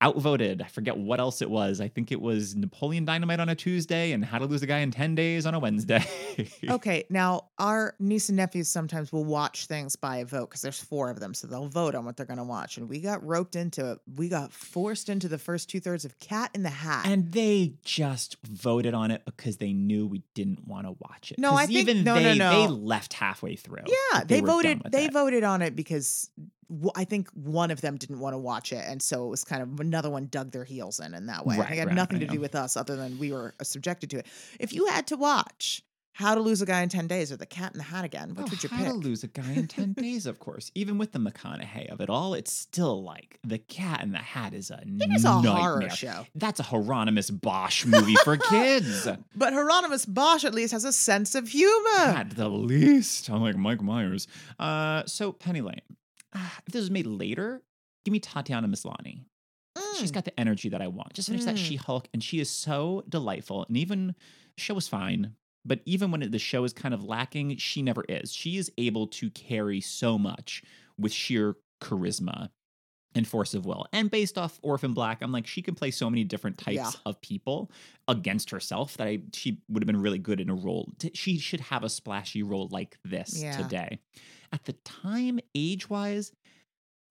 outvoted. 0.03 0.61
I 0.63 0.67
forget 0.67 0.97
what 0.97 1.21
else 1.21 1.41
it 1.43 1.49
was. 1.51 1.81
I 1.81 1.89
think 1.89 2.11
it 2.11 2.21
was 2.21 2.57
Napoleon 2.57 3.05
Dynamite 3.05 3.41
on 3.41 3.49
a 3.49 3.55
Tuesday 3.55 4.13
and 4.13 4.25
How 4.25 4.39
to 4.39 4.47
Lose 4.47 4.63
a 4.63 4.67
Guy 4.67 4.79
in 4.79 4.91
10 4.91 5.15
Days 5.15 5.47
on 5.47 5.55
a 5.55 5.59
Wednesday. 5.59 6.05
Okay, 6.69 7.05
now 7.11 7.49
our 7.59 7.95
niece 7.99 8.29
and 8.31 8.37
nephews 8.37 8.67
sometimes 8.69 9.13
will 9.13 9.25
watch 9.25 9.67
things 9.67 9.97
by 9.97 10.17
a 10.19 10.25
vote 10.25 10.49
because 10.49 10.63
there's 10.63 10.81
four 10.81 11.11
of 11.11 11.21
them, 11.21 11.35
so 11.35 11.47
they'll 11.47 11.69
vote 11.69 11.95
on 11.95 12.05
what 12.07 12.17
they're 12.17 12.25
going 12.27 12.39
to 12.39 12.45
watch. 12.45 12.79
And 12.79 12.89
we 12.89 13.01
got 13.01 13.23
roped 13.25 13.55
into 13.57 13.93
it. 13.93 13.99
We 14.17 14.29
got 14.31 14.53
forced 14.53 15.09
into 15.11 15.29
the 15.29 15.39
first 15.39 15.69
two 15.69 15.79
thirds 15.81 16.05
of 16.07 16.19
Cat 16.19 16.51
in 16.55 16.63
the 16.63 16.71
Hat. 16.71 17.07
And 17.07 17.31
they 17.33 17.75
just 17.85 18.37
voted 18.47 18.95
on 18.95 19.11
it 19.11 19.25
because 19.27 19.59
they 19.59 19.73
knew 19.75 20.07
we 20.07 20.23
didn't 20.35 20.67
want 20.67 20.87
to 20.87 20.93
watch 21.01 21.33
it. 21.33 21.39
No, 21.39 21.53
I 21.55 21.67
think- 21.67 21.81
even 21.81 22.05
no, 22.05 22.15
no, 22.15 22.23
they, 22.23 22.39
no. 22.39 22.51
they 22.63 22.67
left 22.69 23.13
halfway 23.13 23.57
through. 23.57 23.85
yeah, 23.87 24.19
Like, 24.21 24.29
they, 24.29 24.41
voted. 24.41 24.81
They 24.91 25.05
it. 25.07 25.13
voted 25.13 25.45
on 25.45 25.61
it 25.61 25.77
because 25.77 26.31
I 26.97 27.05
think 27.05 27.29
one 27.31 27.71
of 27.71 27.81
them 27.81 27.97
didn't 27.97 28.19
want 28.21 28.35
to 28.35 28.39
watch 28.39 28.73
it, 28.73 28.85
and 28.87 29.01
so 29.03 29.27
it 29.27 29.29
was 29.29 29.45
kind 29.45 29.63
of 29.63 29.81
another 29.81 30.11
one 30.11 30.27
dug 30.27 30.51
their 30.53 30.65
heels 30.65 31.01
in 31.01 31.15
in 31.15 31.27
that 31.27 31.45
way. 31.47 31.59
Right, 31.59 31.71
it 31.73 31.79
had 31.79 31.87
right, 31.89 31.95
nothing 31.97 32.21
to 32.21 32.27
do 32.27 32.41
with 32.41 32.55
us, 32.55 32.77
other 32.77 32.97
than 32.97 33.19
we 33.19 33.33
were 33.33 33.55
uh, 33.61 33.65
subjected 33.65 34.11
to 34.11 34.19
it. 34.19 34.27
If 34.61 34.73
you 34.73 34.87
had 34.87 35.07
to 35.09 35.17
watch 35.17 35.83
How 36.15 36.35
to 36.35 36.41
Lose 36.41 36.61
a 36.61 36.67
Guy 36.67 36.83
in 36.83 36.89
Ten 36.91 37.07
Days 37.07 37.33
or 37.33 37.37
The 37.39 37.47
Cat 37.47 37.73
in 37.73 37.79
the 37.79 37.85
Hat 37.85 38.05
again, 38.05 38.35
which 38.35 38.47
Oh, 38.47 38.51
would 38.51 38.63
you 38.63 38.69
how 38.69 38.77
pick? 38.77 38.87
How 38.87 38.93
to 38.93 38.99
lose 38.99 39.25
a 39.25 39.29
guy 39.29 39.53
in 39.53 39.67
10 39.67 39.95
days, 39.95 40.27
of 40.27 40.39
course. 40.41 40.71
Even 40.75 40.99
with 40.99 41.13
the 41.13 41.19
McConaughey 41.19 41.91
of 41.91 42.01
it 42.03 42.11
all, 42.11 42.35
it's 42.35 42.53
still 42.53 43.03
like 43.03 43.39
The 43.45 43.57
Cat 43.59 44.03
in 44.03 44.13
the 44.13 44.19
Hat 44.19 44.53
is 44.53 44.71
a 44.71 44.83
It 44.85 45.11
is 45.17 45.25
a 45.25 45.29
nightmare. 45.29 45.53
horror 45.55 45.91
show. 45.91 46.27
That's 46.35 46.61
a 46.61 46.65
Hieronymus 46.65 47.31
Bosch 47.31 47.87
movie 47.87 48.17
for 48.25 48.37
kids. 48.51 49.09
But 49.35 49.55
Hieronymus 49.55 50.05
Bosch 50.05 50.45
at 50.45 50.53
least 50.55 50.73
has 50.73 50.85
a 50.85 50.93
sense 50.93 51.35
of 51.35 51.49
humor. 51.49 51.97
At 51.99 52.37
the 52.37 52.49
least. 52.49 53.31
I'm 53.31 53.41
like 53.41 53.57
Mike 53.57 53.81
Myers. 53.83 54.27
Uh, 54.59 55.05
so, 55.07 55.33
Penny 55.33 55.63
Lane. 55.63 55.81
If 56.67 56.73
this 56.73 56.81
was 56.81 56.91
made 56.91 57.07
later, 57.07 57.63
give 58.05 58.13
me 58.13 58.21
Tatiana 58.21 58.69
Maslany. 58.69 59.25
She's 59.99 60.11
got 60.11 60.25
the 60.25 60.39
energy 60.39 60.69
that 60.71 60.83
I 60.83 60.89
want. 60.89 61.13
Just 61.15 61.29
finish 61.29 61.45
that 61.45 61.57
Mm. 61.57 61.59
She 61.67 61.77
Hulk, 61.77 62.09
and 62.13 62.23
she 62.23 62.41
is 62.41 62.51
so 62.51 63.05
delightful. 63.09 63.65
And 63.69 63.77
even 63.77 64.09
the 64.57 64.61
show 64.61 64.75
was 64.75 64.89
fine, 64.89 65.35
but 65.65 65.81
even 65.85 66.11
when 66.11 66.31
the 66.31 66.39
show 66.39 66.65
is 66.65 66.73
kind 66.73 66.95
of 66.95 67.05
lacking, 67.05 67.57
she 67.59 67.83
never 67.83 68.05
is. 68.09 68.33
She 68.33 68.57
is 68.57 68.71
able 68.79 69.07
to 69.09 69.31
carry 69.31 69.81
so 69.81 70.19
much 70.19 70.63
with 70.99 71.13
sheer 71.13 71.57
charisma 71.81 72.51
and 73.15 73.27
force 73.27 73.55
of 73.55 73.67
will. 73.67 73.87
And 73.93 74.11
based 74.11 74.39
off 74.39 74.59
Orphan 74.63 74.95
Black, 74.95 75.23
I'm 75.23 75.33
like, 75.33 75.47
she 75.47 75.61
can 75.63 75.75
play 75.75 75.91
so 75.91 76.09
many 76.09 76.25
different 76.25 76.59
types 76.59 76.77
Yeah. 76.77 76.91
of 77.05 77.21
people 77.21 77.71
against 78.09 78.51
herself 78.51 78.97
that 78.97 79.07
I 79.07 79.21
she 79.35 79.61
would 79.69 79.83
have 79.83 79.87
been 79.87 80.01
really 80.01 80.19
good 80.19 80.41
in 80.41 80.49
a 80.51 80.55
role. 80.55 80.91
She 81.15 81.39
should 81.39 81.61
have 81.61 81.85
a 81.85 81.89
splashy 81.89 82.43
role 82.43 82.69
like 82.71 82.99
this 83.05 83.41
Yeah. 83.43 83.57
today. 83.57 83.99
At 84.53 84.65
the 84.65 84.73
time, 84.85 85.41
age 85.55 85.89
wise, 85.91 86.33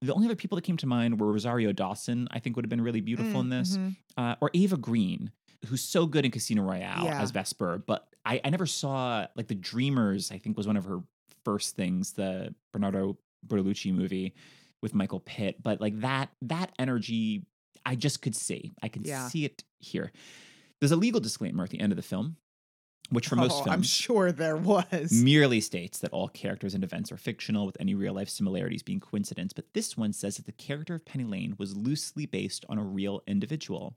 the 0.02 0.14
only 0.14 0.26
other 0.28 0.36
people 0.36 0.56
that 0.56 0.64
came 0.64 0.78
to 0.78 0.88
mind 0.88 1.20
were 1.20 1.32
Rosario 1.32 1.72
Dawson, 1.72 2.28
I 2.32 2.40
think 2.40 2.56
would 2.56 2.66
have 2.66 2.70
been 2.72 2.82
really 2.82 3.02
beautiful 3.02 3.40
in 3.40 3.50
this, 3.50 3.78
Mhm. 3.78 3.96
uh, 4.18 4.36
or 4.42 4.50
Eva 4.54 4.78
Green, 4.78 5.32
who's 5.68 5.84
so 5.84 6.08
good 6.08 6.26
in 6.26 6.32
Casino 6.32 6.64
Royale 6.64 7.06
Yeah. 7.06 7.22
as 7.22 7.30
Vesper. 7.32 7.78
But 7.86 8.08
I, 8.26 8.42
I 8.44 8.50
never 8.50 8.66
saw, 8.66 9.28
like, 9.36 9.48
The 9.48 9.56
Dreamers, 9.56 10.32
I 10.32 10.40
think 10.40 10.58
was 10.58 10.66
one 10.66 10.78
of 10.78 10.86
her 10.86 11.04
first 11.44 11.76
things, 11.76 12.14
the 12.14 12.54
Bernardo 12.72 13.18
Bertolucci 13.48 13.94
movie 13.94 14.34
with 14.82 14.94
Michael 14.94 15.20
Pitt. 15.20 15.62
But, 15.62 15.80
like, 15.82 16.00
that, 16.02 16.30
that 16.44 16.72
energy, 16.80 17.46
I 17.86 17.96
just 17.96 18.22
could 18.22 18.36
see. 18.36 18.74
I 18.82 18.88
can 18.88 19.04
Yeah. 19.04 19.28
see 19.28 19.46
it 19.46 19.64
here. 19.80 20.12
There's 20.80 20.92
a 20.92 20.96
legal 20.96 21.22
disclaimer 21.22 21.64
at 21.64 21.70
the 21.70 21.80
end 21.80 21.92
of 21.92 21.96
the 21.96 22.02
film, 22.02 22.38
which 23.10 23.28
for 23.28 23.36
most 23.36 23.52
Oh, 23.52 23.64
films 23.64 23.68
I'm 23.74 23.84
sure 23.84 24.32
there 24.32 24.58
was. 24.58 25.12
merely 25.12 25.62
states 25.62 26.00
that 26.00 26.12
all 26.12 26.28
characters 26.28 26.74
and 26.74 26.84
events 26.84 27.12
are 27.12 27.18
fictional, 27.18 27.66
with 27.66 27.78
any 27.80 27.94
real 27.94 28.14
life 28.14 28.30
similarities 28.30 28.82
being 28.84 29.00
coincidence. 29.00 29.54
But 29.54 29.74
this 29.74 29.96
one 29.96 30.14
says 30.14 30.38
that 30.38 30.46
the 30.46 30.52
character 30.52 30.96
of 30.96 31.06
Penny 31.06 31.26
Lane 31.26 31.56
was 31.60 31.76
loosely 31.78 32.26
based 32.26 32.66
on 32.70 32.78
a 32.78 32.84
real 32.84 33.22
individual. 33.28 33.96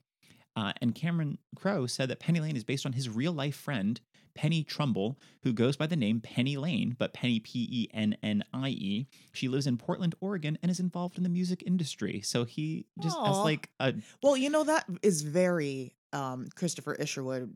Uh, 0.57 0.73
and 0.81 0.95
Cameron 0.95 1.39
Crowe 1.57 1.87
said 1.87 2.09
that 2.11 2.21
Penny 2.21 2.41
Lane 2.41 2.57
is 2.57 2.65
based 2.65 2.87
on 2.87 2.93
his 2.93 3.09
real 3.09 3.33
life 3.33 3.57
friend, 3.57 4.01
Penny 4.35 4.63
Trumbull, 4.65 5.19
who 5.43 5.53
goes 5.53 5.77
by 5.77 5.87
the 5.87 5.97
name 5.97 6.21
Penny 6.21 6.57
Lane, 6.57 6.95
but 6.99 7.13
Penny 7.13 7.41
P 7.41 7.69
E 7.71 7.89
N 7.93 8.17
N 8.23 8.45
I 8.53 8.69
E. 8.71 9.07
She 9.33 9.49
lives 9.49 9.67
in 9.67 9.77
Portland, 9.79 10.15
Oregon, 10.21 10.59
and 10.63 10.71
is 10.71 10.81
involved 10.81 11.17
in 11.17 11.23
the 11.25 11.29
music 11.29 11.63
industry. 11.67 12.21
So 12.21 12.45
he 12.45 12.87
just 13.01 13.19
as 13.25 13.37
like 13.39 13.71
a 13.81 13.95
Well, 14.23 14.37
you 14.37 14.51
know 14.51 14.65
that 14.65 14.87
is 15.03 15.23
very 15.23 15.95
um 16.13 16.47
Christopher 16.55 16.95
Isherwood 16.95 17.55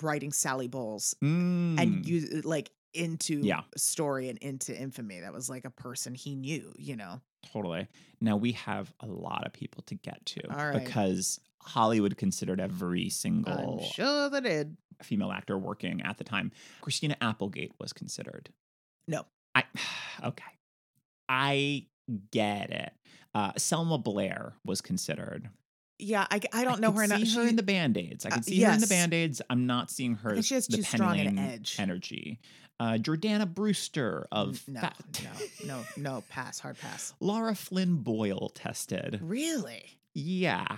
writing 0.00 0.32
Sally 0.32 0.68
Bowles 0.68 1.14
and 1.20 1.78
Mm. 1.78 2.06
you 2.06 2.42
like 2.42 2.70
into 2.92 3.40
Yeah. 3.42 3.62
story 3.76 4.28
and 4.28 4.38
into 4.38 4.76
infamy. 4.76 5.20
That 5.20 5.32
was 5.32 5.50
like 5.50 5.64
a 5.64 5.70
person 5.70 6.14
he 6.14 6.36
knew, 6.36 6.72
you 6.76 6.94
know. 6.96 7.20
Totally. 7.52 7.88
Now 8.20 8.36
we 8.36 8.52
have 8.52 8.92
a 9.00 9.06
lot 9.06 9.44
of 9.46 9.52
people 9.52 9.82
to 9.86 9.96
get 9.96 10.24
to 10.26 10.40
right. 10.48 10.84
because 10.84 11.40
Hollywood 11.64 12.16
considered 12.16 12.60
every 12.60 13.08
single 13.08 13.80
I'm 13.80 13.90
sure 13.92 14.30
they 14.30 14.40
did. 14.40 14.76
female 15.02 15.32
actor 15.32 15.56
working 15.58 16.02
at 16.02 16.18
the 16.18 16.24
time. 16.24 16.52
Christina 16.80 17.16
Applegate 17.20 17.72
was 17.80 17.92
considered. 17.92 18.50
No. 19.08 19.24
I 19.54 19.64
okay. 20.24 20.44
I 21.28 21.86
get 22.30 22.70
it. 22.70 22.92
Uh, 23.34 23.52
Selma 23.56 23.98
Blair 23.98 24.52
was 24.64 24.80
considered. 24.80 25.48
Yeah, 25.98 26.26
I, 26.30 26.40
I 26.52 26.64
don't 26.64 26.80
know 26.80 26.92
her 26.92 27.02
enough. 27.04 27.20
See 27.20 27.34
her 27.36 27.46
in 27.46 27.56
the 27.56 27.62
band 27.62 27.96
aids. 27.96 28.26
I 28.26 28.30
can 28.30 28.38
Uh, 28.40 28.42
see 28.42 28.60
her 28.62 28.72
in 28.72 28.80
the 28.80 28.86
band 28.86 29.14
aids. 29.14 29.40
I'm 29.48 29.66
not 29.66 29.90
seeing 29.90 30.16
her. 30.16 30.40
she 30.42 30.54
has 30.54 30.66
the 30.66 30.78
too 30.78 30.82
strong 30.82 31.18
an 31.20 31.38
edge. 31.38 31.76
energy. 31.78 32.40
Uh, 32.80 32.94
Jordana 32.94 33.46
Brewster 33.52 34.26
of 34.32 34.60
no, 34.66 34.80
Fa- 34.80 34.92
no, 35.22 35.30
no, 35.66 35.84
no, 35.96 36.24
pass, 36.28 36.58
hard 36.58 36.76
pass. 36.78 37.14
Lara 37.20 37.54
Flynn 37.54 37.96
Boyle 37.98 38.50
tested. 38.54 39.20
Really? 39.22 39.84
Yeah. 40.14 40.76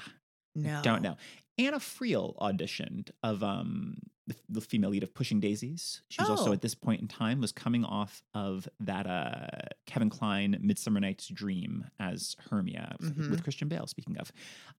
No. 0.57 0.81
Don't 0.83 1.03
know. 1.03 1.17
Anna 1.59 1.79
Friel 1.79 2.37
auditioned 2.39 3.11
of 3.23 3.43
um 3.43 3.99
the, 4.27 4.35
the 4.49 4.61
female 4.61 4.91
lead 4.91 5.03
of 5.05 5.15
Pushing 5.15 5.39
Daisies. 5.41 6.03
She 6.09 6.21
was 6.21 6.29
also 6.29 6.51
Oh. 6.51 6.53
at 6.53 6.61
this 6.61 6.75
point 6.75 7.01
in 7.01 7.07
time 7.09 7.41
was 7.41 7.53
coming 7.53 7.85
off 7.85 8.23
of 8.35 8.69
that 8.81 9.07
uh 9.07 9.47
Kevin 9.87 10.11
Kline 10.11 10.57
Midsummer 10.61 10.99
Night's 11.01 11.29
Dream 11.29 11.85
as 12.01 12.35
Hermia 12.51 12.97
Mhm. 13.01 13.31
with 13.31 13.43
Christian 13.45 13.69
Bale. 13.69 13.87
Speaking 13.87 14.17
of, 14.19 14.33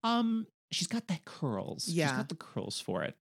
um, 0.03 0.47
she's 0.71 0.87
got 0.87 1.07
the 1.07 1.17
curls. 1.25 1.85
she's 1.85 1.95
Yeah. 1.95 2.17
got 2.17 2.29
the 2.29 2.35
curls 2.35 2.79
for 2.81 3.03
it. 3.03 3.15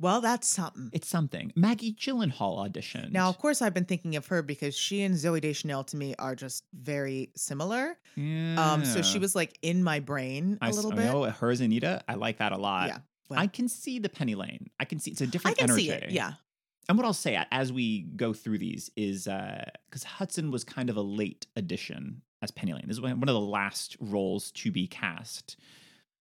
Well, 0.00 0.22
that's 0.22 0.48
something. 0.48 0.88
It's 0.94 1.08
something. 1.08 1.52
Maggie 1.54 1.92
Gyllenhaal 1.92 2.66
auditioned. 2.66 3.12
Now, 3.12 3.28
of 3.28 3.38
course, 3.38 3.60
I've 3.60 3.74
been 3.74 3.84
thinking 3.84 4.16
of 4.16 4.26
her 4.28 4.42
because 4.42 4.74
she 4.74 5.02
and 5.02 5.14
Zooey 5.14 5.42
Deschanel 5.42 5.84
to 5.84 5.96
me 5.96 6.14
are 6.18 6.34
just 6.34 6.64
very 6.72 7.30
similar. 7.36 7.98
Um, 8.16 8.84
so 8.84 9.02
she 9.02 9.18
was 9.18 9.34
like 9.34 9.58
in 9.62 9.84
my 9.84 10.00
brain 10.00 10.58
a 10.62 10.66
I 10.66 10.70
little 10.70 10.92
I 10.92 10.96
bit. 10.96 11.04
know 11.04 11.24
hers 11.24 11.60
Anita. 11.60 12.02
I 12.08 12.14
like 12.14 12.38
that 12.38 12.52
a 12.52 12.56
lot. 12.56 12.88
Yeah. 12.88 12.98
well, 13.28 13.38
I 13.38 13.46
can 13.46 13.68
see 13.68 13.98
the 13.98 14.08
Penny 14.08 14.34
Lane. 14.34 14.70
I 14.80 14.86
can 14.86 14.98
see 15.00 15.10
it's 15.10 15.20
a 15.20 15.26
different 15.26 15.58
I 15.58 15.60
can 15.60 15.70
energy. 15.70 15.88
see 15.88 15.92
it. 15.92 16.10
Yeah. 16.10 16.32
And 16.88 16.96
what 16.98 17.04
I'll 17.06 17.12
say 17.12 17.38
as 17.52 17.72
we 17.72 18.00
go 18.16 18.32
through 18.32 18.58
these 18.58 18.90
is 18.96 19.24
because 19.24 20.02
Hudson 20.04 20.50
was 20.50 20.64
kind 20.64 20.88
of 20.90 20.96
a 20.96 21.02
late 21.02 21.46
addition 21.56 22.22
as 22.42 22.50
Penny 22.50 22.72
Lane. 22.72 22.84
This 22.86 22.96
is 22.96 23.00
one 23.02 23.12
of 23.12 23.26
the 23.26 23.38
last 23.38 23.96
roles 24.00 24.50
to 24.52 24.70
be 24.72 24.86
cast 24.86 25.56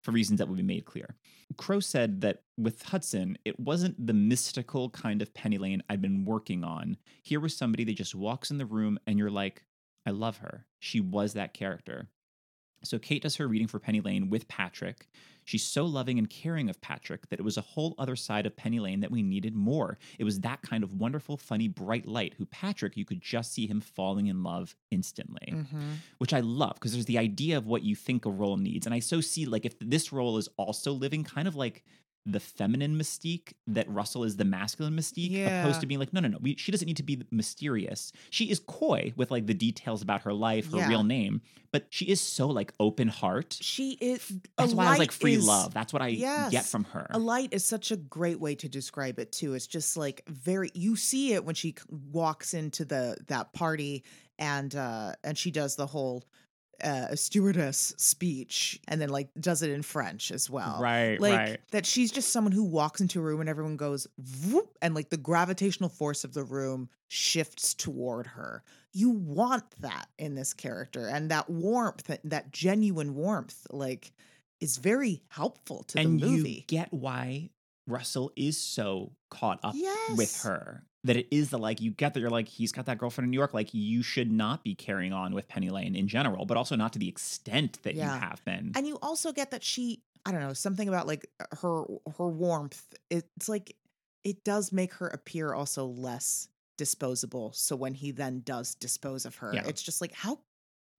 for 0.07 0.13
reasons 0.13 0.39
that 0.39 0.47
will 0.47 0.55
be 0.55 0.63
made 0.63 0.85
clear. 0.85 1.17
Crowe 1.57 1.81
said 1.81 2.21
that 2.21 2.43
with 2.57 2.81
Hudson, 2.85 3.37
it 3.45 3.59
wasn't 3.59 4.07
the 4.07 4.13
mystical 4.15 4.89
kind 4.91 5.21
of 5.21 5.35
Penny 5.35 5.59
Lane 5.59 5.83
I'd 5.91 6.01
been 6.01 6.25
working 6.25 6.63
on. 6.63 6.97
Here 7.25 7.41
was 7.41 7.57
somebody 7.57 7.83
that 7.83 7.97
just 7.97 8.15
walks 8.15 8.53
in 8.53 8.59
the 8.59 8.67
room 8.67 9.01
and 9.09 9.19
you're 9.19 9.33
like, 9.33 9.65
I 10.07 10.11
love 10.11 10.37
her. 10.39 10.65
She 10.79 11.01
was 11.01 11.33
that 11.33 11.55
character. 11.55 12.09
So 12.85 13.01
Kate 13.01 13.23
does 13.23 13.35
her 13.37 13.49
reading 13.49 13.67
for 13.67 13.81
Penny 13.81 14.01
Lane 14.01 14.31
with 14.31 14.47
Patrick. 14.47 15.09
She's 15.47 15.65
so 15.65 15.87
loving 15.87 16.19
and 16.19 16.29
caring 16.29 16.69
of 16.69 16.81
Patrick 16.83 17.29
that 17.31 17.39
it 17.41 17.45
was 17.45 17.57
a 17.57 17.63
whole 17.63 17.95
other 17.99 18.17
side 18.17 18.45
of 18.45 18.57
Penny 18.57 18.79
Lane 18.81 19.01
that 19.01 19.11
we 19.11 19.23
needed 19.23 19.55
more. 19.55 19.97
It 20.19 20.25
was 20.25 20.41
that 20.41 20.61
kind 20.61 20.85
of 20.85 20.93
wonderful, 20.93 21.39
funny, 21.39 21.69
bright 21.69 22.07
light 22.07 22.35
who 22.37 22.45
Patrick, 22.47 22.97
you 22.97 23.05
could 23.05 23.23
just 23.23 23.55
see 23.55 23.67
him 23.67 23.81
falling 23.81 24.27
in 24.27 24.43
love 24.43 24.77
instantly, 24.91 25.55
Mm-hmm. 25.55 25.93
which 26.19 26.35
I 26.35 26.41
love 26.41 26.75
because 26.75 26.93
there's 26.93 27.07
the 27.07 27.17
idea 27.19 27.57
of 27.57 27.67
what 27.67 27.83
you 27.83 27.95
think 27.95 28.27
a 28.27 28.31
role 28.31 28.57
needs. 28.59 28.87
And 28.87 28.95
I 28.95 28.99
so 28.99 29.21
see 29.23 29.47
like 29.47 29.65
if 29.65 29.75
this 29.81 30.13
role 30.13 30.37
is 30.37 30.49
also 30.59 30.93
living 30.93 31.25
kind 31.25 31.49
of 31.49 31.55
like 31.57 31.85
the 32.27 32.41
feminine 32.41 32.97
mystique 32.99 33.53
that 33.69 33.89
Russell 33.89 34.25
is 34.25 34.37
the 34.37 34.45
masculine 34.45 34.95
mystique, 34.97 35.31
Yeah. 35.31 35.63
opposed 35.63 35.81
to 35.81 35.87
being 35.87 36.01
like, 36.01 36.13
no, 36.13 36.21
no, 36.21 36.29
no, 36.29 36.39
we, 36.41 36.57
she 36.57 36.73
doesn't 36.73 36.87
need 36.87 36.97
to 36.97 37.03
be 37.05 37.23
mysterious. 37.31 38.13
She 38.31 38.51
is 38.51 38.59
coy 38.59 39.13
with 39.17 39.31
like 39.31 39.47
the 39.47 39.55
details 39.55 40.03
about 40.03 40.23
her 40.23 40.33
life, 40.33 40.71
her 40.73 40.79
Yeah. 40.79 40.89
real 40.89 41.05
name, 41.05 41.41
but 41.73 41.87
she 41.91 42.07
is 42.07 42.21
so 42.21 42.49
like 42.49 42.73
open 42.81 43.09
heart. 43.09 43.57
She 43.61 43.93
is. 44.01 44.33
That's 44.59 44.75
why 44.75 44.87
I 44.87 44.91
was 44.91 44.99
like 44.99 45.13
free 45.13 45.35
is- 45.35 45.47
love. 45.47 45.73
That's 45.73 45.93
what 45.93 46.03
I 46.03 46.13
get 46.51 46.65
from 46.67 46.85
her. 46.85 47.07
A 47.11 47.19
light 47.19 47.51
is 47.53 47.65
such 47.65 47.91
a 47.93 47.97
great 47.97 48.41
way 48.41 48.55
to 48.57 48.69
describe 48.69 49.19
it 49.19 49.31
too. 49.33 49.55
It's 49.55 49.67
just 49.67 49.97
like 49.97 50.23
very 50.29 50.71
you 50.75 50.97
see 50.97 51.33
it 51.35 51.45
when 51.45 51.55
she 51.55 51.75
walks 52.13 52.55
into 52.55 52.85
the 52.85 53.17
that 53.29 53.53
party 53.53 54.03
and 54.39 54.75
uh 54.75 55.13
and 55.25 55.39
she 55.39 55.51
does 55.51 55.77
the 55.77 55.87
whole 55.87 56.25
uh 56.83 57.15
stewardess 57.15 57.95
speech 57.97 58.81
and 58.89 59.01
then 59.01 59.09
like 59.09 59.29
does 59.39 59.63
it 59.63 59.71
in 59.71 59.83
French 59.83 60.31
as 60.31 60.51
well. 60.51 60.79
right, 60.81 61.21
Like 61.21 61.39
right. 61.39 61.61
that 61.71 61.87
she's 61.87 62.11
just 62.13 62.31
someone 62.31 62.53
who 62.53 62.65
walks 62.65 63.01
into 63.01 63.21
a 63.21 63.23
room 63.23 63.41
and 63.41 63.49
everyone 63.49 63.77
goes 63.77 64.07
Vroom, 64.19 64.67
and 64.83 64.95
like 64.95 65.11
the 65.11 65.17
gravitational 65.17 65.89
force 65.89 66.25
of 66.25 66.35
the 66.35 66.45
room 66.45 66.89
shifts 67.09 67.75
toward 67.75 68.27
her. 68.27 68.63
You 68.93 69.11
want 69.11 69.65
that 69.81 70.09
in 70.19 70.35
this 70.35 70.55
character 70.55 71.07
and 71.07 71.31
that 71.31 71.49
warmth, 71.51 72.05
that, 72.05 72.21
that 72.25 72.53
genuine 72.53 73.15
warmth 73.15 73.67
like 73.71 74.13
is 74.61 74.79
very 74.79 75.23
helpful 75.29 75.85
to 75.89 75.99
and 75.99 76.19
the 76.21 76.27
movie. 76.27 76.51
you 76.51 76.63
get 76.67 76.93
why 76.93 77.51
Russell 77.87 78.33
is 78.37 78.61
so 78.61 79.13
caught 79.31 79.61
up 79.63 79.75
with 80.17 80.43
her. 80.43 80.83
That 81.07 81.17
it 81.17 81.29
is 81.31 81.51
the 81.51 81.59
like 81.59 81.81
you 81.81 81.91
get 81.93 82.15
that 82.15 82.21
you're 82.21 82.31
like 82.31 82.49
he's 82.49 82.73
got 82.73 82.87
that 82.87 82.99
girlfriend 82.99 83.27
in 83.27 83.31
New 83.31 83.39
York. 83.39 83.55
Like 83.55 83.73
you 83.73 84.03
should 84.03 84.31
not 84.31 84.65
be 84.65 84.75
carrying 84.75 85.13
on 85.13 85.35
with 85.35 85.49
Penny 85.49 85.71
Lane 85.71 85.95
in 85.97 86.09
general, 86.09 86.45
but 86.47 86.57
also 86.57 86.77
not 86.77 86.93
to 86.95 86.99
the 86.99 87.09
extent 87.09 87.79
that 87.85 87.95
Yeah. 87.95 88.13
you 88.15 88.21
have 88.21 88.45
been. 88.45 88.73
and 88.77 88.87
you 88.87 88.99
also 89.03 89.33
get 89.33 89.51
that 89.53 89.63
she 89.65 90.03
i 90.27 90.33
don't 90.33 90.41
know 90.41 90.53
something 90.53 90.89
about 90.89 91.07
like 91.07 91.25
her 91.63 91.85
her 92.19 92.29
warmth 92.29 92.83
it's 93.11 93.49
like 93.49 93.77
it 94.25 94.43
does 94.43 94.73
make 94.73 94.93
her 94.95 95.07
appear 95.07 95.55
also 95.55 95.87
less 95.87 96.49
disposable 96.79 97.53
so 97.55 97.77
when 97.77 97.95
he 97.95 98.11
then 98.11 98.41
does 98.45 98.75
dispose 98.75 99.25
of 99.25 99.37
her 99.37 99.53
Yeah. 99.55 99.63
it's 99.67 99.83
just 99.83 100.01
like 100.01 100.13
how 100.13 100.41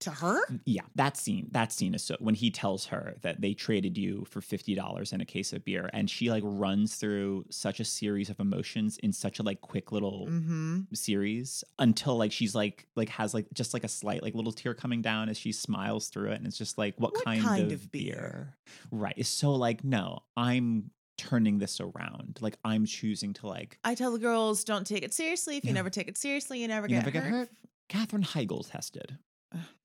to 0.00 0.10
her 0.10 0.40
yeah, 0.64 0.82
that 0.94 1.16
scene, 1.16 1.48
that 1.52 1.72
scene 1.72 1.94
is 1.94 2.02
so 2.04 2.16
when 2.20 2.34
he 2.34 2.50
tells 2.50 2.86
her 2.86 3.16
that 3.22 3.40
they 3.40 3.52
traded 3.54 3.98
you 3.98 4.24
for 4.30 4.40
fifty 4.40 4.74
dollars 4.74 5.12
and 5.12 5.20
a 5.20 5.24
case 5.24 5.52
of 5.52 5.64
beer, 5.64 5.90
and 5.92 6.08
she 6.08 6.30
like 6.30 6.42
runs 6.46 6.94
through 6.96 7.44
such 7.50 7.80
a 7.80 7.84
series 7.84 8.30
of 8.30 8.38
emotions 8.40 8.98
in 8.98 9.12
such 9.12 9.38
a 9.38 9.42
like 9.42 9.60
quick 9.60 9.90
little 9.92 10.26
mm-hmm 10.28 10.80
series 10.94 11.64
until 11.78 12.16
like 12.16 12.32
she's 12.32 12.54
like 12.54 12.86
like 12.96 13.08
has 13.08 13.34
like 13.34 13.46
just 13.52 13.74
like 13.74 13.84
a 13.84 13.88
slight 13.88 14.22
like 14.22 14.34
little 14.34 14.52
tear 14.52 14.74
coming 14.74 15.02
down 15.02 15.28
as 15.28 15.36
she 15.36 15.52
smiles 15.52 16.08
through 16.08 16.30
it 16.30 16.36
and 16.36 16.46
it's 16.46 16.56
just 16.58 16.78
like 16.78 16.94
what, 16.98 17.12
What 17.14 17.24
kind, 17.24 17.42
kind 17.42 17.72
of, 17.72 17.72
of 17.72 17.92
beer? 17.92 18.14
beer? 18.14 18.54
right 18.90 19.14
it's 19.16 19.28
so 19.28 19.52
like 19.54 19.84
no 19.84 20.20
i'm 20.36 20.90
turning 21.18 21.58
this 21.58 21.80
around 21.80 22.38
like 22.40 22.56
i'm 22.64 22.86
choosing 22.86 23.32
to 23.34 23.46
like 23.46 23.78
i 23.84 23.94
tell 23.94 24.12
the 24.12 24.18
girls 24.18 24.64
don't 24.64 24.86
take 24.86 25.02
it 25.02 25.12
seriously 25.12 25.56
if 25.56 25.64
you 25.64 25.68
Yeah. 25.70 25.74
never 25.74 25.90
take 25.90 26.08
it 26.08 26.16
seriously 26.16 26.60
you 26.62 26.68
never 26.68 26.86
You 26.86 26.90
get, 26.94 26.98
never 27.00 27.10
get 27.10 27.22
hurt, 27.24 27.30
hurt? 27.32 27.48
Katherine 27.88 28.22
Heigl 28.22 28.68
tested 28.70 29.18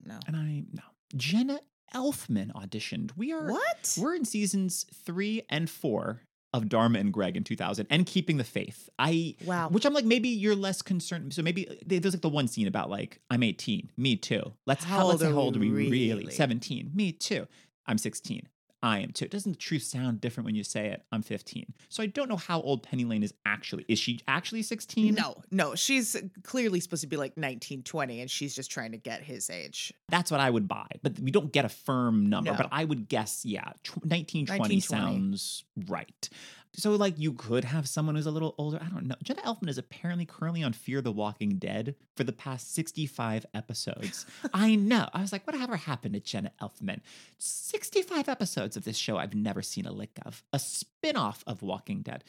No 0.06 0.20
and 0.28 0.36
i 0.36 0.64
no 0.74 0.84
jenna 1.16 1.60
elfman 1.94 2.52
auditioned 2.54 3.12
we 3.16 3.32
are 3.32 3.48
what 3.48 3.98
we're 4.00 4.16
in 4.16 4.26
seasons 4.26 4.86
three 5.06 5.44
and 5.50 5.70
four 5.70 6.22
of 6.54 6.68
dharma 6.70 7.00
and 7.00 7.14
greg 7.14 7.38
in 7.38 7.44
2000 7.44 7.88
and 7.90 8.06
keeping 8.06 8.38
the 8.38 8.44
faith 8.44 8.90
i 9.00 9.36
wow 9.46 9.70
Which 9.70 9.86
I'm 9.86 9.94
like, 9.94 10.06
maybe 10.06 10.30
you're 10.30 10.56
less 10.56 10.82
concerned. 10.82 11.34
So 11.34 11.42
maybe 11.42 11.68
uh, 11.68 11.74
there's 11.86 12.14
like 12.14 12.22
the 12.22 12.30
one 12.30 12.48
scene 12.48 12.68
about 12.68 12.90
like, 12.90 13.20
I'm 13.30 13.42
18, 13.44 13.90
me 13.98 14.16
too. 14.16 14.54
Let's 14.66 14.84
How 14.84 14.98
how, 14.98 15.06
let's 15.08 15.24
old 15.24 15.32
are 15.32 15.34
how 15.34 15.42
old 15.42 15.58
are 15.58 15.60
we 15.60 15.70
really? 15.70 16.30
17, 16.32 16.92
me 16.94 17.12
too. 17.12 17.48
I'm 17.88 17.98
16. 17.98 18.48
I 18.84 19.00
am 19.00 19.12
too. 19.12 19.28
Doesn't 19.28 19.54
the 19.54 19.58
truth 19.58 19.84
sound 19.84 20.20
different 20.20 20.46
when 20.46 20.56
you 20.56 20.64
say 20.64 20.88
it? 20.88 21.04
I'm 21.12 21.22
15. 21.22 21.74
So 21.88 22.04
I 22.04 22.08
don't 22.08 22.28
know 22.28 22.36
how 22.36 22.62
old 22.62 22.84
Penny 22.84 23.06
Lane 23.06 23.24
is 23.24 23.34
actually. 23.46 23.86
Is 23.88 23.98
she 23.98 24.20
actually 24.28 24.62
16? 24.62 25.16
no 25.16 25.42
no 25.52 25.74
she's 25.74 26.18
clearly 26.44 26.80
supposed 26.82 27.02
to 27.02 27.08
be 27.08 27.16
like 27.16 27.38
19 27.38 27.84
20 27.84 28.22
and 28.22 28.30
she's 28.30 28.54
just 28.54 28.70
trying 28.70 28.92
to 28.92 28.98
get 28.98 29.24
his 29.24 29.50
age 29.50 29.94
That's 30.10 30.30
what 30.30 30.42
I 30.42 30.50
would 30.50 30.68
buy. 30.68 30.88
But 31.02 31.18
we 31.20 31.32
don't 31.32 31.52
get 31.52 31.64
a 31.64 31.70
firm 31.70 32.28
number. 32.28 32.52
No. 32.52 32.58
But 32.58 32.68
I 32.72 32.84
would 32.84 33.08
guess, 33.08 33.46
yeah, 33.46 33.72
tw- 33.84 34.04
1920 34.06 34.60
1920. 34.60 34.82
sounds 34.82 35.64
right. 35.88 36.30
So, 36.76 36.92
like, 36.96 37.20
you 37.20 37.34
could 37.34 37.66
have 37.66 37.88
someone 37.88 38.16
who's 38.16 38.26
a 38.26 38.32
little 38.32 38.56
older. 38.58 38.80
I 38.82 38.90
don't 38.90 39.06
know. 39.06 39.16
Jenna 39.22 39.42
Elfman 39.44 39.70
is 39.70 39.78
apparently 39.78 40.26
currently 40.26 40.64
on 40.64 40.74
Fear 40.74 41.02
the 41.02 41.12
Walking 41.12 41.58
Dead 41.58 41.96
for 42.16 42.24
the 42.24 42.32
past 42.32 42.74
65 42.74 43.46
episodes. 43.54 44.26
I 44.54 44.76
know. 44.76 45.08
I 45.14 45.22
was 45.22 45.32
like, 45.32 45.46
whatever 45.46 45.76
happened 45.76 46.16
to 46.16 46.20
Jenna 46.20 46.52
Elfman? 46.62 47.02
65 47.38 48.28
episodes 48.28 48.76
of 48.76 48.86
this 48.86 48.98
show 48.98 49.18
I've 49.18 49.36
never 49.36 49.62
seen 49.62 49.86
a 49.86 49.92
lick 49.92 50.18
of. 50.26 50.44
A 50.52 50.58
spin 50.58 51.16
off 51.16 51.44
of 51.46 51.62
Walking 51.62 52.02
Dead. 52.02 52.24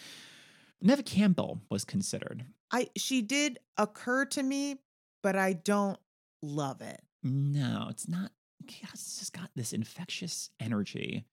Neve 0.83 1.07
Campbell 1.07 1.63
was 1.71 1.85
considered. 1.85 2.45
I 2.71 2.89
she 2.97 3.23
did 3.23 3.59
occur 3.79 4.27
to 4.27 4.43
me, 4.43 4.81
but 5.23 5.37
I 5.37 5.55
don't 5.55 5.99
love 6.43 6.83
it. 6.83 7.01
No, 7.23 7.87
it's 7.89 8.07
not. 8.09 8.31
It's 8.93 9.19
just 9.19 9.33
got 9.33 9.51
this 9.55 9.73
infectious 9.73 10.51
energy 10.61 11.27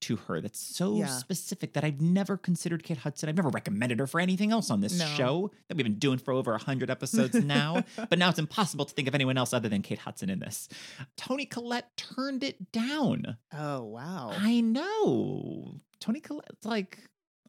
to 0.00 0.16
her 0.16 0.40
that's 0.40 0.58
so 0.60 0.96
Yeah. 0.96 1.06
specific 1.06 1.72
that 1.72 1.84
I've 1.84 2.00
never 2.00 2.36
considered 2.36 2.82
Kate 2.84 2.98
Hudson. 2.98 3.28
I've 3.28 3.36
never 3.36 3.48
recommended 3.48 3.98
her 3.98 4.06
for 4.06 4.20
anything 4.20 4.52
else 4.52 4.70
on 4.70 4.80
this 4.80 4.98
No. 4.98 5.06
show 5.06 5.50
that 5.68 5.76
we've 5.76 5.84
been 5.84 5.98
doing 5.98 6.18
for 6.18 6.32
over 6.32 6.52
100 6.52 6.88
episodes 6.90 7.34
now. 7.44 7.84
but 8.08 8.18
now 8.18 8.28
it's 8.30 8.38
impossible 8.38 8.84
to 8.84 8.94
think 8.94 9.08
of 9.08 9.14
anyone 9.14 9.36
else 9.36 9.52
other 9.52 9.68
than 9.68 9.82
Kate 9.82 9.98
Hudson 9.98 10.30
in 10.30 10.38
this. 10.38 10.68
Toni 11.16 11.46
Collette 11.46 11.96
turned 11.96 12.44
it 12.44 12.70
down. 12.72 13.36
Oh 13.52 13.82
wow. 13.84 14.30
I 14.32 14.60
know. 14.60 15.80
Toni 16.00 16.20
Collette's 16.20 16.64
like 16.64 16.98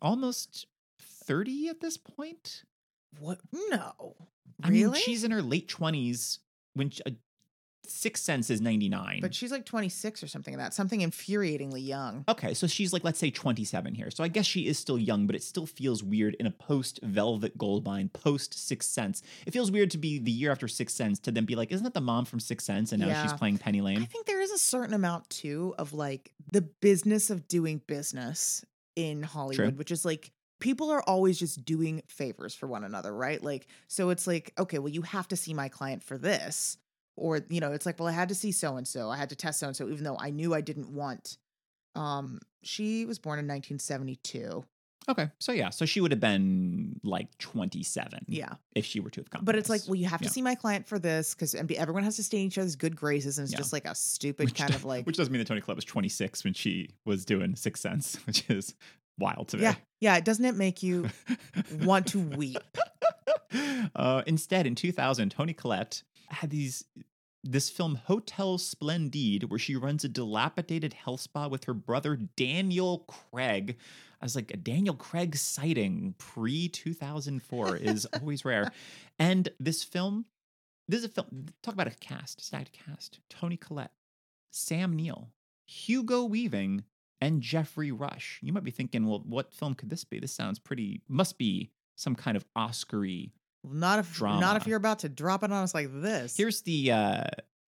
almost 0.01 0.65
30 0.99 1.67
at 1.69 1.79
this 1.81 1.97
point. 1.97 2.63
what? 3.19 3.39
No. 3.69 4.15
I 4.63 4.69
Really? 4.69 4.83
mean, 4.91 5.01
she's 5.01 5.23
in 5.23 5.31
her 5.31 5.41
late 5.41 5.67
20s 5.67 6.39
when 6.73 6.89
she, 6.89 7.01
uh, 7.05 7.11
Sixth 7.89 8.23
Sense 8.23 8.49
is 8.49 8.61
99. 8.61 9.19
but 9.21 9.33
she's 9.33 9.51
like 9.51 9.65
26 9.65 10.23
or 10.23 10.27
something 10.27 10.53
like 10.55 10.63
that. 10.63 10.73
Something 10.73 11.01
infuriatingly 11.01 11.85
young. 11.85 12.23
Okay, 12.27 12.53
so 12.53 12.67
she's 12.67 12.93
like, 12.93 13.03
let's 13.03 13.19
say 13.19 13.31
27 13.31 13.95
here. 13.95 14.11
So 14.11 14.23
I 14.23 14.27
guess 14.27 14.45
she 14.45 14.67
is 14.67 14.77
still 14.77 14.97
young, 14.99 15.25
but 15.27 15.35
it 15.35 15.43
still 15.43 15.65
feels 15.65 16.03
weird 16.03 16.35
in 16.39 16.45
a 16.45 16.51
post 16.51 16.99
Velvet 17.03 17.57
Goldmine, 17.57 18.09
post 18.09 18.53
Sixth 18.53 18.89
Sense. 18.89 19.21
It 19.45 19.51
feels 19.51 19.71
weird 19.71 19.91
to 19.91 19.97
be 19.97 20.19
the 20.19 20.31
year 20.31 20.51
after 20.51 20.67
Sixth 20.67 20.95
Sense 20.95 21.19
to 21.19 21.31
then 21.31 21.45
be 21.45 21.55
like, 21.55 21.71
isn't 21.71 21.83
that 21.83 21.93
the 21.93 22.01
mom 22.01 22.25
from 22.25 22.39
Sixth 22.39 22.65
Sense? 22.65 22.91
And 22.91 23.01
now 23.01 23.21
she's 23.21 23.33
playing 23.33 23.57
Penny 23.57 23.81
Lane. 23.81 24.01
I 24.01 24.05
think 24.05 24.25
there 24.25 24.41
is 24.41 24.51
a 24.51 24.57
certain 24.57 24.93
amount 24.93 25.29
too 25.29 25.73
of 25.77 25.93
like 25.93 26.31
the 26.51 26.61
business 26.61 27.29
of 27.29 27.47
doing 27.47 27.81
business 27.87 28.63
in 28.95 29.23
Hollywood, 29.23 29.77
which 29.77 29.91
is 29.91 30.05
like 30.05 30.31
people 30.59 30.89
are 30.91 31.01
always 31.03 31.39
just 31.39 31.63
doing 31.63 32.01
favors 32.07 32.53
for 32.53 32.67
one 32.67 32.83
another, 32.83 33.15
right? 33.15 33.41
Like, 33.41 33.67
so 33.87 34.09
it's 34.09 34.27
like, 34.27 34.53
okay, 34.59 34.77
well, 34.79 34.89
you 34.89 35.03
have 35.03 35.27
to 35.29 35.37
see 35.37 35.53
my 35.53 35.69
client 35.69 36.03
for 36.03 36.17
this. 36.17 36.77
Or, 37.19 37.41
you 37.49 37.59
know, 37.59 37.71
it's 37.71 37.85
like, 37.85 37.99
well, 37.99 38.07
I 38.07 38.11
had 38.13 38.29
to 38.29 38.35
see 38.35 38.51
so 38.51 38.77
and 38.77 38.87
so. 38.87 39.09
I 39.09 39.17
had 39.17 39.29
to 39.29 39.35
test 39.35 39.59
so 39.59 39.67
and 39.67 39.75
so, 39.75 39.89
even 39.89 40.03
though 40.03 40.17
I 40.19 40.29
knew 40.29 40.53
I 40.53 40.61
didn't 40.61 40.89
want. 40.93 41.37
Um, 41.95 42.39
she 42.63 43.05
was 43.05 43.19
born 43.19 43.39
in 43.39 43.45
1972. 43.47 44.63
Okay, 45.07 45.29
so 45.39 45.51
yeah, 45.51 45.69
so 45.71 45.85
she 45.85 46.01
would 46.01 46.11
have 46.11 46.19
been 46.19 46.99
like 47.03 47.35
27 47.39 48.25
Yeah. 48.27 48.53
if 48.75 48.85
she 48.85 48.99
were 48.99 49.09
to 49.09 49.21
have 49.21 49.29
come. 49.31 49.43
But 49.43 49.55
it's 49.55 49.69
like, 49.69 49.81
well, 49.87 49.95
you 49.95 50.05
have 50.07 50.21
Yeah. 50.21 50.27
to 50.27 50.33
see 50.33 50.41
my 50.43 50.53
client 50.53 50.87
for 50.87 50.99
this 50.99 51.33
because 51.33 51.55
everyone 51.55 52.03
has 52.03 52.15
to 52.17 52.23
stay 52.23 52.41
in 52.41 52.45
each 52.47 52.57
other's 52.59 52.75
good 52.75 52.95
graces. 52.95 53.39
And 53.39 53.45
it's 53.45 53.53
Yeah. 53.53 53.57
just 53.57 53.73
like 53.73 53.85
a 53.85 53.95
stupid 53.95 54.45
Which 54.49 54.55
kind 54.55 54.69
do- 54.69 54.75
of 54.75 54.85
like, 54.93 55.05
Which 55.07 55.17
doesn't 55.17 55.31
mean 55.31 55.39
that 55.39 55.47
Toni 55.47 55.61
Collette 55.61 55.77
was 55.77 55.85
26 55.85 56.43
when 56.43 56.53
she 56.53 56.89
was 57.05 57.25
doing 57.25 57.55
Sixth 57.55 57.81
Sense, 57.81 58.15
which 58.27 58.47
is 58.49 58.75
wild 59.17 59.47
to 59.49 59.57
me. 59.57 59.63
yeah. 59.63 59.75
Yeah. 59.99 60.19
Doesn't 60.19 60.45
it 60.45 60.55
make 60.55 60.83
you 60.83 61.09
want 61.81 62.05
to 62.07 62.19
weep? 62.37 62.57
uh, 63.95 64.21
instead, 64.27 64.67
in 64.67 64.75
2000, 64.75 65.31
Toni 65.31 65.53
Collette 65.53 66.03
had 66.27 66.49
these 66.51 66.83
this 67.43 67.69
film 67.69 67.95
Hotel 67.95 68.57
Splendide, 68.57 69.49
where 69.49 69.59
she 69.59 69.75
runs 69.75 70.03
a 70.03 70.09
dilapidated 70.09 70.93
health 70.93 71.21
spa 71.21 71.47
with 71.47 71.65
her 71.65 71.73
brother 71.73 72.15
Daniel 72.15 73.05
Craig. 73.07 73.77
I 74.21 74.25
was 74.25 74.35
like, 74.35 74.51
a 74.51 74.57
Daniel 74.57 74.95
Craig 74.95 75.35
sighting 75.35 76.15
pre 76.17 76.67
2004 76.67 77.77
is 77.77 78.05
always 78.19 78.43
rare. 78.43 78.71
And 79.17 79.49
this 79.59 79.83
film, 79.83 80.25
this 80.87 80.99
is 80.99 81.05
a 81.05 81.09
film. 81.09 81.45
Talk 81.63 81.73
about 81.73 81.87
a 81.87 81.91
cast, 81.91 82.41
stacked 82.41 82.73
cast. 82.73 83.19
Toni 83.29 83.57
Collette, 83.57 83.93
Sam 84.51 84.95
Neill, 84.95 85.29
Hugo 85.65 86.25
Weaving, 86.25 86.83
and 87.21 87.41
Geoffrey 87.41 87.91
Rush. 87.91 88.39
You 88.41 88.53
might 88.53 88.63
be 88.63 88.71
thinking, 88.71 89.07
well, 89.07 89.23
what 89.25 89.53
film 89.53 89.75
could 89.75 89.89
this 89.89 90.03
be? 90.03 90.19
This 90.19 90.33
sounds 90.33 90.59
pretty. 90.59 91.01
Must 91.07 91.37
be 91.37 91.71
some 91.95 92.15
kind 92.15 92.37
of 92.37 92.45
Oscar-y 92.55 93.31
Not 93.63 93.99
if 93.99 94.21
not 94.21 94.55
if 94.55 94.67
you're 94.67 94.77
about 94.77 94.99
to 94.99 95.09
drop 95.09 95.43
it 95.43 95.51
on 95.51 95.63
us 95.63 95.73
like 95.73 95.89
this. 95.91 96.37
Here's 96.37 96.61
the 96.61 96.91
uh, 96.91 97.23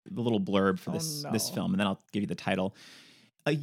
the 0.10 0.22
little 0.22 0.40
blurb 0.40 0.80
for 0.80 0.92
Oh, 0.92 0.94
this 0.94 1.26
this 1.32 1.50
film, 1.50 1.74
and 1.74 1.80
then 1.80 1.88
I'll 1.88 2.02
give 2.12 2.22
you 2.22 2.28
the 2.28 2.36
title. 2.36 2.76
A, 3.48 3.58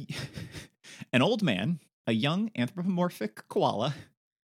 an 1.13 1.21
old 1.21 1.41
man, 1.41 1.79
a 2.07 2.11
young 2.11 2.51
anthropomorphic 2.55 3.47
koala, 3.47 3.93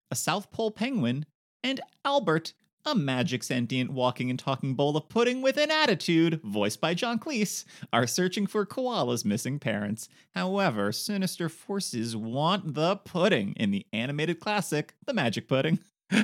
a 0.10 0.16
South 0.16 0.52
Pole 0.52 0.72
penguin, 0.72 1.26
and 1.64 1.82
Albert, 2.04 2.54
a 2.86 2.96
magic 2.96 3.44
sentient 3.44 3.92
walking 3.92 4.30
and 4.30 4.40
talking 4.40 4.76
bowl 4.76 4.96
of 4.96 5.10
pudding 5.10 5.42
with 5.42 5.58
an 5.58 5.72
attitude, 5.72 6.40
voiced 6.44 6.80
by 6.80 6.94
John 6.94 7.20
Cleese, 7.20 7.66
are 7.92 8.08
searching 8.08 8.48
for 8.48 8.66
Koala's 8.66 9.26
missing 9.26 9.60
parents. 9.60 10.08
However, 10.36 10.92
sinister 10.92 11.50
forces 11.50 12.16
want 12.16 12.76
the 12.76 12.98
pudding 12.98 13.54
in 13.54 13.72
the 13.72 13.86
animated 13.92 14.40
classic, 14.40 14.94
The 15.06 15.14
Magic 15.14 15.48
Pudding. 15.48 15.80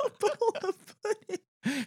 A 0.04 0.10
bowl 0.10 0.54
of 0.62 0.76
pudding. 1.02 1.86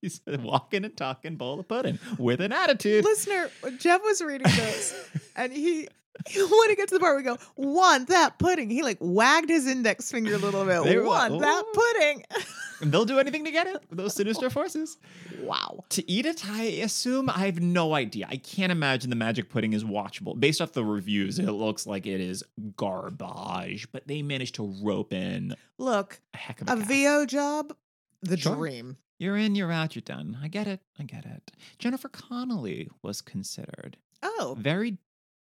He's 0.00 0.20
a 0.26 0.38
walking 0.38 0.84
and 0.84 0.96
talking 0.96 1.36
bowl 1.36 1.60
of 1.60 1.68
pudding 1.68 1.98
with 2.18 2.40
an 2.40 2.52
attitude. 2.52 3.04
Listener, 3.04 3.50
Jeff 3.78 4.02
was 4.02 4.20
reading 4.20 4.46
this 4.46 4.94
and 5.36 5.52
he 5.52 5.88
when 6.34 6.70
it 6.70 6.76
gets 6.76 6.90
to 6.90 6.96
the 6.96 7.00
part 7.00 7.14
where 7.14 7.16
we 7.16 7.22
go, 7.22 7.38
want 7.56 8.08
that 8.08 8.38
pudding, 8.38 8.70
he 8.70 8.82
like 8.82 8.98
wagged 9.00 9.48
his 9.50 9.66
index 9.66 10.10
finger 10.10 10.34
a 10.34 10.38
little 10.38 10.64
bit. 10.64 10.84
They 10.84 10.98
like, 10.98 11.30
want 11.30 11.40
that 11.40 11.64
pudding. 11.74 12.24
And 12.80 12.92
they'll 12.92 13.04
do 13.04 13.20
anything 13.20 13.44
to 13.44 13.52
get 13.52 13.68
it, 13.68 13.82
those 13.90 14.14
sinister 14.14 14.50
forces. 14.50 14.98
wow. 15.40 15.84
To 15.90 16.10
eat 16.10 16.26
it, 16.26 16.44
I 16.44 16.64
assume 16.82 17.30
I 17.30 17.46
have 17.46 17.60
no 17.60 17.94
idea. 17.94 18.26
I 18.28 18.36
can't 18.36 18.72
imagine 18.72 19.10
the 19.10 19.16
magic 19.16 19.48
pudding 19.48 19.72
is 19.72 19.84
watchable. 19.84 20.38
Based 20.38 20.60
off 20.60 20.72
the 20.72 20.84
reviews, 20.84 21.38
it 21.38 21.52
looks 21.52 21.86
like 21.86 22.04
it 22.04 22.20
is 22.20 22.42
garbage, 22.76 23.90
but 23.92 24.06
they 24.06 24.22
managed 24.22 24.56
to 24.56 24.74
rope 24.82 25.12
in 25.12 25.54
Look, 25.78 26.20
a 26.34 26.36
heck 26.36 26.60
of 26.60 26.68
a, 26.68 26.72
a. 26.72 26.76
VO 26.76 27.26
job, 27.26 27.74
the 28.22 28.36
Sure. 28.36 28.56
dream. 28.56 28.96
You're 29.18 29.36
in, 29.36 29.54
you're 29.54 29.72
out, 29.72 29.94
you're 29.94 30.02
done. 30.02 30.36
I 30.42 30.48
get 30.48 30.66
it. 30.66 30.80
I 30.98 31.04
get 31.04 31.24
it. 31.24 31.52
Jennifer 31.78 32.08
Connelly 32.08 32.90
was 33.02 33.20
considered. 33.20 33.96
Oh. 34.22 34.56
Very 34.58 34.98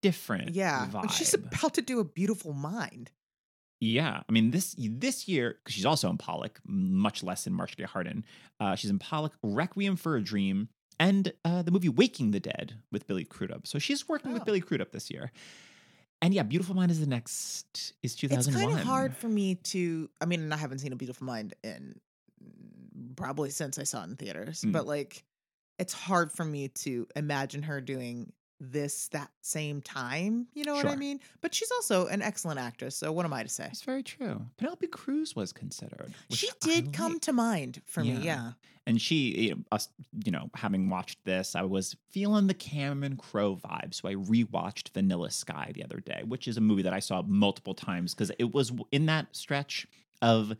different. 0.06 0.54
Yeah. 0.54 0.86
Vibe. 0.92 1.02
And 1.02 1.10
she's 1.10 1.34
about 1.34 1.74
to 1.74 1.82
do 1.82 2.00
a 2.00 2.04
beautiful 2.04 2.52
mind. 2.52 3.10
Yeah, 3.78 4.22
I 4.26 4.32
mean 4.32 4.52
this 4.52 4.74
this 4.78 5.28
year 5.28 5.56
because 5.62 5.74
she's 5.74 5.84
also 5.84 6.08
in 6.08 6.16
Pollock, 6.16 6.60
much 6.66 7.22
less 7.22 7.46
in 7.46 7.52
Marcia 7.52 7.76
Gay 7.76 7.84
Harden. 7.84 8.24
Uh, 8.58 8.74
she's 8.74 8.90
in 8.90 8.98
Pollock, 8.98 9.34
Requiem 9.42 9.96
for 9.96 10.16
a 10.16 10.22
Dream, 10.22 10.68
and 10.98 11.30
uh, 11.44 11.60
the 11.60 11.70
movie 11.70 11.90
Waking 11.90 12.30
the 12.30 12.40
Dead 12.40 12.72
with 12.90 13.06
Billy 13.06 13.24
Crudup. 13.24 13.66
So 13.66 13.78
she's 13.78 14.08
working 14.08 14.32
with 14.32 14.42
Oh. 14.42 14.44
Billy 14.46 14.62
Crudup 14.62 14.92
this 14.92 15.10
year. 15.10 15.30
And 16.22 16.32
yeah, 16.32 16.42
Beautiful 16.44 16.74
Mind 16.74 16.90
is 16.90 17.00
the 17.00 17.06
next 17.06 17.92
is 18.02 18.14
two 18.14 18.28
It's 18.30 18.46
kind 18.46 18.72
of 18.72 18.78
hard 18.80 19.14
for 19.14 19.28
me 19.28 19.56
to. 19.56 20.08
I 20.22 20.24
mean, 20.24 20.50
I 20.50 20.56
haven't 20.56 20.78
seen 20.78 20.94
A 20.94 20.96
Beautiful 20.96 21.26
Mind 21.26 21.52
in 21.62 22.00
mm, 22.42 23.14
probably 23.16 23.50
since 23.50 23.78
I 23.78 23.82
saw 23.84 24.00
it 24.02 24.08
in 24.08 24.16
theaters, 24.16 24.62
Mm. 24.62 24.72
but 24.72 24.86
like, 24.86 25.22
it's 25.78 25.92
hard 25.92 26.32
for 26.32 26.46
me 26.46 26.68
to 26.68 27.06
imagine 27.14 27.62
her 27.64 27.82
doing 27.82 28.32
this 28.60 29.08
that 29.08 29.30
same 29.42 29.80
time. 29.82 30.46
You 30.54 30.64
know 30.64 30.74
what 30.74 30.86
I 30.86 30.96
mean? 30.96 31.20
But 31.40 31.54
she's 31.54 31.70
also 31.72 32.06
an 32.06 32.22
excellent 32.22 32.58
actress. 32.58 32.96
So 32.96 33.12
what 33.12 33.24
am 33.26 33.32
I 33.32 33.42
to 33.42 33.48
say? 33.48 33.68
It's 33.70 33.82
very 33.82 34.02
true. 34.02 34.40
Penelope 34.56 34.86
Cruz 34.88 35.36
was 35.36 35.52
considered. 35.52 36.14
She 36.30 36.48
I 36.48 36.52
did 36.60 36.92
come 36.92 37.14
like. 37.14 37.22
to 37.22 37.32
mind 37.32 37.82
for 37.84 38.00
me. 38.00 38.12
Yeah. 38.12 38.20
Yeah. 38.22 38.52
and 38.86 39.00
she, 39.00 39.16
you 39.16 39.50
know, 39.50 39.56
us, 39.72 39.88
you 40.24 40.32
know, 40.32 40.48
having 40.54 40.88
watched 40.88 41.24
this, 41.24 41.54
I 41.54 41.62
was 41.62 41.96
feeling 42.10 42.46
the 42.46 42.54
Cameron 42.54 43.16
Crowe 43.16 43.56
vibe. 43.56 43.92
So 43.94 44.08
I 44.08 44.14
rewatched 44.14 44.90
Vanilla 44.94 45.30
Sky 45.30 45.72
the 45.74 45.84
other 45.84 46.00
day, 46.00 46.22
which 46.26 46.46
is 46.48 46.56
a 46.56 46.60
movie 46.60 46.82
that 46.82 46.92
I 46.92 47.00
saw 47.00 47.22
multiple 47.22 47.74
times 47.74 48.14
because 48.14 48.30
it 48.38 48.54
was 48.54 48.72
in 48.92 49.06
that 49.06 49.34
stretch 49.36 49.86
of 50.22 50.56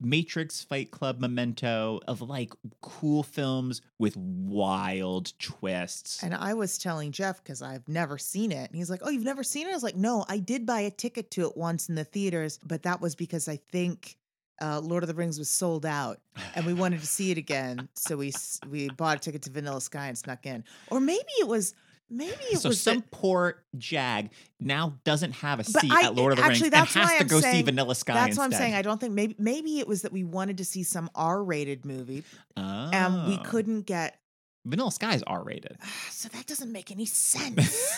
Matrix, 0.00 0.62
Fight 0.62 0.90
Club, 0.90 1.20
Memento, 1.20 2.00
of 2.06 2.20
like 2.20 2.52
cool 2.80 3.22
films 3.22 3.80
with 3.98 4.16
wild 4.16 5.32
twists. 5.38 6.22
And 6.22 6.34
I 6.34 6.54
was 6.54 6.78
telling 6.78 7.12
Jeff 7.12 7.42
because 7.42 7.62
I've 7.62 7.88
never 7.88 8.18
seen 8.18 8.52
it. 8.52 8.70
And 8.70 8.76
he's 8.76 8.90
like, 8.90 9.00
Oh, 9.02 9.10
you've 9.10 9.24
never 9.24 9.42
seen 9.42 9.66
it? 9.66 9.70
I 9.70 9.74
was 9.74 9.82
like, 9.82 9.96
No, 9.96 10.24
I 10.28 10.38
did 10.38 10.66
buy 10.66 10.80
a 10.80 10.90
ticket 10.90 11.30
to 11.32 11.42
it 11.48 11.56
once 11.56 11.88
in 11.88 11.94
the 11.94 12.04
theaters, 12.04 12.58
but 12.64 12.82
that 12.82 13.00
was 13.00 13.14
because 13.14 13.48
I 13.48 13.56
think 13.70 14.16
uh, 14.60 14.80
Lord 14.80 15.02
of 15.02 15.08
the 15.08 15.14
Rings 15.14 15.38
was 15.38 15.48
sold 15.48 15.84
out 15.84 16.20
and 16.54 16.64
we 16.64 16.74
wanted 16.74 17.00
to 17.00 17.06
see 17.06 17.30
it 17.30 17.38
again. 17.38 17.88
So 17.94 18.16
we 18.16 18.32
we 18.68 18.88
bought 18.90 19.16
a 19.16 19.20
ticket 19.20 19.42
to 19.42 19.50
Vanilla 19.50 19.80
Sky 19.80 20.08
and 20.08 20.18
snuck 20.18 20.46
in. 20.46 20.64
Or 20.90 21.00
maybe 21.00 21.32
it 21.40 21.48
was, 21.48 21.74
maybe 22.10 22.32
it 22.52 22.58
so 22.58 22.68
was 22.68 22.80
some 22.80 22.96
that- 22.96 23.10
poor 23.10 23.62
jag 23.76 24.30
now 24.60 24.98
doesn't 25.04 25.32
have 25.32 25.60
a 25.60 25.64
seat 25.64 25.90
I- 25.90 26.04
at 26.04 26.14
Lord 26.14 26.32
of 26.32 26.38
the 26.38 26.44
actually, 26.44 26.62
Rings 26.62 26.62
and 26.64 26.72
that's 26.72 26.94
has 26.94 27.10
to 27.10 27.20
I'm 27.20 27.26
go 27.26 27.40
see 27.40 27.62
Vanilla 27.62 27.94
Sky 27.94 28.14
that's 28.14 28.36
what 28.36 28.44
I'm 28.44 28.52
saying. 28.52 28.74
I 28.74 28.82
don't 28.82 29.00
think 29.00 29.14
maybe 29.14 29.34
maybe 29.38 29.78
it 29.78 29.88
was 29.88 30.02
that 30.02 30.12
we 30.12 30.24
wanted 30.24 30.58
to 30.58 30.64
see 30.64 30.82
some 30.82 31.10
R-rated 31.14 31.84
movie 31.84 32.24
oh. 32.56 32.90
and 32.92 33.26
we 33.26 33.34
oh. 33.34 33.42
couldn't 33.44 33.82
get. 33.82 34.18
Vanilla 34.66 34.92
Sky 34.92 35.14
is 35.14 35.22
R 35.24 35.42
rated. 35.42 35.76
So 36.10 36.28
that 36.30 36.46
doesn't 36.46 36.72
make 36.72 36.90
any 36.90 37.04
sense. 37.06 37.92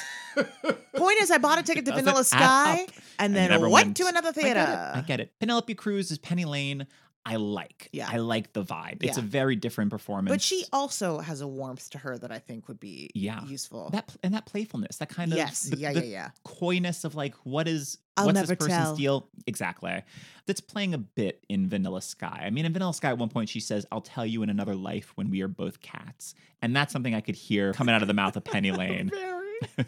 Point 0.96 1.20
is, 1.20 1.30
I 1.30 1.38
bought 1.38 1.58
a 1.58 1.62
ticket 1.62 1.84
to 1.86 1.92
Vanilla 1.92 2.24
Sky 2.24 2.86
and 3.18 3.36
then 3.36 3.50
never 3.50 3.68
went 3.68 3.96
to 3.98 4.04
went. 4.04 4.16
another 4.16 4.30
I 4.30 4.42
theater. 4.42 4.54
get 4.54 4.68
it. 4.68 4.96
I 4.96 5.00
get 5.06 5.20
it. 5.20 5.32
Penelope 5.38 5.74
Cruz 5.74 6.10
is 6.10 6.18
Penny 6.18 6.44
Lane. 6.44 6.86
I 7.28 7.36
like. 7.36 7.88
Yeah. 7.92 8.08
I 8.08 8.18
like 8.18 8.52
the 8.52 8.62
vibe. 8.62 9.02
It's 9.02 9.18
a 9.18 9.20
very 9.20 9.56
different 9.56 9.90
performance. 9.90 10.32
But 10.32 10.40
she 10.40 10.64
also 10.72 11.18
has 11.18 11.40
a 11.40 11.46
warmth 11.48 11.90
to 11.90 11.98
her 11.98 12.16
that 12.16 12.30
I 12.30 12.38
think 12.38 12.68
would 12.68 12.78
be 12.78 13.10
Yeah. 13.14 13.42
useful. 13.44 13.90
that 13.90 14.14
and 14.22 14.32
that 14.32 14.46
playfulness, 14.46 14.98
that 14.98 15.08
kind 15.08 15.32
of 15.32 15.36
yes, 15.36 15.64
the, 15.64 15.76
yeah, 15.76 15.92
the 15.92 16.00
yeah, 16.06 16.06
yeah. 16.06 16.30
coyness 16.44 17.02
of 17.02 17.16
like 17.16 17.34
what 17.42 17.66
is 17.66 17.98
I'll 18.16 18.26
what's 18.26 18.40
this 18.42 18.50
person's 18.50 18.68
tell. 18.72 18.96
deal 18.96 19.28
exactly. 19.48 20.02
That's 20.46 20.60
playing 20.60 20.94
a 20.94 20.98
bit 20.98 21.44
in 21.48 21.68
Vanilla 21.68 22.00
Sky. 22.00 22.44
I 22.46 22.50
mean, 22.50 22.64
in 22.64 22.72
Vanilla 22.72 22.94
Sky, 22.94 23.08
at 23.10 23.18
one 23.18 23.28
point 23.28 23.48
she 23.48 23.58
says, 23.60 23.84
"I'll 23.90 24.00
tell 24.00 24.24
you 24.24 24.44
in 24.44 24.48
another 24.48 24.76
life 24.76 25.10
when 25.16 25.28
we 25.28 25.42
are 25.42 25.48
both 25.48 25.80
cats," 25.80 26.34
and 26.62 26.74
that's 26.76 26.92
something 26.92 27.12
I 27.14 27.20
could 27.20 27.34
hear 27.34 27.72
coming 27.72 27.92
out 27.94 28.02
of 28.02 28.08
the 28.08 28.14
mouth 28.14 28.36
of 28.36 28.44
Penny 28.44 28.70
Lane. 28.82 29.10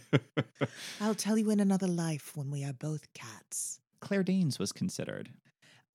I'll 1.00 1.14
tell 1.14 1.38
you 1.38 1.50
in 1.50 1.60
another 1.60 1.86
life 1.86 2.32
when 2.36 2.50
we 2.50 2.64
are 2.64 2.72
both 2.72 3.12
cats. 3.14 3.80
Claire 4.00 4.22
Danes 4.24 4.58
was 4.58 4.72
considered. 4.72 5.30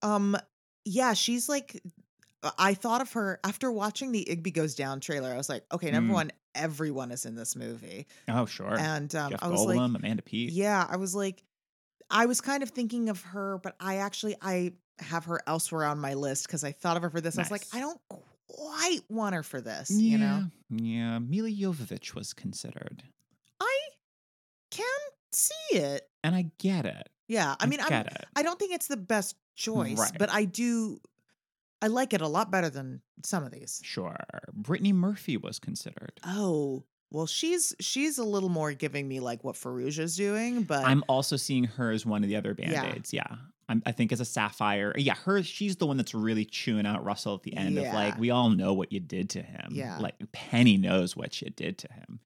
Um, 0.02 0.36
yeah, 0.84 1.12
she's 1.14 1.48
like. 1.48 1.82
I 2.58 2.74
thought 2.74 3.00
of 3.00 3.10
her 3.12 3.40
after 3.42 3.72
watching 3.72 4.12
the 4.12 4.22
Igby 4.30 4.52
Goes 4.52 4.74
Down 4.74 5.00
trailer. 5.00 5.32
I 5.32 5.36
was 5.38 5.48
like, 5.48 5.64
okay, 5.72 5.90
number 5.90 6.10
Mm. 6.10 6.14
one, 6.16 6.32
everyone 6.54 7.10
is 7.10 7.24
in 7.24 7.34
this 7.34 7.56
movie, 7.56 8.06
Oh, 8.28 8.44
sure. 8.44 8.78
and 8.78 9.14
um, 9.14 9.30
Jeff 9.30 9.42
I 9.42 9.48
was 9.48 9.60
Goldblum, 9.62 9.92
like, 9.92 9.98
Amanda 10.02 10.22
Peet. 10.22 10.52
yeah, 10.52 10.86
I 10.86 10.96
was 10.98 11.14
like, 11.14 11.42
I 12.10 12.26
was 12.26 12.42
kind 12.42 12.62
of 12.62 12.68
thinking 12.68 13.08
of 13.08 13.22
her, 13.22 13.56
but 13.62 13.76
I 13.80 13.96
actually 13.96 14.36
I 14.42 14.74
have 14.98 15.24
her 15.24 15.40
elsewhere 15.46 15.84
on 15.86 15.98
my 15.98 16.12
list 16.12 16.46
because 16.46 16.64
I 16.64 16.72
thought 16.72 16.98
of 16.98 17.02
her 17.02 17.08
for 17.08 17.22
this. 17.22 17.38
I 17.38 17.40
was 17.40 17.50
like, 17.50 17.64
I 17.72 17.80
don't 17.80 17.98
quite 18.50 19.00
want 19.08 19.34
her 19.34 19.42
for 19.42 19.62
this. 19.62 19.90
You 19.90 20.18
know, 20.18 20.44
Yeah, 20.68 21.20
Milla 21.20 21.48
Jovovich 21.48 22.14
was 22.14 22.34
considered. 22.34 23.02
I 23.58 23.78
can 24.70 24.84
see 25.32 25.78
it. 25.78 26.10
And 26.22 26.34
I 26.34 26.50
get 26.58 26.84
it. 26.84 27.08
Yeah, 27.28 27.54
I 27.58 27.66
mean, 27.66 27.80
I'm. 27.80 28.06
I 28.36 28.42
don't 28.42 28.58
think 28.58 28.74
it's 28.74 28.88
the 28.88 28.96
best 28.96 29.36
choice, 29.54 29.98
Right. 29.98 30.12
but 30.18 30.30
I 30.30 30.44
do. 30.44 31.00
I 31.82 31.88
like 31.88 32.12
it 32.12 32.20
a 32.20 32.28
lot 32.28 32.50
better 32.50 32.70
than 32.70 33.02
some 33.24 33.44
of 33.44 33.50
these. 33.50 33.80
Sure. 33.84 34.16
Brittany 34.52 34.92
Murphy 34.92 35.36
was 35.36 35.58
considered. 35.58 36.12
Oh, 36.24 36.84
well, 37.10 37.26
she's 37.26 37.74
she's 37.80 38.18
a 38.18 38.24
little 38.24 38.48
more 38.48 38.72
giving 38.72 39.06
me 39.06 39.20
like 39.20 39.44
what 39.44 39.54
Fairuza's 39.54 40.16
doing, 40.16 40.62
but 40.62 40.84
I'm 40.84 41.04
also 41.08 41.36
seeing 41.36 41.64
her 41.64 41.90
as 41.90 42.04
one 42.06 42.22
of 42.22 42.28
the 42.28 42.36
other 42.36 42.54
band 42.54 42.72
aids. 42.96 43.12
Yeah. 43.12 43.26
I'm, 43.66 43.82
I 43.86 43.92
think 43.92 44.12
as 44.12 44.20
a 44.20 44.26
sapphire. 44.26 44.92
Yeah, 44.96 45.14
her 45.24 45.42
she's 45.42 45.76
the 45.76 45.86
one 45.86 45.96
that's 45.96 46.12
really 46.12 46.44
chewing 46.44 46.84
out 46.86 47.02
Russell 47.02 47.34
at 47.34 47.44
the 47.44 47.56
end 47.56 47.78
of 47.78 47.84
like, 47.84 48.18
we 48.18 48.30
all 48.30 48.50
know 48.50 48.74
what 48.74 48.92
you 48.92 49.00
did 49.00 49.30
to 49.30 49.42
him. 49.42 49.68
Yeah. 49.72 49.96
Like 49.98 50.16
Penny 50.32 50.76
knows 50.76 51.16
what 51.16 51.40
you 51.40 51.48
did 51.48 51.78
to 51.78 51.88
him. 51.92 52.20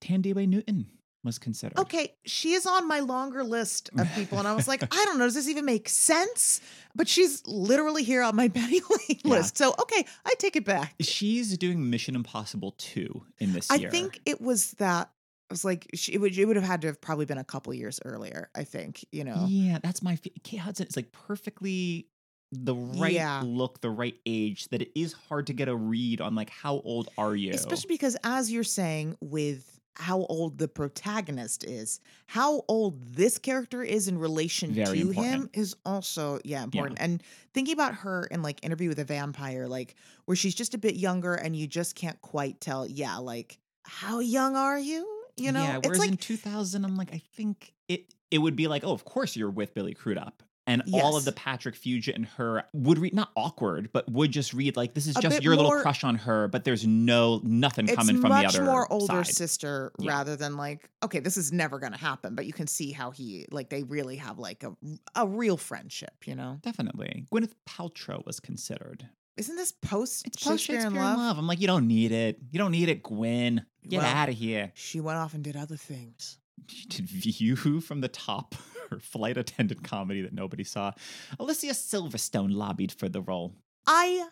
Thandiwe 0.00 0.46
Newton 0.48 0.86
was 1.24 1.38
considered. 1.38 1.78
okay, 1.78 2.14
she 2.24 2.52
is 2.52 2.64
on 2.66 2.86
my 2.88 3.00
longer 3.00 3.42
list 3.44 3.90
of 3.98 4.12
people, 4.14 4.38
and 4.38 4.46
I 4.48 4.54
was 4.54 4.68
like, 4.68 4.82
I 4.94 5.04
don't 5.04 5.18
know, 5.18 5.24
does 5.24 5.34
this 5.34 5.48
even 5.48 5.64
make 5.64 5.88
sense? 5.88 6.60
But 6.94 7.08
she's 7.08 7.46
literally 7.46 8.02
here 8.04 8.22
on 8.22 8.36
my 8.36 8.48
Betty 8.58 8.80
Lane 8.80 9.20
Yeah. 9.24 9.36
list, 9.36 9.58
so 9.58 9.74
okay, 9.80 10.04
I 10.24 10.34
take 10.38 10.56
it 10.56 10.64
back. 10.64 10.94
She's 11.00 11.56
doing 11.58 11.90
Mission 11.90 12.14
Impossible 12.14 12.72
2 12.78 13.24
in 13.38 13.52
this 13.52 13.70
I 13.70 13.76
year. 13.78 13.90
think 13.90 14.20
it 14.26 14.40
was 14.40 14.72
that. 14.72 15.10
I 15.50 15.54
was 15.54 15.64
like, 15.64 15.88
she, 15.94 16.12
it 16.12 16.20
would 16.20 16.36
it 16.36 16.44
would 16.44 16.56
have 16.56 16.64
had 16.64 16.82
to 16.82 16.88
have 16.88 17.00
probably 17.00 17.24
been 17.24 17.38
a 17.38 17.44
couple 17.44 17.72
years 17.72 18.00
earlier. 18.04 18.50
I 18.54 18.64
think 18.64 19.04
you 19.12 19.24
know. 19.24 19.46
Yeah, 19.48 19.78
that's 19.82 20.02
my 20.02 20.18
Kate 20.44 20.58
Hudson 20.60 20.86
is 20.86 20.94
like 20.96 21.10
perfectly 21.10 22.08
the 22.52 22.74
right 22.74 23.12
Yeah. 23.14 23.42
look, 23.44 23.80
the 23.80 23.90
right 23.90 24.14
age 24.26 24.68
that 24.68 24.82
it 24.82 24.90
is 24.94 25.14
hard 25.14 25.46
to 25.48 25.52
get 25.54 25.68
a 25.68 25.74
read 25.76 26.20
on 26.20 26.34
like 26.34 26.50
how 26.50 26.80
old 26.84 27.08
are 27.16 27.34
you? 27.34 27.52
Especially 27.52 27.88
because, 27.88 28.16
as 28.24 28.50
you're 28.52 28.62
saying, 28.64 29.16
with 29.20 29.77
how 29.94 30.20
old 30.28 30.58
the 30.58 30.68
protagonist 30.68 31.64
is, 31.64 32.00
how 32.26 32.62
old 32.68 33.02
this 33.14 33.38
character 33.38 33.82
is 33.82 34.08
in 34.08 34.18
relation 34.18 34.72
Very 34.72 35.00
to 35.00 35.10
him 35.10 35.50
is 35.52 35.74
also, 35.84 36.38
yeah, 36.44 36.62
important. 36.62 36.98
And 37.00 37.22
thinking 37.52 37.74
about 37.74 37.94
her 37.94 38.26
in 38.30 38.42
like 38.42 38.64
Interview 38.64 38.88
with 38.88 39.00
a 39.00 39.04
Vampire, 39.04 39.66
like 39.66 39.96
where 40.26 40.36
she's 40.36 40.54
just 40.54 40.74
a 40.74 40.78
bit 40.78 40.94
younger 40.94 41.34
and 41.34 41.56
you 41.56 41.66
just 41.66 41.96
can't 41.96 42.20
quite 42.22 42.60
tell, 42.60 42.86
yeah, 42.86 43.16
like, 43.16 43.58
how 43.84 44.20
young 44.20 44.54
are 44.54 44.78
you? 44.78 45.06
You 45.36 45.52
know, 45.52 45.62
yeah. 45.62 45.80
it's 45.82 45.98
like, 45.98 46.10
in 46.10 46.16
2000, 46.16 46.84
I'm 46.84 46.96
like, 46.96 47.12
I 47.12 47.22
think 47.34 47.72
it 47.88 48.12
it 48.30 48.38
would 48.38 48.56
be 48.56 48.68
like, 48.68 48.84
oh, 48.84 48.92
of 48.92 49.04
course 49.04 49.36
you're 49.36 49.50
with 49.50 49.74
Billy 49.74 49.94
Crudup, 49.94 50.42
and 50.68 50.82
all 50.92 51.16
of 51.16 51.24
the 51.24 51.32
Patrick 51.32 51.74
Fugit 51.74 52.14
and 52.14 52.26
her 52.26 52.62
would 52.72 52.98
read 52.98 53.14
not 53.14 53.30
awkward, 53.34 53.90
but 53.92 54.08
would 54.10 54.30
just 54.30 54.54
read 54.54 54.76
like 54.76 54.94
this 54.94 55.06
is 55.06 55.16
A 55.16 55.20
just 55.20 55.42
your 55.42 55.56
little 55.56 55.72
crush 55.80 56.04
on 56.04 56.14
her, 56.16 56.46
but 56.48 56.64
there's 56.64 56.86
no 56.86 57.40
nothing 57.42 57.86
coming 57.88 58.20
from 58.20 58.30
the 58.30 58.36
other 58.46 58.60
Much 58.62 58.66
more 58.66 58.92
older 58.92 59.24
side. 59.24 59.26
sister 59.34 59.92
Yeah. 59.98 60.12
rather 60.12 60.36
than 60.36 60.56
like 60.56 60.88
okay 61.02 61.20
this 61.20 61.36
is 61.36 61.52
never 61.52 61.78
going 61.78 61.92
to 61.92 61.98
happen 61.98 62.34
but 62.34 62.46
you 62.46 62.52
can 62.52 62.66
see 62.66 62.92
how 62.92 63.10
he 63.10 63.46
like 63.50 63.70
they 63.70 63.82
really 63.82 64.16
have 64.16 64.38
like 64.38 64.62
a 64.62 64.76
a 65.16 65.26
real 65.26 65.56
friendship 65.56 66.12
you 66.26 66.34
know 66.34 66.58
Definitely, 66.62 67.24
Gwyneth 67.32 67.52
Paltrow 67.68 68.24
was 68.26 68.38
considered. 68.40 69.08
isn't 69.36 69.56
this 69.56 69.72
post 69.72 70.26
It's 70.26 70.42
post 70.44 70.64
Shakespeare 70.64 70.86
in 70.88 70.94
in 70.96 71.02
Love? 71.02 71.18
love. 71.18 71.38
I'm 71.38 71.46
like, 71.46 71.60
you 71.60 71.66
don't 71.66 71.86
need 71.86 72.12
it. 72.12 72.38
You 72.50 72.58
don't 72.58 72.72
need 72.72 72.88
it, 72.88 73.02
Gwen. 73.02 73.64
Get 73.88 73.98
Well- 74.02 74.06
out 74.14 74.28
of 74.28 74.34
here. 74.36 74.72
she 74.74 75.00
went 75.00 75.18
off 75.18 75.32
and 75.34 75.42
did 75.44 75.56
other 75.56 75.76
things 75.76 76.38
She 76.68 76.86
did 76.86 77.06
View 77.08 77.80
from 77.80 78.00
the 78.00 78.08
Top, 78.08 78.54
her 78.90 78.98
flight 78.98 79.36
attendant 79.36 79.82
comedy 79.84 80.22
that 80.22 80.32
nobody 80.32 80.64
saw. 80.64 80.92
Alicia 81.38 81.68
Silverstone 81.72 82.52
lobbied 82.52 82.92
for 82.92 83.08
the 83.08 83.20
role. 83.22 83.54
i 83.86 84.26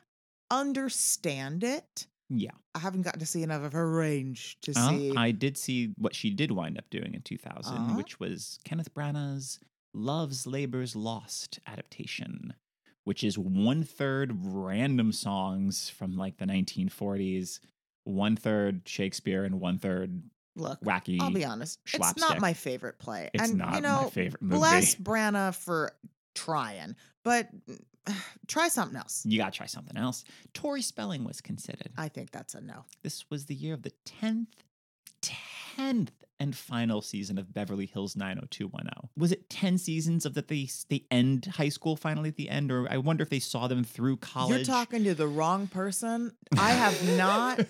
understand 0.51 1.63
it 1.65 2.07
Yeah. 2.29 2.51
i 2.75 2.79
haven't 2.79 3.03
gotten 3.03 3.21
to 3.21 3.27
see 3.27 3.43
enough 3.43 3.63
of 3.63 3.73
her 3.73 3.89
range 3.91 4.59
to 4.63 4.73
Uh, 4.77 4.91
see 4.91 5.13
I 5.17 5.31
did 5.31 5.57
see 5.57 5.93
what 5.99 6.15
she 6.15 6.31
did 6.31 6.51
wind 6.53 6.79
up 6.79 6.89
doing 6.91 7.15
in 7.15 7.23
2000, 7.23 7.77
Uh-huh. 7.77 7.97
which 7.97 8.19
was 8.21 8.59
Kenneth 8.65 8.93
Branagh's 8.95 9.59
Love's 9.95 10.47
Labor's 10.47 10.95
Lost 10.95 11.59
adaptation, 11.67 12.55
which 13.05 13.25
is 13.25 13.39
one 13.39 13.83
third 13.83 14.33
random 14.45 15.11
songs 15.13 15.89
from 15.89 16.17
like 16.17 16.37
the 16.37 16.45
1940s, 16.47 17.61
one 18.05 18.37
third 18.37 18.83
Shakespeare, 18.87 19.43
and 19.45 19.59
one 19.61 19.79
third 19.79 20.22
look 20.57 20.80
wacky. 20.80 21.20
i'll 21.20 21.30
be 21.30 21.45
honest 21.45 21.78
it's 21.92 22.16
not 22.16 22.41
my 22.41 22.53
favorite 22.53 22.99
play 22.99 23.30
It's 23.34 23.50
and 23.50 23.58
not 23.58 23.74
you 23.74 23.80
know 23.83 24.03
my 24.04 24.11
favorite 24.11 24.42
movie. 24.42 24.58
bless 24.58 24.95
Branagh 24.95 25.54
for 25.54 25.92
trying 26.34 26.96
but 27.24 27.49
try 28.46 28.68
something 28.68 28.96
else 28.96 29.22
You 29.26 29.38
gotta 29.38 29.50
try 29.53 29.66
something 29.66 29.96
else. 29.96 30.24
Tori 30.54 30.83
Spelling 30.83 31.24
was 31.24 31.41
considered. 31.41 31.91
i 31.99 32.08
think 32.08 32.30
that's 32.30 32.54
a 32.54 32.61
no 32.61 32.84
This 33.03 33.24
was 33.30 33.46
the 33.46 33.54
year 33.54 33.74
of 33.74 33.83
the 33.83 33.92
10th, 34.22 34.46
10th 35.22 36.08
and 36.38 36.54
final 36.54 37.00
season 37.00 37.38
of 37.38 37.53
Beverly 37.54 37.87
Hills 37.87 38.14
90210. 38.14 39.08
Was 39.16 39.33
it 39.33 39.49
10 39.49 39.78
seasons 39.78 40.26
of 40.26 40.34
that 40.34 40.49
they 40.49 40.68
they 40.91 41.04
end 41.11 41.46
high 41.46 41.70
school 41.70 41.96
finally 41.96 42.28
at 42.28 42.37
the 42.37 42.50
end 42.50 42.70
or 42.70 42.87
I 42.91 42.99
wonder 42.99 43.22
if 43.22 43.30
they 43.30 43.38
saw 43.41 43.68
them 43.68 43.84
through 43.84 44.18
college. 44.18 44.57
You're 44.57 44.64
talking 44.64 45.04
to 45.04 45.14
the 45.14 45.26
wrong 45.26 45.66
person. 45.66 46.33
I 46.58 46.70
have 46.72 47.16
not. 47.16 47.61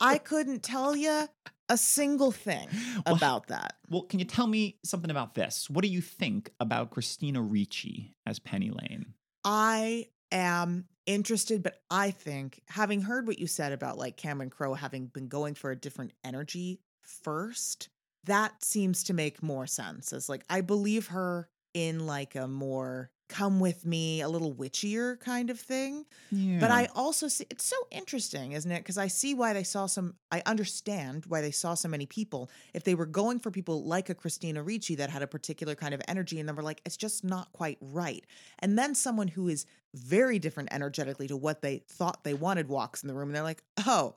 I 0.00 0.16
couldn't 0.18 0.62
tell 0.62 0.96
you 0.96 1.28
a 1.68 1.76
single 1.76 2.30
thing 2.30 2.68
Well, 3.06 3.16
about 3.16 3.48
that. 3.48 3.74
Well, 3.88 4.02
can 4.02 4.18
you 4.18 4.24
tell 4.24 4.46
me 4.46 4.78
something 4.84 5.10
about 5.10 5.34
this? 5.34 5.68
What 5.70 5.82
do 5.82 5.88
you 5.88 6.00
think 6.00 6.50
about 6.60 6.90
Christina 6.90 7.42
Ricci 7.42 8.14
as 8.26 8.38
Penny 8.38 8.70
Lane? 8.70 9.14
I 9.44 10.06
am 10.32 10.86
interested, 11.06 11.62
but 11.62 11.80
I 11.90 12.10
think 12.10 12.62
having 12.68 13.02
heard 13.02 13.26
what 13.26 13.38
you 13.38 13.46
said 13.46 13.72
about 13.72 13.98
like 13.98 14.16
Cameron 14.16 14.50
Crowe 14.50 14.74
having 14.74 15.06
been 15.06 15.28
going 15.28 15.54
for 15.54 15.70
a 15.70 15.76
different 15.76 16.12
energy 16.24 16.80
first, 17.02 17.88
that 18.24 18.62
seems 18.62 19.04
to 19.04 19.14
make 19.14 19.42
more 19.42 19.66
sense. 19.66 20.12
As 20.12 20.28
like 20.28 20.44
I 20.50 20.60
believe 20.60 21.08
her 21.08 21.48
in 21.74 22.06
like 22.06 22.34
a 22.34 22.48
more 22.48 23.10
come 23.28 23.60
with 23.60 23.84
me, 23.84 24.20
a 24.20 24.28
little 24.28 24.54
witchier 24.54 25.18
kind 25.20 25.50
of 25.50 25.60
thing. 25.60 26.04
Yeah. 26.30 26.58
But 26.58 26.70
I 26.70 26.88
also 26.94 27.28
see 27.28 27.46
it's 27.50 27.64
so 27.64 27.76
interesting, 27.90 28.52
isn't 28.52 28.70
it? 28.70 28.78
Because 28.78 28.98
I 28.98 29.06
see 29.06 29.34
why 29.34 29.52
they 29.52 29.62
saw 29.62 29.86
some, 29.86 30.14
I 30.32 30.42
understand 30.46 31.24
why 31.26 31.40
they 31.40 31.50
saw 31.50 31.74
so 31.74 31.88
many 31.88 32.06
people. 32.06 32.50
If 32.74 32.84
they 32.84 32.94
were 32.94 33.06
going 33.06 33.38
for 33.38 33.50
people 33.50 33.84
like 33.84 34.08
a 34.10 34.14
Christina 34.14 34.62
Ricci 34.62 34.94
that 34.96 35.10
had 35.10 35.22
a 35.22 35.26
particular 35.26 35.74
kind 35.74 35.94
of 35.94 36.00
energy, 36.08 36.40
and 36.40 36.48
then 36.48 36.56
were 36.56 36.62
like, 36.62 36.80
it's 36.84 36.96
just 36.96 37.24
not 37.24 37.52
quite 37.52 37.78
right. 37.80 38.24
And 38.60 38.78
then 38.78 38.94
someone 38.94 39.28
who 39.28 39.48
is 39.48 39.66
very 39.94 40.38
different 40.38 40.70
energetically 40.72 41.28
to 41.28 41.36
what 41.36 41.62
they 41.62 41.82
thought 41.88 42.24
they 42.24 42.34
wanted 42.34 42.68
walks 42.68 43.02
in 43.02 43.08
the 43.08 43.14
room, 43.14 43.28
and 43.28 43.36
they're 43.36 43.42
like, 43.42 43.62
oh, 43.86 44.16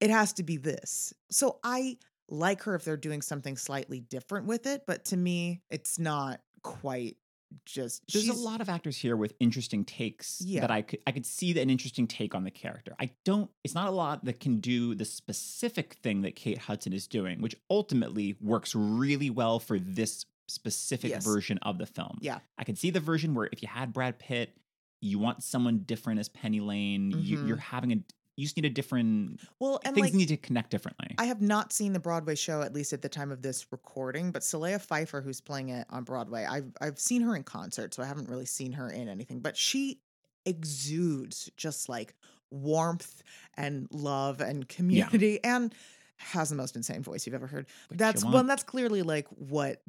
it 0.00 0.10
has 0.10 0.32
to 0.34 0.42
be 0.42 0.56
this. 0.56 1.12
So 1.30 1.58
I 1.64 1.98
like 2.28 2.62
her 2.64 2.74
if 2.74 2.84
they're 2.84 2.96
doing 2.96 3.22
something 3.22 3.56
slightly 3.56 4.00
different 4.00 4.46
with 4.46 4.66
it, 4.66 4.84
but 4.86 5.06
to 5.06 5.16
me, 5.16 5.62
it's 5.70 5.98
not 5.98 6.40
quite 6.62 7.16
just. 7.64 8.02
There's 8.12 8.28
a 8.28 8.32
lot 8.34 8.60
of 8.60 8.68
actors 8.68 8.96
here 8.96 9.16
with 9.16 9.34
interesting 9.40 9.84
takes 9.84 10.40
Yeah. 10.44 10.60
that 10.62 10.70
I 10.70 10.82
could 10.82 11.00
I 11.06 11.12
could 11.12 11.26
see 11.26 11.58
an 11.60 11.70
interesting 11.70 12.06
take 12.06 12.34
on 12.34 12.44
the 12.44 12.50
character. 12.50 12.94
I 13.00 13.10
don't 13.24 13.50
it's 13.64 13.74
not 13.74 13.88
a 13.88 13.92
lot 13.92 14.24
that 14.24 14.40
can 14.40 14.60
do 14.60 14.94
the 14.94 15.04
specific 15.04 15.94
thing 16.02 16.22
that 16.22 16.36
Kate 16.36 16.58
Hudson 16.58 16.92
is 16.92 17.06
doing, 17.06 17.40
which 17.40 17.54
ultimately 17.70 18.36
works 18.40 18.74
really 18.74 19.30
well 19.30 19.58
for 19.58 19.78
this 19.78 20.24
specific 20.48 21.10
Yes. 21.10 21.24
version 21.24 21.58
of 21.62 21.78
the 21.78 21.86
film. 21.86 22.18
Yeah. 22.20 22.38
I 22.58 22.64
could 22.64 22.78
see 22.78 22.90
the 22.90 23.00
version 23.00 23.34
where 23.34 23.48
if 23.52 23.60
you 23.62 23.68
had 23.68 23.92
Brad 23.92 24.18
Pitt, 24.18 24.56
you 25.00 25.18
want 25.18 25.42
someone 25.42 25.80
different 25.80 26.18
as 26.20 26.28
Penny 26.28 26.60
Lane, 26.60 27.10
you, 27.12 27.38
Mhm. 27.38 27.48
you're 27.48 27.56
having 27.58 27.92
a 27.92 28.02
you 28.38 28.44
just 28.44 28.56
need 28.56 28.66
a 28.66 28.70
different 28.70 29.40
Well, 29.58 29.80
and 29.84 29.96
things 29.96 30.06
like 30.06 30.14
need 30.14 30.28
to 30.28 30.36
connect 30.36 30.70
differently. 30.70 31.16
I 31.18 31.24
have 31.24 31.42
not 31.42 31.72
seen 31.72 31.92
the 31.92 31.98
Broadway 31.98 32.36
show, 32.36 32.62
at 32.62 32.72
least 32.72 32.92
at 32.92 33.02
the 33.02 33.08
time 33.08 33.32
of 33.32 33.42
this 33.42 33.66
recording, 33.72 34.30
but 34.30 34.42
Solea 34.42 34.80
Pfeiffer, 34.80 35.20
who's 35.20 35.40
playing 35.40 35.70
it 35.70 35.88
on 35.90 36.04
Broadway, 36.04 36.46
I've 36.48 36.70
I've 36.80 37.00
seen 37.00 37.20
her 37.22 37.34
in 37.34 37.42
concert, 37.42 37.94
so 37.94 38.02
I 38.02 38.06
haven't 38.06 38.28
really 38.28 38.46
seen 38.46 38.70
her 38.72 38.88
in 38.88 39.08
anything. 39.08 39.40
But 39.40 39.56
she 39.56 40.00
exudes 40.46 41.50
just 41.56 41.88
like 41.88 42.14
warmth 42.52 43.24
and 43.56 43.88
love 43.90 44.40
and 44.40 44.68
community 44.68 45.42
and 45.42 45.74
has 46.16 46.48
the 46.48 46.56
most 46.56 46.76
insane 46.76 47.02
voice 47.02 47.26
you've 47.26 47.34
ever 47.34 47.48
heard. 47.48 47.66
That's 47.90 48.24
well, 48.24 48.44
that's 48.44 48.62
clearly 48.62 49.02
like 49.02 49.26
what 49.30 49.82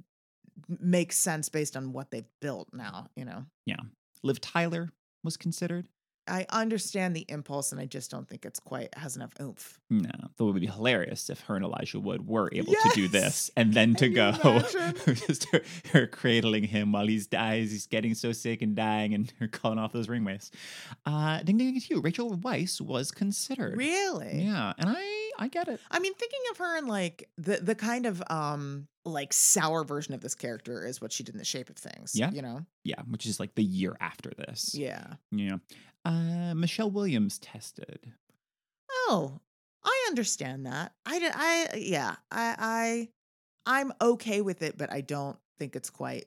makes 0.67 1.17
sense 1.17 1.49
based 1.49 1.77
on 1.77 1.93
what 1.93 2.09
they've 2.09 2.27
built 2.41 2.69
now, 2.73 3.07
you 3.15 3.25
know. 3.25 3.45
Yeah 3.67 3.77
liv 4.23 4.41
Tyler 4.41 4.89
was 5.23 5.37
considered. 5.37 5.87
I 6.29 6.45
understand 6.49 7.15
the 7.15 7.25
impulse 7.27 7.71
and 7.71 7.81
I 7.81 7.85
just 7.85 8.11
don't 8.11 8.27
think 8.27 8.45
it's 8.45 8.59
quite 8.59 8.95
has 8.97 9.15
enough 9.15 9.31
oomph. 9.41 9.79
No, 9.89 10.09
though 10.37 10.49
it 10.49 10.53
would 10.53 10.61
be 10.61 10.67
hilarious 10.67 11.29
if 11.29 11.41
her 11.41 11.55
and 11.55 11.65
Elijah 11.65 11.99
Wood 11.99 12.27
were 12.27 12.49
able 12.53 12.73
to 12.73 12.91
do 12.93 13.07
this 13.07 13.49
and 13.57 13.73
then 13.73 13.95
to 13.95 14.09
go 14.09 14.31
just 15.27 15.45
her, 15.51 15.61
her 15.93 16.07
cradling 16.07 16.63
him 16.63 16.91
while 16.91 17.07
he's 17.07 17.27
dies, 17.27 17.71
he's 17.71 17.87
getting 17.87 18.13
so 18.13 18.31
sick 18.31 18.61
and 18.61 18.75
dying, 18.75 19.13
and 19.13 19.33
her 19.39 19.47
calling 19.51 19.79
off 19.79 19.91
those 19.91 20.07
Ringwraiths. 20.07 20.51
Uh, 21.05 21.41
ding 21.43 21.57
ding 21.57 21.71
ding 21.71 21.81
to 21.81 21.95
you. 21.95 22.01
Rachel 22.01 22.37
Weisz 22.37 22.79
was 22.79 23.11
considered. 23.11 23.77
Really? 23.77 24.43
Yeah, 24.43 24.73
and 24.77 24.89
I 24.89 25.31
I 25.39 25.47
get 25.47 25.67
it. 25.67 25.79
I 25.89 25.99
mean, 25.99 26.13
thinking 26.13 26.39
of 26.51 26.57
her 26.57 26.77
in 26.77 26.87
like 26.87 27.29
the 27.37 27.57
the 27.57 27.75
kind 27.75 28.05
of 28.05 28.21
um 28.29 28.87
like 29.05 29.33
sour 29.33 29.83
version 29.83 30.13
of 30.13 30.21
this 30.21 30.35
character 30.35 30.85
is 30.85 31.01
what 31.01 31.11
she 31.11 31.23
did 31.23 31.35
in 31.35 31.39
The 31.39 31.45
Shape 31.45 31.69
of 31.69 31.77
Things. 31.77 32.13
Yeah. 32.15 32.31
you 32.31 32.41
know. 32.41 32.65
Yeah, 32.83 33.01
which 33.09 33.25
is 33.25 33.39
like 33.39 33.55
the 33.55 33.63
year 33.63 33.95
after 33.99 34.31
this. 34.37 34.75
Yeah. 34.75 35.13
Yeah. 35.31 35.57
Uh, 36.05 36.53
Michelle 36.55 36.89
Williams 36.91 37.37
tested. 37.39 38.13
Oh, 38.91 39.39
I 39.83 40.05
understand 40.07 40.65
that. 40.65 40.93
I 41.05 41.19
did. 41.19 41.31
I 41.35 41.67
yeah. 41.77 42.15
I 42.31 42.55
I 42.59 43.09
I'm 43.65 43.93
okay 44.01 44.41
with 44.41 44.61
it, 44.61 44.77
but 44.77 44.91
I 44.91 45.01
don't 45.01 45.37
think 45.59 45.75
it's 45.75 45.89
quite. 45.89 46.25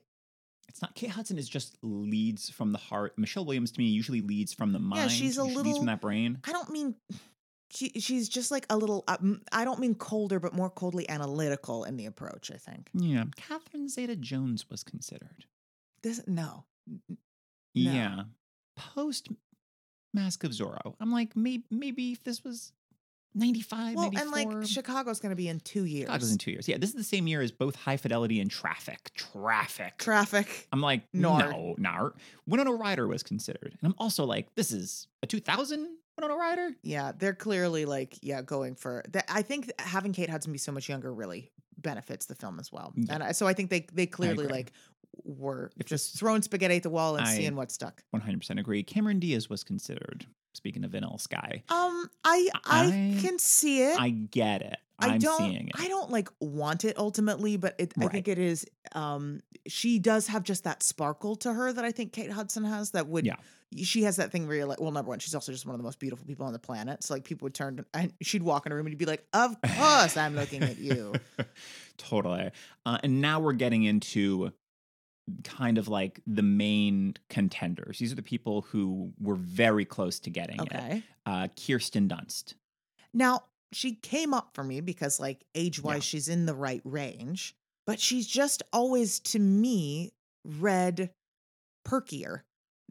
It's 0.69 0.81
not 0.81 0.95
Kate 0.95 1.09
Hudson 1.11 1.37
is 1.37 1.47
just 1.49 1.77
leads 1.81 2.49
from 2.49 2.71
the 2.71 2.77
heart. 2.79 3.13
Michelle 3.17 3.45
Williams 3.45 3.71
to 3.73 3.79
me 3.79 3.85
usually 3.87 4.21
leads 4.21 4.53
from 4.53 4.71
the 4.73 4.79
mind. 4.79 5.01
Yeah, 5.03 5.07
she's 5.09 5.37
a 5.37 5.41
She 5.41 5.47
leads 5.47 5.55
little- 5.57 5.75
from 5.77 5.85
that 5.87 6.01
brain. 6.01 6.39
I 6.45 6.51
don't 6.51 6.69
mean. 6.69 6.95
She, 7.75 7.89
she's 7.99 8.29
just 8.29 8.51
like 8.51 8.67
a 8.69 8.77
little. 8.77 9.03
Um, 9.07 9.41
I 9.51 9.65
don't 9.65 9.79
mean 9.79 9.95
colder, 9.95 10.39
but 10.39 10.53
more 10.53 10.69
coldly 10.69 11.09
analytical 11.09 11.83
in 11.85 11.97
the 11.97 12.05
approach. 12.05 12.51
I 12.51 12.57
think 12.57 12.89
Yeah. 12.93 13.23
Catherine 13.35 13.89
Zeta 13.89 14.15
Jones 14.15 14.69
was 14.69 14.83
considered. 14.83 15.45
this. 16.03 16.21
No, 16.27 16.65
No. 17.09 17.15
Yeah. 17.73 18.23
Post 18.77 19.29
Mask 20.13 20.43
of 20.43 20.51
Zorro. 20.51 20.95
I'm 20.99 21.11
like, 21.11 21.35
maybe 21.35 21.63
maybe 21.71 22.11
if 22.11 22.23
this 22.23 22.43
was 22.43 22.71
95, 23.35 23.95
well, 23.95 24.11
94. 24.11 24.21
and 24.21 24.31
like 24.31 24.67
Chicago's 24.67 25.19
going 25.19 25.31
to 25.31 25.35
be 25.35 25.47
in 25.47 25.59
two 25.59 25.85
years. 25.85 26.09
Was 26.09 26.31
in 26.31 26.37
two 26.37 26.51
years. 26.51 26.67
Yeah, 26.67 26.77
this 26.77 26.89
is 26.89 26.95
the 26.95 27.03
same 27.03 27.27
year 27.27 27.41
as 27.41 27.51
both 27.51 27.75
High 27.75 27.97
Fidelity 27.97 28.39
and 28.39 28.49
Traffic. 28.49 29.11
Traffic. 29.15 29.97
Traffic. 29.97 30.67
I'm 30.71 30.81
like, 30.81 31.01
Nard. 31.13 31.49
no, 31.49 31.75
nar. 31.77 32.13
Winona 32.45 32.73
Ryder 32.73 33.07
was 33.07 33.23
considered. 33.23 33.75
And 33.81 33.91
I'm 33.91 33.95
also 33.97 34.25
like, 34.25 34.53
this 34.55 34.71
is 34.71 35.07
a 35.23 35.27
2000 35.27 35.97
Winona 36.17 36.35
Ryder? 36.35 36.69
Yeah, 36.83 37.11
they're 37.17 37.33
clearly 37.33 37.85
like 37.85 38.19
yeah 38.21 38.41
going 38.43 38.75
for 38.75 39.03
that. 39.09 39.25
I 39.29 39.41
think 39.41 39.71
having 39.79 40.13
Kate 40.13 40.29
Hudson 40.29 40.51
be 40.51 40.59
so 40.59 40.71
much 40.71 40.87
younger 40.87 41.11
really 41.11 41.51
benefits 41.77 42.27
the 42.27 42.35
film 42.35 42.59
as 42.59 42.71
well. 42.71 42.93
Yeah. 42.95 43.15
And 43.15 43.23
I, 43.23 43.31
so 43.31 43.47
I 43.47 43.53
think 43.53 43.69
they 43.71 43.87
they 43.93 44.05
clearly 44.05 44.47
like 44.47 44.71
were 45.23 45.71
If 45.77 45.85
just 45.87 46.17
throwing 46.17 46.41
spaghetti 46.41 46.77
at 46.77 46.83
the 46.83 46.89
wall 46.89 47.15
and 47.15 47.25
I- 47.27 47.35
seeing 47.35 47.55
what 47.55 47.71
stuck. 47.71 48.03
100% 48.15 48.59
agree. 48.59 48.83
Cameron 48.83 49.19
Diaz 49.19 49.49
was 49.49 49.63
considered. 49.63 50.25
Speaking 50.55 50.83
of 50.83 50.91
Vanilla 50.91 51.17
Sky, 51.17 51.63
Um, 51.69 52.07
I 52.23 52.47
I, 52.65 53.15
I- 53.17 53.21
can 53.21 53.39
see 53.39 53.81
it. 53.83 53.99
I 53.99 54.09
get 54.11 54.61
it. 54.61 54.77
I 54.99 55.07
I'm 55.15 55.19
don't. 55.19 55.37
seeing 55.39 55.67
it. 55.69 55.73
I 55.79 55.87
don't 55.87 56.11
like 56.11 56.29
want 56.39 56.85
it 56.85 56.97
ultimately, 56.99 57.57
but 57.57 57.73
it, 57.79 57.93
I 57.99 58.07
think 58.07 58.27
it 58.27 58.37
is. 58.37 58.65
Um, 58.93 59.41
she 59.67 59.97
does 59.97 60.27
have 60.27 60.43
just 60.43 60.63
that 60.65 60.83
sparkle 60.83 61.35
to 61.37 61.51
her 61.51 61.73
that 61.73 61.83
I 61.83 61.91
think 61.91 62.13
Kate 62.13 62.29
Hudson 62.31 62.63
has. 62.63 62.91
That 62.91 63.07
would. 63.07 63.25
Yeah. 63.25 63.35
She 63.75 64.03
has 64.03 64.17
that 64.17 64.31
thing 64.31 64.47
where 64.47 64.55
you're 64.55 64.67
like, 64.67 64.79
well, 64.79 64.91
number 64.91 65.09
one, 65.09 65.17
she's 65.17 65.33
also 65.33 65.51
just 65.51 65.65
one 65.65 65.73
of 65.73 65.79
the 65.79 65.83
most 65.83 65.97
beautiful 65.97 66.27
people 66.27 66.45
on 66.45 66.53
the 66.53 66.59
planet. 66.59 67.03
So 67.03 67.15
like, 67.15 67.23
people 67.23 67.47
would 67.47 67.55
turn 67.55 67.83
and 67.95 68.13
she'd 68.21 68.43
walk 68.43 68.67
in 68.67 68.71
a 68.71 68.75
room 68.75 68.85
and 68.85 68.91
you'd 68.93 68.99
be 68.99 69.05
like, 69.07 69.25
of 69.33 69.59
course, 69.59 70.15
I'm 70.15 70.35
looking 70.35 70.61
at 70.61 70.77
you. 70.77 71.13
totally. 71.97 72.51
Uh, 72.85 72.99
and 73.03 73.19
now 73.19 73.39
we're 73.39 73.53
getting 73.53 73.83
into 73.83 74.51
kind 75.43 75.77
of 75.77 75.87
like 75.87 76.21
the 76.27 76.43
main 76.43 77.15
contenders. 77.29 77.99
These 77.99 78.11
are 78.11 78.15
the 78.15 78.21
people 78.21 78.61
who 78.61 79.13
were 79.19 79.35
very 79.35 79.85
close 79.85 80.19
to 80.21 80.29
getting 80.29 80.59
it. 80.71 81.03
Uh, 81.25 81.47
Kirsten 81.49 82.07
Dunst. 82.09 82.55
Now, 83.13 83.43
she 83.71 83.93
came 83.95 84.33
up 84.33 84.49
for 84.53 84.63
me 84.63 84.81
because, 84.81 85.19
like, 85.19 85.45
age 85.55 85.81
wise, 85.81 85.95
Yeah. 85.97 86.01
she's 86.01 86.27
in 86.27 86.45
the 86.45 86.53
right 86.55 86.81
range, 86.83 87.55
but 87.87 87.99
she's 87.99 88.27
just 88.27 88.63
always, 88.73 89.19
to 89.21 89.39
me, 89.39 90.11
read 90.45 91.09
perkier 91.87 92.41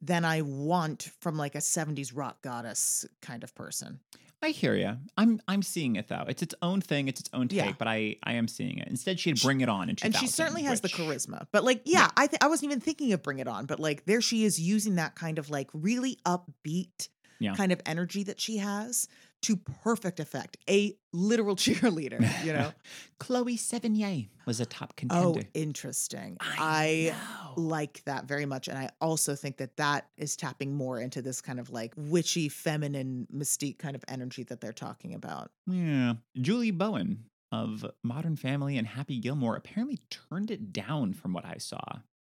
than 0.02 0.24
I 0.24 0.42
want 0.42 1.10
from 1.20 1.36
like 1.36 1.54
a 1.54 1.58
70s 1.58 2.10
rock 2.14 2.42
goddess 2.42 3.06
kind 3.20 3.44
of 3.44 3.54
person. 3.54 4.00
I 4.44 4.48
hear 4.48 4.74
you. 4.74 4.96
I'm 5.16 5.40
I'm 5.46 5.62
seeing 5.62 5.94
it 5.94 6.08
though. 6.08 6.24
It's 6.26 6.42
its 6.42 6.54
own 6.60 6.80
thing. 6.80 7.06
It's 7.06 7.20
its 7.20 7.30
own 7.32 7.46
take, 7.46 7.58
Yeah. 7.64 7.72
but 7.78 7.86
I 7.86 8.16
I 8.24 8.32
am 8.32 8.48
seeing 8.48 8.78
it. 8.78 8.88
Instead, 8.88 9.20
she'd 9.20 9.40
bring 9.40 9.60
it 9.60 9.68
on 9.68 9.88
in 9.88 9.94
2000. 9.94 10.06
and 10.06 10.16
she 10.20 10.26
certainly 10.26 10.62
has 10.64 10.82
which- 10.82 10.96
the 10.96 11.02
charisma. 11.02 11.46
But 11.52 11.62
like, 11.62 11.82
yeah, 11.84 12.00
Yeah. 12.00 12.10
I 12.16 12.26
th- 12.26 12.38
I 12.42 12.48
wasn't 12.48 12.72
even 12.72 12.80
thinking 12.80 13.12
of 13.12 13.22
Bring 13.22 13.38
It 13.38 13.46
On, 13.46 13.66
but 13.66 13.78
like, 13.78 14.04
there 14.04 14.20
she 14.20 14.42
is 14.44 14.58
using 14.60 14.96
that 14.96 15.14
kind 15.14 15.38
of 15.38 15.48
like 15.48 15.70
really 15.72 16.18
upbeat 16.26 17.08
Yeah. 17.38 17.54
kind 17.54 17.70
of 17.70 17.80
energy 17.86 18.24
that 18.24 18.40
she 18.40 18.56
has 18.56 19.06
to 19.43 19.56
perfect 19.56 20.20
effect. 20.20 20.56
A 20.69 20.97
literal 21.12 21.56
cheerleader, 21.56 22.20
you 22.44 22.52
know. 22.52 22.73
Chloe 23.19 23.56
Sevigny 23.56 24.28
was 24.47 24.60
a 24.60 24.66
top 24.66 24.97
contender. 24.97 25.24
oh, 25.24 25.32
contender. 25.32 25.51
interesting. 25.55 26.36
I 26.40 27.14
know. 27.56 27.62
like 27.62 28.02
that 28.05 28.24
very 28.24 28.47
much, 28.47 28.69
and 28.69 28.78
I 28.78 28.90
also 29.01 29.35
think 29.35 29.59
that 29.59 29.77
that 29.77 30.09
is 30.16 30.36
tapping 30.36 30.74
more 30.74 30.98
into 31.01 31.23
this 31.23 31.40
kind 31.40 31.60
of 31.60 31.70
like 31.70 31.93
witchy, 31.97 32.48
feminine 32.48 33.27
mystique 33.35 33.78
kind 33.78 33.94
of 33.94 34.05
energy 34.09 34.43
that 34.44 34.60
they're 34.60 34.73
talking 34.73 35.14
about. 35.14 35.51
Yeah. 35.66 36.14
Julie 36.40 36.70
Bowen 36.70 37.24
of 37.52 37.85
Modern 38.02 38.36
Family 38.36 38.78
and 38.78 38.86
Happy 38.86 39.19
Gilmore 39.19 39.56
apparently 39.56 39.98
turned 40.10 40.51
it 40.51 40.73
down 40.73 41.12
from 41.12 41.32
what 41.32 41.44
I 41.44 41.59
saw, 41.59 41.81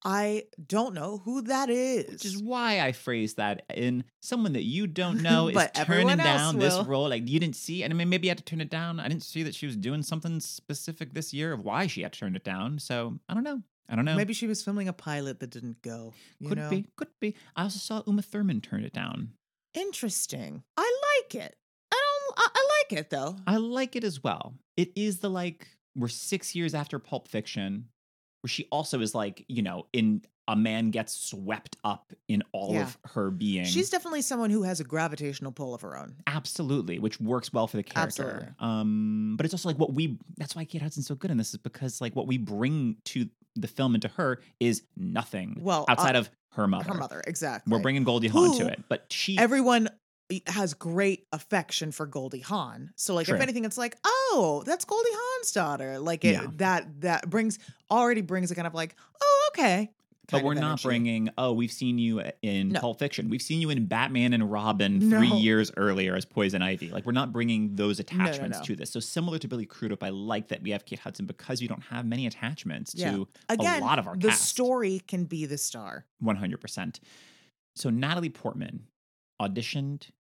I 0.05 0.45
don't 0.65 0.95
know 0.95 1.19
who 1.25 1.43
that 1.43 1.71
is. 1.71 2.11
which 2.11 2.25
is 2.25 2.41
why 2.41 2.81
I 2.81 2.93
phrased 2.93 3.37
that 3.37 3.65
in 3.75 4.05
someone 4.21 4.53
that 4.53 4.63
you 4.63 4.87
don't 4.87 5.23
know 5.23 5.49
is 5.49 5.69
turning 5.75 6.17
down 6.17 6.59
this 6.59 6.79
role. 6.87 7.09
Like 7.09 7.29
you 7.29 7.41
didn't 7.41 7.57
see, 7.57 7.83
and 7.83 7.93
I 7.93 7.97
mean, 7.97 8.09
maybe 8.09 8.27
you 8.27 8.31
had 8.31 8.39
to 8.39 8.45
turn 8.45 8.61
it 8.61 8.71
down. 8.71 9.01
I 9.01 9.09
didn't 9.09 9.25
see 9.25 9.43
that 9.43 9.55
she 9.55 9.67
was 9.67 9.77
doing 9.77 10.03
something 10.03 10.41
specific 10.41 11.15
this 11.15 11.33
year 11.33 11.53
of 11.53 11.65
why 11.65 11.87
she 11.87 12.03
had 12.03 12.13
to 12.13 12.21
turn 12.21 12.37
it 12.37 12.45
down. 12.45 12.79
So 12.79 13.19
I 13.29 13.35
don't 13.35 13.45
know. 13.45 13.63
I 13.89 13.97
don't 13.97 14.05
know. 14.05 14.17
Maybe 14.17 14.35
she 14.35 14.47
was 14.47 14.63
filming 14.63 14.87
a 14.89 14.93
pilot 14.93 15.41
that 15.41 15.51
didn't 15.51 15.81
go. 15.83 16.13
Could 16.47 16.59
know? 16.59 16.69
be, 16.69 16.87
could 16.97 17.09
be. 17.21 17.35
I 17.57 17.63
also 17.63 17.79
saw 17.79 18.03
Uma 18.07 18.23
Thurman 18.23 18.61
turn 18.61 18.85
it 18.85 18.93
down. 18.93 19.31
Interesting. 19.75 20.63
I 20.77 21.01
like 21.23 21.35
it. 21.35 21.57
I 21.93 21.97
don't. 21.97 22.39
I, 22.39 22.49
I 22.55 22.69
like 22.81 23.01
it 23.01 23.11
though. 23.11 23.37
I 23.47 23.57
like 23.57 23.97
it 23.97 24.05
as 24.05 24.23
well. 24.23 24.55
It 24.77 24.93
is 24.95 25.19
the 25.19 25.31
like 25.31 25.67
we're 25.97 26.09
six 26.09 26.55
years 26.55 26.75
after 26.75 26.99
Pulp 26.99 27.29
Fiction, 27.29 27.89
where 28.43 28.49
she 28.49 28.67
also 28.71 29.01
is 29.01 29.15
like 29.15 29.45
you 29.49 29.63
know 29.63 29.87
in 29.93 30.23
a 30.51 30.57
man 30.57 30.91
gets 30.91 31.13
swept 31.13 31.77
up 31.85 32.11
in 32.27 32.43
all 32.53 32.73
Yeah. 32.73 32.85
of 32.85 32.97
her 33.05 33.31
being. 33.31 33.67
She's 33.67 33.91
definitely 33.91 34.23
someone 34.23 34.49
who 34.49 34.63
has 34.63 34.81
a 34.81 34.85
gravitational 34.85 35.53
pull 35.53 35.75
of 35.75 35.83
her 35.83 35.95
own. 35.95 36.15
absolutely, 36.27 36.99
which 36.99 37.21
works 37.21 37.53
well 37.53 37.67
for 37.67 37.77
the 37.77 37.83
character. 37.83 38.23
Absolutely. 38.23 38.55
Um, 38.59 39.35
but 39.37 39.45
it's 39.45 39.53
also 39.53 39.69
like 39.69 39.79
what 39.79 39.93
we. 39.93 40.17
That's 40.39 40.57
why 40.57 40.65
Kate 40.65 40.81
Hudson's 40.81 41.07
so 41.07 41.15
good 41.15 41.31
in 41.31 41.37
this 41.37 41.51
is 41.51 41.59
because 41.59 42.01
like 42.01 42.17
what 42.17 42.27
we 42.27 42.39
bring 42.39 42.97
to 43.07 43.29
the 43.57 43.69
film 43.69 43.95
and 43.95 44.01
to 44.03 44.09
her 44.09 44.41
is 44.59 44.85
nothing. 44.97 45.59
Well, 45.61 45.85
uh, 45.87 45.93
outside 45.93 46.17
of 46.17 46.31
her 46.53 46.67
mother. 46.67 46.93
Her 46.93 46.99
mother, 46.99 47.23
exactly. 47.27 47.71
We're 47.71 47.81
bringing 47.83 48.05
Goldie 48.05 48.29
Hawn 48.29 48.57
to 48.59 48.69
it, 48.69 48.83
but 48.89 49.05
she. 49.11 49.37
Everyone 49.37 49.89
has 50.47 50.75
great 50.75 51.27
affection 51.33 51.91
for 51.93 52.07
Goldie 52.07 52.41
Hawn. 52.41 52.93
So, 52.97 53.15
like, 53.15 53.27
True. 53.27 53.37
if 53.37 53.43
anything, 53.43 53.65
it's 53.65 53.79
like, 53.79 53.97
oh, 54.05 54.63
that's 54.67 54.85
Goldie 54.85 55.09
Hawn's 55.13 55.53
daughter. 55.53 55.99
Like, 55.99 56.25
it, 56.25 56.33
Yeah. 56.33 56.47
that 56.57 57.01
that 57.01 57.31
brings 57.31 57.59
already 57.91 58.21
brings 58.21 58.51
a 58.51 58.55
kind 58.55 58.67
of 58.67 58.75
like, 58.75 58.95
oh, 59.23 59.51
okay. 59.53 59.91
But 60.31 60.45
we're 60.45 60.53
not 60.53 60.83
bringing, 60.83 61.31
oh, 61.39 61.55
we've 61.55 61.73
seen 61.73 61.99
you 61.99 62.23
in 62.43 62.69
No. 62.69 62.81
Pulp 62.81 62.99
Fiction. 62.99 63.31
We've 63.31 63.41
seen 63.41 63.63
you 63.63 63.71
in 63.71 63.87
Batman 63.87 64.35
and 64.35 64.53
Robin 64.53 65.01
three 65.09 65.29
years 65.29 65.73
earlier 65.79 66.15
as 66.17 66.27
Poison 66.27 66.61
Ivy. 66.61 66.91
Like, 66.91 67.07
we're 67.07 67.13
not 67.13 67.33
bringing 67.33 67.77
those 67.77 67.99
no, 67.99 68.03
attachments 68.03 68.59
no. 68.59 68.65
to 68.65 68.77
this. 68.77 68.91
So, 68.91 69.01
similar 69.01 69.39
to 69.39 69.49
Billy 69.49 69.65
Crudup, 69.65 70.03
I 70.03 70.11
like 70.11 70.49
that 70.49 70.63
we 70.63 70.69
have 70.73 70.85
Kate 70.85 70.99
Hudson 70.99 71.25
because 71.25 71.63
you 71.63 71.69
don't 71.69 71.81
have 71.85 72.05
many 72.05 72.27
attachments 72.27 72.95
Yeah. 72.95 73.13
to 73.13 73.29
Again, 73.49 73.81
a 73.81 73.85
lot 73.87 73.99
of 73.99 74.07
our 74.07 74.17
the 74.17 74.29
cast. 74.29 74.45
story 74.45 75.01
can 75.09 75.25
be 75.25 75.47
the 75.47 75.57
star. 75.57 76.05
100%. 76.23 77.01
So, 77.75 77.89
Natalie 77.89 78.29
Portman 78.29 78.81
auditioned, 79.41 80.11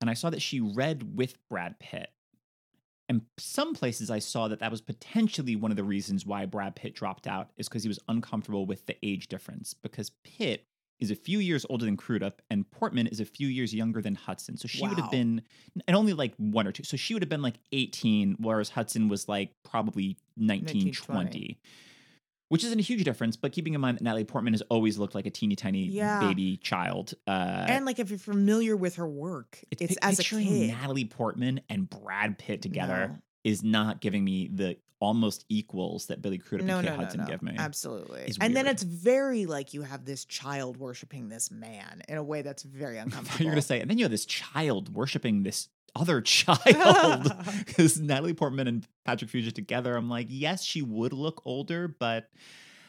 and 0.00 0.08
I 0.08 0.14
saw 0.14 0.30
that 0.30 0.42
she 0.42 0.60
read 0.60 1.16
with 1.16 1.36
Brad 1.48 1.78
Pitt. 1.78 2.10
And 3.08 3.22
some 3.38 3.74
places 3.74 4.10
I 4.10 4.18
saw 4.18 4.48
that 4.48 4.60
that 4.60 4.70
was 4.70 4.82
potentially 4.82 5.56
one 5.56 5.70
of 5.70 5.78
the 5.78 5.84
reasons 5.84 6.26
why 6.26 6.44
Brad 6.44 6.76
Pitt 6.76 6.94
dropped 6.94 7.26
out 7.26 7.50
is 7.56 7.68
because 7.68 7.82
he 7.82 7.88
was 7.88 7.98
uncomfortable 8.06 8.66
with 8.66 8.84
the 8.84 8.96
age 9.02 9.28
difference. 9.28 9.72
Because 9.72 10.10
Pitt 10.24 10.66
is 11.00 11.10
a 11.10 11.16
few 11.16 11.38
years 11.38 11.64
older 11.70 11.84
than 11.84 11.96
Crudup, 11.96 12.42
and 12.50 12.70
Portman 12.70 13.06
is 13.06 13.20
a 13.20 13.24
few 13.24 13.48
years 13.48 13.74
younger 13.74 14.02
than 14.02 14.14
Hudson. 14.14 14.56
So 14.56 14.68
she 14.68 14.86
would 14.86 14.98
have 14.98 15.10
been, 15.10 15.42
and 15.86 15.96
only 15.96 16.12
like 16.12 16.34
one 16.36 16.66
or 16.66 16.72
two. 16.72 16.84
So 16.84 16.96
she 16.96 17.14
would 17.14 17.22
have 17.22 17.30
been 17.30 17.40
like 17.40 17.58
18, 17.72 18.36
whereas 18.40 18.70
Hudson 18.70 19.08
was 19.08 19.28
like 19.28 19.52
probably 19.64 20.18
19, 20.36 20.84
19, 20.86 20.92
20. 20.92 21.60
Which 22.48 22.64
isn't 22.64 22.78
a 22.78 22.82
huge 22.82 23.04
difference, 23.04 23.36
but 23.36 23.52
keeping 23.52 23.74
in 23.74 23.80
mind 23.80 23.98
that 23.98 24.04
Natalie 24.04 24.24
Portman 24.24 24.54
has 24.54 24.62
always 24.70 24.96
looked 24.96 25.14
like 25.14 25.26
a 25.26 25.30
teeny 25.30 25.54
tiny 25.54 25.84
Yeah. 25.84 26.20
baby 26.20 26.56
child. 26.56 27.12
Uh, 27.26 27.66
and 27.68 27.84
like, 27.84 27.98
if 27.98 28.08
you're 28.08 28.18
familiar 28.18 28.74
with 28.74 28.96
her 28.96 29.06
work, 29.06 29.62
it's, 29.70 29.82
pic- 29.94 29.98
as 30.00 30.18
a 30.18 30.24
kid. 30.24 30.68
Natalie 30.68 31.04
Portman 31.04 31.60
and 31.68 31.88
Brad 31.90 32.38
Pitt 32.38 32.62
together 32.62 33.08
No. 33.08 33.18
is 33.44 33.62
not 33.62 34.00
giving 34.00 34.24
me 34.24 34.48
the 34.52 34.78
almost 35.00 35.44
equals 35.48 36.06
that 36.06 36.20
Billy 36.22 36.38
Crudup 36.38 36.66
no, 36.66 36.78
and 36.78 36.88
Kate 36.88 36.96
no, 36.96 37.02
Hudson 37.02 37.20
no. 37.20 37.26
give 37.26 37.42
me. 37.42 37.54
Absolutely. 37.56 38.22
It's 38.22 38.38
and 38.40 38.54
then 38.56 38.66
it's 38.66 38.82
very 38.82 39.46
like 39.46 39.74
you 39.74 39.82
have 39.82 40.04
this 40.04 40.24
child 40.24 40.76
worshiping 40.76 41.28
this 41.28 41.50
man 41.50 42.02
in 42.08 42.16
a 42.16 42.22
way 42.22 42.42
that's 42.42 42.62
very 42.62 42.98
uncomfortable. 42.98 43.44
You're 43.44 43.52
gonna 43.52 43.62
say, 43.62 43.80
and 43.80 43.88
then 43.90 43.98
you 43.98 44.04
have 44.04 44.10
this 44.10 44.26
child 44.26 44.94
worshiping 44.94 45.42
this 45.42 45.68
other 45.94 46.20
child 46.22 47.32
because 47.66 48.00
Natalie 48.00 48.34
Portman 48.34 48.66
and 48.66 48.86
Patrick 49.04 49.30
Fugit 49.30 49.54
together. 49.54 49.96
I'm 49.96 50.10
like, 50.10 50.26
yes, 50.30 50.64
she 50.64 50.82
would 50.82 51.12
look 51.12 51.42
older, 51.44 51.88
but 51.88 52.28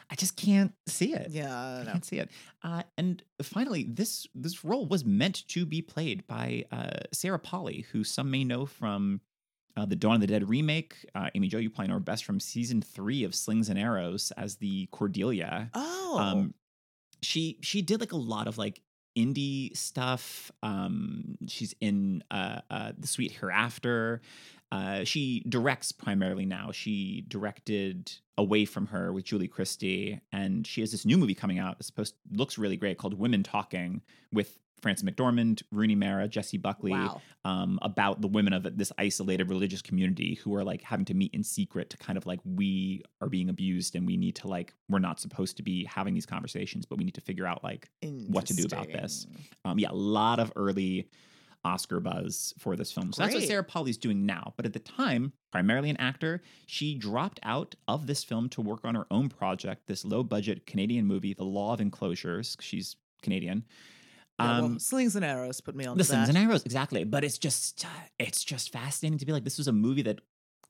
I 0.10 0.16
just 0.16 0.36
can't 0.36 0.74
see 0.88 1.14
it. 1.14 1.30
yeah, 1.30 1.56
I 1.56 1.82
I 1.82 1.86
can't 1.86 2.06
see 2.06 2.18
it. 2.18 2.30
Uh, 2.64 2.84
and 2.98 3.22
finally, 3.44 3.84
this 3.84 4.28
this 4.34 4.66
role 4.66 4.88
was 4.88 5.06
meant 5.06 5.48
to 5.50 5.66
be 5.66 5.82
played 5.82 6.26
by 6.26 6.66
uh, 6.72 7.02
Sarah 7.14 7.40
Polley, 7.40 7.86
who 7.92 8.04
some 8.04 8.32
may 8.32 8.44
know 8.44 8.66
from 8.66 9.22
uh, 9.78 9.86
the 9.86 9.96
Dawn 9.96 10.16
of 10.16 10.22
the 10.22 10.28
Dead 10.28 10.48
remake. 10.50 10.96
Uh, 11.16 11.30
Amy 11.36 11.48
Jo, 11.48 11.58
you 11.58 11.70
probably 11.70 11.88
know 11.88 11.96
her 11.96 12.00
best 12.00 12.26
from 12.26 12.40
season 12.40 12.82
three 12.82 13.24
of 13.24 13.34
Slings 13.36 13.70
and 13.70 13.80
Arrows 13.80 14.32
as 14.38 14.56
the 14.58 14.88
Cordelia. 14.92 15.70
Oh, 15.74 16.18
Um, 16.20 16.54
she 17.22 17.58
she 17.62 17.82
did 17.82 18.00
like 18.00 18.12
a 18.12 18.18
lot 18.18 18.48
of 18.48 18.58
like 18.58 18.82
indie 19.18 19.76
stuff. 19.76 20.52
Um, 20.64 21.38
she's 21.48 21.74
in 21.82 22.24
uh, 22.32 22.62
uh, 22.70 22.92
the 22.98 23.08
Sweet 23.08 23.32
Hereafter. 23.34 24.22
Uh, 24.72 25.04
she 25.04 25.44
directs 25.50 25.92
primarily 25.92 26.46
now. 26.46 26.72
She 26.72 27.26
directed 27.28 28.12
Away 28.38 28.66
from 28.66 28.86
Her 28.88 29.12
with 29.12 29.26
Julie 29.26 29.48
Christie, 29.48 30.22
and 30.32 30.66
she 30.66 30.82
has 30.82 30.92
this 30.92 31.06
new 31.06 31.18
movie 31.18 31.34
coming 31.34 31.58
out. 31.60 31.78
It's 31.80 31.88
supposed 31.88 32.16
looks 32.32 32.58
really 32.58 32.78
great 32.78 32.98
called 32.98 33.16
Women 33.18 33.44
Talking 33.44 34.02
with 34.32 34.58
Frances 34.82 35.08
McDormand, 35.08 35.64
Rooney 35.72 35.96
Mara, 35.96 36.28
Jessie 36.28 36.58
Buckley 36.58 36.92
wow. 36.92 37.22
um, 37.46 37.80
about 37.82 38.22
the 38.22 38.28
women 38.28 38.54
of 38.54 38.78
this 38.78 38.92
isolated 38.98 39.50
religious 39.50 39.82
community 39.82 40.36
who 40.36 40.56
are 40.56 40.64
like 40.64 40.82
having 40.82 41.06
to 41.06 41.14
meet 41.14 41.34
in 41.34 41.44
secret 41.44 41.90
to 41.90 41.98
kind 41.98 42.18
of 42.18 42.26
like 42.26 42.40
we 42.44 43.04
are 43.22 43.30
being 43.30 43.50
abused 43.50 43.96
and 43.96 44.06
we 44.06 44.18
need 44.18 44.36
to 44.36 44.48
like 44.48 44.74
we're 44.90 45.00
not 45.00 45.20
supposed 45.20 45.58
to 45.58 45.64
be 45.64 45.86
having 45.86 46.14
these 46.14 46.26
conversations 46.26 46.86
but 46.86 46.98
we 46.98 47.04
need 47.04 47.16
to 47.16 47.22
figure 47.22 47.46
out 47.46 47.64
like 47.64 47.90
what 48.28 48.46
to 48.46 48.54
do 48.54 48.64
about 48.66 48.88
this. 48.88 49.28
Um 49.66 49.80
yeah 49.80 49.90
a 49.92 49.94
lot 49.94 50.40
of 50.40 50.52
early 50.56 51.10
oscar 51.66 52.00
buzz 52.00 52.54
for 52.58 52.78
this 52.78 52.90
film 52.90 53.12
so 53.12 53.22
that's 53.22 53.34
what 53.34 53.40
Great. 53.40 53.48
sarah 53.50 53.64
polley's 53.64 53.98
doing 53.98 54.26
now 54.26 54.54
but 54.56 54.66
at 54.66 54.72
the 54.72 54.80
time 54.80 55.34
primarily 55.52 55.90
an 55.90 55.98
actor 55.98 56.42
she 56.68 56.96
dropped 56.96 57.38
out 57.44 57.76
of 57.88 58.08
this 58.08 58.24
film 58.24 58.48
to 58.48 58.62
work 58.62 58.86
on 58.86 58.96
her 58.96 59.06
own 59.12 59.28
project 59.28 59.86
this 59.86 60.06
low 60.06 60.24
budget 60.24 60.66
canadian 60.66 61.06
movie 61.06 61.34
the 61.34 61.44
law 61.44 61.74
of 61.74 61.82
enclosures 61.82 62.56
she's 62.62 62.96
canadian 63.22 63.66
Yeah, 64.40 64.46
well, 64.58 64.66
um, 64.66 64.80
slings 64.80 65.16
and 65.16 65.26
arrows 65.26 65.62
put 65.62 65.76
me 65.76 65.86
on 65.86 65.98
the 65.98 66.04
that. 66.04 66.08
slings 66.08 66.30
and 66.30 66.38
arrows 66.38 66.64
exactly 66.64 67.04
but 67.04 67.24
it's 67.24 67.38
just 67.38 67.86
it's 68.20 68.44
just 68.44 68.72
fascinating 68.72 69.18
to 69.20 69.26
be 69.26 69.32
like 69.34 69.44
this 69.44 69.58
was 69.58 69.68
a 69.68 69.74
movie 69.74 70.02
that 70.04 70.20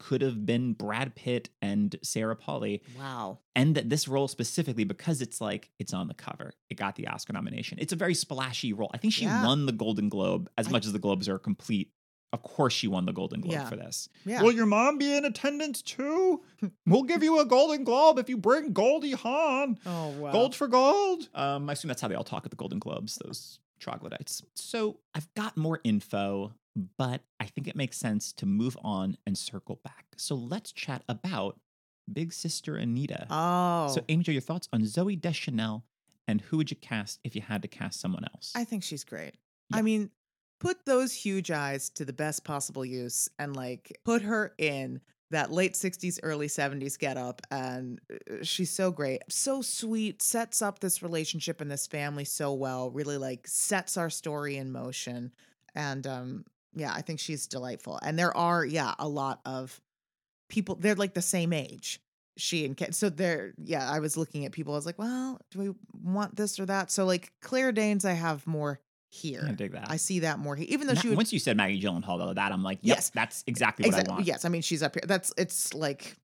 could 0.01 0.21
have 0.21 0.45
been 0.45 0.71
brad 0.73 1.13
pitt 1.15 1.49
and 1.61 1.97
sarah 2.01 2.35
polley 2.35 2.81
wow. 2.97 3.37
and 3.55 3.75
that 3.75 3.89
this 3.89 4.07
role 4.07 4.29
specifically 4.29 4.85
because 4.85 5.21
it's 5.21 5.41
like 5.41 5.69
it's 5.77 5.93
on 5.93 6.07
the 6.07 6.13
cover 6.13 6.53
it 6.69 6.75
got 6.75 6.95
the 6.95 7.05
oscar 7.07 7.33
nomination 7.33 7.77
it's 7.81 7.91
a 7.91 7.97
very 7.97 8.13
splashy 8.13 8.71
role 8.71 8.89
i 8.93 8.97
think 8.97 9.13
she 9.13 9.25
Yeah. 9.25 9.45
won 9.45 9.65
the 9.65 9.73
golden 9.73 10.07
globe 10.07 10.49
as 10.57 10.67
I- 10.67 10.71
much 10.71 10.85
as 10.85 10.93
the 10.93 10.99
globes 10.99 11.27
are 11.27 11.37
complete 11.37 11.91
of 12.31 12.43
course 12.43 12.73
she 12.73 12.87
won 12.87 13.05
the 13.05 13.13
golden 13.13 13.41
globe 13.41 13.53
Yeah. 13.53 13.69
for 13.69 13.75
this 13.75 14.07
Yeah. 14.25 14.41
will 14.43 14.51
your 14.51 14.65
mom 14.65 14.97
be 14.97 15.13
in 15.15 15.25
attendance 15.25 15.81
too 15.81 16.41
we'll 16.85 17.03
give 17.03 17.23
you 17.23 17.39
a 17.39 17.45
golden 17.45 17.83
globe 17.83 18.19
if 18.19 18.29
you 18.29 18.37
bring 18.37 18.73
goldie 18.73 19.13
hawn 19.13 19.77
oh 19.85 20.09
wow. 20.09 20.31
Gold 20.31 20.55
for 20.55 20.67
gold. 20.67 21.27
Um, 21.33 21.69
I 21.69 21.73
assume 21.73 21.89
that's 21.89 22.01
how 22.01 22.07
they 22.07 22.15
all 22.15 22.23
talk 22.23 22.45
at 22.45 22.51
the 22.51 22.57
Golden 22.57 22.79
Globes, 22.79 23.15
those 23.23 23.59
troglodytes. 23.79 24.43
So 24.55 24.99
I've 25.15 25.33
got 25.35 25.57
more 25.57 25.79
info, 25.83 26.53
but 26.97 27.21
I 27.39 27.45
think 27.45 27.67
it 27.67 27.75
makes 27.75 27.97
sense 27.97 28.31
to 28.33 28.45
move 28.45 28.77
on 28.83 29.17
and 29.25 29.37
circle 29.37 29.79
back. 29.83 30.05
So 30.17 30.35
let's 30.35 30.71
chat 30.71 31.03
about 31.09 31.59
big 32.11 32.33
sister 32.33 32.75
Anita. 32.75 33.25
Oh, 33.29 33.87
So, 33.93 34.03
Amy 34.09 34.23
Jo, 34.23 34.31
your 34.33 34.41
thoughts 34.41 34.67
on 34.73 34.81
Zooey 34.81 35.19
Deschanel 35.19 35.85
and 36.27 36.41
who 36.41 36.57
would 36.57 36.69
you 36.71 36.77
cast 36.77 37.19
if 37.23 37.35
you 37.35 37.41
had 37.41 37.61
to 37.63 37.67
cast 37.67 37.99
someone 37.99 38.25
else? 38.33 38.51
I 38.55 38.63
think 38.65 38.83
she's 38.83 39.03
great. 39.03 39.33
Yeah. 39.71 39.77
I 39.77 39.81
mean, 39.81 40.11
put 40.59 40.85
those 40.85 41.13
huge 41.13 41.51
eyes 41.51 41.89
to 41.91 42.05
the 42.05 42.13
best 42.13 42.43
possible 42.43 42.85
use 42.85 43.29
and 43.39 43.55
like 43.55 43.97
put 44.03 44.21
her 44.21 44.53
in 44.57 45.01
that 45.31 45.51
late 45.51 45.73
60s, 45.73 46.19
early 46.23 46.47
70s 46.47 46.97
get 46.97 47.17
up. 47.17 47.41
And 47.51 47.99
uh, 48.11 48.43
she's 48.43 48.71
so 48.71 48.91
great. 48.91 49.21
So 49.29 49.61
sweet, 49.61 50.21
sets 50.21 50.61
up 50.61 50.79
this 50.79 51.03
relationship 51.03 51.61
and 51.61 51.69
this 51.69 51.87
family 51.87 52.25
so 52.25 52.53
well, 52.53 52.89
really 52.89 53.17
like 53.17 53.47
sets 53.47 53.95
our 53.97 54.09
story 54.09 54.57
in 54.57 54.71
motion. 54.71 55.31
And 55.75 56.05
um, 56.07 56.45
yeah, 56.73 56.91
I 56.93 57.01
think 57.01 57.19
she's 57.19 57.47
delightful. 57.47 57.99
And 58.01 58.17
there 58.17 58.35
are, 58.35 58.65
yeah, 58.65 58.95
a 58.99 59.07
lot 59.07 59.41
of 59.45 59.79
people, 60.49 60.75
they're 60.75 60.95
like 60.95 61.13
the 61.13 61.21
same 61.21 61.53
age. 61.53 62.01
She 62.37 62.65
and 62.65 62.75
Ken. 62.75 62.93
So 62.93 63.09
they're, 63.09 63.53
yeah, 63.61 63.89
I 63.89 63.99
was 63.99 64.15
looking 64.15 64.45
at 64.45 64.53
people. 64.53 64.73
I 64.73 64.77
was 64.77 64.85
like, 64.85 64.97
well, 64.97 65.39
do 65.51 65.59
we 65.59 65.73
want 66.01 66.37
this 66.37 66.59
or 66.59 66.65
that? 66.67 66.89
So 66.89 67.05
like 67.05 67.33
Claire 67.41 67.73
Danes, 67.73 68.05
I 68.05 68.13
have 68.13 68.47
more 68.47 68.79
here. 69.09 69.43
I 69.47 69.51
dig 69.51 69.71
that. 69.73 69.89
I 69.89 69.97
see 69.97 70.19
that 70.19 70.39
more 70.39 70.55
here, 70.55 70.67
even 70.69 70.87
though 70.87 70.93
she 70.95 71.09
would. 71.09 71.17
Once 71.17 71.33
you 71.33 71.39
said 71.39 71.57
Maggie 71.57 71.81
Gyllenhaal, 71.81 72.17
though, 72.19 72.33
that 72.33 72.51
I'm 72.51 72.63
like, 72.63 72.79
yep, 72.81 72.97
Yes. 72.97 73.09
that's 73.09 73.43
exactly 73.47 73.83
what 73.83 73.95
I 73.95 73.97
Exactly. 73.99 74.13
want. 74.13 74.25
Yes, 74.27 74.45
I 74.45 74.49
mean 74.49 74.61
she's 74.61 74.83
up 74.83 74.95
here. 74.95 75.03
That's 75.05 75.33
it's 75.37 75.73
like 75.73 76.15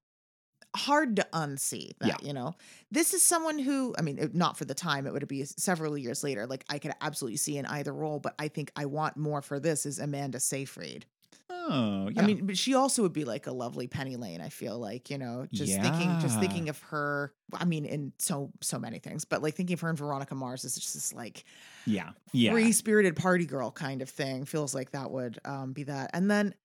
hard 0.75 1.15
to 1.15 1.27
unsee 1.33 1.97
that, 1.99 2.07
Yeah. 2.07 2.15
you 2.27 2.33
know. 2.33 2.53
This 2.91 3.13
is 3.13 3.23
someone 3.23 3.57
who, 3.59 3.95
I 3.97 4.01
mean, 4.01 4.29
not 4.33 4.57
for 4.57 4.65
the 4.65 4.73
time, 4.73 5.07
it 5.07 5.13
would 5.13 5.25
be 5.27 5.45
several 5.45 5.97
years 5.97 6.23
later. 6.23 6.45
Like 6.47 6.65
I 6.69 6.79
could 6.79 6.91
absolutely 7.01 7.37
see 7.37 7.57
in 7.57 7.65
either 7.65 7.93
role, 7.93 8.19
but 8.19 8.35
I 8.39 8.49
think 8.49 8.71
I 8.75 8.85
want 8.85 9.15
more 9.17 9.41
for 9.41 9.59
this 9.59 9.85
is 9.85 9.99
Amanda 9.99 10.39
Seyfried. 10.39 11.05
Oh, 11.49 12.09
yeah. 12.11 12.21
I 12.21 12.25
mean, 12.25 12.45
but 12.45 12.57
she 12.57 12.73
also 12.73 13.01
would 13.03 13.13
be 13.13 13.23
like 13.23 13.47
a 13.47 13.51
lovely 13.51 13.87
Penny 13.87 14.15
Lane. 14.15 14.41
I 14.41 14.49
feel 14.49 14.79
like 14.79 15.09
you 15.09 15.17
know, 15.17 15.47
just 15.51 15.79
thinking, 15.79 16.19
just 16.19 16.39
thinking 16.39 16.69
of 16.69 16.79
her. 16.83 17.33
I 17.53 17.65
mean, 17.65 17.85
in 17.85 18.13
so 18.19 18.51
so 18.61 18.79
many 18.79 18.99
things, 18.99 19.25
but 19.25 19.41
like 19.41 19.55
thinking 19.55 19.75
of 19.75 19.81
her 19.81 19.89
and 19.89 19.97
Veronica 19.97 20.35
Mars 20.35 20.63
is 20.63 20.75
just 20.75 20.93
this 20.93 21.13
like 21.13 21.45
yeah, 21.85 22.11
yeah. 22.33 22.51
free 22.51 22.71
spirited 22.71 23.15
party 23.15 23.45
girl 23.45 23.71
kind 23.71 24.01
of 24.01 24.09
thing. 24.09 24.45
Feels 24.45 24.73
like 24.73 24.91
that 24.91 25.11
would 25.11 25.39
um, 25.45 25.73
be 25.73 25.83
that. 25.83 26.11
And 26.13 26.29
then 26.29 26.55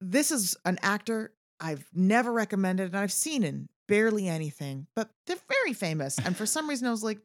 this 0.00 0.30
is 0.30 0.56
an 0.64 0.78
actor 0.82 1.32
I've 1.60 1.86
never 1.94 2.32
recommended 2.32 2.86
and 2.86 2.96
I've 2.96 3.12
seen 3.12 3.42
in 3.42 3.68
barely 3.88 4.28
anything, 4.28 4.86
but 4.94 5.10
they're 5.26 5.36
very 5.48 5.72
famous. 5.72 6.18
And 6.18 6.36
for 6.36 6.46
some 6.46 6.68
reason, 6.68 6.86
I 6.86 6.90
was 6.90 7.02
like, 7.02 7.18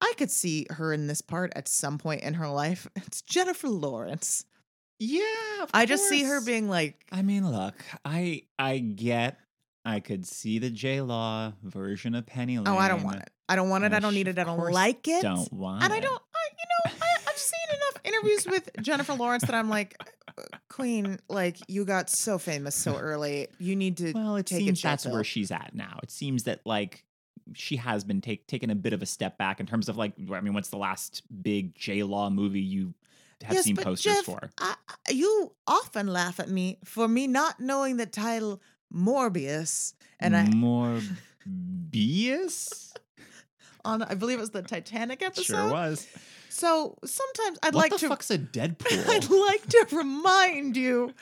I 0.00 0.12
could 0.16 0.30
see 0.30 0.66
her 0.70 0.92
in 0.92 1.06
this 1.06 1.20
part 1.20 1.52
at 1.54 1.68
some 1.68 1.98
point 1.98 2.22
in 2.22 2.34
her 2.34 2.48
life. 2.48 2.88
It's 2.96 3.22
Jennifer 3.22 3.68
Lawrence. 3.68 4.44
Yeah. 5.00 5.66
I 5.74 5.86
just 5.86 6.08
see 6.08 6.22
her 6.22 6.40
being 6.40 6.68
like, 6.68 7.04
I 7.10 7.22
mean, 7.22 7.50
look, 7.50 7.74
I 8.04 8.42
I 8.58 8.78
get. 8.78 9.38
I 9.84 10.00
could 10.00 10.26
see 10.26 10.58
the 10.58 10.68
J 10.68 11.00
Law 11.00 11.54
version 11.62 12.14
of 12.14 12.26
Penny 12.26 12.58
Lane. 12.58 12.68
oh, 12.68 12.76
I 12.76 12.88
don't 12.88 13.02
want 13.02 13.16
it. 13.16 13.30
I 13.48 13.56
don't 13.56 13.70
want 13.70 13.84
it. 13.84 13.92
I 13.94 13.98
don't 13.98 14.14
need 14.14 14.28
it. 14.28 14.38
I 14.38 14.44
don't 14.44 14.70
like 14.70 15.08
it. 15.08 15.22
Don't 15.22 15.52
want 15.52 15.82
and 15.82 15.92
I 15.92 15.98
don't, 15.98 16.22
I, 16.34 16.38
you 16.58 16.92
know, 16.92 16.98
I, 17.02 17.16
I've 17.28 17.36
seen 17.36 17.76
enough 17.76 18.02
interviews 18.04 18.46
with 18.46 18.70
Jennifer 18.82 19.14
Lawrence 19.14 19.44
that 19.44 19.54
I'm 19.54 19.68
like, 19.70 19.96
"Uh, 20.38 20.42
Queen, 20.68 21.18
like 21.28 21.56
you 21.66 21.84
got 21.84 22.10
so 22.10 22.38
famous 22.38 22.76
so 22.76 22.96
early. 22.98 23.48
You 23.58 23.74
need 23.74 23.96
to 23.96 24.12
Well, 24.12 24.36
it 24.36 24.46
take 24.46 24.58
seems 24.60 24.82
that's 24.82 25.06
where 25.06 25.24
she's 25.24 25.50
at 25.50 25.74
now. 25.74 25.98
It 26.02 26.10
seems 26.10 26.44
that 26.44 26.60
like 26.64 27.04
she 27.54 27.76
has 27.76 28.04
been 28.04 28.20
take, 28.20 28.46
taking 28.46 28.70
a 28.70 28.76
bit 28.76 28.92
of 28.92 29.02
a 29.02 29.06
step 29.06 29.38
back 29.38 29.58
in 29.58 29.66
terms 29.66 29.88
of 29.88 29.96
like 29.96 30.12
I 30.30 30.40
mean, 30.42 30.52
what's 30.52 30.68
the 30.68 30.76
last 30.76 31.22
big 31.42 31.74
J 31.74 32.02
Law 32.02 32.28
movie 32.30 32.60
you 32.60 32.94
have 33.44 33.54
Yes, 33.54 33.64
seen 33.64 33.74
but 33.74 33.84
posters 33.84 34.16
Jeff, 34.16 34.24
for? 34.24 34.50
I, 34.58 34.74
you 35.10 35.52
often 35.66 36.06
laugh 36.08 36.40
at 36.40 36.48
me 36.48 36.78
for 36.84 37.08
me 37.08 37.26
not 37.26 37.60
knowing 37.60 37.96
the 37.96 38.06
title 38.06 38.60
Morbius, 38.94 39.94
and 40.18 40.36
I 40.36 40.46
Morbius 40.46 41.06
on 43.84 44.02
I 44.02 44.14
believe 44.14 44.38
it 44.38 44.40
was 44.40 44.50
the 44.50 44.62
Titanic 44.62 45.22
episode. 45.22 45.44
sure 45.44 45.70
was. 45.70 46.06
So 46.48 46.96
sometimes 47.04 47.58
I'd 47.62 47.74
what 47.74 47.82
like 47.82 47.92
the 47.92 47.98
to 47.98 48.08
fuck's 48.08 48.30
a 48.30 48.38
Deadpool? 48.38 49.08
I'd 49.08 49.30
like 49.30 49.66
to 49.68 49.96
remind 49.96 50.76
you 50.76 51.12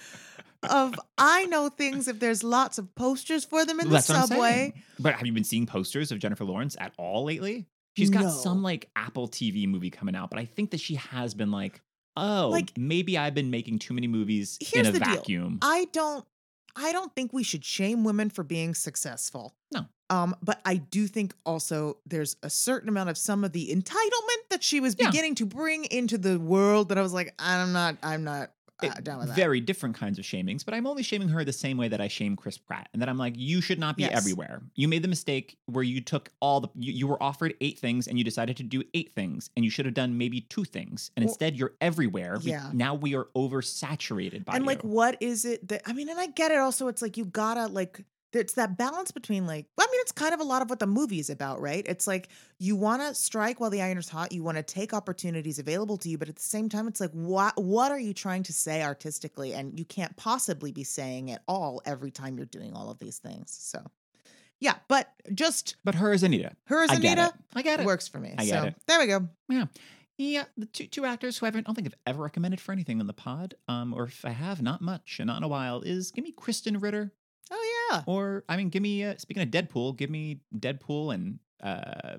of 0.68 0.98
I 1.16 1.46
know 1.46 1.68
things 1.68 2.08
if 2.08 2.18
there's 2.18 2.42
lots 2.42 2.78
of 2.78 2.92
posters 2.94 3.44
for 3.44 3.64
them 3.64 3.78
in 3.78 3.88
the 3.88 3.94
what 3.94 4.10
I'm 4.10 4.26
subway. 4.26 4.74
But 4.98 5.14
have 5.14 5.26
you 5.26 5.32
been 5.32 5.44
seeing 5.44 5.66
posters 5.66 6.10
of 6.10 6.18
Jennifer 6.18 6.44
Lawrence 6.44 6.76
at 6.80 6.92
all 6.98 7.24
lately? 7.24 7.66
She's 7.96 8.10
got 8.10 8.24
No. 8.24 8.30
some 8.30 8.62
like 8.62 8.88
Apple 8.96 9.28
TV 9.28 9.68
movie 9.68 9.90
coming 9.90 10.16
out, 10.16 10.30
but 10.30 10.38
I 10.38 10.46
think 10.46 10.70
that 10.70 10.80
she 10.80 10.94
has 10.96 11.34
been 11.34 11.50
like, 11.50 11.80
oh, 12.18 12.48
Like- 12.50 12.76
maybe 12.76 13.16
I've 13.16 13.34
been 13.34 13.50
making 13.50 13.78
too 13.78 13.94
many 13.94 14.06
movies 14.08 14.58
in 14.74 14.86
a 14.86 14.92
the 14.92 14.98
deal. 15.00 15.08
vacuum. 15.14 15.58
I 15.62 15.86
don't 15.92 16.24
I 16.80 16.92
don't 16.92 17.12
think 17.16 17.32
we 17.32 17.42
should 17.42 17.64
shame 17.64 18.04
women 18.04 18.30
for 18.30 18.44
being 18.44 18.72
successful. 18.74 19.56
No. 19.72 19.86
Um, 20.10 20.36
but 20.40 20.60
I 20.64 20.76
do 20.76 21.08
think 21.08 21.34
also 21.44 21.98
there's 22.06 22.36
a 22.42 22.48
certain 22.50 22.88
amount 22.88 23.10
of 23.10 23.18
some 23.18 23.42
of 23.42 23.52
the 23.52 23.68
entitlement 23.74 24.48
that 24.50 24.62
she 24.62 24.78
was 24.78 24.94
Yeah. 24.96 25.06
beginning 25.10 25.34
to 25.36 25.46
bring 25.46 25.86
into 25.86 26.16
the 26.18 26.38
world 26.38 26.90
that 26.90 26.98
I 26.98 27.02
was 27.02 27.12
like, 27.12 27.34
I'm 27.38 27.72
not, 27.72 27.96
I'm 28.02 28.22
not 28.22 28.52
It- 28.82 28.90
uh, 28.90 28.94
down 29.00 29.18
with 29.18 29.28
that. 29.28 29.36
very 29.36 29.60
different 29.60 29.96
kinds 29.96 30.18
of 30.18 30.24
shamings, 30.24 30.64
but 30.64 30.72
I'm 30.74 30.86
only 30.86 31.02
shaming 31.02 31.28
her 31.30 31.44
the 31.44 31.52
same 31.52 31.76
way 31.76 31.88
that 31.88 32.00
I 32.00 32.08
shame 32.08 32.36
Chris 32.36 32.58
Pratt, 32.58 32.88
and 32.92 33.02
that 33.02 33.08
I'm 33.08 33.18
like, 33.18 33.34
you 33.36 33.60
should 33.60 33.78
not 33.78 33.96
be 33.96 34.02
Yes. 34.04 34.12
everywhere. 34.16 34.62
You 34.76 34.86
made 34.88 35.02
the 35.02 35.08
mistake 35.08 35.56
where 35.66 35.82
you 35.84 36.00
took 36.00 36.30
all 36.40 36.60
the 36.60 36.68
you, 36.76 36.92
you 36.92 37.06
were 37.06 37.20
offered 37.22 37.54
eight 37.60 37.78
things 37.78 38.06
and 38.06 38.16
you 38.18 38.24
decided 38.24 38.56
to 38.58 38.62
do 38.62 38.82
eight 38.94 39.12
things, 39.12 39.50
and 39.56 39.64
you 39.64 39.70
should 39.70 39.84
have 39.84 39.94
done 39.94 40.16
maybe 40.16 40.42
two 40.42 40.64
things, 40.64 41.10
and 41.16 41.24
Well, 41.24 41.32
instead 41.32 41.56
you're 41.56 41.74
everywhere. 41.80 42.38
yeah. 42.42 42.70
now 42.72 42.94
we 42.94 43.14
are 43.16 43.24
oversaturated 43.36 44.44
by 44.44 44.52
it. 44.52 44.56
and 44.56 44.66
like 44.66 44.82
what 44.82 45.16
is 45.20 45.44
it 45.44 45.66
that 45.68 45.82
I 45.86 45.92
mean, 45.92 46.08
and 46.08 46.18
I 46.20 46.26
get 46.26 46.50
it 46.50 46.58
also, 46.58 46.88
it's 46.88 47.02
like 47.02 47.16
you 47.16 47.24
gotta 47.24 47.66
like 47.66 48.04
it's 48.32 48.54
that 48.54 48.76
balance 48.76 49.10
between 49.10 49.46
like 49.46 49.66
I 49.78 49.86
mean, 49.90 50.00
it's 50.00 50.12
kind 50.12 50.34
of 50.34 50.40
a 50.40 50.44
lot 50.44 50.62
of 50.62 50.70
what 50.70 50.78
the 50.78 50.86
movie 50.86 51.18
is 51.18 51.30
about, 51.30 51.60
right? 51.60 51.84
It's 51.86 52.06
like 52.06 52.28
you 52.58 52.76
wanna 52.76 53.14
strike 53.14 53.60
while 53.60 53.70
the 53.70 53.80
iron 53.80 53.98
is 53.98 54.08
hot, 54.08 54.32
you 54.32 54.42
wanna 54.42 54.62
take 54.62 54.92
opportunities 54.92 55.58
available 55.58 55.96
to 55.98 56.08
you, 56.08 56.18
but 56.18 56.28
at 56.28 56.36
the 56.36 56.42
same 56.42 56.68
time, 56.68 56.88
it's 56.88 57.00
like 57.00 57.12
what 57.12 57.60
what 57.62 57.90
are 57.90 57.98
you 57.98 58.12
trying 58.12 58.42
to 58.44 58.52
say 58.52 58.82
artistically? 58.82 59.54
And 59.54 59.78
you 59.78 59.84
can't 59.84 60.14
possibly 60.16 60.72
be 60.72 60.84
saying 60.84 61.28
it 61.30 61.40
all 61.48 61.80
every 61.86 62.10
time 62.10 62.36
you're 62.36 62.46
doing 62.46 62.74
all 62.74 62.90
of 62.90 62.98
these 62.98 63.18
things. 63.18 63.56
So 63.58 63.82
yeah, 64.60 64.74
but 64.88 65.08
just 65.34 65.76
but 65.84 65.94
her 65.94 66.12
as 66.12 66.22
Anita, 66.22 66.52
her 66.64 66.82
as 66.82 66.90
I 66.90 66.96
Anita 66.96 67.26
it. 67.26 67.32
I 67.54 67.62
get 67.62 67.80
it. 67.80 67.86
works 67.86 68.08
for 68.08 68.18
me. 68.18 68.34
I 68.36 68.44
get 68.44 68.62
so 68.62 68.64
it. 68.68 68.74
there 68.86 68.98
we 68.98 69.06
go. 69.06 69.28
Yeah. 69.48 69.66
Yeah, 70.20 70.46
the 70.56 70.66
two 70.66 70.88
two 70.88 71.04
actors 71.04 71.38
who 71.38 71.46
I 71.46 71.50
I 71.50 71.52
don't 71.52 71.76
think 71.76 71.86
I've 71.86 71.94
ever 72.04 72.24
recommended 72.24 72.60
for 72.60 72.72
anything 72.72 72.98
on 72.98 73.06
the 73.06 73.12
pod, 73.12 73.54
um, 73.68 73.94
or 73.94 74.02
if 74.02 74.24
I 74.24 74.30
have, 74.30 74.60
not 74.60 74.82
much 74.82 75.20
and 75.20 75.28
not 75.28 75.36
in 75.36 75.44
a 75.44 75.48
while, 75.48 75.80
is 75.82 76.10
give 76.10 76.24
me 76.24 76.34
Krysten 76.36 76.82
Ritter, 76.82 77.12
Oh 77.50 77.62
yeah. 77.74 77.77
Or 78.06 78.44
I 78.48 78.56
mean, 78.56 78.68
give 78.68 78.82
me 78.82 79.04
uh, 79.04 79.14
speaking 79.18 79.42
of 79.42 79.50
Deadpool, 79.50 79.96
give 79.96 80.10
me 80.10 80.40
Deadpool 80.56 81.14
and 81.14 81.38
uh, 81.62 82.18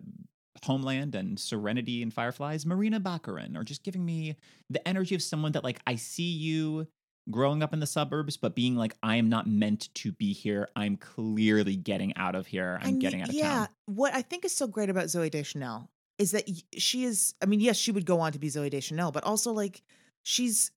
Homeland 0.63 1.15
and 1.15 1.39
Serenity 1.39 2.01
and 2.01 2.13
Fireflies, 2.13 2.65
Morena 2.65 2.99
Baccarin, 2.99 3.55
or 3.57 3.63
just 3.63 3.83
giving 3.83 4.05
me 4.05 4.35
the 4.69 4.85
energy 4.87 5.15
of 5.15 5.21
someone 5.21 5.51
that 5.53 5.63
like 5.63 5.79
I 5.87 5.95
see 5.95 6.29
you 6.31 6.87
growing 7.31 7.61
up 7.61 7.73
in 7.73 7.79
the 7.79 7.87
suburbs, 7.87 8.37
but 8.37 8.55
being 8.55 8.75
like 8.75 8.95
I 9.03 9.15
am 9.17 9.29
not 9.29 9.47
meant 9.47 9.93
to 9.95 10.11
be 10.11 10.33
here. 10.33 10.67
I'm 10.75 10.97
clearly 10.97 11.75
getting 11.75 12.15
out 12.17 12.35
of 12.35 12.47
here. 12.47 12.79
I'm 12.81 12.89
And 12.89 13.01
getting 13.01 13.21
out 13.21 13.29
of 13.29 13.35
yeah, 13.35 13.53
town. 13.59 13.67
what 13.85 14.13
I 14.13 14.21
think 14.21 14.45
is 14.45 14.55
so 14.55 14.67
great 14.67 14.89
about 14.89 15.05
Zooey 15.05 15.29
Deschanel 15.31 15.89
is 16.17 16.31
that 16.31 16.49
she 16.77 17.03
is. 17.05 17.33
I 17.41 17.45
mean, 17.45 17.59
yes, 17.59 17.77
she 17.77 17.91
would 17.91 18.05
go 18.05 18.19
on 18.19 18.31
to 18.33 18.39
be 18.39 18.47
Zooey 18.47 18.69
Deschanel, 18.71 19.11
but 19.11 19.23
also 19.23 19.51
like 19.53 19.81
she's 20.23 20.71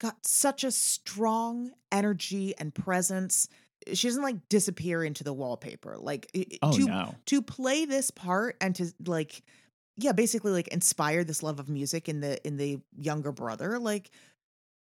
got 0.00 0.26
such 0.26 0.64
a 0.64 0.72
strong 0.72 1.72
energy 1.92 2.54
and 2.58 2.74
presence. 2.74 3.48
She 3.94 4.08
doesn't 4.08 4.22
like 4.22 4.48
disappear 4.48 5.02
into 5.04 5.24
the 5.24 5.32
wallpaper. 5.32 5.96
Like 5.98 6.30
Oh 6.62 6.72
to 6.76 6.84
no. 6.86 7.14
to 7.26 7.42
play 7.42 7.84
this 7.86 8.10
part 8.10 8.56
and 8.60 8.74
to 8.76 8.92
like 9.06 9.42
yeah 9.96 10.12
basically 10.12 10.52
like 10.52 10.68
inspire 10.68 11.24
this 11.24 11.42
love 11.42 11.58
of 11.60 11.68
music 11.68 12.08
in 12.08 12.20
the 12.20 12.44
in 12.46 12.56
the 12.56 12.78
younger 12.96 13.32
brother 13.32 13.78
like 13.78 14.10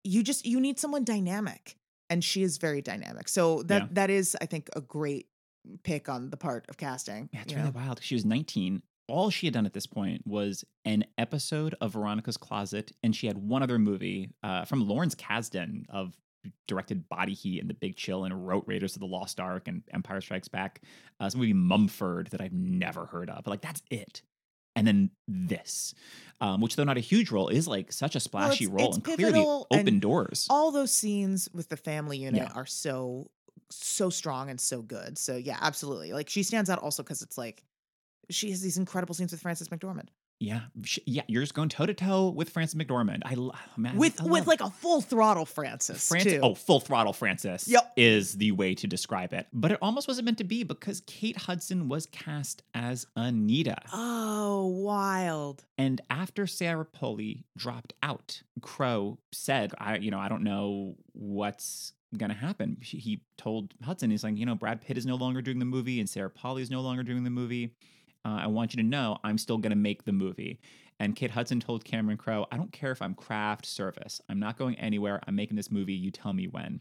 you 0.03 0.23
just 0.23 0.45
you 0.45 0.59
need 0.59 0.80
someone 0.80 1.03
dynamic 1.03 1.76
and 2.09 2.23
she 2.23 2.43
is 2.43 2.57
very 2.57 2.81
dynamic 2.81 3.27
so 3.27 3.61
that 3.63 3.81
Yeah. 3.81 3.88
that 3.91 4.09
is 4.09 4.38
i 4.41 4.45
think 4.45 4.69
a 4.76 4.80
great 4.81 5.27
pick 5.84 6.07
on 6.07 6.30
the 6.30 6.38
part 6.38 6.65
of 6.69 6.77
casting 6.77 7.30
Yeah, 7.34 7.41
it's 7.41 7.53
really 7.53 7.65
know? 7.65 7.72
wild. 7.76 7.99
She 8.01 8.15
was 8.15 8.26
19. 8.26 8.81
All 9.07 9.30
she 9.30 9.47
had 9.47 9.53
done 9.53 9.65
at 9.65 9.73
this 9.73 9.85
point 9.85 10.26
was 10.26 10.63
an 10.85 11.03
episode 11.18 11.76
of 11.81 11.91
Veronica's 11.93 12.38
Closet, 12.38 12.91
and 13.03 13.13
she 13.15 13.27
had 13.27 13.38
one 13.38 13.61
other 13.61 13.77
movie 13.77 14.31
uh, 14.41 14.63
from 14.65 14.88
Lawrence 14.88 15.13
Kasdan 15.15 15.84
of 15.89 16.15
directed 16.68 17.07
Body 17.09 17.34
Heat 17.34 17.59
and 17.59 17.69
The 17.69 17.73
Big 17.73 17.95
Chill 17.95 18.23
and 18.26 18.47
wrote 18.47 18.63
Raiders 18.68 18.95
of 18.95 18.99
the 18.99 19.05
Lost 19.07 19.39
Ark 19.39 19.68
and 19.68 19.84
Empire 19.93 20.22
Strikes 20.22 20.47
Back. 20.47 20.81
Uh, 21.19 21.30
some 21.30 21.39
movie 21.41 21.53
Mumford 21.53 22.27
that 22.31 22.41
I've 22.41 22.53
never 22.53 23.05
heard 23.05 23.30
of. 23.30 23.43
But 23.43 23.51
like 23.51 23.61
that's 23.61 23.81
it. 23.91 24.22
And 24.76 24.88
then 24.88 25.11
this, 25.27 25.93
um, 26.39 26.61
which 26.61 26.76
though 26.77 26.85
not 26.85 26.97
a 26.97 27.01
huge 27.01 27.30
role, 27.30 27.49
is 27.49 27.68
like 27.68 27.91
such 27.91 28.15
a 28.15 28.19
splashy 28.22 28.63
it's- 28.65 28.73
role 28.76 28.88
it's 28.88 28.97
and 28.97 29.03
clearly 29.03 29.89
and 29.89 30.01
doors. 30.01 30.47
all 30.49 30.72
those 30.72 30.93
scenes 30.93 31.49
with 31.53 31.68
the 31.69 31.77
family 31.77 32.18
unit 32.19 32.41
Yeah. 32.43 32.51
are 32.55 32.65
so 32.65 33.30
so 33.69 34.09
strong 34.09 34.49
and 34.49 34.59
so 34.59 34.81
good 34.81 35.18
so 35.18 35.38
yeah 35.38 35.57
absolutely 35.61 36.11
like 36.11 36.27
she 36.27 36.43
stands 36.43 36.69
out 36.69 36.77
also 36.80 37.03
because 37.03 37.22
it's 37.22 37.38
like 37.38 37.63
she 38.30 38.49
has 38.49 38.61
these 38.61 38.77
incredible 38.77 39.15
scenes 39.15 39.31
with 39.31 39.41
frances 39.41 39.69
mcdormand 39.69 40.09
Yeah, 40.43 40.61
yeah, 41.05 41.22
you're 41.27 41.43
just 41.43 41.53
going 41.53 41.69
toe 41.69 41.85
to 41.85 41.93
toe 41.93 42.30
with 42.30 42.49
Frances 42.49 42.73
McDormand. 42.73 43.22
I 43.26 43.35
lo- 43.35 43.51
oh, 43.53 43.59
man, 43.77 43.95
with 43.95 44.19
I 44.19 44.26
with 44.26 44.47
like 44.47 44.59
a 44.61 44.72
full 44.72 44.99
throttle 44.99 45.45
Francis 45.45 46.07
Francis, 46.07 46.34
too. 46.34 46.39
oh, 46.41 46.55
full 46.55 46.80
throttle 46.80 47.13
Francis 47.13 47.68
Yep. 47.68 47.93
is 47.95 48.34
the 48.38 48.51
way 48.53 48.73
to 48.73 48.88
describe 48.88 49.34
it. 49.34 49.45
But 49.53 49.72
it 49.72 49.77
almost 49.84 50.07
wasn't 50.07 50.26
meant 50.26 50.39
to 50.39 50.43
be 50.43 50.63
because 50.63 51.01
Kate 51.05 51.38
Hudson 51.38 51.88
was 51.89 52.07
cast 52.07 52.63
as 52.73 53.05
Anita. 53.15 53.77
Oh, 53.93 54.65
wild. 54.65 55.63
And 55.77 56.01
after 56.09 56.47
Sarah 56.47 56.85
Polley 56.85 57.45
dropped 57.55 57.93
out, 58.01 58.41
Crowe 58.61 59.19
said, 59.31 59.73
I, 59.77 59.97
you 59.97 60.09
know, 60.09 60.19
I 60.19 60.27
don't 60.27 60.43
know 60.43 60.95
what's 61.13 61.93
going 62.18 62.31
to 62.31 62.35
happen. 62.35 62.77
He- 62.81 62.97
He 62.97 63.22
told 63.38 63.73
Hudson, 63.84 64.09
he's 64.09 64.23
like, 64.23 64.38
you 64.38 64.45
know, 64.47 64.55
Brad 64.55 64.81
Pitt 64.81 64.97
is 64.97 65.05
no 65.05 65.15
longer 65.15 65.41
doing 65.43 65.59
the 65.59 65.65
movie 65.65 65.99
and 65.99 66.09
Sarah 66.09 66.30
Polley 66.31 66.61
is 66.63 66.72
no 66.72 66.81
longer 66.81 67.03
doing 67.03 67.23
the 67.23 67.30
movie. 67.30 67.76
Uh, 68.26 68.39
I 68.43 68.48
want 68.48 68.73
you 68.76 68.81
to 68.84 68.88
know 68.88 69.18
I'm 69.23 69.38
still 69.38 69.57
going 69.57 69.72
to 69.72 69.76
make 69.77 70.03
the 70.06 70.11
movie. 70.11 70.60
And 70.99 71.15
Kate 71.15 71.31
Hudson 71.31 71.60
told 71.60 71.84
Cameron 71.84 72.18
Crowe, 72.18 72.45
I 72.52 72.57
don't 72.57 72.72
care 72.72 72.91
if 72.91 73.02
I'm 73.02 73.15
craft 73.15 73.65
service. 73.65 74.22
I'm 74.30 74.39
not 74.39 74.57
going 74.57 74.76
anywhere. 74.76 75.19
I'm 75.27 75.35
making 75.35 75.57
this 75.57 75.72
movie. 75.72 75.93
You 75.93 76.11
tell 76.11 76.31
me 76.34 76.48
when. 76.48 76.80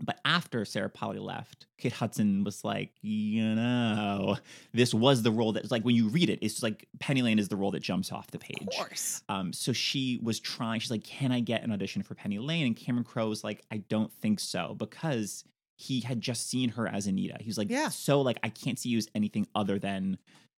But 0.00 0.20
after 0.24 0.64
Sarah 0.64 0.88
Polley 0.88 1.18
left, 1.18 1.66
Kate 1.76 1.92
Hudson 1.92 2.44
was 2.44 2.62
like, 2.62 2.92
you 3.02 3.56
know, 3.56 4.36
this 4.72 4.94
was 4.94 5.24
the 5.24 5.32
role 5.32 5.50
that's 5.52 5.72
like, 5.72 5.82
when 5.82 5.96
you 5.96 6.06
read 6.08 6.30
it, 6.30 6.38
it's 6.40 6.62
like 6.62 6.86
Penny 7.00 7.20
Lane 7.20 7.40
is 7.40 7.48
the 7.48 7.56
role 7.56 7.72
that 7.72 7.82
jumps 7.82 8.12
off 8.12 8.30
the 8.30 8.38
page. 8.38 8.68
Of 8.68 8.76
course. 8.76 9.22
Um, 9.28 9.52
so 9.52 9.72
she 9.72 10.20
was 10.22 10.38
trying. 10.38 10.78
She's 10.78 10.92
like, 10.92 11.02
"Can 11.02 11.32
I 11.32 11.40
get 11.40 11.64
an 11.64 11.72
audition 11.72 12.04
for 12.04 12.14
Penny 12.14 12.38
Lane?" 12.38 12.66
And 12.66 12.76
Cameron 12.76 13.02
Crowe 13.02 13.28
was 13.28 13.42
like, 13.42 13.64
"I 13.72 13.78
don't 13.78 14.12
think 14.12 14.38
so," 14.38 14.76
because 14.78 15.42
he 15.74 15.98
had 15.98 16.20
just 16.20 16.48
seen 16.48 16.68
her 16.70 16.86
as 16.86 17.08
Anita. 17.08 17.36
He 17.40 17.46
was 17.48 17.58
like, 17.58 17.68
Yeah. 17.70 17.88
so 17.88 18.20
like 18.20 18.38
I 18.44 18.50
can't 18.50 18.78
see 18.78 18.90
you 18.90 18.98
as 18.98 19.08
anything 19.16 19.48
other 19.54 19.80
than 19.80 20.18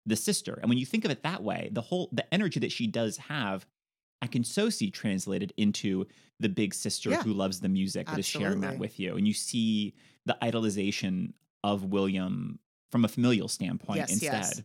the 0.09 0.17
sister." 0.17 0.55
And 0.61 0.69
when 0.69 0.79
you 0.79 0.87
think 0.87 1.05
of 1.05 1.11
it 1.11 1.23
that 1.23 1.43
way, 1.43 1.69
the 1.73 1.81
whole 1.83 2.09
the 2.13 2.33
energy 2.35 2.59
that 2.61 2.73
she 2.73 2.87
does 2.87 3.17
have, 3.19 3.67
I 4.21 4.27
can 4.27 4.43
so 4.45 4.69
see 4.71 4.91
translated 4.91 5.53
into 5.57 6.07
the 6.41 6.49
big 6.49 6.75
sister 6.75 7.11
Yeah. 7.11 7.23
who 7.23 7.33
loves 7.33 7.61
the 7.61 7.69
music 7.69 8.07
that 8.09 8.19
is 8.19 8.27
sharing 8.27 8.61
that 8.63 8.79
with 8.79 8.99
you, 8.99 9.17
and 9.17 9.27
you 9.27 9.35
see 9.35 9.95
the 10.27 10.37
idolization 10.43 11.33
of 11.65 11.85
William 11.85 12.59
from 12.91 13.05
a 13.05 13.09
familial 13.09 13.49
standpoint 13.49 13.99
Yes, 13.99 14.11
instead 14.13 14.33
yes. 14.33 14.63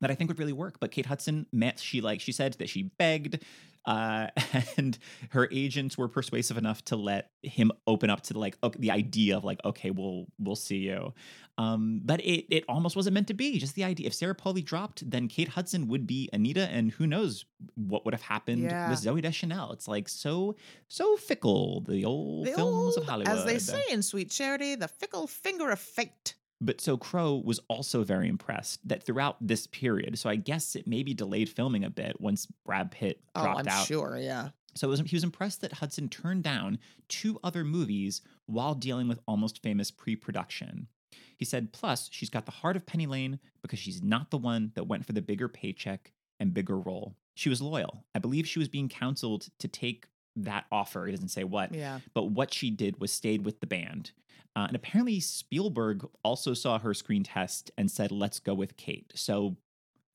that 0.00 0.10
I 0.10 0.14
think 0.14 0.28
would 0.28 0.38
really 0.38 0.52
work. 0.52 0.78
But 0.80 0.90
Kate 0.90 1.06
Hudson 1.06 1.46
met 1.52 1.78
she 1.80 2.00
like 2.00 2.20
she 2.20 2.32
said 2.32 2.54
that 2.54 2.68
she 2.68 2.82
begged, 2.98 3.42
uh, 3.88 4.28
and 4.76 4.98
her 5.30 5.48
agents 5.50 5.96
were 5.96 6.08
persuasive 6.08 6.58
enough 6.58 6.84
to 6.84 6.96
let 6.96 7.30
him 7.42 7.72
open 7.86 8.10
up 8.10 8.20
to 8.20 8.38
like 8.38 8.58
okay, 8.62 8.78
the 8.78 8.90
idea 8.90 9.36
of 9.36 9.44
like 9.44 9.58
okay, 9.64 9.90
we'll 9.90 10.26
we'll 10.38 10.56
see 10.56 10.76
you. 10.76 11.14
Um, 11.56 12.02
but 12.04 12.20
it 12.20 12.44
it 12.54 12.64
almost 12.68 12.94
wasn't 12.94 13.14
meant 13.14 13.28
to 13.28 13.34
be. 13.34 13.58
Just 13.58 13.74
the 13.74 13.84
idea 13.84 14.06
if 14.06 14.14
Sarah 14.14 14.34
Polley 14.34 14.62
dropped, 14.62 15.10
then 15.10 15.26
Kate 15.26 15.48
Hudson 15.48 15.88
would 15.88 16.06
be 16.06 16.28
Anita, 16.34 16.68
and 16.68 16.92
who 16.92 17.06
knows 17.06 17.46
what 17.74 18.04
would 18.04 18.12
have 18.14 18.22
happened 18.22 18.62
Yeah. 18.62 18.90
with 18.90 19.00
Zooey 19.00 19.22
Deschanel. 19.22 19.72
It's 19.72 19.88
like 19.88 20.08
so 20.08 20.54
so 20.88 21.16
fickle. 21.16 21.80
The 21.80 22.04
old 22.04 22.46
The 22.46 22.52
films 22.52 22.96
old, 22.96 22.98
of 22.98 23.04
Hollywood, 23.10 23.36
As 23.38 23.44
they 23.46 23.58
say 23.58 23.82
in 23.90 24.02
Sweet 24.02 24.30
Charity, 24.30 24.74
the 24.74 24.88
fickle 24.88 25.26
finger 25.26 25.70
of 25.70 25.80
fate. 25.80 26.34
But 26.60 26.80
so 26.80 26.96
Crowe 26.96 27.40
was 27.44 27.60
also 27.68 28.02
very 28.02 28.28
impressed 28.28 28.86
that 28.88 29.02
throughout 29.04 29.36
this 29.40 29.66
period, 29.68 30.18
so 30.18 30.28
I 30.28 30.36
guess 30.36 30.74
it 30.74 30.86
maybe 30.88 31.14
delayed 31.14 31.48
filming 31.48 31.84
a 31.84 31.90
bit 31.90 32.20
once 32.20 32.46
Brad 32.64 32.90
Pitt 32.90 33.20
Oh, 33.36 33.42
dropped 33.42 33.60
I'm 33.60 33.68
out. 33.68 33.86
sure, 33.86 34.18
yeah. 34.20 34.48
So 34.74 34.88
it 34.88 34.90
was, 34.90 35.00
he 35.00 35.14
was 35.16 35.24
impressed 35.24 35.60
that 35.60 35.72
Hudson 35.74 36.08
turned 36.08 36.42
down 36.42 36.78
two 37.08 37.38
other 37.44 37.64
movies 37.64 38.22
while 38.46 38.74
dealing 38.74 39.06
with 39.08 39.20
Almost 39.26 39.62
Famous 39.62 39.90
pre 39.90 40.16
production. 40.16 40.88
He 41.36 41.44
said, 41.44 41.72
plus, 41.72 42.08
she's 42.12 42.30
got 42.30 42.44
the 42.46 42.52
heart 42.52 42.76
of 42.76 42.86
Penny 42.86 43.06
Lane 43.06 43.38
because 43.62 43.78
she's 43.78 44.02
not 44.02 44.30
the 44.32 44.38
one 44.38 44.72
that 44.74 44.88
went 44.88 45.06
for 45.06 45.12
the 45.12 45.22
bigger 45.22 45.48
paycheck 45.48 46.12
and 46.40 46.52
bigger 46.52 46.78
role. 46.78 47.14
She 47.36 47.48
was 47.48 47.62
loyal. 47.62 48.04
I 48.16 48.18
believe 48.18 48.48
she 48.48 48.58
was 48.58 48.68
being 48.68 48.88
counseled 48.88 49.48
to 49.60 49.68
take 49.68 50.06
that 50.34 50.66
offer. 50.72 51.06
He 51.06 51.12
doesn't 51.12 51.28
say 51.28 51.44
what, 51.44 51.72
Yeah. 51.72 52.00
but 52.14 52.30
what 52.32 52.52
she 52.52 52.70
did 52.70 53.00
was 53.00 53.12
stayed 53.12 53.44
with 53.44 53.60
the 53.60 53.66
band. 53.68 54.10
Uh, 54.56 54.66
and 54.68 54.76
apparently, 54.76 55.20
Spielberg 55.20 56.06
also 56.24 56.52
saw 56.54 56.78
her 56.78 56.92
screen 56.94 57.22
test 57.22 57.70
and 57.78 57.90
said, 57.90 58.10
let's 58.10 58.40
go 58.40 58.54
with 58.54 58.76
Kate. 58.76 59.12
So, 59.14 59.56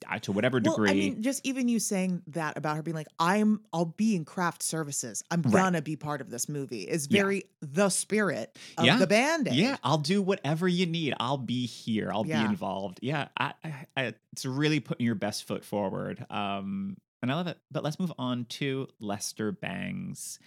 uh, 0.10 0.20
to 0.20 0.34
whatever 0.34 0.60
degree. 0.60 0.90
Well, 0.90 0.92
I 0.92 0.94
mean, 1.00 1.22
just 1.22 1.46
even 1.46 1.70
you 1.70 1.80
saying 1.80 2.24
that 2.28 2.58
about 2.58 2.76
her 2.76 2.84
being 2.84 2.96
like, 2.96 3.08
I'm, 3.20 3.62
I'll 3.72 3.86
be 3.86 4.18
in 4.18 4.26
craft 4.26 4.62
services. 4.62 5.24
I'm 5.32 5.42
Right. 5.44 5.54
gonna 5.54 5.82
be 5.82 5.96
part 5.96 6.20
of 6.20 6.30
this 6.30 6.50
movie 6.50 6.82
is 6.82 7.08
Yeah. 7.10 7.22
very 7.22 7.44
the 7.62 7.88
spirit 7.90 8.58
of 8.78 8.84
Yeah. 8.86 8.98
the 8.98 9.08
band. 9.08 9.48
Yeah, 9.50 9.78
I'll 9.82 10.00
do 10.00 10.22
whatever 10.22 10.68
you 10.68 10.88
need. 10.88 11.14
I'll 11.22 11.38
be 11.38 11.66
here. 11.68 12.12
I'll 12.12 12.26
Yeah. 12.26 12.40
be 12.44 12.50
involved. 12.50 13.00
Yeah, 13.02 13.30
I, 13.38 13.54
I, 13.64 13.86
I, 13.96 14.14
it's 14.34 14.46
really 14.46 14.82
putting 14.82 15.06
your 15.06 15.16
best 15.16 15.46
foot 15.46 15.64
forward. 15.64 16.26
Um, 16.30 16.98
and 17.22 17.32
I 17.32 17.36
love 17.36 17.48
it. 17.48 17.58
But 17.72 17.84
let's 17.86 17.98
move 17.98 18.12
on 18.18 18.44
to 18.46 18.90
Lester 19.00 19.54
Bangs. 19.54 20.38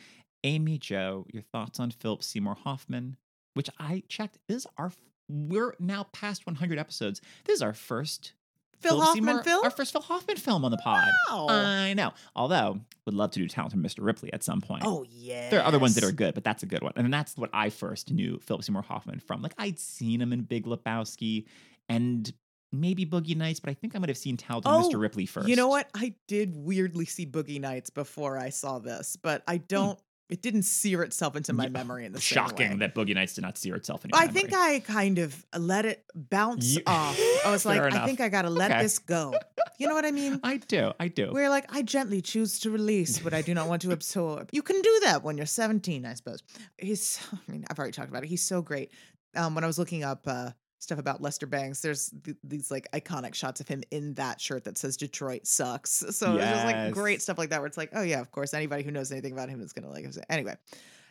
Amy 0.44 0.76
Jo, 0.76 1.24
your 1.32 1.42
thoughts 1.42 1.80
on 1.80 1.90
Philip 1.92 2.22
Seymour 2.22 2.56
Hoffman, 2.56 3.16
which 3.56 3.70
I 3.78 4.02
checked 4.08 4.38
is 4.48 4.66
our. 4.76 4.92
We're 5.28 5.74
now 5.80 6.04
past 6.12 6.46
100 6.46 6.78
episodes. 6.78 7.20
This 7.44 7.56
is 7.56 7.62
our 7.62 7.72
first 7.72 8.32
Phil 8.80 8.92
Philip 8.92 9.06
Hoffman 9.06 9.24
Seymour- 9.24 9.42
film? 9.42 9.64
Our 9.64 9.70
first 9.70 9.92
Phil 9.92 10.02
Hoffman 10.02 10.36
film 10.36 10.64
on 10.64 10.70
the 10.70 10.76
pod. 10.76 11.08
Wow. 11.30 11.46
I 11.48 11.94
know. 11.94 12.12
Although, 12.34 12.80
would 13.06 13.14
love 13.14 13.30
to 13.32 13.40
do 13.40 13.48
Talented 13.48 13.80
Mr. 13.80 14.04
Ripley 14.04 14.32
at 14.32 14.42
some 14.42 14.60
point. 14.60 14.82
oh 14.84 15.04
yeah. 15.08 15.50
There 15.50 15.60
are 15.60 15.66
other 15.66 15.78
ones 15.78 15.94
that 15.94 16.04
are 16.04 16.12
good, 16.12 16.34
but 16.34 16.44
that's 16.44 16.62
a 16.62 16.66
good 16.66 16.82
one. 16.82 16.92
And 16.96 17.12
that's 17.12 17.36
what 17.36 17.50
I 17.52 17.70
first 17.70 18.10
knew 18.10 18.38
Philip 18.40 18.64
Seymour 18.64 18.82
Hoffman 18.82 19.20
from. 19.20 19.42
Like 19.42 19.54
I'd 19.58 19.78
seen 19.78 20.20
him 20.20 20.32
in 20.32 20.42
Big 20.42 20.66
Lebowski 20.66 21.46
and 21.88 22.32
maybe 22.72 23.06
Boogie 23.06 23.36
Nights, 23.36 23.60
but 23.60 23.70
I 23.70 23.74
think 23.74 23.94
I 23.96 23.98
might 23.98 24.08
have 24.08 24.18
seen 24.18 24.36
Talented 24.36 24.70
Oh, 24.70 24.88
Mr. 24.88 25.00
Ripley 25.00 25.26
first. 25.26 25.48
You 25.48 25.56
know 25.56 25.68
what? 25.68 25.88
I 25.94 26.14
did 26.28 26.54
weirdly 26.54 27.06
see 27.06 27.26
Boogie 27.26 27.60
Nights 27.60 27.90
before 27.90 28.38
I 28.38 28.50
saw 28.50 28.78
this, 28.78 29.16
but 29.16 29.42
I 29.46 29.56
hmm. 29.56 29.64
don't. 29.68 29.98
It 30.28 30.42
didn't 30.42 30.62
sear 30.64 31.02
itself 31.04 31.36
into 31.36 31.52
my 31.52 31.64
Yeah, 31.64 31.70
memory 31.70 32.04
in 32.04 32.12
the 32.12 32.20
same 32.20 32.42
way. 32.42 32.48
Shocking 32.48 32.78
that 32.78 32.94
Boogie 32.96 33.14
Nights 33.14 33.34
did 33.34 33.42
not 33.42 33.56
sear 33.56 33.76
itself 33.76 34.04
in 34.04 34.10
your 34.10 34.18
I 34.20 34.26
think. 34.26 34.52
I 34.52 34.80
kind 34.80 35.18
of 35.18 35.46
let 35.56 35.84
it 35.86 36.04
bounce 36.14 36.74
You- 36.74 36.82
off. 36.86 37.16
I 37.44 37.50
was 37.52 37.64
like, 37.66 37.78
Fair 37.78 37.88
I 37.94 38.04
think 38.06 38.20
I 38.20 38.28
gotta 38.28 38.50
let 38.50 38.72
Okay. 38.72 38.82
this 38.82 38.98
go. 38.98 39.34
You 39.78 39.86
know 39.86 39.94
what 39.94 40.04
I 40.04 40.10
mean? 40.10 40.40
I 40.44 40.56
do. 40.56 40.92
I 40.98 41.08
do. 41.08 41.30
We're 41.32 41.48
like 41.48 41.72
I 41.72 41.82
gently 41.82 42.20
choose 42.22 42.58
to 42.60 42.70
release 42.70 43.22
what 43.24 43.34
I 43.34 43.42
do 43.42 43.54
not 43.54 43.68
want 43.68 43.82
to 43.82 43.92
absorb. 43.92 44.48
You 44.52 44.62
can 44.62 44.82
do 44.82 45.00
that 45.04 45.22
when 45.22 45.36
you're 45.36 45.46
17, 45.46 46.04
I 46.04 46.14
suppose. 46.14 46.42
He's 46.76 47.20
I 47.32 47.52
mean, 47.52 47.64
I've 47.70 47.78
already 47.78 47.92
talked 47.92 48.08
about 48.10 48.24
it. 48.24 48.28
He's 48.28 48.42
so 48.42 48.62
great. 48.62 48.90
Um, 49.36 49.54
when 49.54 49.62
I 49.62 49.66
was 49.68 49.78
looking 49.78 50.02
up 50.02 50.22
uh 50.26 50.50
stuff 50.78 50.98
about 50.98 51.22
Lester 51.22 51.46
Bangs, 51.46 51.80
there's 51.80 52.12
th- 52.24 52.36
these 52.44 52.70
like 52.70 52.90
iconic 52.92 53.34
shots 53.34 53.60
of 53.60 53.68
him 53.68 53.82
in 53.90 54.14
that 54.14 54.40
shirt 54.40 54.64
that 54.64 54.78
says 54.78 54.96
Detroit 54.96 55.46
sucks. 55.46 56.04
So 56.16 56.36
it's 56.36 56.44
just 56.44 56.64
like 56.64 56.92
great 56.92 57.20
stuff 57.20 57.38
like 57.38 57.50
that 57.50 57.60
where 57.60 57.66
it's 57.66 57.76
like, 57.76 57.90
oh 57.94 58.02
yeah, 58.02 58.20
of 58.20 58.30
course, 58.30 58.54
anybody 58.54 58.82
who 58.82 58.90
knows 58.90 59.12
anything 59.12 59.32
about 59.32 59.48
him 59.48 59.60
is 59.60 59.72
gonna 59.72 59.90
like 59.90 60.04
him. 60.04 60.12
Anyway, 60.30 60.56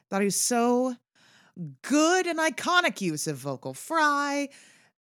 thought 0.10 0.22
he 0.22 0.26
was 0.26 0.36
so 0.36 0.96
good 1.84 2.28
and 2.28 2.40
iconic 2.40 3.02
use 3.02 3.28
of 3.28 3.38
vocal 3.38 3.74
fry. 3.74 4.50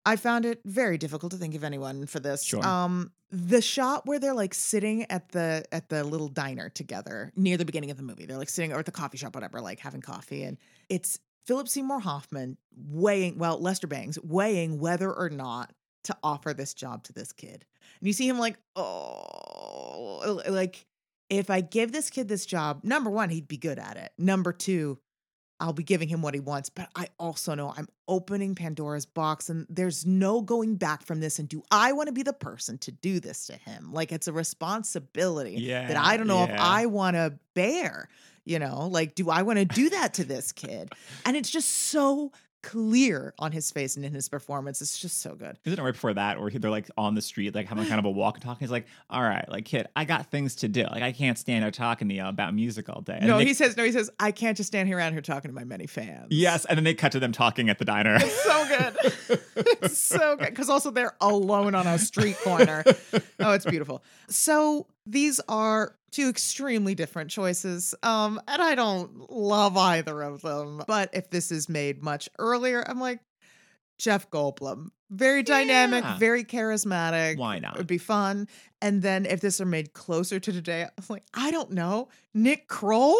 I 0.05 0.15
found 0.15 0.45
it 0.45 0.61
very 0.65 0.97
difficult 0.97 1.31
to 1.33 1.37
think 1.37 1.55
of 1.55 1.63
anyone 1.63 2.05
for 2.05 2.19
this. 2.19 2.43
Sure. 2.43 2.65
Um, 2.65 3.11
the 3.31 3.61
shot 3.61 4.07
where 4.07 4.19
they're 4.19 4.33
like 4.33 4.53
sitting 4.53 5.05
at 5.11 5.29
the 5.31 5.63
at 5.71 5.89
the 5.89 6.03
little 6.03 6.29
diner 6.29 6.69
together 6.69 7.31
near 7.35 7.57
the 7.57 7.65
beginning 7.65 7.91
of 7.91 7.97
the 7.97 8.03
movie. 8.03 8.25
They're 8.25 8.37
like 8.37 8.49
sitting 8.49 8.73
or 8.73 8.79
at 8.79 8.85
the 8.85 8.91
coffee 8.91 9.17
shop, 9.17 9.35
whatever, 9.35 9.61
like 9.61 9.79
having 9.79 10.01
coffee, 10.01 10.43
and 10.43 10.57
it's 10.89 11.19
Philip 11.49 11.67
Seymour 11.67 12.01
Hoffman 12.01 12.57
weighing, 12.77 13.39
well, 13.39 13.59
Lester 13.59 13.87
Bangs 13.87 14.19
weighing 14.21 14.77
whether 14.77 15.11
or 15.11 15.31
not 15.31 15.73
to 16.03 16.15
offer 16.21 16.53
this 16.53 16.75
job 16.75 17.03
to 17.05 17.13
this 17.13 17.31
kid. 17.31 17.65
And 17.99 18.07
you 18.07 18.13
see 18.13 18.29
him 18.29 18.37
like, 18.37 18.55
oh, 18.75 20.43
like 20.47 20.85
if 21.27 21.49
I 21.49 21.61
give 21.61 21.91
this 21.91 22.11
kid 22.11 22.27
this 22.27 22.45
job, 22.45 22.81
number 22.83 23.09
one, 23.09 23.29
he'd 23.29 23.47
be 23.47 23.57
good 23.57 23.79
at 23.79 23.97
it. 23.97 24.11
Number 24.15 24.53
two, 24.53 24.99
I'll 25.59 25.73
be 25.73 25.81
giving 25.81 26.07
him 26.07 26.21
what 26.21 26.35
he 26.35 26.39
wants. 26.39 26.69
But 26.69 26.89
I 26.95 27.07
also 27.17 27.55
know 27.55 27.73
I'm 27.75 27.87
opening 28.07 28.53
Pandora's 28.53 29.07
box 29.07 29.49
and 29.49 29.65
there's 29.71 30.05
no 30.05 30.41
going 30.41 30.75
back 30.75 31.03
from 31.03 31.19
this. 31.19 31.39
And 31.39 31.49
do 31.49 31.63
I 31.71 31.93
want 31.93 32.09
to 32.09 32.13
be 32.13 32.21
the 32.21 32.31
person 32.31 32.77
to 32.77 32.91
do 32.91 33.19
this 33.19 33.47
to 33.47 33.53
him? 33.53 33.91
Like 33.91 34.11
it's 34.11 34.27
a 34.27 34.33
responsibility 34.33 35.67
that 35.87 35.97
I 35.97 36.15
don't 36.15 36.27
know 36.27 36.43
if. 36.43 36.51
I 36.59 36.85
want 36.85 37.15
to 37.15 37.39
bear. 37.55 38.07
You 38.49 38.57
know, 38.59 38.87
like, 38.91 39.13
do 39.13 39.29
I 39.29 39.43
want 39.43 39.59
to 39.59 39.65
do 39.65 39.89
that 39.91 40.15
to 40.15 40.23
this 40.23 40.51
kid? 40.51 40.91
And 41.25 41.37
it's 41.37 41.51
just 41.51 41.69
so 41.69 42.31
clear 42.61 43.33
on 43.39 43.53
his 43.53 43.71
face 43.71 43.95
and 43.95 44.03
in 44.03 44.13
his 44.13 44.27
performance. 44.27 44.81
It's 44.81 44.99
just 44.99 45.21
so 45.21 45.33
good. 45.33 45.57
Isn't 45.63 45.79
it 45.79 45.81
right 45.81 45.93
before 45.93 46.13
that, 46.15 46.41
where 46.41 46.49
they're 46.51 46.69
like 46.69 46.89
on 46.97 47.15
the 47.15 47.21
street, 47.21 47.55
like 47.55 47.67
having 47.67 47.85
kind 47.85 47.99
of 47.99 48.05
a 48.05 48.09
walk 48.09 48.35
and 48.35 48.43
talk? 48.43 48.59
He's 48.59 48.71
like, 48.71 48.85
"All 49.09 49.21
right, 49.21 49.47
like 49.49 49.63
kid, 49.65 49.87
I 49.95 50.03
got 50.03 50.29
things 50.31 50.55
to 50.57 50.67
do. 50.67 50.83
Like 50.83 51.01
I 51.03 51.11
can't 51.13 51.37
stand 51.37 51.63
here 51.63 51.71
talking 51.71 52.09
to 52.09 52.15
you 52.15 52.25
about 52.25 52.53
music 52.53 52.89
all 52.89 53.01
day." 53.01 53.17
And 53.19 53.27
no, 53.27 53.37
they- 53.37 53.45
he 53.45 53.53
says, 53.53 53.77
no, 53.77 53.83
he 53.83 53.91
says, 53.91 54.09
I 54.19 54.31
can't 54.31 54.57
just 54.57 54.67
stand 54.67 54.87
here 54.89 54.97
around 54.97 55.13
here 55.13 55.21
talking 55.21 55.49
to 55.49 55.55
my 55.55 55.63
many 55.63 55.87
fans. 55.87 56.27
yes, 56.31 56.65
and 56.65 56.75
then 56.75 56.83
they 56.83 56.93
cut 56.95 57.11
to 57.13 57.19
them 57.19 57.31
talking 57.31 57.69
at 57.69 57.77
the 57.79 57.85
diner. 57.85 58.15
It's 58.19 58.43
so 58.43 58.67
good. 58.67 59.39
it's 59.83 59.97
so 59.99 60.35
good. 60.35 60.49
Because 60.49 60.69
also 60.69 60.91
they're 60.91 61.15
alone 61.21 61.75
on 61.75 61.87
a 61.87 61.97
street 61.97 62.37
corner. 62.43 62.83
Oh, 63.39 63.51
it's 63.53 63.65
beautiful. 63.65 64.03
So 64.27 64.87
these 65.09 65.39
are 65.47 65.95
two 66.11 66.27
extremely 66.29 66.95
different 66.95 67.29
choices. 67.31 67.93
Um, 68.03 68.41
and 68.47 68.61
I 68.61 68.75
don't 68.75 69.29
love 69.31 69.77
either 69.77 70.21
of 70.21 70.41
them. 70.41 70.83
But 70.87 71.09
if 71.13 71.29
this 71.29 71.51
is 71.51 71.69
made 71.69 72.01
much 72.03 72.29
earlier, 72.39 72.83
I'm 72.87 72.99
like, 72.99 73.19
Jeff 73.97 74.29
Goldblum. 74.31 74.91
very 75.11 75.41
dynamic, 75.43 76.03
Yeah. 76.03 76.17
very 76.19 76.43
charismatic. 76.43 77.37
Why 77.37 77.57
not? 77.59 77.73
It 77.73 77.77
would 77.79 77.87
be 77.87 77.97
fun. 77.97 78.47
And 78.81 79.01
then 79.01 79.25
if 79.25 79.41
this 79.41 79.59
are 79.59 79.65
made 79.65 79.91
closer 79.93 80.39
to 80.39 80.51
today, 80.53 80.83
I 80.83 80.89
was 80.97 81.09
like, 81.09 81.23
I 81.33 81.49
don't 81.51 81.71
know, 81.71 82.09
Nick 82.33 82.67
Kroll. 82.67 83.17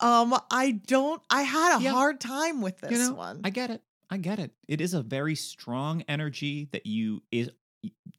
Um, 0.00 0.34
I 0.50 0.72
don't. 0.86 1.22
I 1.30 1.42
had 1.42 1.78
a 1.78 1.82
Yeah. 1.82 1.92
hard 1.92 2.20
time 2.20 2.62
with 2.62 2.80
this 2.80 2.90
you 2.92 2.98
know, 2.98 3.12
one. 3.12 3.42
I 3.44 3.50
get 3.50 3.70
it. 3.70 3.82
I 4.10 4.16
get 4.16 4.38
it. 4.38 4.52
It 4.66 4.80
is 4.80 4.94
a 4.94 5.02
very 5.02 5.34
strong 5.34 6.02
energy 6.08 6.68
that 6.72 6.86
you 6.86 7.22
is 7.30 7.50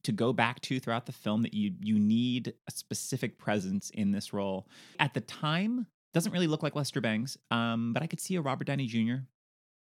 to 0.04 0.12
go 0.12 0.34
back 0.34 0.60
to 0.62 0.80
throughout 0.80 1.06
the 1.06 1.12
film 1.12 1.42
that 1.44 1.54
you 1.54 1.74
you 1.82 2.00
need 2.00 2.54
a 2.68 2.72
specific 2.72 3.38
presence 3.38 3.90
in 3.92 4.12
this 4.12 4.34
role. 4.34 4.68
At 5.00 5.14
the 5.14 5.22
time, 5.22 5.88
doesn't 6.14 6.32
really 6.32 6.48
look 6.48 6.64
like 6.64 6.76
Lester 6.76 7.02
Bangs, 7.02 7.38
um, 7.52 7.94
but 7.94 8.04
I 8.04 8.08
could 8.08 8.20
see 8.20 8.36
a 8.36 8.42
Robert 8.42 8.66
Downey 8.66 8.88
Jr. 8.88 9.24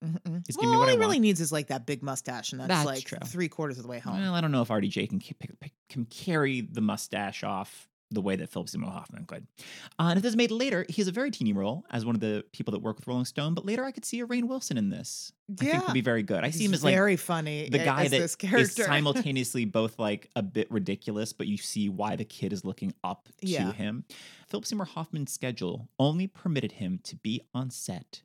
Mm-mm. 0.05 0.25
Me 0.25 0.41
well, 0.59 0.69
what 0.69 0.75
all 0.75 0.83
I 0.83 0.91
he 0.91 0.97
really 0.97 1.07
want. 1.15 1.21
needs 1.21 1.41
is 1.41 1.51
like 1.51 1.67
that 1.67 1.87
big 1.87 2.03
mustache, 2.03 2.51
and 2.51 2.61
that's, 2.61 2.67
That's 2.69 2.85
like 2.85 3.03
true. 3.05 3.17
three 3.25 3.49
quarters 3.49 3.77
of 3.77 3.83
the 3.83 3.89
way 3.89 3.97
home. 3.97 4.19
Well, 4.19 4.35
I 4.35 4.41
don't 4.41 4.51
know 4.51 4.61
if 4.61 4.67
RDJ 4.67 5.09
can 5.09 5.19
pick- 5.19 5.51
can 5.89 6.05
carry 6.05 6.61
the 6.61 6.81
mustache 6.81 7.43
off 7.43 7.87
the 8.09 8.21
way 8.21 8.35
that 8.37 8.49
Philip 8.49 8.69
Seymour 8.69 8.89
Hoffman 8.89 9.25
could. 9.25 9.45
Uh, 9.99 10.03
and 10.09 10.17
if 10.17 10.23
this 10.23 10.29
is 10.29 10.37
made 10.37 10.49
later, 10.51 10.85
he 10.87 11.01
has 11.01 11.09
a 11.09 11.11
very 11.11 11.29
teeny 11.29 11.51
role 11.51 11.85
as 11.91 12.05
one 12.05 12.15
of 12.15 12.21
the 12.21 12.45
people 12.53 12.71
that 12.71 12.79
work 12.79 12.95
with 12.95 13.05
Rolling 13.07 13.25
Stone. 13.25 13.53
But 13.53 13.65
later, 13.65 13.83
I 13.83 13.91
could 13.91 14.05
see 14.05 14.21
a 14.21 14.25
Rainn 14.27 14.45
Wilson 14.47 14.77
in 14.77 14.89
this. 14.89 15.33
Yeah. 15.49 15.53
I 15.53 15.55
think 15.57 15.73
Yeah. 15.73 15.81
would 15.87 15.93
be 15.93 16.01
very 16.01 16.23
good. 16.23 16.43
I 16.45 16.51
see 16.51 16.63
him 16.65 16.73
as 16.73 16.83
like 16.85 16.93
very 16.95 17.17
funny. 17.17 17.67
the 17.69 17.79
guy 17.79 18.07
that 18.07 18.21
is 18.21 18.37
simultaneously 18.75 19.65
both 19.65 19.99
like 19.99 20.29
a 20.37 20.41
bit 20.41 20.71
ridiculous, 20.71 21.33
but 21.33 21.47
you 21.47 21.57
see 21.57 21.89
why 21.89 22.15
the 22.15 22.23
kid 22.25 22.53
is 22.53 22.63
looking 22.63 22.93
up 23.03 23.27
Yeah. 23.41 23.65
to 23.65 23.71
him. 23.73 24.05
Philip 24.47 24.65
Seymour 24.65 24.85
Hoffman's 24.85 25.31
schedule 25.33 25.89
only 25.99 26.27
permitted 26.27 26.73
him 26.73 26.99
to 27.03 27.15
be 27.17 27.41
on 27.53 27.69
set 27.71 28.21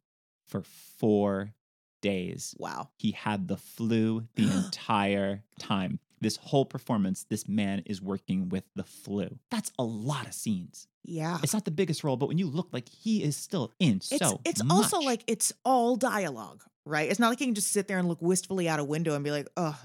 for 0.47 0.63
four 0.63 1.55
days. 2.03 2.55
wow. 2.59 2.89
He 2.99 3.13
had 3.13 3.49
the 3.49 3.57
flu 3.57 4.27
the 4.35 4.45
entire 4.65 5.43
time. 5.59 5.99
This 6.23 6.37
whole 6.37 6.65
performance, 6.65 7.25
this 7.29 7.49
man 7.49 7.83
is 7.85 8.01
working 8.01 8.49
with 8.49 8.65
the 8.77 8.85
flu. 8.85 9.39
That's 9.51 9.73
a 9.79 9.83
lot 9.83 10.27
of 10.27 10.33
scenes. 10.35 10.87
Yeah. 11.05 11.39
It's 11.43 11.53
not 11.53 11.65
the 11.65 11.73
biggest 11.73 12.05
role, 12.05 12.17
but 12.17 12.29
when 12.29 12.39
you 12.39 12.47
look 12.47 12.69
like 12.73 12.89
he 12.89 13.23
is 13.25 13.37
still 13.37 13.73
in 13.81 13.97
It's 13.97 14.17
so 14.19 14.41
it's 14.45 14.63
also 14.71 15.01
like 15.01 15.25
it's 15.27 15.53
all 15.65 15.97
dialogue, 15.97 16.63
right? 16.85 17.11
It's 17.11 17.19
not 17.19 17.29
like 17.31 17.41
you 17.41 17.47
can 17.47 17.55
just 17.57 17.73
sit 17.73 17.89
there 17.89 17.99
and 17.99 18.09
look 18.09 18.23
wistfully 18.23 18.69
out 18.69 18.79
a 18.79 18.85
window 18.85 19.15
and 19.17 19.25
be 19.25 19.33
like, 19.33 19.49
oh, 19.57 19.77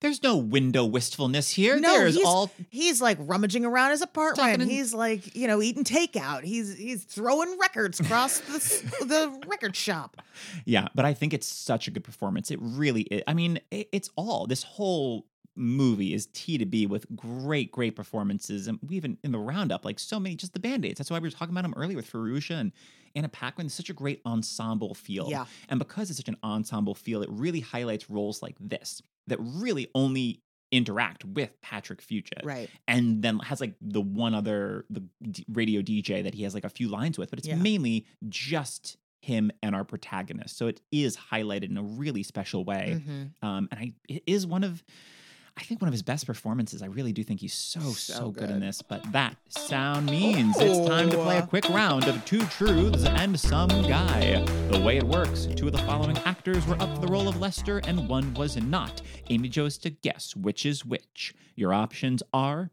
there's 0.00 0.22
no 0.22 0.36
window 0.36 0.84
wistfulness 0.86 1.50
here. 1.50 1.78
No, 1.78 1.92
There's 1.92 2.14
he's- 2.14 2.26
all 2.26 2.50
he's 2.70 3.00
like 3.02 3.18
rummaging 3.20 3.64
around 3.66 3.90
his 3.90 4.00
apartment. 4.02 4.70
He's 4.70 4.94
like, 4.94 5.36
you 5.36 5.46
know, 5.46 5.60
eating 5.60 5.84
takeout. 5.84 6.42
He's 6.42 6.74
he's 6.76 7.04
throwing 7.04 7.58
records 7.58 8.00
across 8.00 8.40
the 8.40 9.04
the 9.04 9.42
record 9.46 9.76
shop. 9.76 10.16
Yeah, 10.64 10.88
but 10.94 11.04
I 11.04 11.12
think 11.14 11.34
it's 11.34 11.46
such 11.46 11.86
a 11.86 11.90
good 11.90 12.02
performance. 12.04 12.50
It 12.50 12.58
really 12.62 13.02
is. 13.02 13.22
I 13.26 13.34
mean, 13.34 13.60
it, 13.70 13.88
it's 13.92 14.08
all 14.16 14.46
this 14.46 14.62
whole 14.62 15.26
movie 15.56 16.14
is 16.14 16.26
T 16.32 16.58
to 16.58 16.66
B 16.66 16.86
with 16.86 17.06
great, 17.16 17.70
great 17.72 17.96
performances. 17.96 18.66
And 18.66 18.78
we 18.86 18.96
even 18.96 19.18
in 19.24 19.32
the 19.32 19.38
roundup, 19.38 19.84
like 19.84 19.98
so 19.98 20.18
many, 20.20 20.34
just 20.36 20.52
the 20.52 20.60
band 20.60 20.84
aids. 20.84 20.98
That's 20.98 21.10
why 21.10 21.18
we 21.18 21.26
were 21.28 21.32
talking 21.32 21.52
about 21.54 21.62
them 21.62 21.74
earlier 21.76 21.96
with 21.96 22.10
Fairuza 22.10 22.52
and 22.60 22.72
Anna 23.14 23.28
Paquin. 23.28 23.66
It's 23.66 23.74
such 23.74 23.90
a 23.90 23.94
great 23.94 24.20
ensemble 24.24 24.94
feel. 24.94 25.28
Yeah. 25.30 25.46
And 25.68 25.78
because 25.78 26.10
it's 26.10 26.18
such 26.18 26.28
an 26.28 26.36
ensemble 26.42 26.94
feel, 26.94 27.22
it 27.22 27.28
really 27.30 27.60
highlights 27.60 28.08
roles 28.08 28.42
like 28.42 28.56
this 28.60 29.02
that 29.26 29.38
really 29.40 29.88
only 29.94 30.40
interact 30.72 31.24
with 31.24 31.50
Patrick 31.62 32.00
Fugit 32.00 32.44
Right. 32.44 32.70
and 32.86 33.22
then 33.22 33.40
has 33.40 33.60
like 33.60 33.74
the 33.80 34.00
one 34.00 34.34
other 34.34 34.84
the 34.88 35.02
d- 35.30 35.44
radio 35.52 35.82
DJ 35.82 36.22
that 36.22 36.32
he 36.34 36.44
has 36.44 36.54
like 36.54 36.64
a 36.64 36.68
few 36.68 36.88
lines 36.88 37.18
with, 37.18 37.30
but 37.30 37.40
it's 37.40 37.48
Yeah. 37.48 37.56
mainly 37.56 38.06
just 38.28 38.96
him 39.20 39.50
and 39.64 39.74
our 39.74 39.82
protagonist. 39.84 40.56
So 40.56 40.68
it 40.68 40.80
is 40.92 41.16
highlighted 41.16 41.70
in 41.70 41.76
a 41.76 41.82
really 41.82 42.22
special 42.22 42.64
way, 42.64 43.02
Mhm. 43.04 43.30
um, 43.46 43.68
and 43.72 43.80
I 43.80 43.92
it 44.08 44.22
is 44.28 44.46
one 44.46 44.62
of. 44.62 44.84
I 45.56 45.62
think 45.62 45.80
one 45.80 45.88
of 45.88 45.92
his 45.92 46.02
best 46.02 46.26
performances. 46.26 46.82
I 46.82 46.86
really 46.86 47.12
do 47.12 47.22
think 47.22 47.40
he's 47.40 47.52
so, 47.54 47.80
so, 47.80 48.12
So 48.14 48.30
good. 48.30 48.50
in 48.50 48.60
this. 48.60 48.82
But 48.82 49.10
that 49.12 49.36
sound 49.48 50.06
means 50.06 50.56
it's 50.58 50.78
oh. 50.78 50.88
time 50.88 51.10
to 51.10 51.16
play 51.16 51.38
a 51.38 51.42
Oh. 51.42 51.46
quick 51.46 51.68
round 51.68 52.04
of 52.08 52.24
two 52.24 52.44
truths 52.46 53.04
and 53.04 53.38
some 53.38 53.68
guy. 53.68 54.42
The 54.70 54.80
way 54.80 54.96
it 54.96 55.04
works 55.04 55.46
two 55.56 55.66
of 55.66 55.72
the 55.72 55.78
following 55.78 56.16
actors 56.18 56.66
were 56.66 56.80
up 56.80 56.94
for 56.94 57.00
the 57.00 57.08
role 57.12 57.28
of 57.28 57.38
Lester, 57.40 57.78
and 57.86 58.08
one 58.08 58.32
was 58.34 58.56
not. 58.56 59.02
Amy 59.28 59.48
chose 59.48 59.76
to 59.78 59.90
guess 59.90 60.34
which 60.36 60.64
is 60.64 60.84
which. 60.84 61.34
Your 61.56 61.72
options 61.74 62.22
are 62.32 62.70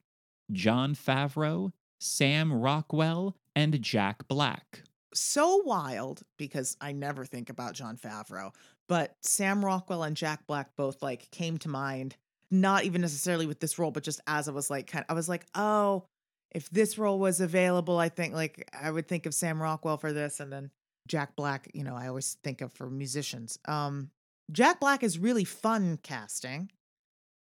Jon 0.51 0.95
Favreau, 0.95 1.71
Sam 1.99 2.53
Rockwell, 2.53 3.35
and 3.55 3.81
Jack 3.81 4.27
Black. 4.27 4.83
So 5.13 5.57
wild 5.65 6.21
because 6.37 6.77
I 6.79 6.91
never 6.91 7.25
think 7.25 7.49
about 7.49 7.73
Jon 7.73 7.97
Favreau, 7.97 8.53
but 8.87 9.15
Sam 9.21 9.65
Rockwell 9.65 10.03
and 10.03 10.15
Jack 10.15 10.45
Black 10.45 10.75
both 10.75 11.01
like 11.01 11.31
came 11.31 11.57
to 11.59 11.69
mind. 11.69 12.15
Not 12.49 12.85
even 12.85 13.01
necessarily 13.01 13.45
with 13.45 13.59
this 13.59 13.77
role, 13.77 13.91
but 13.91 14.03
just 14.03 14.21
as 14.27 14.47
I 14.47 14.51
was 14.51 14.69
like, 14.69 14.87
kind 14.87 15.03
of, 15.07 15.11
I 15.11 15.15
was 15.15 15.27
like, 15.27 15.45
oh, 15.53 16.05
if 16.51 16.69
this 16.69 16.97
role 16.97 17.19
was 17.19 17.41
available, 17.41 17.97
I 17.99 18.09
think 18.09 18.33
like 18.33 18.69
I 18.79 18.89
would 18.89 19.07
think 19.07 19.25
of 19.25 19.33
Sam 19.33 19.61
Rockwell 19.61 19.97
for 19.97 20.13
this, 20.13 20.39
and 20.39 20.51
then 20.51 20.71
Jack 21.07 21.35
Black. 21.35 21.69
You 21.73 21.83
know, 21.83 21.95
I 21.95 22.07
always 22.07 22.37
think 22.43 22.61
of 22.61 22.71
for 22.73 22.89
musicians. 22.89 23.59
Um, 23.65 24.11
Jack 24.51 24.79
Black 24.79 25.03
is 25.03 25.19
really 25.19 25.43
fun 25.43 25.99
casting, 26.01 26.71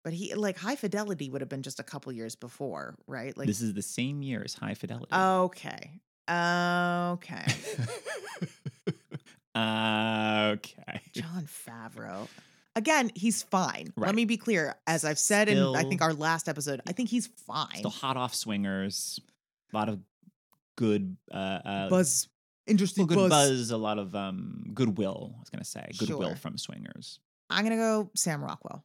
but 0.04 0.14
he 0.14 0.34
like 0.34 0.58
High 0.58 0.76
Fidelity 0.76 1.30
would 1.30 1.42
have 1.42 1.50
been 1.50 1.62
just 1.62 1.80
a 1.80 1.84
couple 1.84 2.12
years 2.12 2.36
before, 2.36 2.96
right? 3.08 3.38
Like, 3.38 3.48
this 3.48 3.62
is 3.62 3.74
the 3.74 3.82
same 3.82 4.22
year 4.24 4.42
as 4.44 4.56
High 4.56 4.74
Fidelity. 4.74 5.14
okay, 5.14 6.02
okay. 6.28 7.46
okay. 9.56 11.02
Jon 11.14 11.48
Favreau. 11.48 12.28
Again, 12.76 13.10
he's 13.16 13.44
fine. 13.44 13.94
Right. 13.96 14.08
Let 14.08 14.16
me 14.16 14.26
be 14.26 14.38
clear. 14.38 14.76
As 14.86 15.06
I've 15.06 15.20
said 15.20 15.48
in 15.48 15.58
I 15.76 15.84
think 15.84 16.02
our 16.02 16.14
last 16.14 16.50
episode, 16.50 16.82
I 16.88 16.92
think 16.92 17.10
he's 17.10 17.28
fine. 17.28 17.78
Still 17.78 17.90
hot 17.90 18.18
off 18.18 18.36
swingers. 18.36 19.20
A 19.74 19.78
lot 19.78 19.88
of 19.90 20.00
good 20.76 21.16
uh, 21.32 21.38
uh 21.38 21.90
buzz, 21.90 22.28
interesting 22.68 23.08
well, 23.08 23.16
good 23.18 23.30
buzz. 23.30 23.50
buzz. 23.50 23.72
a 23.72 23.78
lot 23.78 23.98
of 23.98 24.14
um 24.16 24.66
goodwill, 24.74 25.34
I 25.36 25.40
was 25.40 25.50
gonna 25.50 25.64
say. 25.64 25.90
Goodwill 25.98 26.30
Sure. 26.30 26.36
from 26.36 26.58
swingers. 26.58 27.20
I'm 27.50 27.64
gonna 27.64 27.78
go 27.78 28.12
Sam 28.16 28.44
Rockwell. 28.44 28.84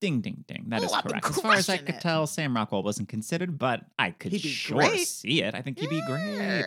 Ding 0.00 0.20
ding 0.20 0.44
ding. 0.46 0.64
That 0.68 0.82
Oh, 0.82 0.84
is 0.84 0.92
correct. 0.92 1.30
As 1.30 1.40
far 1.40 1.54
as 1.54 1.68
I 1.70 1.78
could 1.78 1.94
it. 1.94 2.00
tell, 2.00 2.26
Sam 2.26 2.54
Rockwell 2.54 2.82
wasn't 2.82 3.08
considered, 3.08 3.58
but 3.58 3.84
I 3.98 4.10
could 4.10 4.38
sure 4.38 4.76
great. 4.78 5.06
see 5.08 5.42
it. 5.42 5.54
I 5.54 5.62
think 5.62 5.78
he'd 5.78 5.88
be 5.88 6.02
great. 6.06 6.64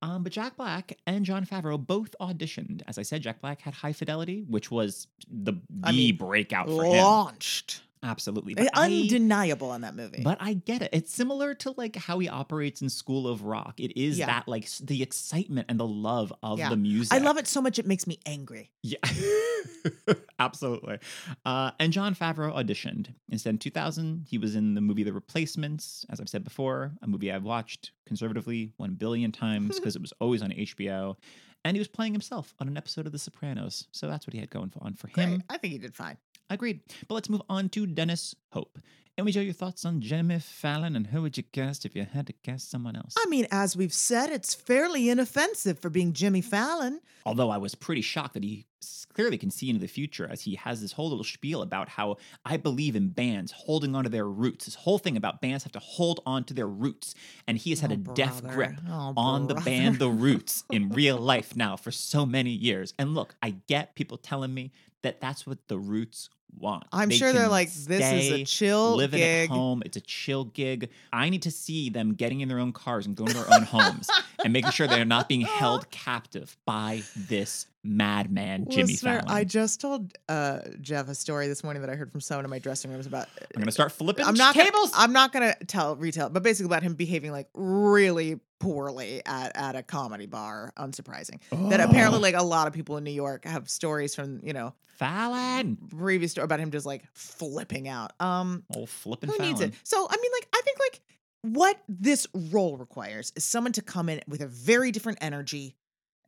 Um, 0.00 0.22
but 0.22 0.32
Jack 0.32 0.56
Black 0.56 0.96
and 1.06 1.24
Jon 1.24 1.44
Favreau 1.44 1.84
both 1.84 2.14
auditioned. 2.20 2.80
As 2.86 2.96
I 2.98 3.02
said, 3.02 3.20
Jack 3.20 3.40
Black 3.42 3.60
had 3.60 3.74
High 3.74 3.92
Fidelity, 3.92 4.44
which 4.48 4.70
was 4.70 5.06
the 5.30 5.52
the 5.52 5.60
I 5.88 5.92
mean, 5.92 6.16
breakout 6.16 6.68
for 6.68 6.84
him. 6.84 6.92
Launched. 7.02 7.82
Absolutely. 8.02 8.54
But 8.54 8.70
I- 8.76 8.86
Undeniable 8.86 9.72
in 9.74 9.80
that 9.82 9.94
movie. 9.94 10.22
But 10.22 10.38
I 10.40 10.54
get 10.54 10.82
it. 10.82 10.90
It's 10.92 11.12
similar 11.12 11.54
to 11.56 11.72
like 11.76 11.96
how 11.96 12.18
he 12.18 12.28
operates 12.28 12.80
in 12.82 12.88
School 12.88 13.26
of 13.28 13.42
Rock. 13.42 13.80
It 13.80 13.96
is 14.00 14.18
Yeah. 14.18 14.26
that 14.26 14.48
like 14.48 14.68
the 14.80 15.02
excitement 15.02 15.66
and 15.68 15.78
the 15.80 15.86
love 15.86 16.32
of 16.42 16.58
Yeah. 16.58 16.70
the 16.70 16.76
music. 16.76 17.12
I 17.12 17.18
love 17.18 17.38
it 17.38 17.46
so 17.46 17.60
much 17.60 17.78
it 17.78 17.86
makes 17.86 18.06
me 18.06 18.18
angry. 18.26 18.70
Yeah, 18.82 18.98
absolutely. 20.38 20.98
Uh, 21.44 21.72
and 21.78 21.92
Jon 21.92 22.14
Favreau 22.14 22.54
auditioned. 22.54 23.14
Instead, 23.28 23.50
in 23.50 23.58
2000, 23.58 24.26
he 24.28 24.38
was 24.38 24.54
in 24.54 24.74
the 24.74 24.80
movie 24.80 25.02
The 25.02 25.12
Replacements, 25.12 26.04
as 26.10 26.20
I've 26.20 26.28
said 26.28 26.44
before, 26.44 26.92
a 27.02 27.06
movie 27.06 27.32
I've 27.32 27.42
watched 27.44 27.92
conservatively 28.06 28.72
1 28.76 28.94
billion 28.94 29.32
times 29.32 29.76
because 29.78 29.96
it 29.96 30.02
was 30.02 30.12
always 30.20 30.42
on 30.42 30.50
HBO. 30.50 31.16
And 31.64 31.76
he 31.76 31.80
was 31.80 31.88
playing 31.88 32.12
himself 32.12 32.54
on 32.60 32.68
an 32.68 32.76
episode 32.76 33.06
of 33.06 33.12
The 33.12 33.18
Sopranos. 33.18 33.88
So 33.90 34.06
that's 34.06 34.26
what 34.26 34.32
he 34.32 34.38
had 34.38 34.48
going 34.48 34.72
on 34.80 34.94
for 34.94 35.08
him. 35.08 35.14
Great. 35.38 35.40
I 35.50 35.58
think 35.58 35.72
he 35.72 35.78
did 35.78 35.94
fine. 35.94 36.16
Agreed. 36.50 36.80
But 37.06 37.14
let's 37.14 37.28
move 37.28 37.42
on 37.48 37.68
to 37.70 37.86
Dennis 37.86 38.34
Hope. 38.52 38.78
And 39.16 39.24
we 39.24 39.32
show 39.32 39.40
your 39.40 39.52
thoughts 39.52 39.84
on 39.84 40.00
Jimmy 40.00 40.38
Fallon 40.38 40.94
and 40.94 41.08
who 41.08 41.22
would 41.22 41.36
you 41.36 41.42
cast 41.42 41.84
if 41.84 41.96
you 41.96 42.04
had 42.04 42.28
to 42.28 42.32
cast 42.32 42.70
someone 42.70 42.94
else? 42.94 43.14
I 43.18 43.26
mean, 43.28 43.48
as 43.50 43.76
we've 43.76 43.92
said, 43.92 44.30
it's 44.30 44.54
fairly 44.54 45.08
inoffensive 45.10 45.80
for 45.80 45.90
being 45.90 46.12
Jimmy 46.12 46.40
Fallon. 46.40 47.00
Although 47.26 47.50
I 47.50 47.56
was 47.56 47.74
pretty 47.74 48.00
shocked 48.00 48.34
that 48.34 48.44
he 48.44 48.66
clearly 49.12 49.36
can 49.36 49.50
see 49.50 49.68
into 49.70 49.80
the 49.80 49.88
future 49.88 50.28
as 50.30 50.42
he 50.42 50.54
has 50.54 50.80
this 50.80 50.92
whole 50.92 51.08
little 51.08 51.24
spiel 51.24 51.62
about 51.62 51.88
how 51.88 52.16
I 52.44 52.58
believe 52.58 52.94
in 52.94 53.08
bands 53.08 53.50
holding 53.50 53.96
onto 53.96 54.08
their 54.08 54.28
roots. 54.28 54.66
This 54.66 54.76
whole 54.76 54.98
thing 54.98 55.16
about 55.16 55.40
bands 55.40 55.64
have 55.64 55.72
to 55.72 55.80
hold 55.80 56.20
on 56.24 56.44
to 56.44 56.54
their 56.54 56.68
roots. 56.68 57.16
And 57.48 57.58
he 57.58 57.70
has 57.70 57.80
had 57.80 57.90
Oh, 57.90 57.94
a 57.94 58.14
death 58.14 58.46
grip 58.46 58.74
Oh, 58.88 59.14
on 59.16 59.48
the 59.48 59.56
band 59.56 59.98
The 59.98 60.08
Roots 60.10 60.62
in 60.70 60.90
real 60.90 61.16
life 61.18 61.56
now 61.56 61.76
for 61.76 61.90
so 61.90 62.24
many 62.24 62.50
years. 62.50 62.94
And 63.00 63.16
look, 63.16 63.34
I 63.42 63.56
get 63.66 63.96
people 63.96 64.16
telling 64.16 64.54
me 64.54 64.70
that 65.02 65.20
that's 65.20 65.44
what 65.44 65.66
The 65.66 65.78
Roots 65.78 66.30
want. 66.56 66.84
I'm 66.92 67.08
They 67.08 67.16
sure 67.16 67.32
they're 67.32 67.48
like, 67.48 67.72
this 67.72 68.12
is 68.12 68.30
a 68.32 68.44
chill 68.44 68.96
living 68.96 69.18
gig. 69.18 69.50
at 69.50 69.54
home. 69.54 69.82
It's 69.84 69.96
a 69.96 70.00
chill 70.00 70.44
gig. 70.44 70.90
I 71.12 71.28
need 71.28 71.42
to 71.42 71.50
see 71.50 71.90
them 71.90 72.14
getting 72.14 72.40
in 72.40 72.48
their 72.48 72.58
own 72.58 72.72
cars 72.72 73.06
and 73.06 73.16
going 73.16 73.30
to 73.32 73.38
their 73.38 73.52
own 73.54 73.62
homes 73.62 74.08
and 74.44 74.52
making 74.52 74.70
sure 74.72 74.86
they're 74.86 75.04
not 75.04 75.28
being 75.28 75.42
held 75.42 75.90
captive 75.90 76.56
by 76.66 77.02
this 77.16 77.66
madman, 77.84 78.66
Jimmy 78.68 78.92
Listener, 78.92 79.20
Fallon. 79.20 79.30
I 79.34 79.44
just 79.44 79.80
told 79.80 80.12
uh, 80.28 80.60
Jeff 80.80 81.08
a 81.08 81.14
story 81.14 81.48
this 81.48 81.62
morning 81.62 81.80
that 81.82 81.90
I 81.90 81.94
heard 81.94 82.10
from 82.10 82.20
someone 82.20 82.44
in 82.44 82.50
my 82.50 82.58
dressing 82.58 82.90
rooms 82.90 83.06
about. 83.06 83.28
I'm 83.54 83.60
gonna 83.62 83.72
start 83.72 83.92
flipping 83.92 84.24
I'm 84.26 84.34
not 84.34 84.54
tables. 84.54 84.90
Gonna, 84.90 85.04
I'm 85.04 85.12
not 85.12 85.32
gonna 85.32 85.54
tell 85.66 85.96
retail, 85.96 86.28
but 86.28 86.42
basically 86.42 86.66
about 86.66 86.82
him 86.82 86.94
behaving 86.94 87.30
like 87.32 87.48
really 87.54 88.40
poorly 88.58 89.22
at, 89.24 89.56
at 89.56 89.76
a 89.76 89.82
comedy 89.82 90.26
bar. 90.26 90.72
Unsurprising. 90.76 91.40
That 91.70 91.80
apparently, 91.80 92.18
like 92.20 92.34
a 92.34 92.42
lot 92.42 92.66
of 92.66 92.72
people 92.72 92.96
in 92.96 93.04
New 93.04 93.12
York 93.12 93.44
have 93.44 93.70
stories 93.70 94.14
from 94.14 94.40
you 94.42 94.52
know 94.52 94.74
Fallon. 94.96 95.78
previous 95.96 96.34
story 96.38 96.44
about 96.46 96.60
him 96.60 96.70
just 96.70 96.86
like 96.86 97.04
flipping 97.12 97.88
out. 97.88 98.12
Um, 98.20 98.64
Oh, 98.74 98.86
flipping 98.86 99.30
who 99.30 99.38
needs 99.38 99.60
it? 99.60 99.74
So 99.84 100.06
I 100.08 100.16
mean, 100.16 100.30
like 100.32 100.48
I 100.54 100.60
think 100.64 100.78
like 100.80 101.00
what 101.42 101.82
this 101.88 102.26
role 102.34 102.76
requires 102.76 103.32
is 103.36 103.44
someone 103.44 103.72
to 103.74 103.82
come 103.82 104.08
in 104.08 104.20
with 104.26 104.40
a 104.40 104.46
very 104.46 104.90
different 104.90 105.18
energy. 105.20 105.76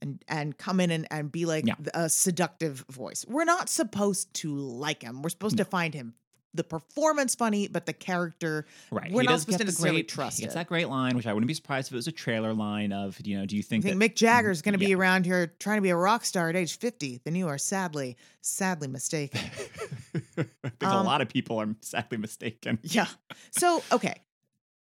And, 0.02 0.24
and 0.28 0.56
come 0.56 0.80
in 0.80 0.90
and, 0.90 1.06
and 1.10 1.30
be 1.30 1.44
like 1.44 1.66
Yeah. 1.66 1.74
a 1.92 2.08
seductive 2.08 2.86
voice. 2.90 3.26
We're 3.28 3.44
not 3.44 3.68
supposed 3.68 4.32
to 4.36 4.56
like 4.56 5.02
him. 5.02 5.20
We're 5.20 5.28
supposed 5.28 5.58
to 5.58 5.66
find 5.66 5.92
him 5.92 6.14
the 6.54 6.64
performance 6.64 7.34
funny, 7.34 7.68
but 7.68 7.86
the 7.86 7.92
character 7.92 8.66
Right. 8.90 9.12
We're 9.12 9.22
he 9.22 9.28
not 9.28 9.40
supposed 9.40 9.58
to 9.58 9.64
necessarily 9.64 9.98
great, 10.02 10.08
trust 10.08 10.40
gets 10.40 10.54
it. 10.54 10.56
that 10.56 10.66
great 10.66 10.88
line, 10.88 11.16
which 11.16 11.26
I 11.26 11.32
wouldn't 11.32 11.46
be 11.48 11.54
surprised 11.54 11.88
if 11.88 11.92
it 11.92 11.96
was 11.96 12.08
a 12.08 12.12
trailer 12.12 12.52
line 12.52 12.92
of, 12.92 13.18
you 13.24 13.38
know, 13.38 13.46
do 13.46 13.56
you 13.56 13.62
think, 13.62 13.84
think 13.84 13.98
that 13.98 14.10
Mick 14.10 14.16
Jagger's 14.16 14.60
going 14.62 14.72
to 14.72 14.78
be 14.78 14.94
around 14.94 15.26
here 15.26 15.54
trying 15.60 15.76
to 15.78 15.82
be 15.82 15.90
a 15.90 15.96
rock 15.96 16.24
star 16.24 16.48
at 16.48 16.56
age 16.56 16.76
50. 16.78 17.20
Then 17.24 17.34
you 17.36 17.46
are 17.48 17.58
sadly, 17.58 18.16
sadly 18.40 18.88
mistaken. 18.88 19.40
I 20.38 20.42
think 20.68 20.82
Um, 20.82 20.96
a 20.98 21.02
lot 21.02 21.20
of 21.20 21.28
people 21.28 21.60
are 21.60 21.74
sadly 21.82 22.18
mistaken. 22.18 22.78
yeah. 22.82 23.06
So, 23.52 23.82
okay. 23.92 24.14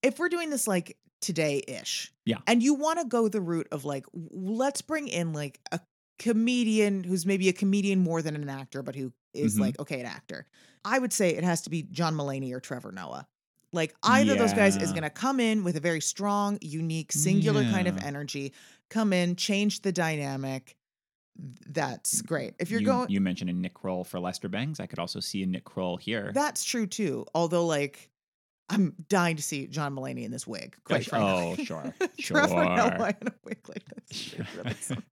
If 0.03 0.19
we're 0.19 0.29
doing 0.29 0.51
this 0.51 0.69
like 0.69 0.97
today 1.21 1.63
ish, 1.67 2.13
Yeah. 2.25 2.37
and 2.47 2.63
you 2.63 2.75
want 2.75 3.01
to 3.01 3.05
go 3.05 3.27
the 3.29 3.41
route 3.41 3.67
of 3.73 3.85
like, 3.85 4.07
let's 4.13 4.81
bring 4.83 5.09
in 5.09 5.33
like 5.33 5.59
a 5.73 5.81
comedian 6.19 7.05
who's 7.05 7.25
maybe 7.27 7.49
a 7.49 7.53
comedian 7.53 8.01
more 8.01 8.23
than 8.23 8.35
an 8.37 8.49
actor, 8.49 8.83
but 8.83 8.95
who 8.97 9.13
is 9.35 9.57
Mhm. 9.57 9.61
like, 9.61 9.79
okay, 9.81 10.01
an 10.01 10.07
actor. 10.07 10.47
I 10.85 10.99
would 10.99 11.13
say 11.13 11.31
it 11.31 11.45
has 11.45 11.63
to 11.63 11.71
be 11.71 11.83
John 11.83 12.15
Mulaney 12.15 12.53
or 12.53 12.61
Trevor 12.61 12.93
Noah. 12.93 13.27
Like 13.73 13.95
either 14.03 14.33
of 14.33 14.39
those 14.39 14.55
guys 14.55 14.77
is 14.77 14.91
going 14.93 15.03
to 15.03 15.11
come 15.11 15.41
in 15.41 15.63
with 15.63 15.77
a 15.77 15.81
very 15.81 16.01
strong, 16.01 16.59
unique, 16.63 17.13
singular 17.13 17.63
kind 17.65 17.87
of 17.87 17.99
energy, 18.03 18.55
come 18.89 19.13
in, 19.13 19.37
change 19.37 19.83
the 19.83 19.93
dynamic. 19.93 20.75
That's 21.67 22.23
great. 22.23 22.55
If 22.59 22.71
you're 22.71 22.81
you, 22.81 22.87
going, 22.87 23.11
you 23.11 23.21
mentioned 23.21 23.51
a 23.51 23.53
Nick 23.53 23.75
Kroll 23.75 24.05
for 24.05 24.19
Lester 24.19 24.49
Bangs. 24.49 24.81
I 24.81 24.87
could 24.87 24.99
also 24.99 25.21
see 25.21 25.43
a 25.43 25.47
Nick 25.47 25.65
Kroll 25.65 25.97
here. 25.99 26.33
that's 26.35 26.65
true 26.65 26.87
too. 26.87 27.27
Although, 27.35 27.67
like, 27.67 28.09
I'm 28.71 28.95
dying 29.09 29.37
to 29.37 29.43
see 29.43 29.67
John 29.67 29.95
Mulaney 29.95 30.25
in 30.25 30.31
this 30.31 30.47
wig. 30.47 30.77
Quite 30.85 31.07
frankly. 31.07 31.57
oh, 31.61 31.65
sure, 31.65 31.95
Trevor 32.19 32.49
sure. 32.49 32.65
Noah 32.65 33.15
in 33.21 33.29
a 33.29 33.33
wig 33.45 33.59
like 33.69 33.85
this. 34.09 34.35
would 34.37 34.47
be 34.47 34.59
really 34.63 34.75
something. 34.81 35.05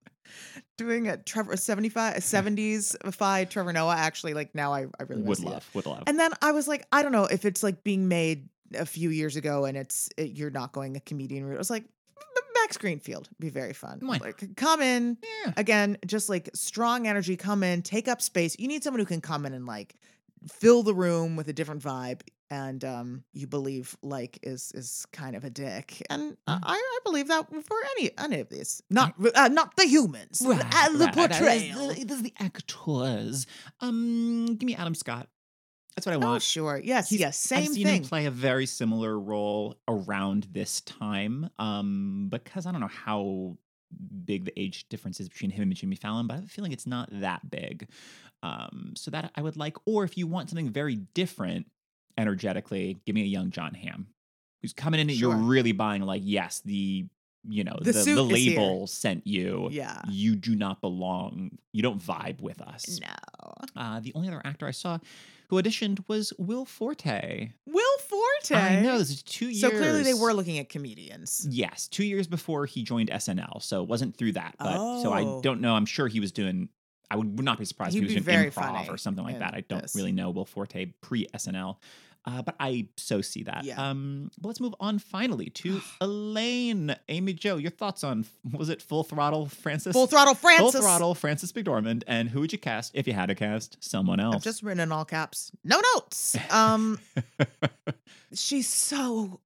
Doing 0.77 1.09
a 1.09 1.17
Trevor 1.17 1.53
a 1.53 1.57
75 1.57 2.17
a 2.17 2.21
70s 2.21 3.15
fi 3.15 3.45
Trevor 3.45 3.73
Noah 3.73 3.97
actually 3.97 4.35
like 4.35 4.55
now 4.55 4.73
I, 4.73 4.87
I 4.99 5.05
really 5.05 5.23
would 5.23 5.41
love, 5.41 5.69
would 5.75 5.87
love. 5.87 6.05
And 6.07 6.19
then 6.19 6.33
I 6.43 6.53
was 6.53 6.69
like, 6.69 6.87
I 6.93 7.03
don't 7.03 7.13
know 7.13 7.25
if 7.25 7.45
it's 7.45 7.63
like 7.63 7.83
being 7.83 8.09
made 8.09 8.49
a 8.75 8.87
few 8.87 9.11
years 9.11 9.37
ago 9.37 9.65
and 9.65 9.77
it's 9.77 10.11
it, 10.17 10.33
you're 10.33 10.51
not 10.51 10.73
going 10.73 10.97
a 10.97 11.01
comedian 11.01 11.45
route. 11.45 11.57
I 11.57 11.59
was 11.59 11.71
like, 11.71 11.85
"M- 11.85 12.43
Max 12.55 12.77
Greenfield 12.77 13.29
be 13.39 13.49
very 13.49 13.73
fun. 13.73 14.01
Why? 14.03 14.19
Like 14.19 14.57
come 14.57 14.83
in 14.83 15.19
yeah. 15.23 15.53
again, 15.57 15.99
just 16.07 16.29
like 16.29 16.51
strong 16.55 17.07
energy, 17.07 17.37
come 17.37 17.63
in, 17.63 17.83
take 17.83 18.09
up 18.09 18.21
space. 18.21 18.57
You 18.59 18.69
need 18.69 18.85
someone 18.85 19.01
who 19.01 19.07
can 19.07 19.21
come 19.21 19.47
in 19.47 19.55
and 19.55 19.67
like 19.67 19.97
fill 20.49 20.83
the 20.83 20.95
room 20.95 21.37
with 21.37 21.49
a 21.49 21.53
different 21.53 21.83
vibe. 21.83 22.21
And 22.49 22.85
um, 22.85 23.25
you 23.33 23.49
believe 23.49 23.97
like 24.03 24.39
is 24.45 24.71
is 24.73 25.05
kind 25.13 25.35
of 25.35 25.43
a 25.45 25.51
dick, 25.51 26.01
and 26.09 26.37
uh, 26.47 26.57
Mm. 26.59 26.61
I, 26.63 26.75
I 26.77 26.99
believe 27.05 27.27
that 27.29 27.49
for 27.51 27.77
any 27.99 28.11
any 28.19 28.39
of 28.41 28.49
these, 28.49 28.81
not 28.89 29.15
uh, 29.35 29.49
not 29.49 29.75
the 29.77 29.87
humans, 29.87 30.43
Right, 30.47 30.65
uh, 30.73 30.89
the 30.97 31.07
right. 31.07 31.15
Portrayal. 31.15 31.89
the- 31.89 32.05
This 32.05 32.19
is 32.19 32.23
the 32.23 32.33
actors. 32.39 33.47
Um, 33.81 34.47
give 34.57 34.67
me 34.67 34.77
Adam 34.77 34.95
Scott. 34.95 35.29
That's 35.97 36.07
what 36.07 36.13
I 36.13 36.17
Oh 36.17 36.31
want. 36.31 36.43
sure, 36.45 36.81
yes, 36.83 37.09
He's- 37.11 37.21
yes, 37.21 37.51
I've 37.53 37.65
same 37.65 37.75
seen 37.75 37.87
thing. 37.87 38.03
him 38.03 38.09
play 38.09 38.27
a 38.27 38.31
very 38.31 38.67
similar 38.67 39.19
role 39.19 39.75
around 39.89 40.47
this 40.53 40.83
time. 40.83 41.51
Um, 41.59 42.29
because 42.31 42.65
I 42.67 42.71
don't 42.71 42.81
know 42.81 42.87
how 42.87 43.57
big 44.25 44.45
the 44.45 44.53
age 44.61 44.89
difference 44.89 45.19
is 45.21 45.29
between 45.29 45.51
him 45.51 45.63
and 45.65 45.75
Jimmy 45.75 45.97
Fallon, 45.97 46.27
but 46.27 46.35
I 46.35 46.37
have 46.37 46.45
a 46.45 46.49
feeling 46.49 46.73
it's 46.73 46.87
not 46.87 47.09
that 47.13 47.51
big. 47.51 47.89
Um, 48.43 48.93
so 48.97 49.11
that 49.11 49.33
I 49.35 49.43
would 49.43 49.57
like, 49.57 49.77
or 49.87 50.05
if 50.05 50.17
you 50.19 50.27
want 50.27 50.51
something 50.51 50.69
very 50.71 50.97
different 51.15 51.67
energetically, 52.19 52.99
give 53.07 53.15
me 53.15 53.23
a 53.23 53.27
young 53.27 53.51
Jon 53.51 53.75
Hamm 53.75 54.07
who's 54.63 54.73
coming 54.73 55.01
in 55.01 55.09
and 55.11 55.19
Sure. 55.19 55.31
you're 55.31 55.39
really 55.43 55.73
buying 55.73 56.03
like, 56.03 56.23
yes, 56.25 56.61
the 56.65 57.07
you 57.49 57.63
know, 57.63 57.77
The 57.81 57.93
the, 57.93 58.03
the, 58.03 58.25
here. 58.37 58.59
label 58.59 58.89
sent 58.89 59.25
you. 59.25 59.69
Yeah. 59.71 60.01
You 60.09 60.35
do 60.35 60.57
not 60.57 60.81
belong. 60.81 61.57
You 61.73 61.81
don't 61.81 62.03
vibe 62.03 62.41
with 62.41 62.61
us. 62.61 63.01
No, 63.01 63.53
Uh, 63.77 64.01
the 64.01 64.13
only 64.17 64.27
other 64.27 64.43
actor 64.45 64.67
I 64.67 64.73
saw 64.73 64.99
who 65.49 65.63
auditioned 65.63 66.03
was 66.09 66.33
Will 66.39 66.65
Forte. 66.65 67.53
Will 67.67 67.99
Forte. 68.09 68.53
I 68.61 68.81
know 68.81 68.99
this 68.99 69.11
is 69.11 69.23
two 69.23 69.47
years. 69.47 69.61
So 69.61 69.71
clearly 69.71 70.03
they 70.03 70.13
were 70.15 70.33
looking 70.33 70.59
at 70.59 70.69
comedians. 70.69 71.47
Yes, 71.49 71.87
two 71.87 72.05
years 72.05 72.27
before 72.27 72.67
he 72.67 72.83
joined 72.83 73.11
SNL, 73.11 73.63
so 73.63 73.81
it 73.81 73.89
wasn't 73.89 74.17
through 74.17 74.33
that. 74.33 74.57
But 74.59 75.03
so 75.03 75.13
I 75.13 75.23
Oh. 75.23 75.41
don't 75.41 75.61
know. 75.61 75.75
I'm 75.77 75.87
sure 75.87 76.09
he 76.09 76.19
was 76.19 76.33
doing. 76.33 76.69
I 77.11 77.17
would, 77.17 77.37
would 77.37 77.45
not 77.45 77.59
be 77.59 77.65
surprised 77.65 77.95
He'd 77.95 78.05
if 78.05 78.11
he 78.11 78.17
was 78.17 78.25
doing 78.25 78.51
improv 78.51 78.53
funny 78.53 78.89
or 78.89 78.97
something 78.97 79.25
like 79.25 79.39
that. 79.39 79.55
I 79.55 79.61
don't 79.61 79.83
this. 79.83 79.95
really 79.95 80.13
know 80.13 80.31
Will 80.31 80.45
Forte 80.45 80.87
pre 81.01 81.27
SNL, 81.29 81.77
uh, 82.25 82.43
but 82.43 82.57
I 82.59 82.89
so 82.97 83.21
see 83.21 83.45
that. 83.45 83.65
Yeah. 83.65 83.91
Um, 83.91 84.31
but 84.41 84.49
let's 84.49 84.61
move 84.61 84.75
on 84.81 84.99
finally 84.99 85.51
to 85.51 85.81
Elaine, 86.01 86.97
Amy 87.09 87.33
Jo. 87.33 87.57
Your 87.57 87.71
thoughts 87.71 88.03
on 88.03 88.27
was 88.53 88.69
it 88.69 88.83
Full 88.83 89.05
Throttle 89.05 89.47
Frances? 89.47 89.93
Full 89.93 90.09
throttle, 90.09 90.35
Frances. 90.35 90.73
Full 90.73 90.83
Throttle 90.83 91.15
Frances 91.15 91.53
McDormand, 91.53 92.03
and 92.09 92.29
who 92.29 92.41
would 92.41 92.53
you 92.53 92.59
cast 92.59 92.93
if 92.95 93.07
you 93.07 93.13
had 93.13 93.27
to 93.27 93.35
cast 93.35 93.77
someone 93.81 94.19
else? 94.19 94.37
I've 94.37 94.43
just 94.43 94.63
written 94.63 94.81
in 94.81 94.91
all 94.91 95.05
caps. 95.05 95.53
No 95.63 95.81
notes. 95.95 96.37
Um, 96.51 96.99
she's 98.35 98.69
so 98.69 99.41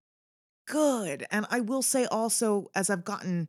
good, 0.67 1.27
and 1.31 1.47
I 1.51 1.61
will 1.61 1.83
say 1.83 2.07
also, 2.07 2.71
as 2.75 2.89
I've 2.89 3.05
gotten 3.05 3.49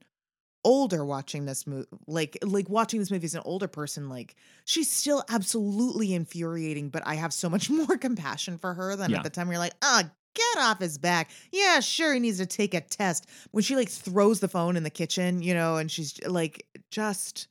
older 0.64 1.04
watching 1.06 1.46
this 1.46 1.66
movie, 1.66 1.88
like 2.08 2.38
like 2.44 2.70
watching 2.70 3.00
this 3.00 3.12
movie 3.12 3.26
as 3.26 3.36
an 3.36 3.42
older 3.46 3.68
person, 3.68 4.10
like 4.10 4.36
she's 4.66 4.90
still 4.92 5.24
absolutely 5.30 6.14
infuriating. 6.14 6.90
But 6.90 7.04
I 7.06 7.16
have 7.16 7.34
so 7.34 7.50
much 7.50 7.70
more 7.70 7.98
compassion 7.98 8.58
for 8.58 8.74
her 8.74 8.96
than 8.96 9.12
Yeah. 9.12 9.18
at 9.18 9.24
the 9.24 9.30
time. 9.30 9.50
You're 9.50 9.60
like, 9.60 9.76
ah. 9.82 10.04
Get 10.34 10.64
off 10.64 10.80
his 10.80 10.98
back. 10.98 11.30
Yeah, 11.52 11.82
sure, 11.82 12.14
he 12.14 12.20
needs 12.22 12.38
to 12.38 12.46
take 12.46 12.74
a 12.74 12.80
test. 12.80 13.28
When 13.52 13.66
she 13.66 13.76
like 13.76 13.90
throws 13.90 14.40
the 14.40 14.48
phone 14.48 14.78
in 14.78 14.84
the 14.84 14.90
kitchen, 14.90 15.42
you 15.42 15.54
know, 15.54 15.76
and 15.76 15.92
she's 15.92 16.26
like, 16.26 16.66
just, 16.90 17.50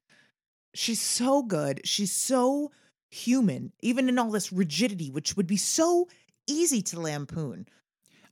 she's 0.73 0.99
so 0.99 1.43
good. 1.43 1.83
She's 1.85 2.11
so 2.11 2.71
human, 3.11 3.73
even 3.83 4.09
in 4.09 4.19
all 4.19 4.31
this 4.31 4.51
rigidity, 4.51 5.11
which 5.11 5.37
would 5.37 5.47
be 5.47 5.59
so 5.59 6.09
easy 6.47 6.81
to 6.81 6.99
lampoon. 7.01 7.67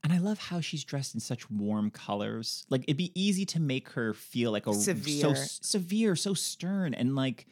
And 0.03 0.13
I 0.13 0.17
love 0.17 0.39
how 0.39 0.61
she's 0.61 0.83
dressed 0.83 1.13
in 1.13 1.19
such 1.19 1.49
warm 1.51 1.91
colors. 1.91 2.65
Like 2.69 2.83
it'd 2.83 2.97
be 2.97 3.11
easy 3.19 3.45
to 3.47 3.59
make 3.59 3.89
her 3.89 4.13
feel 4.13 4.51
like 4.51 4.65
a 4.67 4.73
so 4.73 4.79
Severe. 4.79 5.31
s- 5.31 5.59
severe, 5.61 6.15
so 6.15 6.33
stern, 6.33 6.93
and 6.93 7.15
like 7.15 7.47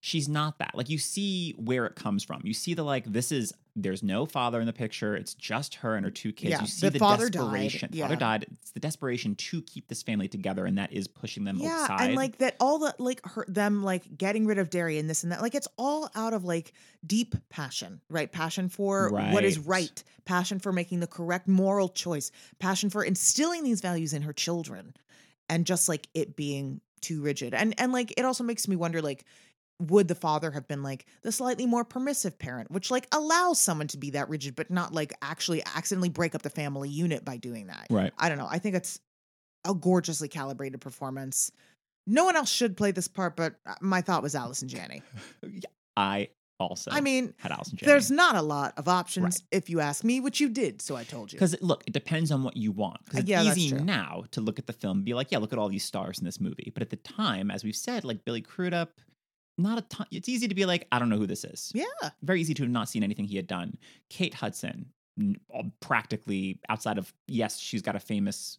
she's 0.00 0.28
not 0.28 0.58
that. 0.58 0.72
Like 0.74 0.88
you 0.88 0.98
see 0.98 1.52
where 1.58 1.84
it 1.86 1.94
comes 1.94 2.24
from. 2.24 2.40
You 2.44 2.54
see 2.54 2.74
the 2.74 2.82
like 2.82 3.04
this 3.04 3.30
is 3.30 3.52
there's 3.76 4.02
no 4.02 4.24
father 4.24 4.58
in 4.58 4.66
the 4.66 4.72
picture. 4.72 5.14
It's 5.14 5.34
just 5.34 5.76
her 5.76 5.94
and 5.94 6.04
her 6.04 6.10
two 6.10 6.32
kids. 6.32 6.50
Yeah, 6.50 6.60
you 6.62 6.66
see 6.66 6.86
the 6.86 6.92
the, 6.92 6.98
father 6.98 7.28
died, 7.28 7.42
desperation. 7.42 7.88
Father 7.90 8.14
yeah. 8.14 8.18
died. 8.18 8.46
It's 8.50 8.70
the 8.70 8.80
desperation 8.80 9.34
to 9.34 9.62
keep 9.62 9.86
this 9.88 10.02
family 10.02 10.28
together, 10.28 10.64
and 10.64 10.78
that 10.78 10.92
is 10.92 11.06
pushing 11.06 11.44
them 11.44 11.58
yeah, 11.60 11.82
outside. 11.82 12.06
and 12.06 12.14
like 12.16 12.38
that, 12.38 12.56
all 12.58 12.78
the 12.78 12.94
like 12.98 13.24
her 13.26 13.44
them 13.46 13.84
like 13.84 14.16
getting 14.16 14.46
rid 14.46 14.58
of 14.58 14.70
dairy 14.70 14.98
and 14.98 15.08
this 15.08 15.22
and 15.22 15.32
that. 15.32 15.42
Like 15.42 15.54
it's 15.54 15.68
all 15.76 16.10
out 16.14 16.32
of 16.32 16.44
like 16.44 16.72
deep 17.06 17.34
passion, 17.50 18.00
right? 18.08 18.32
Passion 18.32 18.68
for 18.68 19.10
what 19.10 19.44
is 19.44 19.58
Right. 19.58 19.66
right, 19.66 20.04
passion 20.24 20.58
for 20.58 20.72
making 20.72 21.00
the 21.00 21.06
correct 21.06 21.46
moral 21.46 21.88
choice, 21.88 22.30
passion 22.58 22.88
for 22.90 23.04
instilling 23.04 23.62
these 23.62 23.80
values 23.82 24.14
in 24.14 24.22
her 24.22 24.32
children, 24.32 24.94
and 25.48 25.66
just 25.66 25.88
like 25.88 26.08
it 26.14 26.34
being 26.34 26.80
too 27.02 27.22
rigid. 27.22 27.52
And 27.52 27.74
and 27.78 27.92
like 27.92 28.14
it 28.16 28.24
also 28.24 28.42
makes 28.42 28.66
me 28.66 28.76
wonder 28.76 29.02
like 29.02 29.24
would 29.80 30.08
the 30.08 30.14
father 30.14 30.50
have 30.50 30.66
been 30.66 30.82
like 30.82 31.04
the 31.22 31.30
slightly 31.30 31.66
more 31.66 31.84
permissive 31.84 32.38
parent 32.38 32.70
which 32.70 32.90
like 32.90 33.06
allows 33.12 33.60
someone 33.60 33.86
to 33.86 33.98
be 33.98 34.10
that 34.10 34.28
rigid 34.28 34.56
but 34.56 34.70
not 34.70 34.94
like 34.94 35.12
actually 35.20 35.62
accidentally 35.74 36.08
break 36.08 36.34
up 36.34 36.42
the 36.42 36.50
family 36.50 36.88
unit 36.88 37.24
by 37.24 37.36
doing 37.36 37.66
that 37.66 37.86
right. 37.90 38.12
i 38.18 38.28
don't 38.28 38.38
know 38.38 38.48
i 38.50 38.58
think 38.58 38.74
it's 38.74 39.00
a 39.66 39.74
gorgeously 39.74 40.28
calibrated 40.28 40.80
performance 40.80 41.50
no 42.06 42.24
one 42.24 42.36
else 42.36 42.50
should 42.50 42.76
play 42.76 42.90
this 42.90 43.08
part 43.08 43.36
but 43.36 43.56
uh, 43.66 43.74
my 43.82 44.00
thought 44.00 44.22
was 44.22 44.34
allison 44.34 44.66
janney 44.68 45.02
I 45.96 46.28
also. 46.58 46.90
i 46.90 47.02
mean 47.02 47.34
had 47.36 47.52
Allison 47.52 47.76
Janney. 47.76 47.92
there's 47.92 48.10
not 48.10 48.34
a 48.34 48.40
lot 48.42 48.72
of 48.78 48.88
options 48.88 49.42
if 49.50 49.68
you 49.68 49.80
ask 49.80 50.04
me 50.04 50.20
which 50.20 50.40
you 50.40 50.48
did 50.48 50.80
so 50.80 50.96
i 50.96 51.04
told 51.04 51.30
you 51.32 51.36
Because 51.36 51.54
look, 51.60 51.84
it 51.86 51.92
depends 51.92 52.30
on 52.32 52.42
what 52.42 52.56
you 52.56 52.72
want. 52.72 53.04
Because 53.04 53.18
Uh, 53.18 53.20
it's 53.20 53.28
yeah, 53.28 53.42
easy 53.42 53.72
now 53.72 54.24
to 54.30 54.40
look 54.40 54.58
at 54.58 54.66
the 54.66 54.72
film 54.72 54.98
and 54.98 55.04
be 55.04 55.12
like, 55.12 55.30
yeah, 55.30 55.36
look 55.38 55.52
at 55.52 55.58
all 55.58 55.68
these 55.68 55.84
stars 55.84 56.18
in 56.18 56.24
this 56.24 56.40
movie. 56.40 56.70
But 56.72 56.82
at 56.82 56.88
the 56.88 56.96
time, 56.96 57.50
as 57.50 57.62
we've 57.62 57.76
said, 57.76 58.04
like 58.04 58.24
Billy 58.24 58.40
Crudup, 58.40 58.90
not 59.58 59.78
a 59.78 59.82
ton. 59.82 60.06
It's 60.10 60.28
easy 60.28 60.48
to 60.48 60.54
be 60.54 60.66
like, 60.66 60.86
I 60.92 60.98
don't 60.98 61.08
know 61.08 61.18
who 61.18 61.26
this 61.26 61.44
is. 61.44 61.72
yeah 61.74 61.84
Very 62.22 62.40
easy 62.40 62.54
to 62.54 62.62
have 62.62 62.70
not 62.70 62.88
seen 62.88 63.02
anything 63.02 63.24
he 63.24 63.36
had 63.36 63.46
done. 63.46 63.78
Kate 64.10 64.34
Hudson, 64.34 64.86
practically 65.80 66.60
outside 66.68 66.98
of 66.98 67.12
yes, 67.26 67.58
she's 67.58 67.82
got 67.82 67.96
a 67.96 68.00
famous 68.00 68.58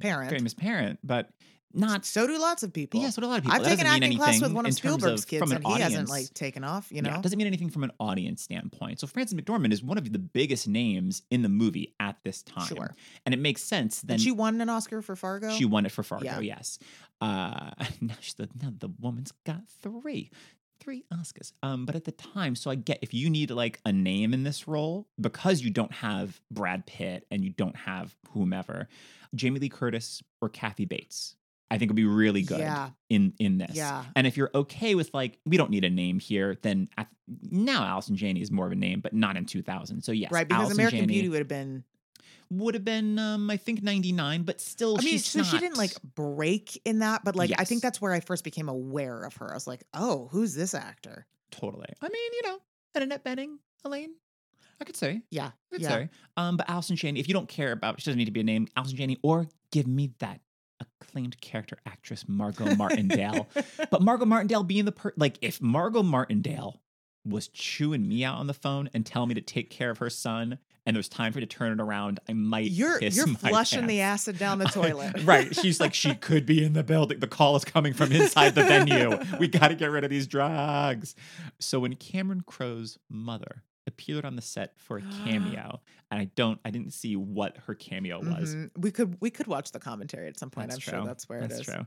parent 0.00 0.30
famous 0.30 0.54
parent, 0.54 0.98
but 1.02 1.30
not. 1.72 2.04
so 2.04 2.26
do 2.26 2.38
lots 2.38 2.62
of 2.62 2.72
people 2.72 3.00
Yes, 3.00 3.16
what 3.16 3.24
a 3.24 3.26
lot 3.28 3.38
of 3.38 3.44
people. 3.44 3.56
i've 3.56 3.62
That 3.64 3.70
taken 3.70 3.86
acting 3.86 4.16
class 4.16 4.40
with 4.40 4.52
one 4.52 4.66
of 4.66 4.74
spielberg's 4.74 5.22
of- 5.22 5.28
kids 5.28 5.50
an 5.50 5.58
and 5.58 5.66
he 5.66 5.80
hasn't 5.80 6.08
like 6.08 6.32
taken 6.34 6.64
off 6.64 6.90
you 6.90 6.96
Yeah, 6.96 7.02
know 7.12 7.18
it 7.18 7.22
doesn't 7.22 7.38
mean 7.38 7.46
anything 7.46 7.70
from 7.70 7.84
an 7.84 7.92
audience 8.00 8.42
standpoint. 8.42 9.00
So 9.00 9.06
Frances 9.06 9.38
McDormand 9.38 9.72
is 9.72 9.82
one 9.82 9.98
of 9.98 10.12
the 10.12 10.18
biggest 10.18 10.66
names 10.68 11.22
in 11.30 11.42
the 11.42 11.48
movie 11.48 11.94
at 12.00 12.16
this 12.24 12.42
time. 12.42 12.66
Sure. 12.66 12.94
And 13.24 13.34
it 13.34 13.38
makes 13.40 13.62
sense 13.62 14.00
then 14.02 14.14
and 14.14 14.20
she 14.22 14.32
won 14.32 14.60
an 14.60 14.68
oscar 14.68 15.02
for 15.02 15.14
fargo 15.16 15.50
She 15.50 15.64
won 15.64 15.86
it 15.86 15.92
for 15.92 16.02
Fargo, 16.02 16.24
Yeah. 16.24 16.40
yes. 16.40 16.78
Uh, 17.20 17.70
now, 18.00 18.14
she's 18.20 18.34
the, 18.34 18.48
now 18.60 18.72
the 18.76 18.88
woman's 19.00 19.32
got 19.44 19.62
three. 19.82 20.30
three 20.80 21.04
Oscars. 21.12 21.52
Um, 21.62 21.84
but 21.84 21.94
at 21.94 22.04
the 22.04 22.12
time, 22.12 22.54
so 22.56 22.70
I 22.70 22.74
get 22.74 22.98
if 23.02 23.12
you 23.12 23.28
need 23.28 23.50
like 23.50 23.80
a 23.84 23.92
name 23.92 24.32
in 24.32 24.42
this 24.44 24.66
role 24.66 25.06
because 25.20 25.60
you 25.60 25.68
don't 25.70 25.92
have 25.92 26.40
Brad 26.50 26.86
Pitt 26.86 27.26
and 27.30 27.44
you 27.44 27.50
don't 27.50 27.76
have 27.76 28.16
whomever, 28.30 28.88
Jamie 29.34 29.60
Lee 29.60 29.68
Curtis 29.68 30.22
or 30.40 30.48
Kathy 30.48 30.86
Bates. 30.86 31.36
I 31.70 31.78
think 31.78 31.90
would 31.90 31.96
be 31.96 32.04
really 32.04 32.42
good 32.42 32.58
Yeah. 32.60 32.90
in 33.08 33.32
in 33.38 33.58
this. 33.58 33.76
Yeah. 33.76 34.04
And 34.16 34.26
if 34.26 34.36
you're 34.36 34.50
okay 34.54 34.94
with 34.94 35.12
like 35.14 35.38
we 35.46 35.56
don't 35.56 35.70
need 35.70 35.84
a 35.84 35.90
name 35.90 36.18
here, 36.18 36.56
then 36.62 36.88
at, 36.98 37.08
now 37.42 37.84
Allison 37.84 38.16
Janney 38.16 38.42
is 38.42 38.50
more 38.50 38.66
of 38.66 38.72
a 38.72 38.76
name, 38.76 39.00
but 39.00 39.12
not 39.12 39.36
in 39.36 39.46
2000. 39.46 40.02
So 40.02 40.12
yes, 40.12 40.32
right, 40.32 40.46
because 40.48 40.60
Allison 40.62 40.76
American 40.76 41.00
Janney 41.00 41.12
Beauty 41.12 41.28
would 41.28 41.38
have 41.38 41.48
been. 41.48 41.84
would 42.50 42.74
have 42.74 42.84
been 42.84 43.18
um 43.20 43.48
I 43.48 43.56
think 43.56 43.82
99, 43.82 44.42
but 44.42 44.60
still 44.60 44.96
I 44.98 45.02
mean, 45.02 45.18
so 45.20 45.44
she 45.44 45.58
didn't 45.58 45.76
like 45.78 45.92
break 46.16 46.80
in 46.84 46.98
that, 46.98 47.22
but 47.24 47.36
like 47.36 47.52
I 47.56 47.64
think 47.64 47.82
that's 47.82 48.00
where 48.00 48.12
I 48.12 48.18
first 48.20 48.42
became 48.42 48.68
aware 48.68 49.22
of 49.22 49.36
her. 49.36 49.50
I 49.50 49.54
was 49.54 49.66
like, 49.68 49.84
oh, 49.94 50.28
who's 50.32 50.54
this 50.54 50.74
actor? 50.74 51.26
totally. 51.52 51.86
I 52.00 52.08
mean, 52.08 52.32
you 52.34 52.42
know, 52.48 52.58
Annette 52.94 53.24
Bening, 53.24 53.56
Elaine. 53.84 54.14
I 54.80 54.84
could 54.84 54.96
say. 54.96 55.22
Yeah, 55.30 55.46
I 55.48 55.74
could 55.74 55.82
yeah. 55.82 55.88
say. 55.88 56.08
Um, 56.36 56.56
but 56.56 56.68
Allison 56.70 56.96
Janney, 56.96 57.20
if 57.20 57.28
you 57.28 57.34
don't 57.34 57.48
care 57.48 57.70
about, 57.72 58.00
she 58.00 58.06
doesn't 58.10 58.18
need 58.18 58.24
to 58.26 58.30
be 58.30 58.40
a 58.40 58.44
name, 58.44 58.66
Allison 58.76 58.96
Janney, 58.96 59.18
or 59.22 59.46
give 59.72 59.86
me 59.86 60.12
that 60.20 60.40
acclaimed 60.80 61.40
character 61.40 61.78
actress 61.86 62.24
Margot 62.28 62.74
Martindale. 62.74 63.48
but 63.90 64.02
Margot 64.02 64.24
Martindale 64.26 64.62
being 64.62 64.84
the 64.84 64.92
per 64.92 65.12
like 65.16 65.38
if 65.40 65.60
Margot 65.60 66.02
Martindale 66.02 66.80
was 67.24 67.48
chewing 67.48 68.08
me 68.08 68.24
out 68.24 68.38
on 68.38 68.46
the 68.46 68.54
phone 68.54 68.88
and 68.94 69.04
telling 69.04 69.28
me 69.28 69.34
to 69.34 69.40
take 69.42 69.70
care 69.70 69.90
of 69.90 69.98
her 69.98 70.08
son 70.08 70.58
and 70.86 70.96
there's 70.96 71.08
time 71.08 71.30
for 71.32 71.36
her 71.36 71.40
to 71.40 71.46
turn 71.46 71.72
it 71.72 71.80
around, 71.82 72.18
I 72.28 72.32
might 72.32 72.70
You're 72.70 72.98
you're 73.00 73.26
flushing 73.38 73.86
the 73.86 74.00
acid 74.00 74.38
down 74.38 74.58
the 74.58 74.64
toilet. 74.66 75.22
right. 75.24 75.54
She's 75.54 75.78
like, 75.78 75.92
she 75.92 76.14
could 76.14 76.46
be 76.46 76.64
in 76.64 76.72
the 76.72 76.82
building. 76.82 77.20
The 77.20 77.26
call 77.26 77.54
is 77.56 77.64
coming 77.64 77.92
from 77.92 78.12
inside 78.12 78.54
the 78.54 78.64
venue. 78.64 79.18
We 79.38 79.48
got 79.48 79.68
to 79.68 79.74
get 79.74 79.90
rid 79.90 80.04
of 80.04 80.10
these 80.10 80.26
drugs. 80.26 81.14
So 81.58 81.80
when 81.80 81.96
Cameron 81.96 82.42
Crowe's 82.46 82.98
mother 83.10 83.62
appeared 83.86 84.24
on 84.24 84.36
the 84.36 84.42
set 84.42 84.74
for 84.78 84.98
a 84.98 85.02
cameo, 85.24 85.80
and 86.10 86.20
I 86.20 86.24
don't, 86.36 86.60
I 86.64 86.70
didn't 86.70 86.92
see 86.92 87.16
what 87.16 87.56
her 87.66 87.74
cameo 87.74 88.18
was. 88.20 88.54
Mhm. 88.54 88.70
We 88.78 88.90
could 88.90 89.16
we 89.20 89.30
could 89.30 89.46
watch 89.46 89.72
the 89.72 89.80
commentary 89.80 90.28
at 90.28 90.38
some 90.38 90.50
point. 90.50 90.68
That's 90.70 90.76
I'm 90.86 90.92
true. 90.92 90.98
sure 91.00 91.06
that's 91.06 91.28
where 91.28 91.40
That's 91.40 91.54
it 91.56 91.60
is. 91.60 91.66
true. 91.66 91.86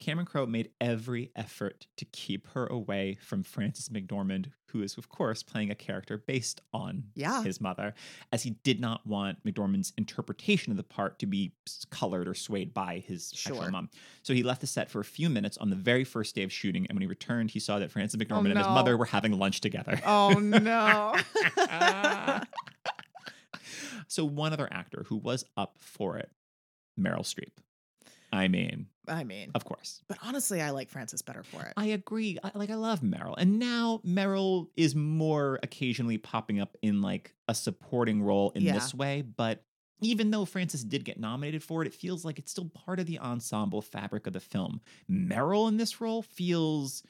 Cameron 0.00 0.26
Crowe 0.26 0.44
made 0.46 0.70
every 0.80 1.30
effort 1.34 1.86
to 1.96 2.04
keep 2.04 2.48
her 2.48 2.66
away 2.66 3.16
from 3.22 3.42
Frances 3.42 3.88
McDormand, 3.88 4.50
who 4.66 4.82
is, 4.82 4.98
of 4.98 5.08
course, 5.08 5.42
playing 5.42 5.70
a 5.70 5.74
character 5.74 6.18
based 6.18 6.60
on 6.72 7.04
Yeah. 7.14 7.42
his 7.42 7.60
mother, 7.60 7.94
as 8.32 8.42
he 8.42 8.50
did 8.50 8.80
not 8.80 9.06
want 9.06 9.42
McDormand's 9.44 9.92
interpretation 9.96 10.72
of 10.72 10.76
the 10.76 10.82
part 10.82 11.18
to 11.20 11.26
be 11.26 11.52
colored 11.90 12.28
or 12.28 12.34
swayed 12.34 12.74
by 12.74 12.98
his 12.98 13.32
actual 13.32 13.70
mom. 13.70 13.88
So 14.22 14.34
he 14.34 14.42
left 14.42 14.60
the 14.60 14.66
set 14.66 14.90
for 14.90 15.00
a 15.00 15.04
few 15.04 15.30
minutes 15.30 15.56
on 15.58 15.70
the 15.70 15.76
very 15.76 16.04
first 16.04 16.34
day 16.34 16.42
of 16.42 16.52
shooting, 16.52 16.86
and 16.88 16.96
when 16.96 17.02
he 17.02 17.06
returned, 17.06 17.52
he 17.52 17.60
saw 17.60 17.78
that 17.78 17.90
Frances 17.90 18.20
oh, 18.20 18.24
McDormand 18.24 18.50
and 18.50 18.58
his 18.58 18.66
mother 18.66 18.96
were 18.96 19.06
having 19.06 19.38
lunch 19.38 19.60
together. 19.60 20.00
Oh 20.04 20.32
no. 20.34 21.14
so 24.08 24.24
one 24.24 24.52
other 24.52 24.68
actor 24.70 25.04
who 25.08 25.16
was 25.16 25.44
up 25.56 25.76
for 25.80 26.18
it, 26.18 26.30
Meryl 26.98 27.20
Streep. 27.20 27.52
I 28.34 28.48
mean, 28.48 28.86
I 29.06 29.22
mean, 29.22 29.50
of 29.54 29.64
course. 29.64 30.02
but 30.08 30.18
honestly, 30.22 30.60
I 30.60 30.70
like 30.70 30.88
Frances 30.90 31.22
better 31.22 31.42
for 31.44 31.62
it. 31.62 31.72
I 31.76 31.86
agree. 31.86 32.38
I, 32.42 32.50
like 32.54 32.70
I 32.70 32.74
love 32.74 33.00
Meryl, 33.00 33.34
and 33.38 33.58
now 33.58 34.00
Meryl 34.04 34.68
is 34.76 34.94
more 34.96 35.60
occasionally 35.62 36.18
popping 36.18 36.60
up 36.60 36.76
in 36.82 37.00
like 37.00 37.32
a 37.48 37.54
supporting 37.54 38.22
role 38.22 38.50
in 38.56 38.62
Yeah. 38.62 38.72
this 38.74 38.92
way. 38.94 39.22
But 39.22 39.62
even 40.00 40.30
though 40.32 40.44
Frances 40.44 40.82
did 40.84 41.04
get 41.04 41.20
nominated 41.20 41.62
for 41.62 41.82
it, 41.82 41.86
it 41.86 41.94
feels 41.94 42.24
like 42.24 42.38
it's 42.38 42.50
still 42.50 42.68
part 42.70 42.98
of 42.98 43.06
the 43.06 43.18
ensemble 43.20 43.80
fabric 43.82 44.26
of 44.26 44.32
the 44.32 44.40
film. 44.40 44.80
Meryl 45.10 45.68
in 45.68 45.76
this 45.76 46.00
role 46.00 46.22
feels 46.22 47.02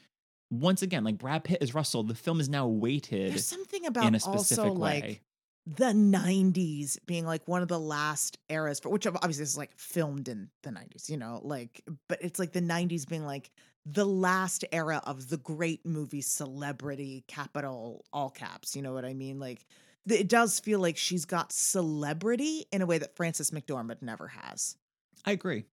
once 0.51 0.83
again 0.83 1.05
like 1.05 1.17
Brad 1.19 1.43
Pitt 1.45 1.59
is 1.63 1.75
Russell. 1.75 2.03
The 2.03 2.15
film 2.15 2.39
is 2.39 2.49
now 2.49 2.67
weighted 2.69 3.33
There's 3.33 3.47
something 3.47 3.87
about 3.87 4.05
in 4.05 4.15
a 4.15 4.21
specific 4.21 4.65
also 4.65 4.79
way. 4.79 5.01
like 5.01 5.23
the 5.66 5.86
90s 5.93 6.99
being 7.07 7.24
like 7.24 7.47
one 7.49 7.62
of 7.62 7.69
the 7.69 7.78
last 7.81 8.39
eras 8.51 8.81
for 8.81 8.91
which 8.91 9.07
obviously 9.07 9.43
this 9.43 9.51
is 9.51 9.57
like 9.59 9.70
filmed 9.78 10.28
in 10.28 10.51
the 10.62 10.70
90s 10.70 11.09
you 11.09 11.16
know 11.16 11.41
like 11.43 11.82
but 12.09 12.19
it's 12.20 12.39
like 12.39 12.53
the 12.53 12.61
90s 12.61 13.09
being 13.09 13.24
like 13.24 13.51
the 13.86 14.05
last 14.05 14.65
era 14.73 15.01
of 15.07 15.28
the 15.31 15.39
great 15.39 15.85
movie 15.86 16.20
celebrity 16.20 17.24
capital 17.28 18.05
all 18.12 18.28
caps 18.31 18.77
you 18.77 18.82
know 18.82 18.93
what 18.93 19.05
i 19.07 19.15
mean 19.15 19.39
like 19.39 19.65
it 20.07 20.28
does 20.28 20.61
feel 20.61 20.81
like 20.81 20.99
she's 20.99 21.24
got 21.24 21.51
celebrity 21.51 22.66
in 22.70 22.82
a 22.82 22.86
way 22.86 22.99
that 22.99 23.16
frances 23.16 23.51
mcdormand 23.51 24.03
never 24.03 24.28
has 24.28 24.77
I 25.24 25.32
agree. 25.32 25.65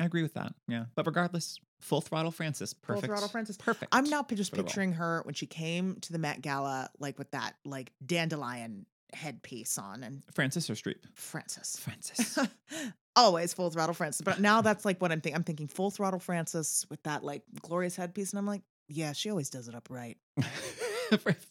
I 0.00 0.04
agree 0.04 0.22
with 0.22 0.34
that. 0.34 0.52
Yeah, 0.68 0.84
but 0.94 1.06
regardless, 1.06 1.58
full 1.80 2.00
throttle 2.00 2.30
Frances, 2.30 2.72
Full 2.74 2.96
perfect. 2.96 3.06
Throttle 3.06 3.28
Frances. 3.28 3.56
perfect. 3.56 3.94
i'm 3.94 4.04
now 4.10 4.22
just 4.34 4.50
for 4.50 4.56
the 4.56 4.62
role. 4.62 4.66
picturing 4.66 4.92
her 4.92 5.22
when 5.24 5.34
she 5.34 5.46
came 5.46 5.96
to 6.02 6.12
the 6.12 6.18
met 6.18 6.42
gala 6.42 6.90
like 6.98 7.18
with 7.18 7.30
that 7.32 7.54
like 7.64 7.92
dandelion 8.04 8.84
headpiece 9.12 9.78
on 9.78 10.02
and 10.02 10.22
Frances 10.34 10.68
or 10.70 10.74
Streep. 10.74 10.96
Frances. 11.14 11.78
Frances. 11.78 12.38
always 13.16 13.52
full 13.52 13.70
throttle 13.70 13.94
Frances. 13.94 14.22
But 14.22 14.40
now 14.40 14.62
that's 14.62 14.84
like 14.84 15.00
what 15.00 15.12
I'm 15.12 15.20
thinking. 15.20 15.36
I'm 15.36 15.44
thinking 15.44 15.68
full 15.68 15.90
throttle 15.90 16.20
Frances 16.20 16.86
with 16.90 17.02
that 17.04 17.24
like 17.24 17.42
glorious 17.60 17.96
headpiece, 17.96 18.30
and 18.30 18.38
I'm 18.38 18.46
like, 18.46 18.62
yeah, 18.88 19.12
she 19.12 19.30
always 19.30 19.50
does 19.50 19.68
it 19.68 19.74
upright. 19.74 20.18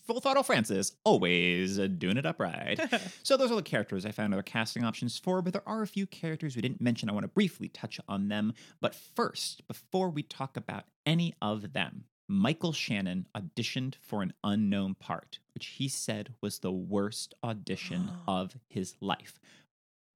Full 0.07 0.19
throttle 0.19 0.43
Frances, 0.43 0.93
always 1.03 1.79
uh, 1.79 1.87
doing 1.87 2.17
it 2.17 2.25
upright. 2.25 2.79
so 3.23 3.37
those 3.37 3.51
are 3.51 3.55
the 3.55 3.61
characters 3.61 4.05
I 4.05 4.11
found 4.11 4.33
other 4.33 4.43
casting 4.43 4.83
options 4.83 5.17
for, 5.17 5.41
but 5.41 5.53
there 5.53 5.67
are 5.67 5.81
a 5.81 5.87
few 5.87 6.07
characters 6.07 6.55
we 6.55 6.61
didn't 6.61 6.81
mention. 6.81 7.09
I 7.09 7.13
want 7.13 7.23
to 7.23 7.29
briefly 7.29 7.67
touch 7.69 7.99
on 8.07 8.27
them. 8.27 8.53
But 8.79 8.95
first, 8.95 9.67
before 9.67 10.09
we 10.09 10.23
talk 10.23 10.57
about 10.57 10.85
any 11.05 11.35
of 11.41 11.73
them, 11.73 12.05
Michael 12.27 12.71
Shannon 12.73 13.27
auditioned 13.35 13.95
for 14.01 14.21
an 14.21 14.33
unknown 14.43 14.95
part, 14.95 15.39
which 15.53 15.65
he 15.67 15.87
said 15.87 16.33
was 16.41 16.59
the 16.59 16.71
worst 16.71 17.33
audition 17.43 18.09
of 18.27 18.55
his 18.69 18.95
life. 19.01 19.39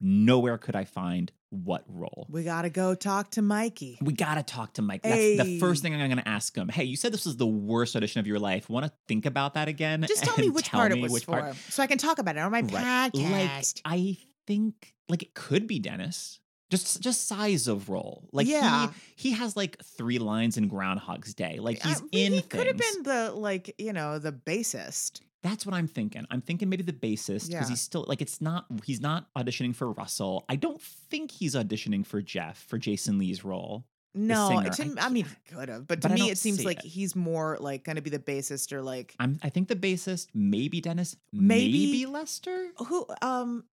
Nowhere 0.01 0.57
could 0.57 0.75
I 0.75 0.83
find 0.83 1.31
what 1.49 1.83
role. 1.87 2.27
we 2.29 2.43
gotta 2.43 2.69
go 2.69 2.95
talk 2.95 3.31
to 3.31 3.41
Mikey. 3.41 3.97
We 4.01 4.11
gotta 4.11 4.43
talk 4.43 4.73
to 4.73 4.81
Mike. 4.81 5.03
That's 5.03 5.15
the 5.37 5.57
first 5.59 5.81
thing 5.81 5.95
I'm 5.95 6.09
gonna 6.09 6.21
ask 6.25 6.53
him. 6.55 6.67
Hey, 6.67 6.83
you 6.83 6.97
said 6.97 7.13
this 7.13 7.25
was 7.25 7.37
the 7.37 7.47
worst 7.47 7.95
audition 7.95 8.19
of 8.19 8.27
your 8.27 8.39
life. 8.39 8.69
Want 8.69 8.85
to 8.85 8.91
think 9.07 9.25
about 9.25 9.53
that 9.53 9.69
again? 9.69 10.03
Just 10.07 10.25
tell 10.25 10.37
me 10.37 10.49
which 10.49 10.65
tell 10.65 10.81
part 10.81 10.91
me 10.91 11.03
it 11.03 11.09
was 11.09 11.23
for, 11.23 11.39
part- 11.39 11.55
so 11.55 11.81
I 11.81 11.87
can 11.87 11.97
talk 11.97 12.19
about 12.19 12.35
it 12.35 12.39
on 12.39 12.51
my 12.51 12.59
Right. 12.61 12.73
Like 12.73 13.13
podcast. 13.13 13.81
I 13.85 14.17
think 14.45 14.93
like 15.07 15.23
it 15.23 15.33
could 15.33 15.65
be 15.65 15.79
Dennis. 15.79 16.41
Just 16.69 16.99
just 17.01 17.27
size 17.27 17.67
of 17.67 17.89
role. 17.89 18.27
Like 18.31 18.47
Yeah. 18.47 18.91
he 19.15 19.29
he 19.29 19.31
has 19.35 19.55
like 19.55 19.77
three 19.83 20.17
lines 20.19 20.57
in 20.57 20.67
Groundhog's 20.67 21.33
Day. 21.33 21.59
Like 21.59 21.81
he's 21.83 21.99
I 22.01 22.03
mean, 22.03 22.09
in 22.13 22.33
He 22.33 22.41
could 22.41 22.67
have 22.67 22.77
been 22.77 23.03
the 23.03 23.31
like 23.35 23.73
you 23.77 23.93
know 23.93 24.17
the 24.19 24.31
bassist. 24.31 25.21
That's 25.43 25.63
what 25.63 25.75
I'm 25.75 25.87
thinking. 25.87 26.25
I'm 26.31 26.41
thinking 26.41 26.69
maybe 26.69 26.81
the 26.81 26.91
bassist 26.91 27.47
because 27.47 27.49
Yeah. 27.49 27.67
he's 27.69 27.81
still 27.81 28.03
like 28.07 28.19
it's 28.21 28.41
not 28.41 28.65
he's 28.83 28.99
not 28.99 29.27
auditioning 29.35 29.75
for 29.75 29.91
Russell. 29.91 30.43
I 30.49 30.55
don't 30.55 30.81
think 30.81 31.29
he's 31.29 31.53
auditioning 31.53 32.03
for 32.05 32.19
Jeff 32.21 32.57
for 32.67 32.79
Jason 32.79 33.19
Lee's 33.19 33.45
role. 33.45 33.85
No, 34.17 34.49
to 34.61 34.83
I 34.99 35.05
I, 35.07 35.09
mean, 35.09 35.25
could 35.51 35.67
have, 35.67 35.85
but 35.87 36.01
to 36.01 36.07
but 36.07 36.15
me, 36.17 36.29
it 36.29 36.37
seems 36.37 36.63
like 36.63 36.85
it. 36.85 36.87
he's 36.87 37.17
more 37.17 37.57
like 37.59 37.83
going 37.83 37.97
to 37.97 38.01
be 38.01 38.09
the 38.09 38.17
bassist 38.17 38.71
or 38.71 38.81
like 38.81 39.13
I'm 39.19 39.37
I 39.43 39.49
think 39.49 39.67
the 39.67 39.75
bassist, 39.75 40.27
maybe 40.33 40.79
Dennis, 40.79 41.17
Maybe- 41.33 41.85
maybe 41.87 42.05
Lester, 42.05 42.69
who, 42.77 43.05
um, 43.21 43.65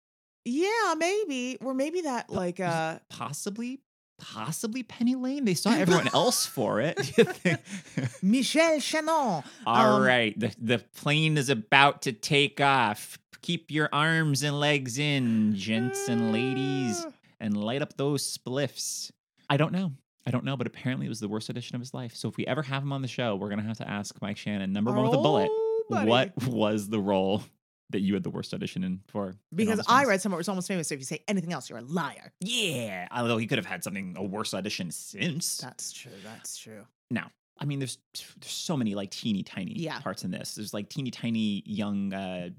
yeah, 0.44 0.94
maybe, 0.96 1.58
or 1.60 1.74
maybe 1.74 2.02
that 2.02 2.30
like 2.30 2.60
uh 2.60 2.98
possibly, 3.08 3.80
possibly 4.18 4.82
Penny 4.82 5.14
Lane. 5.14 5.44
They 5.44 5.54
saw 5.54 5.70
everyone 5.72 6.08
else 6.14 6.46
for 6.46 6.80
it. 6.80 6.96
Michel 8.22 8.78
Chenon. 8.78 9.44
All 9.66 9.96
Um, 9.96 10.02
right, 10.02 10.38
the 10.38 10.54
the 10.60 10.78
plane 10.96 11.36
is 11.38 11.48
about 11.48 12.02
to 12.02 12.12
take 12.12 12.60
off. 12.60 13.18
Keep 13.42 13.70
your 13.70 13.88
arms 13.92 14.42
and 14.42 14.60
legs 14.60 14.98
in, 14.98 15.54
gents 15.56 16.08
and 16.08 16.30
ladies, 16.32 17.02
Uh, 17.04 17.10
and 17.40 17.56
light 17.56 17.80
up 17.80 17.96
those 17.96 18.36
spliffs. 18.36 19.10
I 19.48 19.56
don't 19.56 19.72
know. 19.72 19.92
I 20.26 20.30
don't 20.30 20.44
know, 20.44 20.58
but 20.58 20.66
apparently 20.66 21.06
it 21.06 21.08
was 21.08 21.20
the 21.20 21.28
worst 21.28 21.48
audition 21.48 21.74
of 21.74 21.80
his 21.80 21.94
life. 21.94 22.14
So 22.14 22.28
if 22.28 22.36
we 22.36 22.46
ever 22.46 22.60
have 22.62 22.82
him 22.82 22.92
on 22.92 23.00
the 23.00 23.08
show, 23.08 23.36
we're 23.36 23.48
gonna 23.48 23.62
have 23.62 23.78
to 23.78 23.88
ask 23.88 24.14
Mike 24.20 24.36
Shannon, 24.36 24.72
number 24.74 24.92
one 24.92 25.04
with 25.04 25.14
a 25.14 25.22
bullet, 25.22 25.48
Oh, 25.50 25.84
buddy. 25.88 26.08
what 26.10 26.46
was 26.46 26.88
the 26.90 27.00
role 27.00 27.42
that 27.90 28.00
you 28.00 28.14
had 28.14 28.22
the 28.22 28.30
worst 28.30 28.52
audition 28.54 28.82
in 28.84 29.00
for? 29.08 29.34
Because 29.54 29.80
I 29.88 30.04
read 30.04 30.20
somewhere 30.20 30.38
it 30.38 30.40
was 30.40 30.48
almost 30.48 30.68
famous. 30.68 30.88
So 30.88 30.94
if 30.94 31.00
you 31.00 31.04
say 31.06 31.22
anything 31.28 31.52
else, 31.52 31.68
you're 31.70 31.78
a 31.78 31.82
liar. 31.82 32.32
Yeah, 32.40 33.08
although 33.10 33.38
he 33.38 33.46
could 33.46 33.58
have 33.58 33.66
had 33.66 33.82
something 33.84 34.14
a 34.16 34.22
worse 34.22 34.54
audition 34.54 34.90
since. 34.90 35.58
That's 35.58 35.92
true. 35.92 36.12
That's 36.24 36.56
true. 36.56 36.84
Now, 37.10 37.30
I 37.58 37.64
mean, 37.66 37.78
there's 37.78 37.98
there's 38.40 38.52
so 38.52 38.76
many 38.76 38.94
like 38.94 39.10
teeny 39.10 39.42
tiny 39.42 39.74
Yeah. 39.78 40.00
parts 40.00 40.24
in 40.24 40.30
this. 40.30 40.54
There's 40.54 40.72
like 40.72 40.88
teeny 40.88 41.10
tiny 41.10 41.62
young 41.66 42.12
uh, 42.14 42.50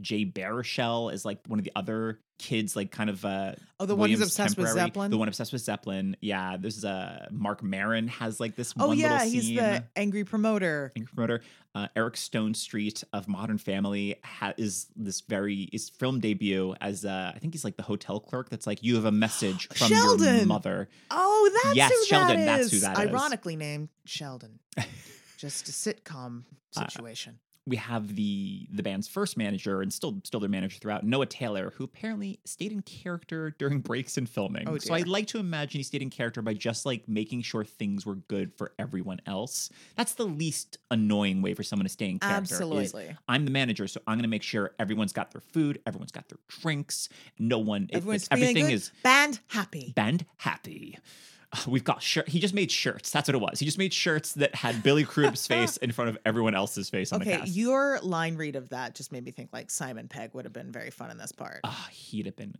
Jay 0.00 0.24
Baruchel 0.24 1.12
is 1.12 1.24
like 1.24 1.38
one 1.46 1.58
of 1.58 1.64
the 1.64 1.72
other 1.74 2.20
kids, 2.38 2.76
like 2.76 2.90
kind 2.92 3.10
of 3.10 3.24
uh, 3.24 3.52
Oh, 3.80 3.86
the 3.86 3.96
one 3.96 4.10
who's 4.10 4.20
obsessed 4.20 4.56
with 4.56 4.68
Zeppelin. 4.68 5.10
The 5.10 5.16
one 5.16 5.28
obsessed 5.28 5.52
with 5.52 5.62
Zeppelin. 5.62 6.16
Yeah, 6.20 6.56
there's 6.58 6.84
uh, 6.84 7.26
Marc 7.30 7.62
Maron 7.62 8.06
has 8.08 8.38
like 8.38 8.54
this. 8.54 8.74
oh 8.78 8.88
one 8.88 8.98
yeah, 8.98 9.24
he's 9.24 9.44
scene. 9.44 9.56
the 9.56 9.84
angry 9.96 10.24
promoter. 10.24 10.92
Angry 10.96 11.10
promoter. 11.12 11.40
Uh, 11.74 11.88
Eric 11.96 12.14
Stonestreet 12.14 13.02
of 13.12 13.28
Modern 13.28 13.58
Family 13.58 14.16
ha- 14.24 14.52
is 14.56 14.86
this 14.94 15.20
very 15.22 15.68
his 15.72 15.88
film 15.88 16.20
debut 16.20 16.74
as 16.80 17.04
uh, 17.04 17.32
I 17.34 17.38
think 17.38 17.54
he's 17.54 17.64
like 17.64 17.76
the 17.76 17.82
hotel 17.82 18.20
clerk. 18.20 18.50
That's 18.50 18.66
like 18.66 18.82
you 18.82 18.94
have 18.96 19.04
a 19.04 19.12
message 19.12 19.68
from 19.74 19.90
your 19.90 20.44
mother. 20.46 20.88
Oh, 21.10 21.50
that's 21.62 21.76
Yes, 21.76 21.90
who 21.92 22.04
Sheldon, 22.06 22.44
that 22.44 22.58
that's 22.58 22.70
who 22.72 22.78
that 22.80 22.98
is. 22.98 23.08
Ironically 23.10 23.56
named 23.56 23.88
Sheldon. 24.04 24.58
just 25.38 25.68
a 25.68 25.72
sitcom 25.72 26.44
Uh, 26.76 26.86
situation. 26.88 27.38
We 27.68 27.76
have 27.76 28.16
the 28.16 28.66
the 28.72 28.82
band's 28.82 29.06
first 29.06 29.36
manager 29.36 29.82
and 29.82 29.92
still 29.92 30.20
still 30.24 30.40
their 30.40 30.48
manager 30.48 30.78
throughout, 30.80 31.04
Noah 31.04 31.26
Taylor, 31.26 31.72
who 31.76 31.84
apparently 31.84 32.40
stayed 32.44 32.72
in 32.72 32.82
character 32.82 33.54
during 33.58 33.80
breaks 33.80 34.16
in 34.16 34.26
filming. 34.26 34.66
Oh, 34.68 34.78
so 34.78 34.94
I 34.94 35.00
like 35.00 35.26
to 35.28 35.38
imagine 35.38 35.78
he 35.78 35.82
stayed 35.82 36.02
in 36.02 36.10
character 36.10 36.40
by 36.42 36.54
just 36.54 36.86
like 36.86 37.06
making 37.08 37.42
sure 37.42 37.64
things 37.64 38.06
were 38.06 38.16
good 38.16 38.52
for 38.54 38.72
everyone 38.78 39.20
else. 39.26 39.70
That's 39.96 40.14
the 40.14 40.24
least 40.24 40.78
annoying 40.90 41.42
way 41.42 41.54
for 41.54 41.62
someone 41.62 41.84
to 41.84 41.90
stay 41.92 42.08
in 42.08 42.18
character. 42.18 42.42
is, 42.44 42.52
Absolutely. 42.52 43.16
I'm 43.28 43.44
the 43.44 43.50
manager, 43.50 43.86
so 43.86 44.00
I'm 44.06 44.16
going 44.16 44.22
to 44.22 44.28
make 44.28 44.42
sure 44.42 44.72
everyone's 44.78 45.12
got 45.12 45.30
their 45.32 45.40
food, 45.42 45.80
everyone's 45.86 46.12
got 46.12 46.28
their 46.28 46.38
drinks, 46.48 47.08
no 47.38 47.58
one, 47.58 47.88
Everyone's 47.92 48.28
feeling 48.28 48.42
everything 48.44 48.66
good, 48.66 48.74
is 48.74 48.92
band 49.02 49.40
happy. 49.48 49.92
band 49.94 50.24
happy. 50.38 50.98
Uh, 51.52 51.58
We've 51.68 51.84
got 51.84 52.02
shirt. 52.02 52.28
He 52.28 52.40
just 52.40 52.54
made 52.54 52.70
shirts. 52.70 53.10
That's 53.10 53.28
what 53.28 53.34
it 53.34 53.40
was. 53.40 53.58
He 53.58 53.64
just 53.66 53.78
made 53.78 53.92
shirts 53.94 54.32
that 54.34 54.54
had 54.54 54.82
Billy 54.82 55.04
Crudup's 55.04 55.46
face 55.46 55.76
in 55.78 55.92
front 55.92 56.10
of 56.10 56.18
everyone 56.26 56.54
else's 56.54 56.90
face 56.90 57.12
on 57.12 57.20
the 57.20 57.26
Okay, 57.28 57.38
cast. 57.38 57.54
your 57.56 57.98
line 58.02 58.36
read 58.36 58.56
of 58.56 58.68
that 58.70 58.94
just 58.94 59.12
made 59.12 59.24
me 59.24 59.30
think 59.30 59.50
like 59.52 59.70
Simon 59.70 60.08
Pegg 60.08 60.34
would 60.34 60.44
have 60.44 60.52
been 60.52 60.70
very 60.72 60.90
fun 60.90 61.10
in 61.10 61.16
this 61.18 61.32
part. 61.32 61.60
Ah, 61.64 61.88
he'd 61.90 62.26
have 62.26 62.36
been 62.36 62.54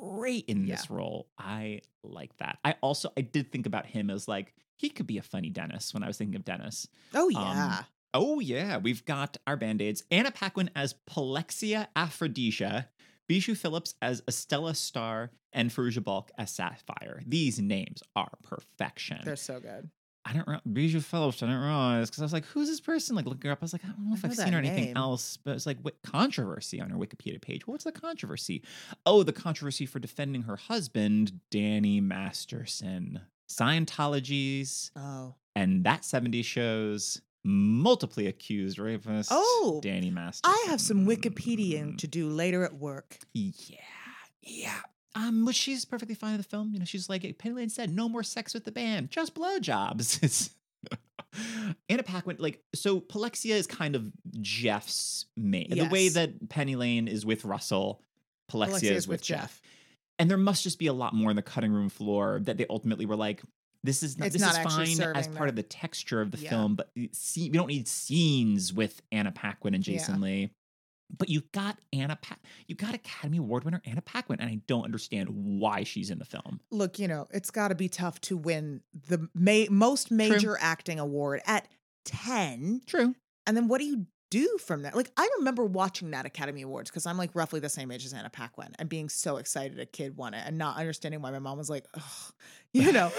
great 0.00 0.44
in 0.46 0.66
Yeah. 0.66 0.76
this 0.76 0.90
role. 0.90 1.28
I 1.38 1.80
like 2.02 2.36
that. 2.38 2.58
I 2.64 2.74
also 2.80 3.12
I 3.16 3.20
did 3.20 3.52
think 3.52 3.66
about 3.66 3.86
him 3.86 4.10
as 4.10 4.26
like 4.28 4.52
he 4.76 4.88
could 4.90 5.06
be 5.06 5.18
a 5.18 5.22
funny 5.22 5.50
Dennis 5.50 5.94
when 5.94 6.02
I 6.02 6.06
was 6.08 6.16
thinking 6.18 6.36
of 6.36 6.44
Dennis. 6.44 6.88
oh 7.14 7.26
um, 7.26 7.30
yeah. 7.56 7.82
Oh 8.14 8.40
yeah, 8.40 8.78
we've 8.78 9.04
got 9.04 9.36
our 9.46 9.56
band-aids. 9.56 10.02
Anna 10.10 10.30
Paquin 10.30 10.70
as 10.74 10.94
Polexia 11.08 11.88
Aphrodisia, 11.94 12.88
Bijou 13.28 13.54
Phillips 13.54 13.94
as 14.02 14.22
Estrella 14.26 14.74
Starr, 14.74 15.30
and 15.52 15.70
Fairuza 15.70 16.02
Balk 16.02 16.30
as 16.38 16.50
Sapphire. 16.50 17.22
These 17.26 17.58
names 17.60 18.02
are 18.16 18.30
perfection. 18.42 19.18
They're 19.24 19.36
so 19.36 19.60
good. 19.60 19.90
I 20.24 20.32
don't 20.34 20.46
re- 20.48 20.60
Bijou 20.70 21.00
Phillips. 21.00 21.42
I 21.42 21.46
didn't 21.46 21.62
realize 21.62 22.10
because 22.10 22.20
I 22.20 22.24
was 22.24 22.32
like, 22.34 22.44
"Who's 22.46 22.68
this 22.68 22.80
person?" 22.80 23.16
Like 23.16 23.24
looking 23.24 23.48
her 23.48 23.52
up, 23.52 23.58
I 23.62 23.64
was 23.64 23.72
like, 23.72 23.84
"I 23.84 23.88
don't 23.88 24.08
know 24.08 24.14
if 24.14 24.24
I 24.24 24.28
I've 24.28 24.34
seen 24.36 24.52
her 24.52 24.58
or 24.58 24.62
anything 24.62 24.94
else." 24.96 25.38
But 25.38 25.54
it's 25.56 25.64
like, 25.64 25.78
what 25.80 26.02
controversy 26.02 26.80
on 26.82 26.90
her 26.90 26.96
Wikipedia 26.98 27.40
page? 27.40 27.66
What's 27.66 27.84
the 27.84 27.92
controversy? 27.92 28.62
Oh, 29.06 29.22
the 29.22 29.32
controversy 29.32 29.86
for 29.86 29.98
defending 30.00 30.42
her 30.42 30.56
husband, 30.56 31.40
Danny 31.50 32.00
Masterson. 32.02 33.20
Scientology's 33.48 34.90
Oh. 34.96 35.34
and 35.56 35.84
that 35.84 36.02
70s 36.02 36.44
shows 36.44 37.22
multiply 37.44 38.24
accused 38.24 38.78
rapist. 38.78 39.30
Oh, 39.32 39.80
Danny 39.82 40.10
Masterson. 40.10 40.54
I 40.54 40.70
have 40.70 40.80
some 40.80 41.06
Wikipediaing 41.06 41.98
to 41.98 42.06
do 42.06 42.28
later 42.28 42.64
at 42.64 42.74
work. 42.74 43.18
Yeah, 43.32 43.78
yeah. 44.42 44.80
Um, 45.14 45.44
but 45.44 45.54
she's 45.54 45.84
perfectly 45.84 46.14
fine 46.14 46.32
in 46.32 46.36
the 46.38 46.44
film. 46.44 46.72
You 46.72 46.78
know, 46.78 46.84
she's 46.84 47.08
like 47.08 47.38
Penny 47.38 47.54
Lane 47.54 47.68
said, 47.68 47.94
no 47.94 48.08
more 48.08 48.22
sex 48.22 48.54
with 48.54 48.64
the 48.64 48.72
band, 48.72 49.10
just 49.10 49.34
blowjobs. 49.34 50.22
It's 50.28 50.50
Anna 51.88 52.02
Paquin, 52.02 52.36
like 52.38 52.62
so. 52.74 53.00
Polexia 53.00 53.54
is 53.54 53.66
kind 53.66 53.94
of 53.94 54.10
Jeff's 54.40 55.26
main. 55.36 55.68
The 55.70 55.88
way 55.88 56.08
that 56.08 56.48
Penny 56.48 56.76
Lane 56.76 57.06
is 57.08 57.26
with 57.26 57.44
Russell, 57.44 58.02
Polexia, 58.50 58.68
Alexia 58.68 58.92
is 58.92 59.08
with 59.08 59.22
Jeff. 59.22 59.60
And 60.18 60.30
there 60.30 60.38
must 60.38 60.62
just 60.62 60.78
be 60.78 60.86
a 60.86 60.92
lot 60.92 61.14
more 61.14 61.30
on 61.30 61.36
the 61.36 61.42
cutting 61.42 61.72
room 61.72 61.88
floor 61.88 62.40
that 62.44 62.56
they 62.56 62.66
ultimately 62.70 63.06
were 63.06 63.16
like, 63.16 63.42
this 63.84 64.02
is 64.02 64.18
not, 64.18 64.26
It's 64.26 64.34
this 64.34 64.42
not 64.42 64.50
is 64.66 64.74
fine 64.74 65.16
as 65.16 65.26
part 65.28 65.38
that. 65.40 65.48
of 65.50 65.56
the 65.56 65.62
texture 65.62 66.20
of 66.20 66.30
the 66.30 66.38
Yeah. 66.38 66.50
film, 66.50 66.74
but 66.74 66.90
scene, 67.12 67.52
we 67.52 67.56
don't 67.58 67.68
need 67.68 67.86
scenes 67.88 68.72
with 68.72 69.00
Anna 69.12 69.30
Paquin 69.32 69.74
and 69.74 69.82
Jason 69.84 70.20
Lee. 70.20 70.50
But 71.16 71.30
you 71.30 71.42
got 71.52 71.78
Anna, 71.92 72.18
pa- 72.20 72.36
you 72.66 72.74
got 72.74 72.94
Academy 72.94 73.38
Award 73.38 73.64
winner 73.64 73.80
Anna 73.86 74.02
Paquin, 74.02 74.40
and 74.40 74.50
I 74.50 74.56
don't 74.66 74.84
understand 74.84 75.28
why 75.30 75.82
she's 75.84 76.10
in 76.10 76.18
the 76.18 76.26
film. 76.26 76.60
Look, 76.70 76.98
you 76.98 77.08
know, 77.08 77.28
it's 77.30 77.50
got 77.50 77.68
to 77.68 77.74
be 77.74 77.88
tough 77.88 78.20
to 78.22 78.36
win 78.36 78.82
the 79.06 79.28
ma- 79.34 79.70
most 79.70 80.10
major 80.10 80.58
acting 80.60 80.98
award 80.98 81.40
at 81.46 81.66
10. 82.04 82.82
True. 82.86 83.14
And 83.46 83.56
then 83.56 83.68
what 83.68 83.78
do 83.78 83.86
you 83.86 84.06
do 84.30 84.58
from 84.58 84.82
that? 84.82 84.94
Like, 84.94 85.10
I 85.16 85.28
remember 85.38 85.64
watching 85.64 86.10
that 86.12 86.26
Academy 86.26 86.62
Awards 86.62 86.90
because 86.90 87.06
I'm 87.06 87.16
like 87.16 87.30
roughly 87.34 87.60
the 87.60 87.68
same 87.68 87.90
age 87.90 88.04
as 88.04 88.12
Anna 88.12 88.30
Paquin 88.30 88.74
and 88.78 88.88
being 88.88 89.08
so 89.08 89.36
excited 89.36 89.78
a 89.78 89.86
kid 89.86 90.16
won 90.16 90.34
it 90.34 90.42
and 90.46 90.58
not 90.58 90.76
understanding 90.76 91.22
why 91.22 91.30
my 91.30 91.38
mom 91.38 91.58
was 91.58 91.70
like, 91.70 91.86
you 92.72 92.92
know. 92.92 93.10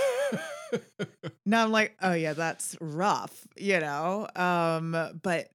now 1.45 1.63
I'm 1.63 1.71
like, 1.71 1.95
oh 2.01 2.13
yeah, 2.13 2.33
that's 2.33 2.75
rough, 2.81 3.47
you 3.57 3.79
know. 3.79 4.27
Um, 4.35 5.19
but 5.21 5.49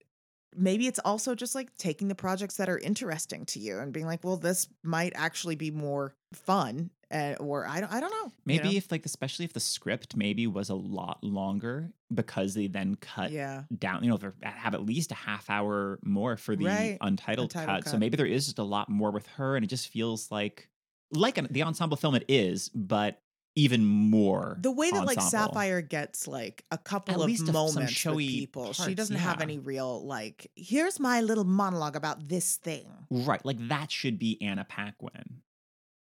maybe 0.57 0.87
it's 0.87 1.01
also 1.05 1.35
just 1.35 1.55
like 1.55 1.75
taking 1.77 2.09
the 2.09 2.15
projects 2.15 2.57
that 2.57 2.69
are 2.69 2.79
interesting 2.79 3.45
to 3.47 3.59
you 3.59 3.79
and 3.79 3.93
being 3.93 4.07
like, 4.07 4.25
well, 4.25 4.37
this 4.37 4.69
might 4.83 5.13
actually 5.15 5.57
be 5.57 5.71
more 5.71 6.15
fun. 6.33 6.91
Uh, 7.15 7.37
or 7.39 7.67
I 7.67 7.81
don't, 7.81 7.93
I 7.93 8.01
don't 8.01 8.11
know. 8.11 8.25
you 8.27 8.33
Maybe 8.45 8.71
know? 8.71 8.75
if 8.77 8.91
like, 8.91 9.07
especially 9.07 9.45
if 9.45 9.53
the 9.53 9.61
script 9.61 10.17
maybe 10.17 10.47
was 10.47 10.69
a 10.69 10.75
lot 10.75 11.23
longer 11.23 11.93
because 12.13 12.55
they 12.55 12.67
then 12.67 12.97
cut 12.97 13.31
yeah, 13.31 13.63
down, 13.79 14.03
you 14.03 14.11
know, 14.11 14.17
they 14.17 14.29
have 14.43 14.75
at 14.75 14.85
least 14.85 15.13
a 15.13 15.15
half 15.15 15.49
hour 15.49 15.99
more 16.05 16.37
for 16.37 16.57
the 16.57 16.65
Right. 16.67 16.99
untitled, 17.01 17.53
Untitled 17.55 17.85
cut. 17.85 17.91
So 17.91 17.99
maybe 17.99 18.17
there 18.17 18.27
is 18.27 18.47
just 18.47 18.59
a 18.59 18.65
lot 18.65 18.89
more 18.89 19.11
with 19.13 19.27
her, 19.29 19.55
and 19.57 19.65
it 19.65 19.69
just 19.69 19.89
feels 19.89 20.31
like 20.31 20.69
like 21.13 21.39
an, 21.39 21.47
the 21.51 21.63
ensemble 21.63 21.97
film 21.97 22.17
it 22.17 22.25
is, 22.29 22.69
but 22.71 23.21
even 23.57 23.85
more. 23.85 24.59
the 24.61 24.73
way 24.73 24.91
that 24.91 25.07
like. 25.07 25.21
Sapphire 25.21 25.81
gets 25.81 26.27
like 26.27 26.65
a 26.73 26.79
couple 26.79 27.15
At 27.15 27.21
of 27.21 27.27
least 27.27 27.47
moments 27.53 27.77
with 27.77 27.91
showy 27.91 28.27
people, 28.27 28.73
she 28.73 28.97
doesn't 28.97 29.15
have 29.17 29.41
any 29.41 29.61
real 29.61 30.05
like. 30.05 30.51
Here's 30.57 30.99
my 30.99 31.21
little 31.21 31.45
monologue 31.45 31.95
about 31.95 32.29
this 32.29 32.57
thing. 32.57 32.87
Right. 33.11 33.45
Like 33.45 33.69
that 33.69 33.93
should 33.93 34.19
be 34.19 34.43
Anna 34.43 34.65
Paquin. 34.65 35.43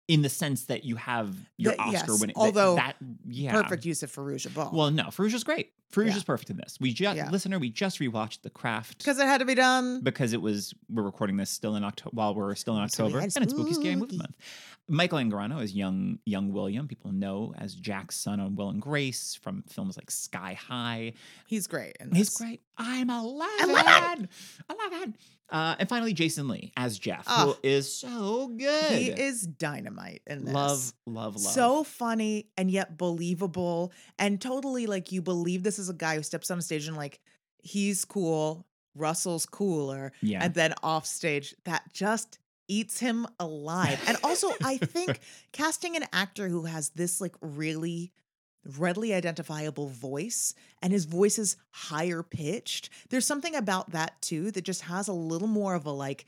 In 0.06 0.22
the 0.22 0.28
sense 0.28 0.66
that 0.66 0.84
you 0.84 0.96
have 0.96 1.34
your 1.56 1.72
That- 1.72 1.80
Oscar 1.80 2.12
yes, 2.12 2.20
winning. 2.20 2.36
although 2.36 2.74
that, 2.76 2.96
yeah. 3.26 3.52
Perfect 3.62 3.84
use 3.86 4.02
of 4.02 4.12
Fairuza 4.12 4.52
Balk. 4.52 4.72
Well, 4.72 4.90
no, 4.90 5.04
Fairuza's 5.04 5.44
great. 5.44 5.72
Fairuza's 5.92 6.16
Yeah. 6.16 6.22
perfect 6.26 6.50
in 6.50 6.56
this. 6.56 6.76
We 6.80 6.92
just 6.92 7.16
Yeah. 7.16 7.30
listener, 7.30 7.58
we 7.58 7.70
just 7.70 7.98
rewatched 8.00 8.42
The 8.42 8.50
Craft 8.50 8.98
because 8.98 9.18
it 9.18 9.26
had 9.26 9.38
to 9.38 9.44
be 9.44 9.54
done. 9.54 10.00
because 10.02 10.32
it 10.32 10.40
was 10.42 10.74
we're 10.88 11.02
recording 11.04 11.36
this 11.36 11.50
still 11.50 11.76
in 11.76 11.84
October 11.84 12.10
while 12.14 12.34
we're 12.34 12.54
still 12.56 12.76
in 12.76 12.82
October 12.82 13.18
and 13.18 13.26
it's 13.26 13.36
spooky 13.52 13.74
scary 13.74 13.96
movie 13.96 14.16
month. 14.16 14.34
Michael 14.86 15.18
Angarano 15.18 15.62
is 15.62 15.72
young 15.72 16.18
young 16.26 16.52
William. 16.52 16.86
People 16.88 17.12
know 17.12 17.54
as 17.56 17.74
Jack's 17.74 18.16
son 18.16 18.38
on 18.40 18.54
Will 18.56 18.68
and 18.68 18.82
Grace 18.82 19.34
from 19.34 19.62
films 19.68 19.96
like 19.96 20.10
Sky 20.10 20.54
High. 20.54 21.12
He's 21.46 21.66
great. 21.66 21.96
In 22.00 22.12
He's 22.14 22.30
great. 22.30 22.60
I'm 22.76 23.08
11. 23.08 23.70
Eleven! 23.70 24.28
11. 24.68 25.16
Uh, 25.50 25.76
and 25.78 25.88
finally, 25.88 26.12
Jason 26.12 26.48
Lee 26.48 26.72
as 26.76 26.98
Jeff, 26.98 27.24
Oh. 27.28 27.52
who 27.52 27.68
is 27.68 27.94
so 27.94 28.48
good. 28.48 28.92
He 28.92 29.08
is 29.10 29.42
dynamite 29.42 30.22
in 30.26 30.44
this. 30.46 30.52
Love, 30.54 30.92
love, 31.06 31.34
love. 31.36 31.52
So 31.52 31.84
funny 31.84 32.48
and 32.58 32.70
yet 32.70 32.98
believable, 32.98 33.92
and 34.18 34.40
totally 34.40 34.86
like 34.86 35.12
you 35.12 35.22
believe 35.22 35.62
this 35.62 35.73
is 35.78 35.88
a 35.88 35.94
guy 35.94 36.16
who 36.16 36.22
steps 36.22 36.50
on 36.50 36.60
stage 36.60 36.86
and 36.86 36.96
like 36.96 37.20
he's 37.62 38.04
cool, 38.04 38.66
Russell's 38.94 39.46
cooler, 39.46 40.12
yeah. 40.22 40.44
and 40.44 40.54
then 40.54 40.74
off 40.82 41.06
stage 41.06 41.54
that 41.64 41.82
just 41.92 42.38
eats 42.68 42.98
him 42.98 43.26
alive. 43.38 44.02
And 44.06 44.16
also, 44.24 44.50
I 44.62 44.78
think 44.78 45.20
casting 45.52 45.96
an 45.96 46.04
actor 46.12 46.48
who 46.48 46.64
has 46.64 46.90
this 46.90 47.20
like 47.20 47.34
really 47.40 48.12
readily 48.78 49.12
identifiable 49.12 49.88
voice 49.88 50.54
and 50.80 50.92
his 50.92 51.04
voice 51.04 51.38
is 51.38 51.56
higher 51.70 52.22
pitched. 52.22 52.90
There's 53.10 53.26
something 53.26 53.54
about 53.54 53.90
that 53.90 54.20
too 54.22 54.50
that 54.52 54.64
just 54.64 54.82
has 54.82 55.08
a 55.08 55.12
little 55.12 55.48
more 55.48 55.74
of 55.74 55.86
a 55.86 55.90
like 55.90 56.24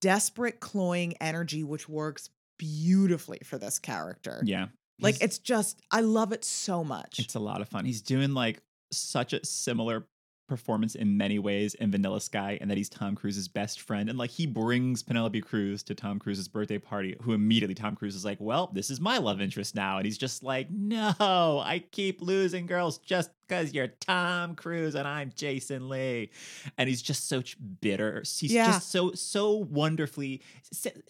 desperate 0.00 0.60
cloying 0.60 1.14
energy 1.20 1.64
which 1.64 1.88
works 1.88 2.30
beautifully 2.58 3.40
for 3.44 3.58
this 3.58 3.78
character. 3.78 4.42
yeah. 4.44 4.66
Like 5.00 5.20
it's 5.20 5.38
just 5.38 5.80
I 5.90 6.00
love 6.02 6.32
it 6.32 6.44
so 6.44 6.84
much. 6.84 7.18
it's 7.18 7.34
a 7.34 7.40
lot 7.40 7.60
of 7.60 7.68
fun. 7.68 7.84
He's 7.84 8.02
doing 8.02 8.34
like 8.34 8.62
such 8.96 9.32
a 9.32 9.44
similar 9.44 10.06
performance 10.48 10.94
in 10.94 11.16
many 11.16 11.38
ways 11.38 11.72
in 11.74 11.90
Vanilla 11.90 12.20
Sky, 12.20 12.58
and 12.60 12.70
that 12.70 12.76
he's 12.76 12.90
Tom 12.90 13.14
Cruise's 13.14 13.48
best 13.48 13.80
friend. 13.80 14.10
And 14.10 14.18
like 14.18 14.30
he 14.30 14.46
brings 14.46 15.02
Penelope 15.02 15.40
Cruz 15.40 15.82
to 15.84 15.94
Tom 15.94 16.18
Cruise's 16.18 16.48
birthday 16.48 16.78
party, 16.78 17.16
who 17.22 17.32
immediately 17.32 17.74
Tom 17.74 17.96
Cruise 17.96 18.14
is 18.14 18.24
like, 18.24 18.38
Well, 18.40 18.70
this 18.74 18.90
is 18.90 19.00
my 19.00 19.18
love 19.18 19.40
interest 19.40 19.74
now. 19.74 19.96
And 19.96 20.04
he's 20.04 20.18
just 20.18 20.42
like, 20.42 20.70
No, 20.70 21.14
I 21.18 21.82
keep 21.90 22.20
losing 22.20 22.66
girls 22.66 22.98
just 22.98 23.30
because 23.48 23.72
you're 23.74 23.88
Tom 23.88 24.54
Cruise 24.54 24.94
and 24.94 25.06
I'm 25.06 25.32
Jason 25.34 25.88
Lee. 25.88 26.30
And 26.78 26.88
he's 26.88 27.02
just 27.02 27.28
so 27.28 27.42
bitter. 27.80 28.20
He's 28.20 28.52
Yeah. 28.52 28.66
just 28.66 28.90
so, 28.90 29.12
so 29.12 29.52
wonderfully 29.56 30.42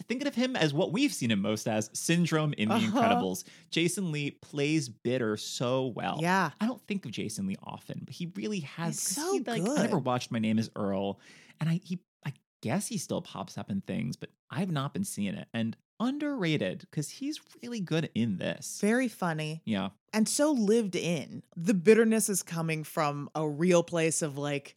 thinking 0.07 0.27
of 0.27 0.35
him 0.35 0.55
as 0.55 0.73
what 0.73 0.91
we've 0.91 1.13
seen 1.13 1.31
him 1.31 1.41
most 1.41 1.67
as 1.67 1.89
Syndrome 1.93 2.53
in 2.53 2.69
The 2.69 2.75
Uh-huh. 2.75 2.91
Incredibles. 3.01 3.43
Jason 3.71 4.11
Lee 4.11 4.31
plays 4.31 4.89
bitter 4.89 5.37
so 5.37 5.87
well. 5.87 6.19
yeah. 6.21 6.51
I 6.59 6.65
don't 6.65 6.81
think 6.87 7.05
of 7.05 7.11
Jason 7.11 7.47
Lee 7.47 7.55
often, 7.63 8.01
but 8.05 8.13
he 8.13 8.31
really 8.35 8.61
has. 8.61 8.99
So 8.99 9.33
he, 9.33 9.39
like, 9.41 9.61
I 9.61 9.81
never 9.83 9.97
watched 9.99 10.31
My 10.31 10.39
Name 10.39 10.59
Is 10.59 10.69
Earl, 10.75 11.19
and 11.59 11.69
I 11.69 11.79
he 11.83 11.99
I 12.25 12.33
guess 12.61 12.87
he 12.87 12.97
still 12.97 13.21
pops 13.21 13.57
up 13.57 13.69
in 13.69 13.81
things, 13.81 14.15
but 14.15 14.29
I've 14.49 14.71
not 14.71 14.93
been 14.93 15.03
seeing 15.03 15.33
it. 15.35 15.47
And 15.53 15.75
underrated 16.03 16.79
because 16.81 17.09
he's 17.09 17.39
really 17.61 17.79
good 17.79 18.09
in 18.13 18.37
this. 18.37 18.79
Very 18.81 19.07
funny. 19.07 19.61
yeah, 19.65 19.89
and 20.13 20.27
so 20.27 20.51
lived 20.51 20.95
in. 20.95 21.43
The 21.55 21.73
bitterness 21.73 22.29
is 22.29 22.43
coming 22.43 22.83
from 22.83 23.29
a 23.35 23.47
real 23.47 23.83
place 23.83 24.21
of 24.21 24.37
like, 24.37 24.75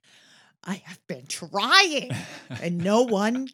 I 0.65 0.83
have 0.85 1.05
been 1.07 1.27
trying 1.27 2.11
and 2.63 2.79
no 2.79 3.03
one 3.23 3.49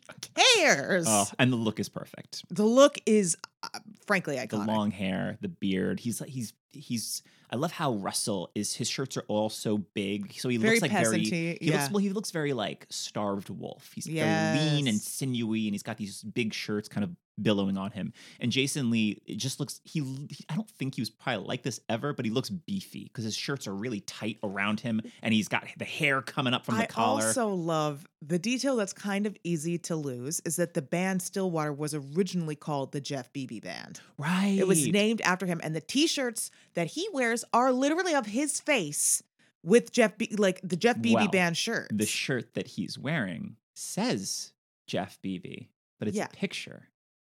cares. 0.57 1.07
oh, 1.09 1.27
and 1.39 1.53
the 1.53 1.57
look 1.57 1.81
is 1.81 1.89
perfect. 1.89 2.45
The 2.51 2.65
look 2.65 2.99
is 3.07 3.37
uh, 3.63 3.79
frankly 4.07 4.39
I 4.39 4.47
guess. 4.47 4.61
the 4.61 4.67
long 4.67 4.91
hair, 4.91 5.39
the 5.41 5.49
beard. 5.49 6.01
He's 6.01 6.21
like 6.21 6.31
he's 6.31 6.53
he's. 6.73 7.23
I 7.51 7.57
love 7.57 7.73
how 7.73 7.95
Russell 7.95 8.51
is. 8.55 8.75
His 8.75 8.89
shirts 8.89 9.17
are 9.19 9.25
all 9.29 9.51
so 9.51 9.79
big, 9.79 10.33
so 10.33 10.49
he 10.49 10.57
Very 10.57 10.81
looks 10.81 10.83
like 10.83 10.91
very. 10.91 11.23
He 11.23 11.59
yeah. 11.61 11.81
looks 11.81 11.91
well. 11.91 11.99
He 11.99 12.11
looks 12.11 12.31
very 12.31 12.55
like 12.55 12.87
starved 12.89 13.51
wolf. 13.51 13.91
He's 13.95 14.07
very 14.07 14.59
lean 14.59 14.89
and 14.89 14.99
sinewy, 14.99 15.67
and 15.67 15.75
he's 15.75 15.83
got 15.83 15.99
these 15.99 16.23
big 16.23 16.55
shirts 16.55 16.89
kind 16.89 17.05
of 17.05 17.11
billowing 17.41 17.77
on 17.77 17.91
him. 17.91 18.13
And 18.41 18.51
Jason 18.53 18.91
Lee, 18.91 19.21
it 19.27 19.37
just 19.37 19.61
looks. 19.61 19.81
He. 19.85 20.01
he- 20.01 20.47
I 20.49 20.55
don't 20.55 20.69
think 20.71 20.95
he 20.95 21.03
was 21.03 21.11
probably 21.11 21.47
like 21.47 21.63
this 21.63 21.79
ever, 21.91 22.15
but 22.15 22.25
he 22.25 22.31
looks 22.31 22.49
beefy 22.49 23.05
because 23.05 23.25
his 23.25 23.37
shirts 23.37 23.67
are 23.67 23.75
really 23.75 24.01
tight 24.01 24.39
around 24.43 24.81
him, 24.81 25.03
and 25.23 25.35
he's 25.35 25.49
got 25.49 25.67
the 25.77 25.85
hair 25.85 26.23
coming 26.23 26.55
up 26.55 26.65
from 26.65 26.77
the 26.77 26.85
I 26.85 26.87
collar. 26.87 27.23
I 27.23 27.27
also 27.27 27.49
love 27.51 28.07
the 28.25 28.39
detail 28.39 28.77
that's 28.77 28.93
kind 28.93 29.27
of 29.27 29.37
easy 29.43 29.79
to 29.79 29.97
lose 29.97 30.41
is 30.45 30.57
that 30.57 30.75
the 30.75 30.83
band 30.83 31.21
Stillwater 31.21 31.73
was 31.73 31.93
originally 31.93 32.55
called 32.55 32.93
the 32.93 33.01
Jeff 33.01 33.33
Bebe 33.33 33.52
Band. 33.61 34.01
right. 34.19 34.57
It 34.59 34.67
was 34.67 34.87
named 34.89 35.21
after 35.23 35.47
him, 35.47 35.61
and 35.63 35.75
the 35.75 35.81
T-shirts 35.81 36.51
that 36.75 36.89
he 36.89 37.09
wears 37.13 37.45
are 37.53 37.73
literally 37.73 38.15
of 38.15 38.27
his 38.27 38.61
face 38.61 39.23
with 39.63 39.93
Jeff, 39.93 40.17
Be- 40.19 40.35
like 40.37 40.61
the 40.63 40.77
Jeff 40.77 41.01
Bebe 41.01 41.15
Well, 41.15 41.29
Band 41.29 41.57
shirt. 41.57 41.89
the 41.93 42.07
shirt 42.07 42.55
that 42.55 42.67
he's 42.67 42.99
wearing 42.99 43.57
says 43.75 44.53
Jeff 44.87 45.19
Bebe, 45.23 45.69
but 45.99 46.09
it's 46.09 46.17
Yeah. 46.17 46.25
a 46.27 46.37
picture 46.37 46.89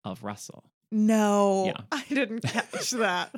of 0.05 0.23
Russell. 0.23 0.63
no, 0.91 1.65
Yeah. 1.65 1.81
I 1.91 2.03
didn't 2.09 2.41
catch 2.41 2.91
that. 2.91 3.33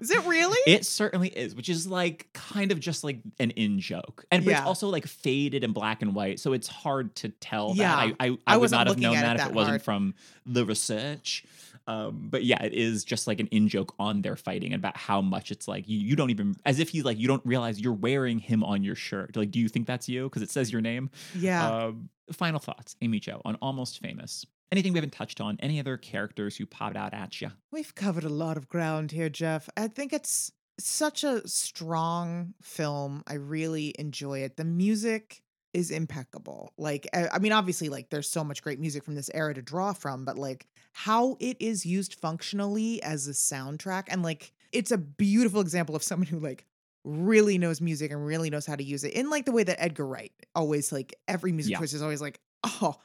Is 0.00 0.10
it 0.10 0.22
really? 0.26 0.58
It 0.70 0.84
certainly 0.84 1.28
is, 1.28 1.54
which 1.54 1.70
is 1.70 1.86
like 1.86 2.28
kind 2.34 2.70
of 2.70 2.78
just 2.80 3.02
like 3.02 3.18
an 3.38 3.50
in 3.52 3.80
joke, 3.80 4.26
and 4.30 4.44
but 4.44 4.50
Yeah. 4.50 4.58
it's 4.58 4.66
also 4.66 4.88
like 4.88 5.06
faded 5.06 5.64
in 5.64 5.72
black 5.72 6.02
and 6.02 6.14
white, 6.14 6.38
so 6.38 6.52
it's 6.52 6.68
hard 6.68 7.14
to 7.16 7.30
tell. 7.30 7.72
Yeah. 7.74 7.96
that. 8.06 8.14
I 8.20 8.26
I, 8.26 8.28
I 8.30 8.38
I 8.46 8.56
would 8.58 8.62
wasn't 8.72 8.88
have 8.88 8.98
known 8.98 9.16
at 9.16 9.20
it 9.20 9.22
that 9.24 9.32
if 9.36 9.38
that 9.42 9.48
it 9.50 9.54
wasn't 9.54 9.82
from 9.82 10.14
the 10.44 10.66
research. 10.66 11.44
Um, 11.86 12.28
but 12.30 12.44
yeah, 12.44 12.62
it 12.62 12.72
is 12.72 13.04
just 13.04 13.26
like 13.26 13.38
an 13.38 13.46
in 13.48 13.68
joke 13.68 13.94
on 13.98 14.22
their 14.22 14.36
fighting 14.36 14.72
and 14.72 14.80
about 14.80 14.96
how 14.96 15.20
much 15.20 15.50
it's 15.50 15.68
like 15.68 15.88
you, 15.88 15.98
you 15.98 16.16
don't 16.16 16.30
even 16.30 16.56
as 16.64 16.80
if 16.80 16.88
he's 16.88 17.04
like 17.04 17.18
you 17.18 17.28
don't 17.28 17.44
realize 17.44 17.80
you're 17.80 17.92
wearing 17.92 18.38
him 18.38 18.64
on 18.64 18.82
your 18.82 18.96
shirt. 18.96 19.36
Like, 19.36 19.50
do 19.50 19.60
you 19.60 19.68
think 19.68 19.86
that's 19.86 20.08
you 20.08 20.24
because 20.24 20.42
it 20.42 20.50
says 20.50 20.72
your 20.72 20.80
name? 20.80 21.10
yeah. 21.34 21.84
Um, 21.86 22.10
final 22.32 22.58
thoughts, 22.58 22.96
Amy 23.02 23.20
Jo, 23.20 23.40
on 23.44 23.54
Almost 23.62 24.00
Famous. 24.00 24.44
Anything 24.72 24.92
we 24.92 24.98
haven't 24.98 25.12
touched 25.12 25.40
on? 25.40 25.56
Any 25.60 25.78
other 25.78 25.96
characters 25.96 26.56
who 26.56 26.66
popped 26.66 26.96
out 26.96 27.14
at 27.14 27.40
you? 27.40 27.50
We've 27.70 27.94
covered 27.94 28.24
a 28.24 28.28
lot 28.28 28.56
of 28.56 28.68
ground 28.68 29.12
here, 29.12 29.28
Jeff. 29.28 29.68
I 29.76 29.86
think 29.86 30.12
it's 30.12 30.50
such 30.80 31.22
a 31.22 31.46
strong 31.46 32.54
film. 32.62 33.22
I 33.28 33.34
really 33.34 33.94
enjoy 33.96 34.40
it. 34.40 34.56
The 34.56 34.64
music 34.64 35.42
is 35.72 35.92
impeccable. 35.92 36.72
Like, 36.76 37.06
I 37.14 37.28
I 37.34 37.38
mean, 37.38 37.52
obviously, 37.52 37.88
like, 37.88 38.10
there's 38.10 38.28
so 38.28 38.42
much 38.42 38.62
great 38.62 38.80
music 38.80 39.04
from 39.04 39.14
this 39.14 39.30
era 39.32 39.54
to 39.54 39.62
draw 39.62 39.92
from, 39.92 40.24
but 40.24 40.36
like, 40.36 40.66
how 40.98 41.36
it 41.40 41.56
is 41.60 41.84
used 41.84 42.14
functionally 42.14 43.02
as 43.02 43.28
a 43.28 43.32
soundtrack, 43.32 44.04
and 44.08 44.22
like, 44.22 44.52
it's 44.72 44.90
a 44.90 44.98
beautiful 44.98 45.60
example 45.60 45.94
of 45.94 46.02
someone 46.02 46.26
who, 46.26 46.38
like, 46.38 46.64
really 47.04 47.58
knows 47.58 47.80
music 47.80 48.10
and 48.10 48.24
really 48.26 48.48
knows 48.50 48.66
how 48.66 48.74
to 48.74 48.82
use 48.82 49.04
it 49.04 49.12
in 49.12 49.30
like 49.30 49.44
the 49.44 49.52
way 49.52 49.62
that 49.62 49.80
Edgar 49.80 50.04
Wright 50.06 50.32
always 50.56 50.90
like 50.90 51.14
every 51.28 51.52
music 51.52 51.70
Yeah. 51.72 51.78
choice 51.78 51.92
is 51.92 52.02
always 52.02 52.20
like 52.20 52.40
oh, 52.64 52.96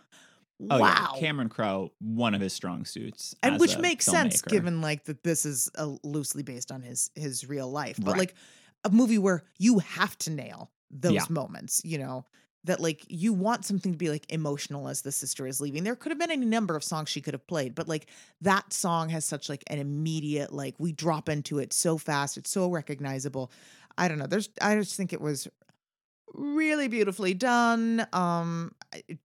Oh, 0.69 0.80
wow 0.80 1.11
yeah. 1.13 1.19
Cameron 1.19 1.49
Crowe, 1.49 1.91
one 1.99 2.34
of 2.34 2.41
his 2.41 2.53
strong 2.53 2.85
suits. 2.85 3.35
and 3.43 3.59
which 3.59 3.77
makes 3.77 4.05
sense 4.05 4.41
given 4.41 4.81
like 4.81 5.03
that 5.05 5.23
this 5.23 5.45
is 5.45 5.69
uh, 5.76 5.95
loosely 6.03 6.41
based 6.43 6.72
on 6.72 6.81
his 6.81 7.11
his 7.15 7.47
real 7.47 7.69
life 7.69 7.97
but 7.99 8.11
Right. 8.13 8.18
like 8.19 8.35
a 8.84 8.89
movie 8.89 9.18
where 9.19 9.43
you 9.59 9.80
have 9.80 10.18
to 10.19 10.31
nail 10.31 10.72
those 10.89 11.13
Yeah. 11.13 11.26
moments 11.30 11.81
you 11.85 11.97
know 11.99 12.26
that 12.63 12.79
like 12.79 13.05
you 13.09 13.33
want 13.33 13.65
something 13.65 13.91
to 13.91 13.97
be 13.97 14.09
like 14.09 14.31
emotional 14.31 14.88
as 14.88 15.01
the 15.01 15.11
sister 15.11 15.47
is 15.47 15.59
leaving. 15.59 15.83
There 15.83 15.95
could 15.95 16.11
have 16.11 16.19
been 16.19 16.31
any 16.31 16.45
number 16.45 16.75
of 16.75 16.83
songs 16.83 17.09
she 17.09 17.21
could 17.21 17.33
have 17.33 17.47
played 17.47 17.75
but 17.75 17.88
like 17.88 18.07
that 18.41 18.71
song 18.73 19.09
has 19.09 19.25
such 19.25 19.49
like 19.49 19.63
an 19.67 19.79
immediate 19.79 20.53
like 20.53 20.75
we 20.77 20.91
drop 20.91 21.29
into 21.29 21.59
it 21.59 21.73
so 21.73 21.97
fast 21.97 22.38
it's 22.38 22.49
so 22.49 22.69
recognizable. 22.69 23.51
I 23.97 24.07
don't 24.07 24.19
know 24.19 24.27
there's 24.27 24.49
i 24.61 24.75
just 24.75 24.95
think 24.95 25.11
it 25.13 25.21
was 25.21 25.47
really 26.33 26.88
beautifully 26.88 27.33
done 27.33 28.07
um 28.13 28.71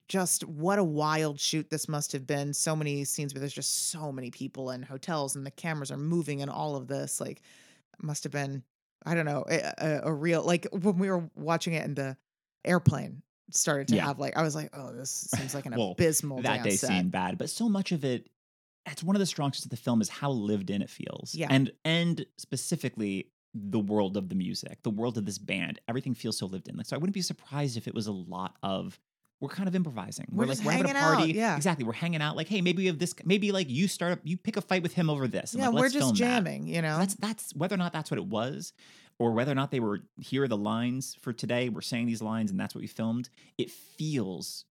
just 0.09 0.43
what 0.45 0.79
a 0.79 0.85
wild 0.85 1.39
shoot 1.39 1.71
this 1.71 1.89
must 1.89 2.13
have 2.13 2.27
been. 2.27 2.53
So 2.53 2.75
many 2.75 3.05
scenes 3.05 3.35
where 3.35 3.41
there's 3.41 3.53
just 3.53 3.91
so 3.91 4.11
many 4.11 4.31
people 4.31 4.71
and 4.71 4.85
hotels 4.85 5.37
and 5.37 5.45
the 5.45 5.51
cameras 5.51 5.91
are 5.91 5.97
moving 5.97 6.43
and 6.43 6.51
all 6.51 6.77
of 6.77 6.89
this 6.89 7.21
like 7.21 7.43
must 8.03 8.25
have 8.25 8.33
been 8.33 8.63
i 9.05 9.15
don't 9.15 9.25
know 9.25 9.45
a, 9.49 9.73
a, 9.79 10.01
a 10.05 10.13
real 10.13 10.43
like 10.43 10.67
when 10.73 10.99
we 10.99 11.09
were 11.09 11.29
watching 11.35 11.73
it 11.73 11.85
in 11.85 11.95
the 11.95 12.17
airplane 12.65 13.23
started 13.51 13.89
to 13.89 13.97
Yeah. 13.97 14.07
have 14.07 14.19
like 14.19 14.37
i 14.37 14.43
was 14.43 14.55
like 14.55 14.71
oh 14.75 14.93
this 14.93 15.29
seems 15.35 15.55
like 15.55 15.67
an 15.67 15.75
Well, 15.77 15.93
abysmal 15.93 16.43
that 16.43 16.63
day 16.65 16.71
set. 16.77 16.89
seemed 16.89 17.13
bad, 17.13 17.39
but 17.39 17.49
so 17.51 17.69
much 17.69 17.93
of 17.93 18.05
it. 18.05 18.29
That's 18.85 19.03
one 19.03 19.17
of 19.17 19.21
the 19.21 19.27
strong 19.27 19.53
suits 19.53 19.65
of 19.65 19.71
the 19.71 19.77
film 19.77 20.01
is 20.01 20.09
how 20.09 20.31
lived 20.31 20.71
in 20.71 20.81
it 20.83 20.91
feels. 20.91 21.35
Yeah. 21.35 21.49
and 21.51 21.73
and 21.85 22.25
specifically 22.39 23.31
the 23.55 23.79
world 23.81 24.17
of 24.17 24.29
the 24.29 24.35
music, 24.35 24.83
the 24.83 24.91
world 24.91 25.17
of 25.19 25.25
this 25.25 25.39
band. 25.39 25.81
Everything 25.89 26.15
feels 26.15 26.37
so 26.39 26.47
lived 26.47 26.69
in. 26.69 26.77
Like, 26.77 26.87
so 26.87 26.95
I 26.95 26.99
wouldn't 26.99 27.15
be 27.15 27.23
surprised 27.23 27.77
if 27.77 27.89
it 27.89 27.95
was 27.95 28.07
a 28.07 28.13
lot 28.13 28.55
of. 28.63 28.99
We're 29.41 29.49
kind 29.51 29.69
of 29.69 29.75
improvising. 29.75 30.27
We're 30.33 30.45
like 30.47 30.57
just 30.57 30.65
we're 30.65 30.73
having 30.73 30.87
a 30.87 30.95
hanging 30.95 31.03
out, 31.03 31.17
party. 31.19 31.33
yeah. 31.35 31.57
exactly. 31.57 31.85
We're 31.85 31.93
hanging 31.93 32.23
out. 32.23 32.37
Like, 32.37 32.49
hey, 32.49 32.61
maybe 32.63 32.83
we 32.83 32.87
have 32.87 32.99
this. 32.99 33.15
Maybe 33.25 33.53
like 33.53 33.69
you 33.69 33.87
start 33.89 34.13
up. 34.13 34.21
You 34.25 34.37
pick 34.39 34.57
a 34.57 34.61
fight 34.63 34.83
with 34.83 34.95
him 34.95 35.11
over 35.11 35.27
this. 35.29 35.53
and, 35.53 35.63
yeah 35.63 35.69
like, 35.69 35.79
we're 35.81 35.89
just 35.89 35.99
film 35.99 36.11
that. 36.11 36.17
jamming 36.17 36.67
you 36.69 36.81
know 36.81 36.97
That's 36.99 37.15
that's 37.17 37.55
whether 37.55 37.75
or 37.75 37.79
not 37.79 37.93
that's 37.93 38.11
what 38.11 38.17
it 38.19 38.27
was, 38.27 38.73
or 39.19 39.33
whether 39.33 39.53
or 39.53 39.55
not 39.55 39.71
they 39.71 39.81
were 39.81 40.01
here 40.21 40.45
are 40.45 40.49
the 40.49 40.57
lines 40.57 41.17
for 41.21 41.33
today. 41.33 41.69
We're 41.69 41.81
saying 41.81 42.07
these 42.07 42.23
lines, 42.23 42.51
and 42.51 42.61
that's 42.61 42.75
what 42.75 42.83
we 42.83 42.87
filmed. 42.87 43.29
It 43.59 43.71
feels 43.71 44.65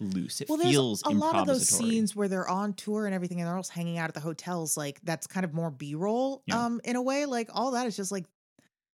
loose. 0.00 0.40
It 0.40 0.48
well, 0.48 0.58
feels 0.58 1.02
a 1.02 1.10
lot 1.10 1.36
of 1.36 1.46
those 1.46 1.68
scenes 1.68 2.16
where 2.16 2.26
they're 2.28 2.48
on 2.48 2.72
tour 2.72 3.04
and 3.06 3.14
everything, 3.14 3.40
and 3.40 3.46
they're 3.48 3.56
also 3.56 3.72
hanging 3.72 3.98
out 3.98 4.08
at 4.08 4.14
the 4.14 4.20
hotels. 4.20 4.76
Like 4.76 5.00
that's 5.02 5.26
kind 5.26 5.44
of 5.44 5.52
more 5.52 5.70
B-roll, 5.70 6.42
Yeah. 6.46 6.64
um, 6.64 6.80
in 6.84 6.96
a 6.96 7.02
way. 7.02 7.26
Like 7.26 7.50
all 7.52 7.72
that 7.72 7.86
is 7.86 7.96
just 7.96 8.10
like, 8.10 8.24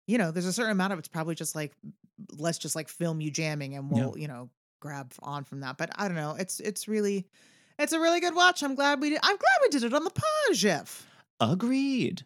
you 0.07 0.19
know, 0.19 0.31
there's 0.33 0.47
a 0.47 0.53
certain 0.53 0.73
amount 0.73 0.93
of 0.93 0.99
it's 0.99 1.09
probably 1.09 1.35
just 1.37 1.55
like, 1.55 1.73
let's 2.37 2.59
just 2.59 2.75
like 2.75 2.89
film 2.89 3.21
you 3.21 3.31
jamming, 3.31 3.75
and 3.77 3.91
we'll, 3.91 4.19
you 4.19 4.27
know, 4.27 4.51
grab 4.81 5.13
on 5.23 5.45
from 5.45 5.61
that. 5.61 5.79
But 5.79 5.91
I 5.95 6.09
don't 6.09 6.17
know. 6.17 6.35
It's 6.39 6.59
it's 6.59 6.89
really, 6.89 7.27
it's 7.79 7.93
a 7.93 8.01
really 8.01 8.19
good 8.21 8.35
watch. 8.35 8.63
I'm 8.65 8.75
glad 8.75 9.01
we 9.01 9.11
did. 9.11 9.21
I'm 9.23 9.37
glad 9.37 9.59
we 9.63 9.69
did 9.69 9.85
it 9.85 9.95
on 9.95 10.03
the 10.03 10.11
pod, 10.11 10.55
Jeff. 10.55 11.07
Agreed. 11.39 12.25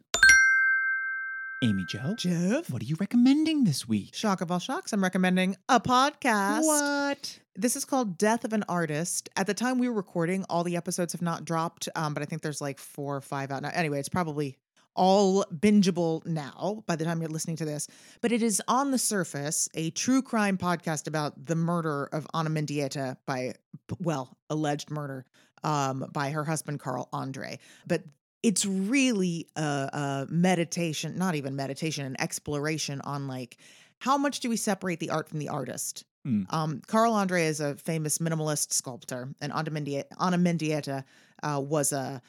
Amy 1.63 1.85
Jo, 1.85 2.15
Jeff. 2.17 2.71
what 2.71 2.81
are 2.81 2.87
you 2.87 2.97
recommending 2.99 3.65
this 3.65 3.87
week? 3.87 4.15
Shock 4.15 4.41
of 4.41 4.51
all 4.51 4.59
shocks. 4.59 4.95
I'm 4.95 5.03
recommending 5.03 5.57
a 5.69 5.79
podcast. 5.79 6.65
What? 6.65 7.39
This 7.55 7.77
is 7.77 7.85
called 7.85 8.17
Death 8.17 8.47
of 8.47 8.55
an 8.55 8.65
Artist. 8.67 9.29
At 9.37 9.47
the 9.47 9.53
time 9.53 9.79
we 9.79 9.87
were 9.87 9.95
recording, 9.95 10.47
all 10.49 10.65
the 10.65 10.79
episodes 10.79 11.13
have 11.13 11.21
not 11.21 11.45
dropped, 11.45 11.87
um, 11.95 12.15
but 12.15 12.23
I 12.23 12.27
think 12.27 12.41
there's 12.41 12.63
like 12.63 12.79
four 12.79 13.15
or 13.15 13.21
five 13.21 13.51
out 13.51 13.61
now. 13.61 13.71
Anyway, 13.75 13.99
it's 13.99 14.09
probably 14.09 14.57
all 14.97 15.45
bingeable 15.55 16.25
now 16.25 16.83
by 16.87 16.97
the 16.97 17.05
time 17.05 17.21
you're 17.21 17.29
listening 17.29 17.57
to 17.57 17.67
this. 17.67 17.89
But 18.23 18.33
it 18.33 18.43
is 18.43 18.63
on 18.67 18.91
the 18.91 18.99
surface 18.99 19.69
a 19.75 19.91
true 19.91 20.23
crime 20.23 20.57
podcast 20.57 21.09
about 21.09 21.45
the 21.45 21.57
murder 21.57 22.09
of 22.11 22.27
Ana 22.33 22.49
Mendieta 22.49 23.19
by, 23.27 23.53
well, 23.99 24.35
alleged 24.49 24.91
murder 24.91 25.27
um, 25.63 26.07
by 26.11 26.31
her 26.31 26.45
husband 26.45 26.81
Carl 26.81 27.11
Andre. 27.13 27.59
But 27.87 28.05
it's 28.43 28.65
really 28.65 29.47
a, 29.57 29.61
a 29.61 30.27
meditation, 30.31 31.19
not 31.19 31.35
even 31.35 31.57
meditation, 31.57 32.07
an 32.07 32.17
exploration 32.21 33.01
on 33.03 33.29
like 33.29 33.59
how 33.99 34.17
much 34.17 34.41
do 34.41 34.49
we 34.49 34.57
separate 34.57 34.99
the 34.99 35.11
art 35.11 35.29
from 35.29 35.39
the 35.39 35.49
artist? 35.49 36.05
Hmm. 36.25 36.43
Um, 36.51 36.83
Carl 36.87 37.13
Andre 37.13 37.45
is 37.45 37.61
a 37.61 37.77
famous 37.77 38.19
minimalist 38.19 38.73
sculptor, 38.73 39.29
and 39.41 39.53
Ana 39.53 39.71
Mendieta 39.71 41.05
uh, 41.43 41.61
was 41.63 41.93
a 41.93 42.21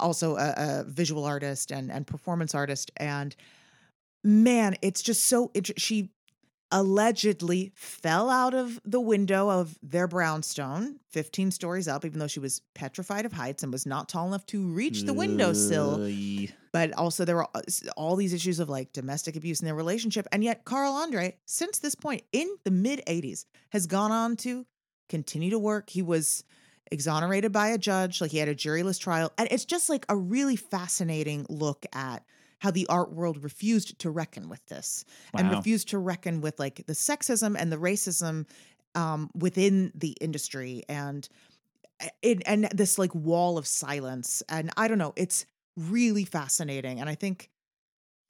also 0.00 0.36
a, 0.36 0.54
a 0.56 0.84
visual 0.86 1.24
artist 1.24 1.70
and 1.70 1.90
and 1.90 2.06
performance 2.06 2.54
artist. 2.54 2.90
And 2.96 3.34
man, 4.22 4.76
it's 4.82 5.02
just 5.02 5.26
so. 5.26 5.50
It, 5.54 5.78
she 5.80 6.10
allegedly 6.70 7.72
fell 7.74 8.28
out 8.30 8.54
of 8.54 8.80
the 8.84 9.00
window 9.00 9.50
of 9.50 9.78
their 9.82 10.06
brownstone, 10.06 11.00
15 11.10 11.50
stories 11.50 11.88
up, 11.88 12.04
even 12.04 12.18
though 12.18 12.26
she 12.26 12.40
was 12.40 12.60
petrified 12.74 13.24
of 13.26 13.32
heights 13.32 13.62
and 13.62 13.72
was 13.72 13.86
not 13.86 14.08
tall 14.08 14.26
enough 14.28 14.44
to 14.46 14.66
reach 14.68 15.02
the 15.04 15.12
windowsill 15.14 16.04
Ugh. 16.04 16.48
but 16.72 16.92
also 16.92 17.24
there 17.24 17.36
were 17.36 17.48
uh, 17.54 17.62
all- 17.96 18.08
all 18.08 18.16
these 18.16 18.32
issues 18.32 18.58
of 18.58 18.68
like 18.68 18.92
domestic 18.92 19.36
abuse 19.36 19.60
in 19.60 19.66
their 19.66 19.74
relationship 19.74 20.26
and 20.32 20.42
yet 20.42 20.64
carl 20.64 20.92
andre 20.94 21.36
since 21.44 21.78
this 21.78 21.94
point 21.94 22.22
in 22.32 22.48
the 22.64 22.70
mid 22.70 23.02
80s 23.06 23.44
has 23.70 23.86
gone 23.86 24.10
on 24.10 24.34
to 24.36 24.64
continue 25.10 25.50
to 25.50 25.58
work 25.58 25.90
he 25.90 26.00
was 26.00 26.42
exonerated 26.90 27.52
by 27.52 27.68
a 27.68 27.78
judge 27.78 28.20
like 28.22 28.30
he 28.30 28.38
had 28.38 28.48
a 28.48 28.54
juryless 28.54 28.98
trial 28.98 29.30
and 29.36 29.46
it's 29.50 29.66
just 29.66 29.90
like 29.90 30.06
a 30.08 30.16
really 30.16 30.56
fascinating 30.56 31.44
look 31.50 31.84
at 31.92 32.24
how 32.58 32.70
the 32.70 32.86
art 32.88 33.12
world 33.12 33.42
refused 33.42 33.98
to 34.00 34.10
reckon 34.10 34.48
with 34.48 34.64
this 34.66 35.04
and 35.34 35.50
refused 35.50 35.88
to 35.88 35.98
reckon 35.98 36.40
with 36.40 36.58
like 36.58 36.84
the 36.86 36.92
sexism 36.92 37.56
and 37.58 37.72
the 37.72 37.76
racism 37.76 38.46
um, 38.94 39.30
within 39.34 39.92
the 39.94 40.16
industry 40.20 40.82
and 40.88 41.28
eh, 42.00 42.08
it, 42.22 42.42
and 42.46 42.68
this 42.74 42.98
like 42.98 43.14
wall 43.14 43.58
of 43.58 43.66
silence. 43.66 44.42
And 44.48 44.70
i 44.76 44.88
don't 44.88 44.98
know 44.98 45.12
it's 45.16 45.46
really 45.76 46.24
fascinating. 46.24 47.00
And 47.00 47.08
i 47.08 47.14
think 47.14 47.50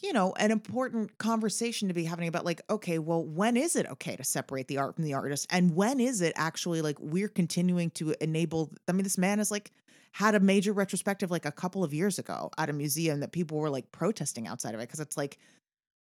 you 0.00 0.12
know 0.12 0.32
an 0.34 0.50
important 0.50 1.18
conversation 1.18 1.88
to 1.88 1.94
be 1.94 2.04
having 2.04 2.28
about 2.28 2.44
like 2.44 2.60
okay 2.70 2.98
well 2.98 3.24
when 3.24 3.56
is 3.56 3.74
it 3.74 3.86
okay 3.86 4.14
to 4.14 4.24
separate 4.24 4.68
the 4.68 4.78
art 4.78 4.94
from 4.94 5.04
the 5.04 5.14
artist? 5.14 5.46
And 5.50 5.74
when 5.74 6.00
is 6.00 6.20
it 6.20 6.34
actually 6.36 6.82
like 6.82 6.96
we're 7.00 7.28
continuing 7.28 7.90
to 7.92 8.14
enable 8.20 8.70
i 8.88 8.92
mean 8.92 9.04
this 9.04 9.18
man 9.18 9.40
is 9.40 9.50
like 9.50 9.72
had 10.12 10.34
a 10.34 10.40
major 10.40 10.72
retrospective 10.72 11.30
like 11.30 11.44
a 11.44 11.52
couple 11.52 11.84
of 11.84 11.92
years 11.94 12.18
ago 12.18 12.50
at 12.58 12.68
a 12.70 12.72
museum 12.72 13.20
that 13.20 13.32
people 13.32 13.58
were 13.58 13.70
like 13.70 13.90
protesting 13.92 14.46
outside 14.46 14.74
of 14.74 14.80
it 14.80 14.84
because 14.88 15.00
it's 15.00 15.16
like, 15.16 15.38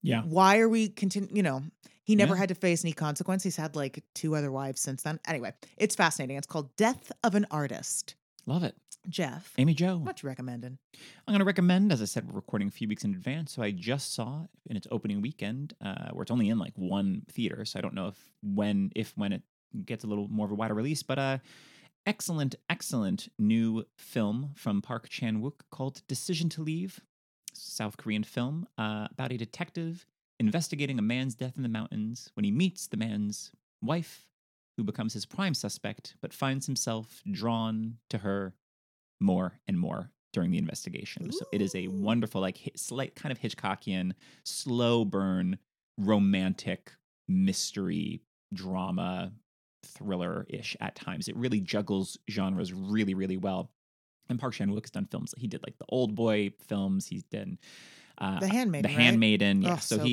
Yeah. 0.03 0.23
why 0.23 0.59
are 0.59 0.69
we 0.69 0.89
continue? 0.89 1.29
You 1.33 1.43
know, 1.43 1.63
he 2.03 2.17
never 2.17 2.35
Yeah. 2.35 2.41
had 2.41 2.49
to 2.51 2.55
face 2.55 2.85
any 2.85 2.93
consequence. 2.93 3.43
He's 3.43 3.57
had 3.57 3.77
like 3.77 4.05
two 4.15 4.37
other 4.37 4.53
wives 4.53 4.81
since 4.81 5.03
then. 5.03 5.21
Anyway, 5.27 5.53
it's 5.77 5.95
fascinating. 5.95 6.37
It's 6.37 6.47
called 6.47 6.75
Death 6.77 7.11
of 7.23 7.35
an 7.35 7.47
Artist. 7.51 8.15
Love 8.47 8.63
it. 8.65 8.77
Jeff, 9.09 9.53
Amy 9.59 9.75
Jo. 9.75 9.99
what 9.99 10.23
you 10.23 10.29
recommending? 10.29 10.79
I'm 11.27 11.33
going 11.33 11.39
to 11.41 11.45
recommend, 11.45 11.93
as 11.93 12.01
I 12.01 12.07
said, 12.07 12.27
we're 12.27 12.37
recording 12.37 12.69
a 12.69 12.71
few 12.71 12.89
weeks 12.89 13.05
in 13.05 13.11
advance. 13.15 13.53
So 13.53 13.63
I 13.63 13.71
just 13.71 14.15
saw 14.15 14.47
in 14.65 14.79
its 14.79 14.87
opening 14.91 15.21
weekend, 15.21 15.75
uh, 15.83 16.09
where 16.13 16.23
it's 16.23 16.31
only 16.31 16.49
in 16.49 16.59
like 16.59 16.73
one 16.77 17.23
theater. 17.31 17.67
So 17.67 17.79
I 17.79 17.83
don't 17.83 17.93
know 17.95 18.09
if 18.09 18.33
when, 18.43 18.93
if 18.97 19.13
when 19.17 19.35
it 19.35 19.43
gets 19.85 20.05
a 20.05 20.07
little 20.07 20.27
more 20.29 20.47
of 20.47 20.53
a 20.53 20.55
wider 20.55 20.73
release, 20.73 21.03
but 21.03 21.19
uh, 21.19 21.39
excellent, 22.07 22.55
excellent 22.69 23.29
new 23.39 23.85
film 23.97 24.51
from 24.55 24.83
Park 24.83 25.09
Chan 25.09 25.41
Wook 25.41 25.61
called 25.71 26.03
Decision 26.09 26.49
to 26.51 26.63
Leave, 26.63 27.01
South 27.53 27.97
Korean 27.97 28.25
film 28.25 28.67
uh, 28.79 29.09
about 29.11 29.33
a 29.33 29.37
detective 29.37 30.07
investigating 30.41 30.99
a 30.99 31.03
man's 31.03 31.35
death 31.35 31.57
in 31.57 31.63
the 31.63 31.69
mountains 31.69 32.31
when 32.35 32.45
he 32.45 32.51
meets 32.51 32.89
the 32.89 32.97
man's 32.97 33.53
wife, 33.81 34.27
who 34.77 34.85
becomes 34.85 35.13
his 35.13 35.25
prime 35.25 35.55
suspect, 35.55 36.17
but 36.21 36.33
finds 36.33 36.67
himself 36.67 37.23
drawn 37.31 37.99
to 38.11 38.19
her 38.19 38.55
more 39.21 39.61
and 39.69 39.79
more 39.79 40.11
during 40.33 40.51
the 40.51 40.59
investigation. 40.59 41.31
So 41.31 41.47
it 41.53 41.63
is 41.63 41.75
a 41.77 41.87
wonderful, 41.87 42.41
like 42.41 42.73
slight 42.75 43.15
kind 43.15 43.31
of 43.31 43.39
Hitchcockian, 43.39 44.13
slow 44.45 45.05
burn, 45.05 45.59
romantic 45.97 46.93
mystery 47.29 48.21
drama 48.53 49.33
thriller 49.85 50.47
ish 50.49 50.77
at 50.81 50.95
times. 50.97 51.29
It 51.29 51.37
really 51.37 51.61
juggles 51.61 52.19
genres 52.31 52.73
really, 52.73 53.15
really 53.15 53.37
well. 53.37 53.71
And 54.29 54.39
Park 54.39 54.55
Chan 54.55 54.71
Wook 54.71 54.85
has 54.85 54.91
done 54.91 55.07
films. 55.11 55.35
He 55.37 55.47
did 55.47 55.63
like 55.63 55.77
the 55.79 55.85
Old 55.89 56.15
Boy 56.15 56.53
films. 56.67 57.07
He's 57.07 57.25
done 57.25 57.59
uh, 58.19 58.41
The 58.41 58.49
Handmaiden. 58.49 58.91
the 58.91 58.97
right? 58.97 59.05
Handmaiden. 59.05 59.63
Yeah, 59.63 59.75
Oh, 59.75 59.77
so, 59.77 59.97
so 59.99 60.05
good. 60.05 60.09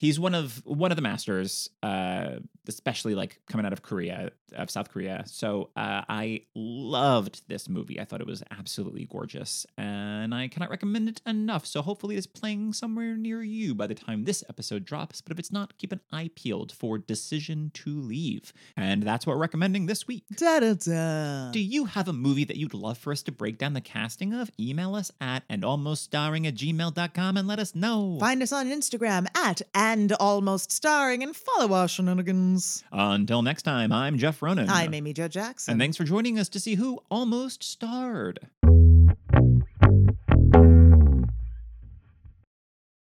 He's 0.00 0.18
one 0.18 0.34
of 0.34 0.62
one 0.64 0.90
of 0.90 0.96
the 0.96 1.02
masters, 1.02 1.68
uh, 1.82 2.36
especially 2.66 3.14
like 3.14 3.38
coming 3.48 3.66
out 3.66 3.72
of 3.72 3.82
Korea, 3.82 4.32
of 4.54 4.70
South 4.70 4.90
Korea. 4.90 5.22
So 5.26 5.70
uh, 5.76 6.02
I 6.08 6.42
loved 6.54 7.42
this 7.48 7.68
movie. 7.68 8.00
I 8.00 8.04
thought 8.04 8.20
it 8.20 8.26
was 8.26 8.42
absolutely 8.50 9.04
gorgeous, 9.04 9.66
and 9.78 10.34
I 10.34 10.48
cannot 10.48 10.70
recommend 10.70 11.08
it 11.08 11.20
enough. 11.26 11.66
So 11.66 11.82
hopefully, 11.82 12.16
it's 12.16 12.26
playing 12.26 12.72
somewhere 12.72 13.16
near 13.16 13.42
you 13.42 13.74
by 13.74 13.86
the 13.86 13.94
time 13.94 14.24
this 14.24 14.42
episode 14.48 14.84
drops. 14.84 15.20
But 15.20 15.32
if 15.32 15.38
it's 15.38 15.52
not, 15.52 15.76
keep 15.78 15.92
an 15.92 16.00
eye 16.10 16.30
peeled 16.34 16.72
for 16.72 16.98
Decision 16.98 17.70
to 17.74 18.00
Leave, 18.00 18.52
and 18.76 19.02
that's 19.02 19.26
what 19.26 19.36
we're 19.36 19.42
recommending 19.42 19.86
this 19.86 20.08
week. 20.08 20.24
Da, 20.34 20.60
da, 20.60 20.74
da. 20.74 21.50
Do 21.52 21.60
you 21.60 21.84
have 21.84 22.08
a 22.08 22.12
movie 22.12 22.44
that 22.44 22.56
you'd 22.56 22.74
love 22.74 22.96
for 22.98 23.12
us 23.12 23.22
to 23.24 23.32
break 23.32 23.58
down 23.58 23.74
the 23.74 23.80
casting 23.80 24.32
of? 24.32 24.50
Email 24.58 24.94
us 24.94 25.12
at 25.20 25.46
andalmoststarring 25.48 26.46
at 26.48 26.54
gmail.com 26.54 27.36
and 27.36 27.46
let 27.46 27.58
us 27.58 27.74
know. 27.74 28.16
Find 28.18 28.42
us 28.42 28.52
on 28.52 28.66
Instagram 28.66 29.26
at 29.36 29.60
and 29.90 30.12
almost 30.20 30.70
starring 30.70 31.24
and 31.24 31.34
follow 31.34 31.74
our 31.74 31.88
shenanigans. 31.88 32.84
Until 32.92 33.42
next 33.42 33.62
time, 33.62 33.90
I'm 33.90 34.18
Jeff 34.18 34.40
Ronan. 34.40 34.70
I'm 34.70 34.94
Amy 34.94 35.12
Jo 35.12 35.26
Jackson. 35.26 35.72
And 35.72 35.80
thanks 35.80 35.96
for 35.96 36.04
joining 36.04 36.38
us 36.38 36.48
to 36.50 36.60
see 36.60 36.76
who 36.76 37.00
almost 37.10 37.64
starred. 37.64 38.38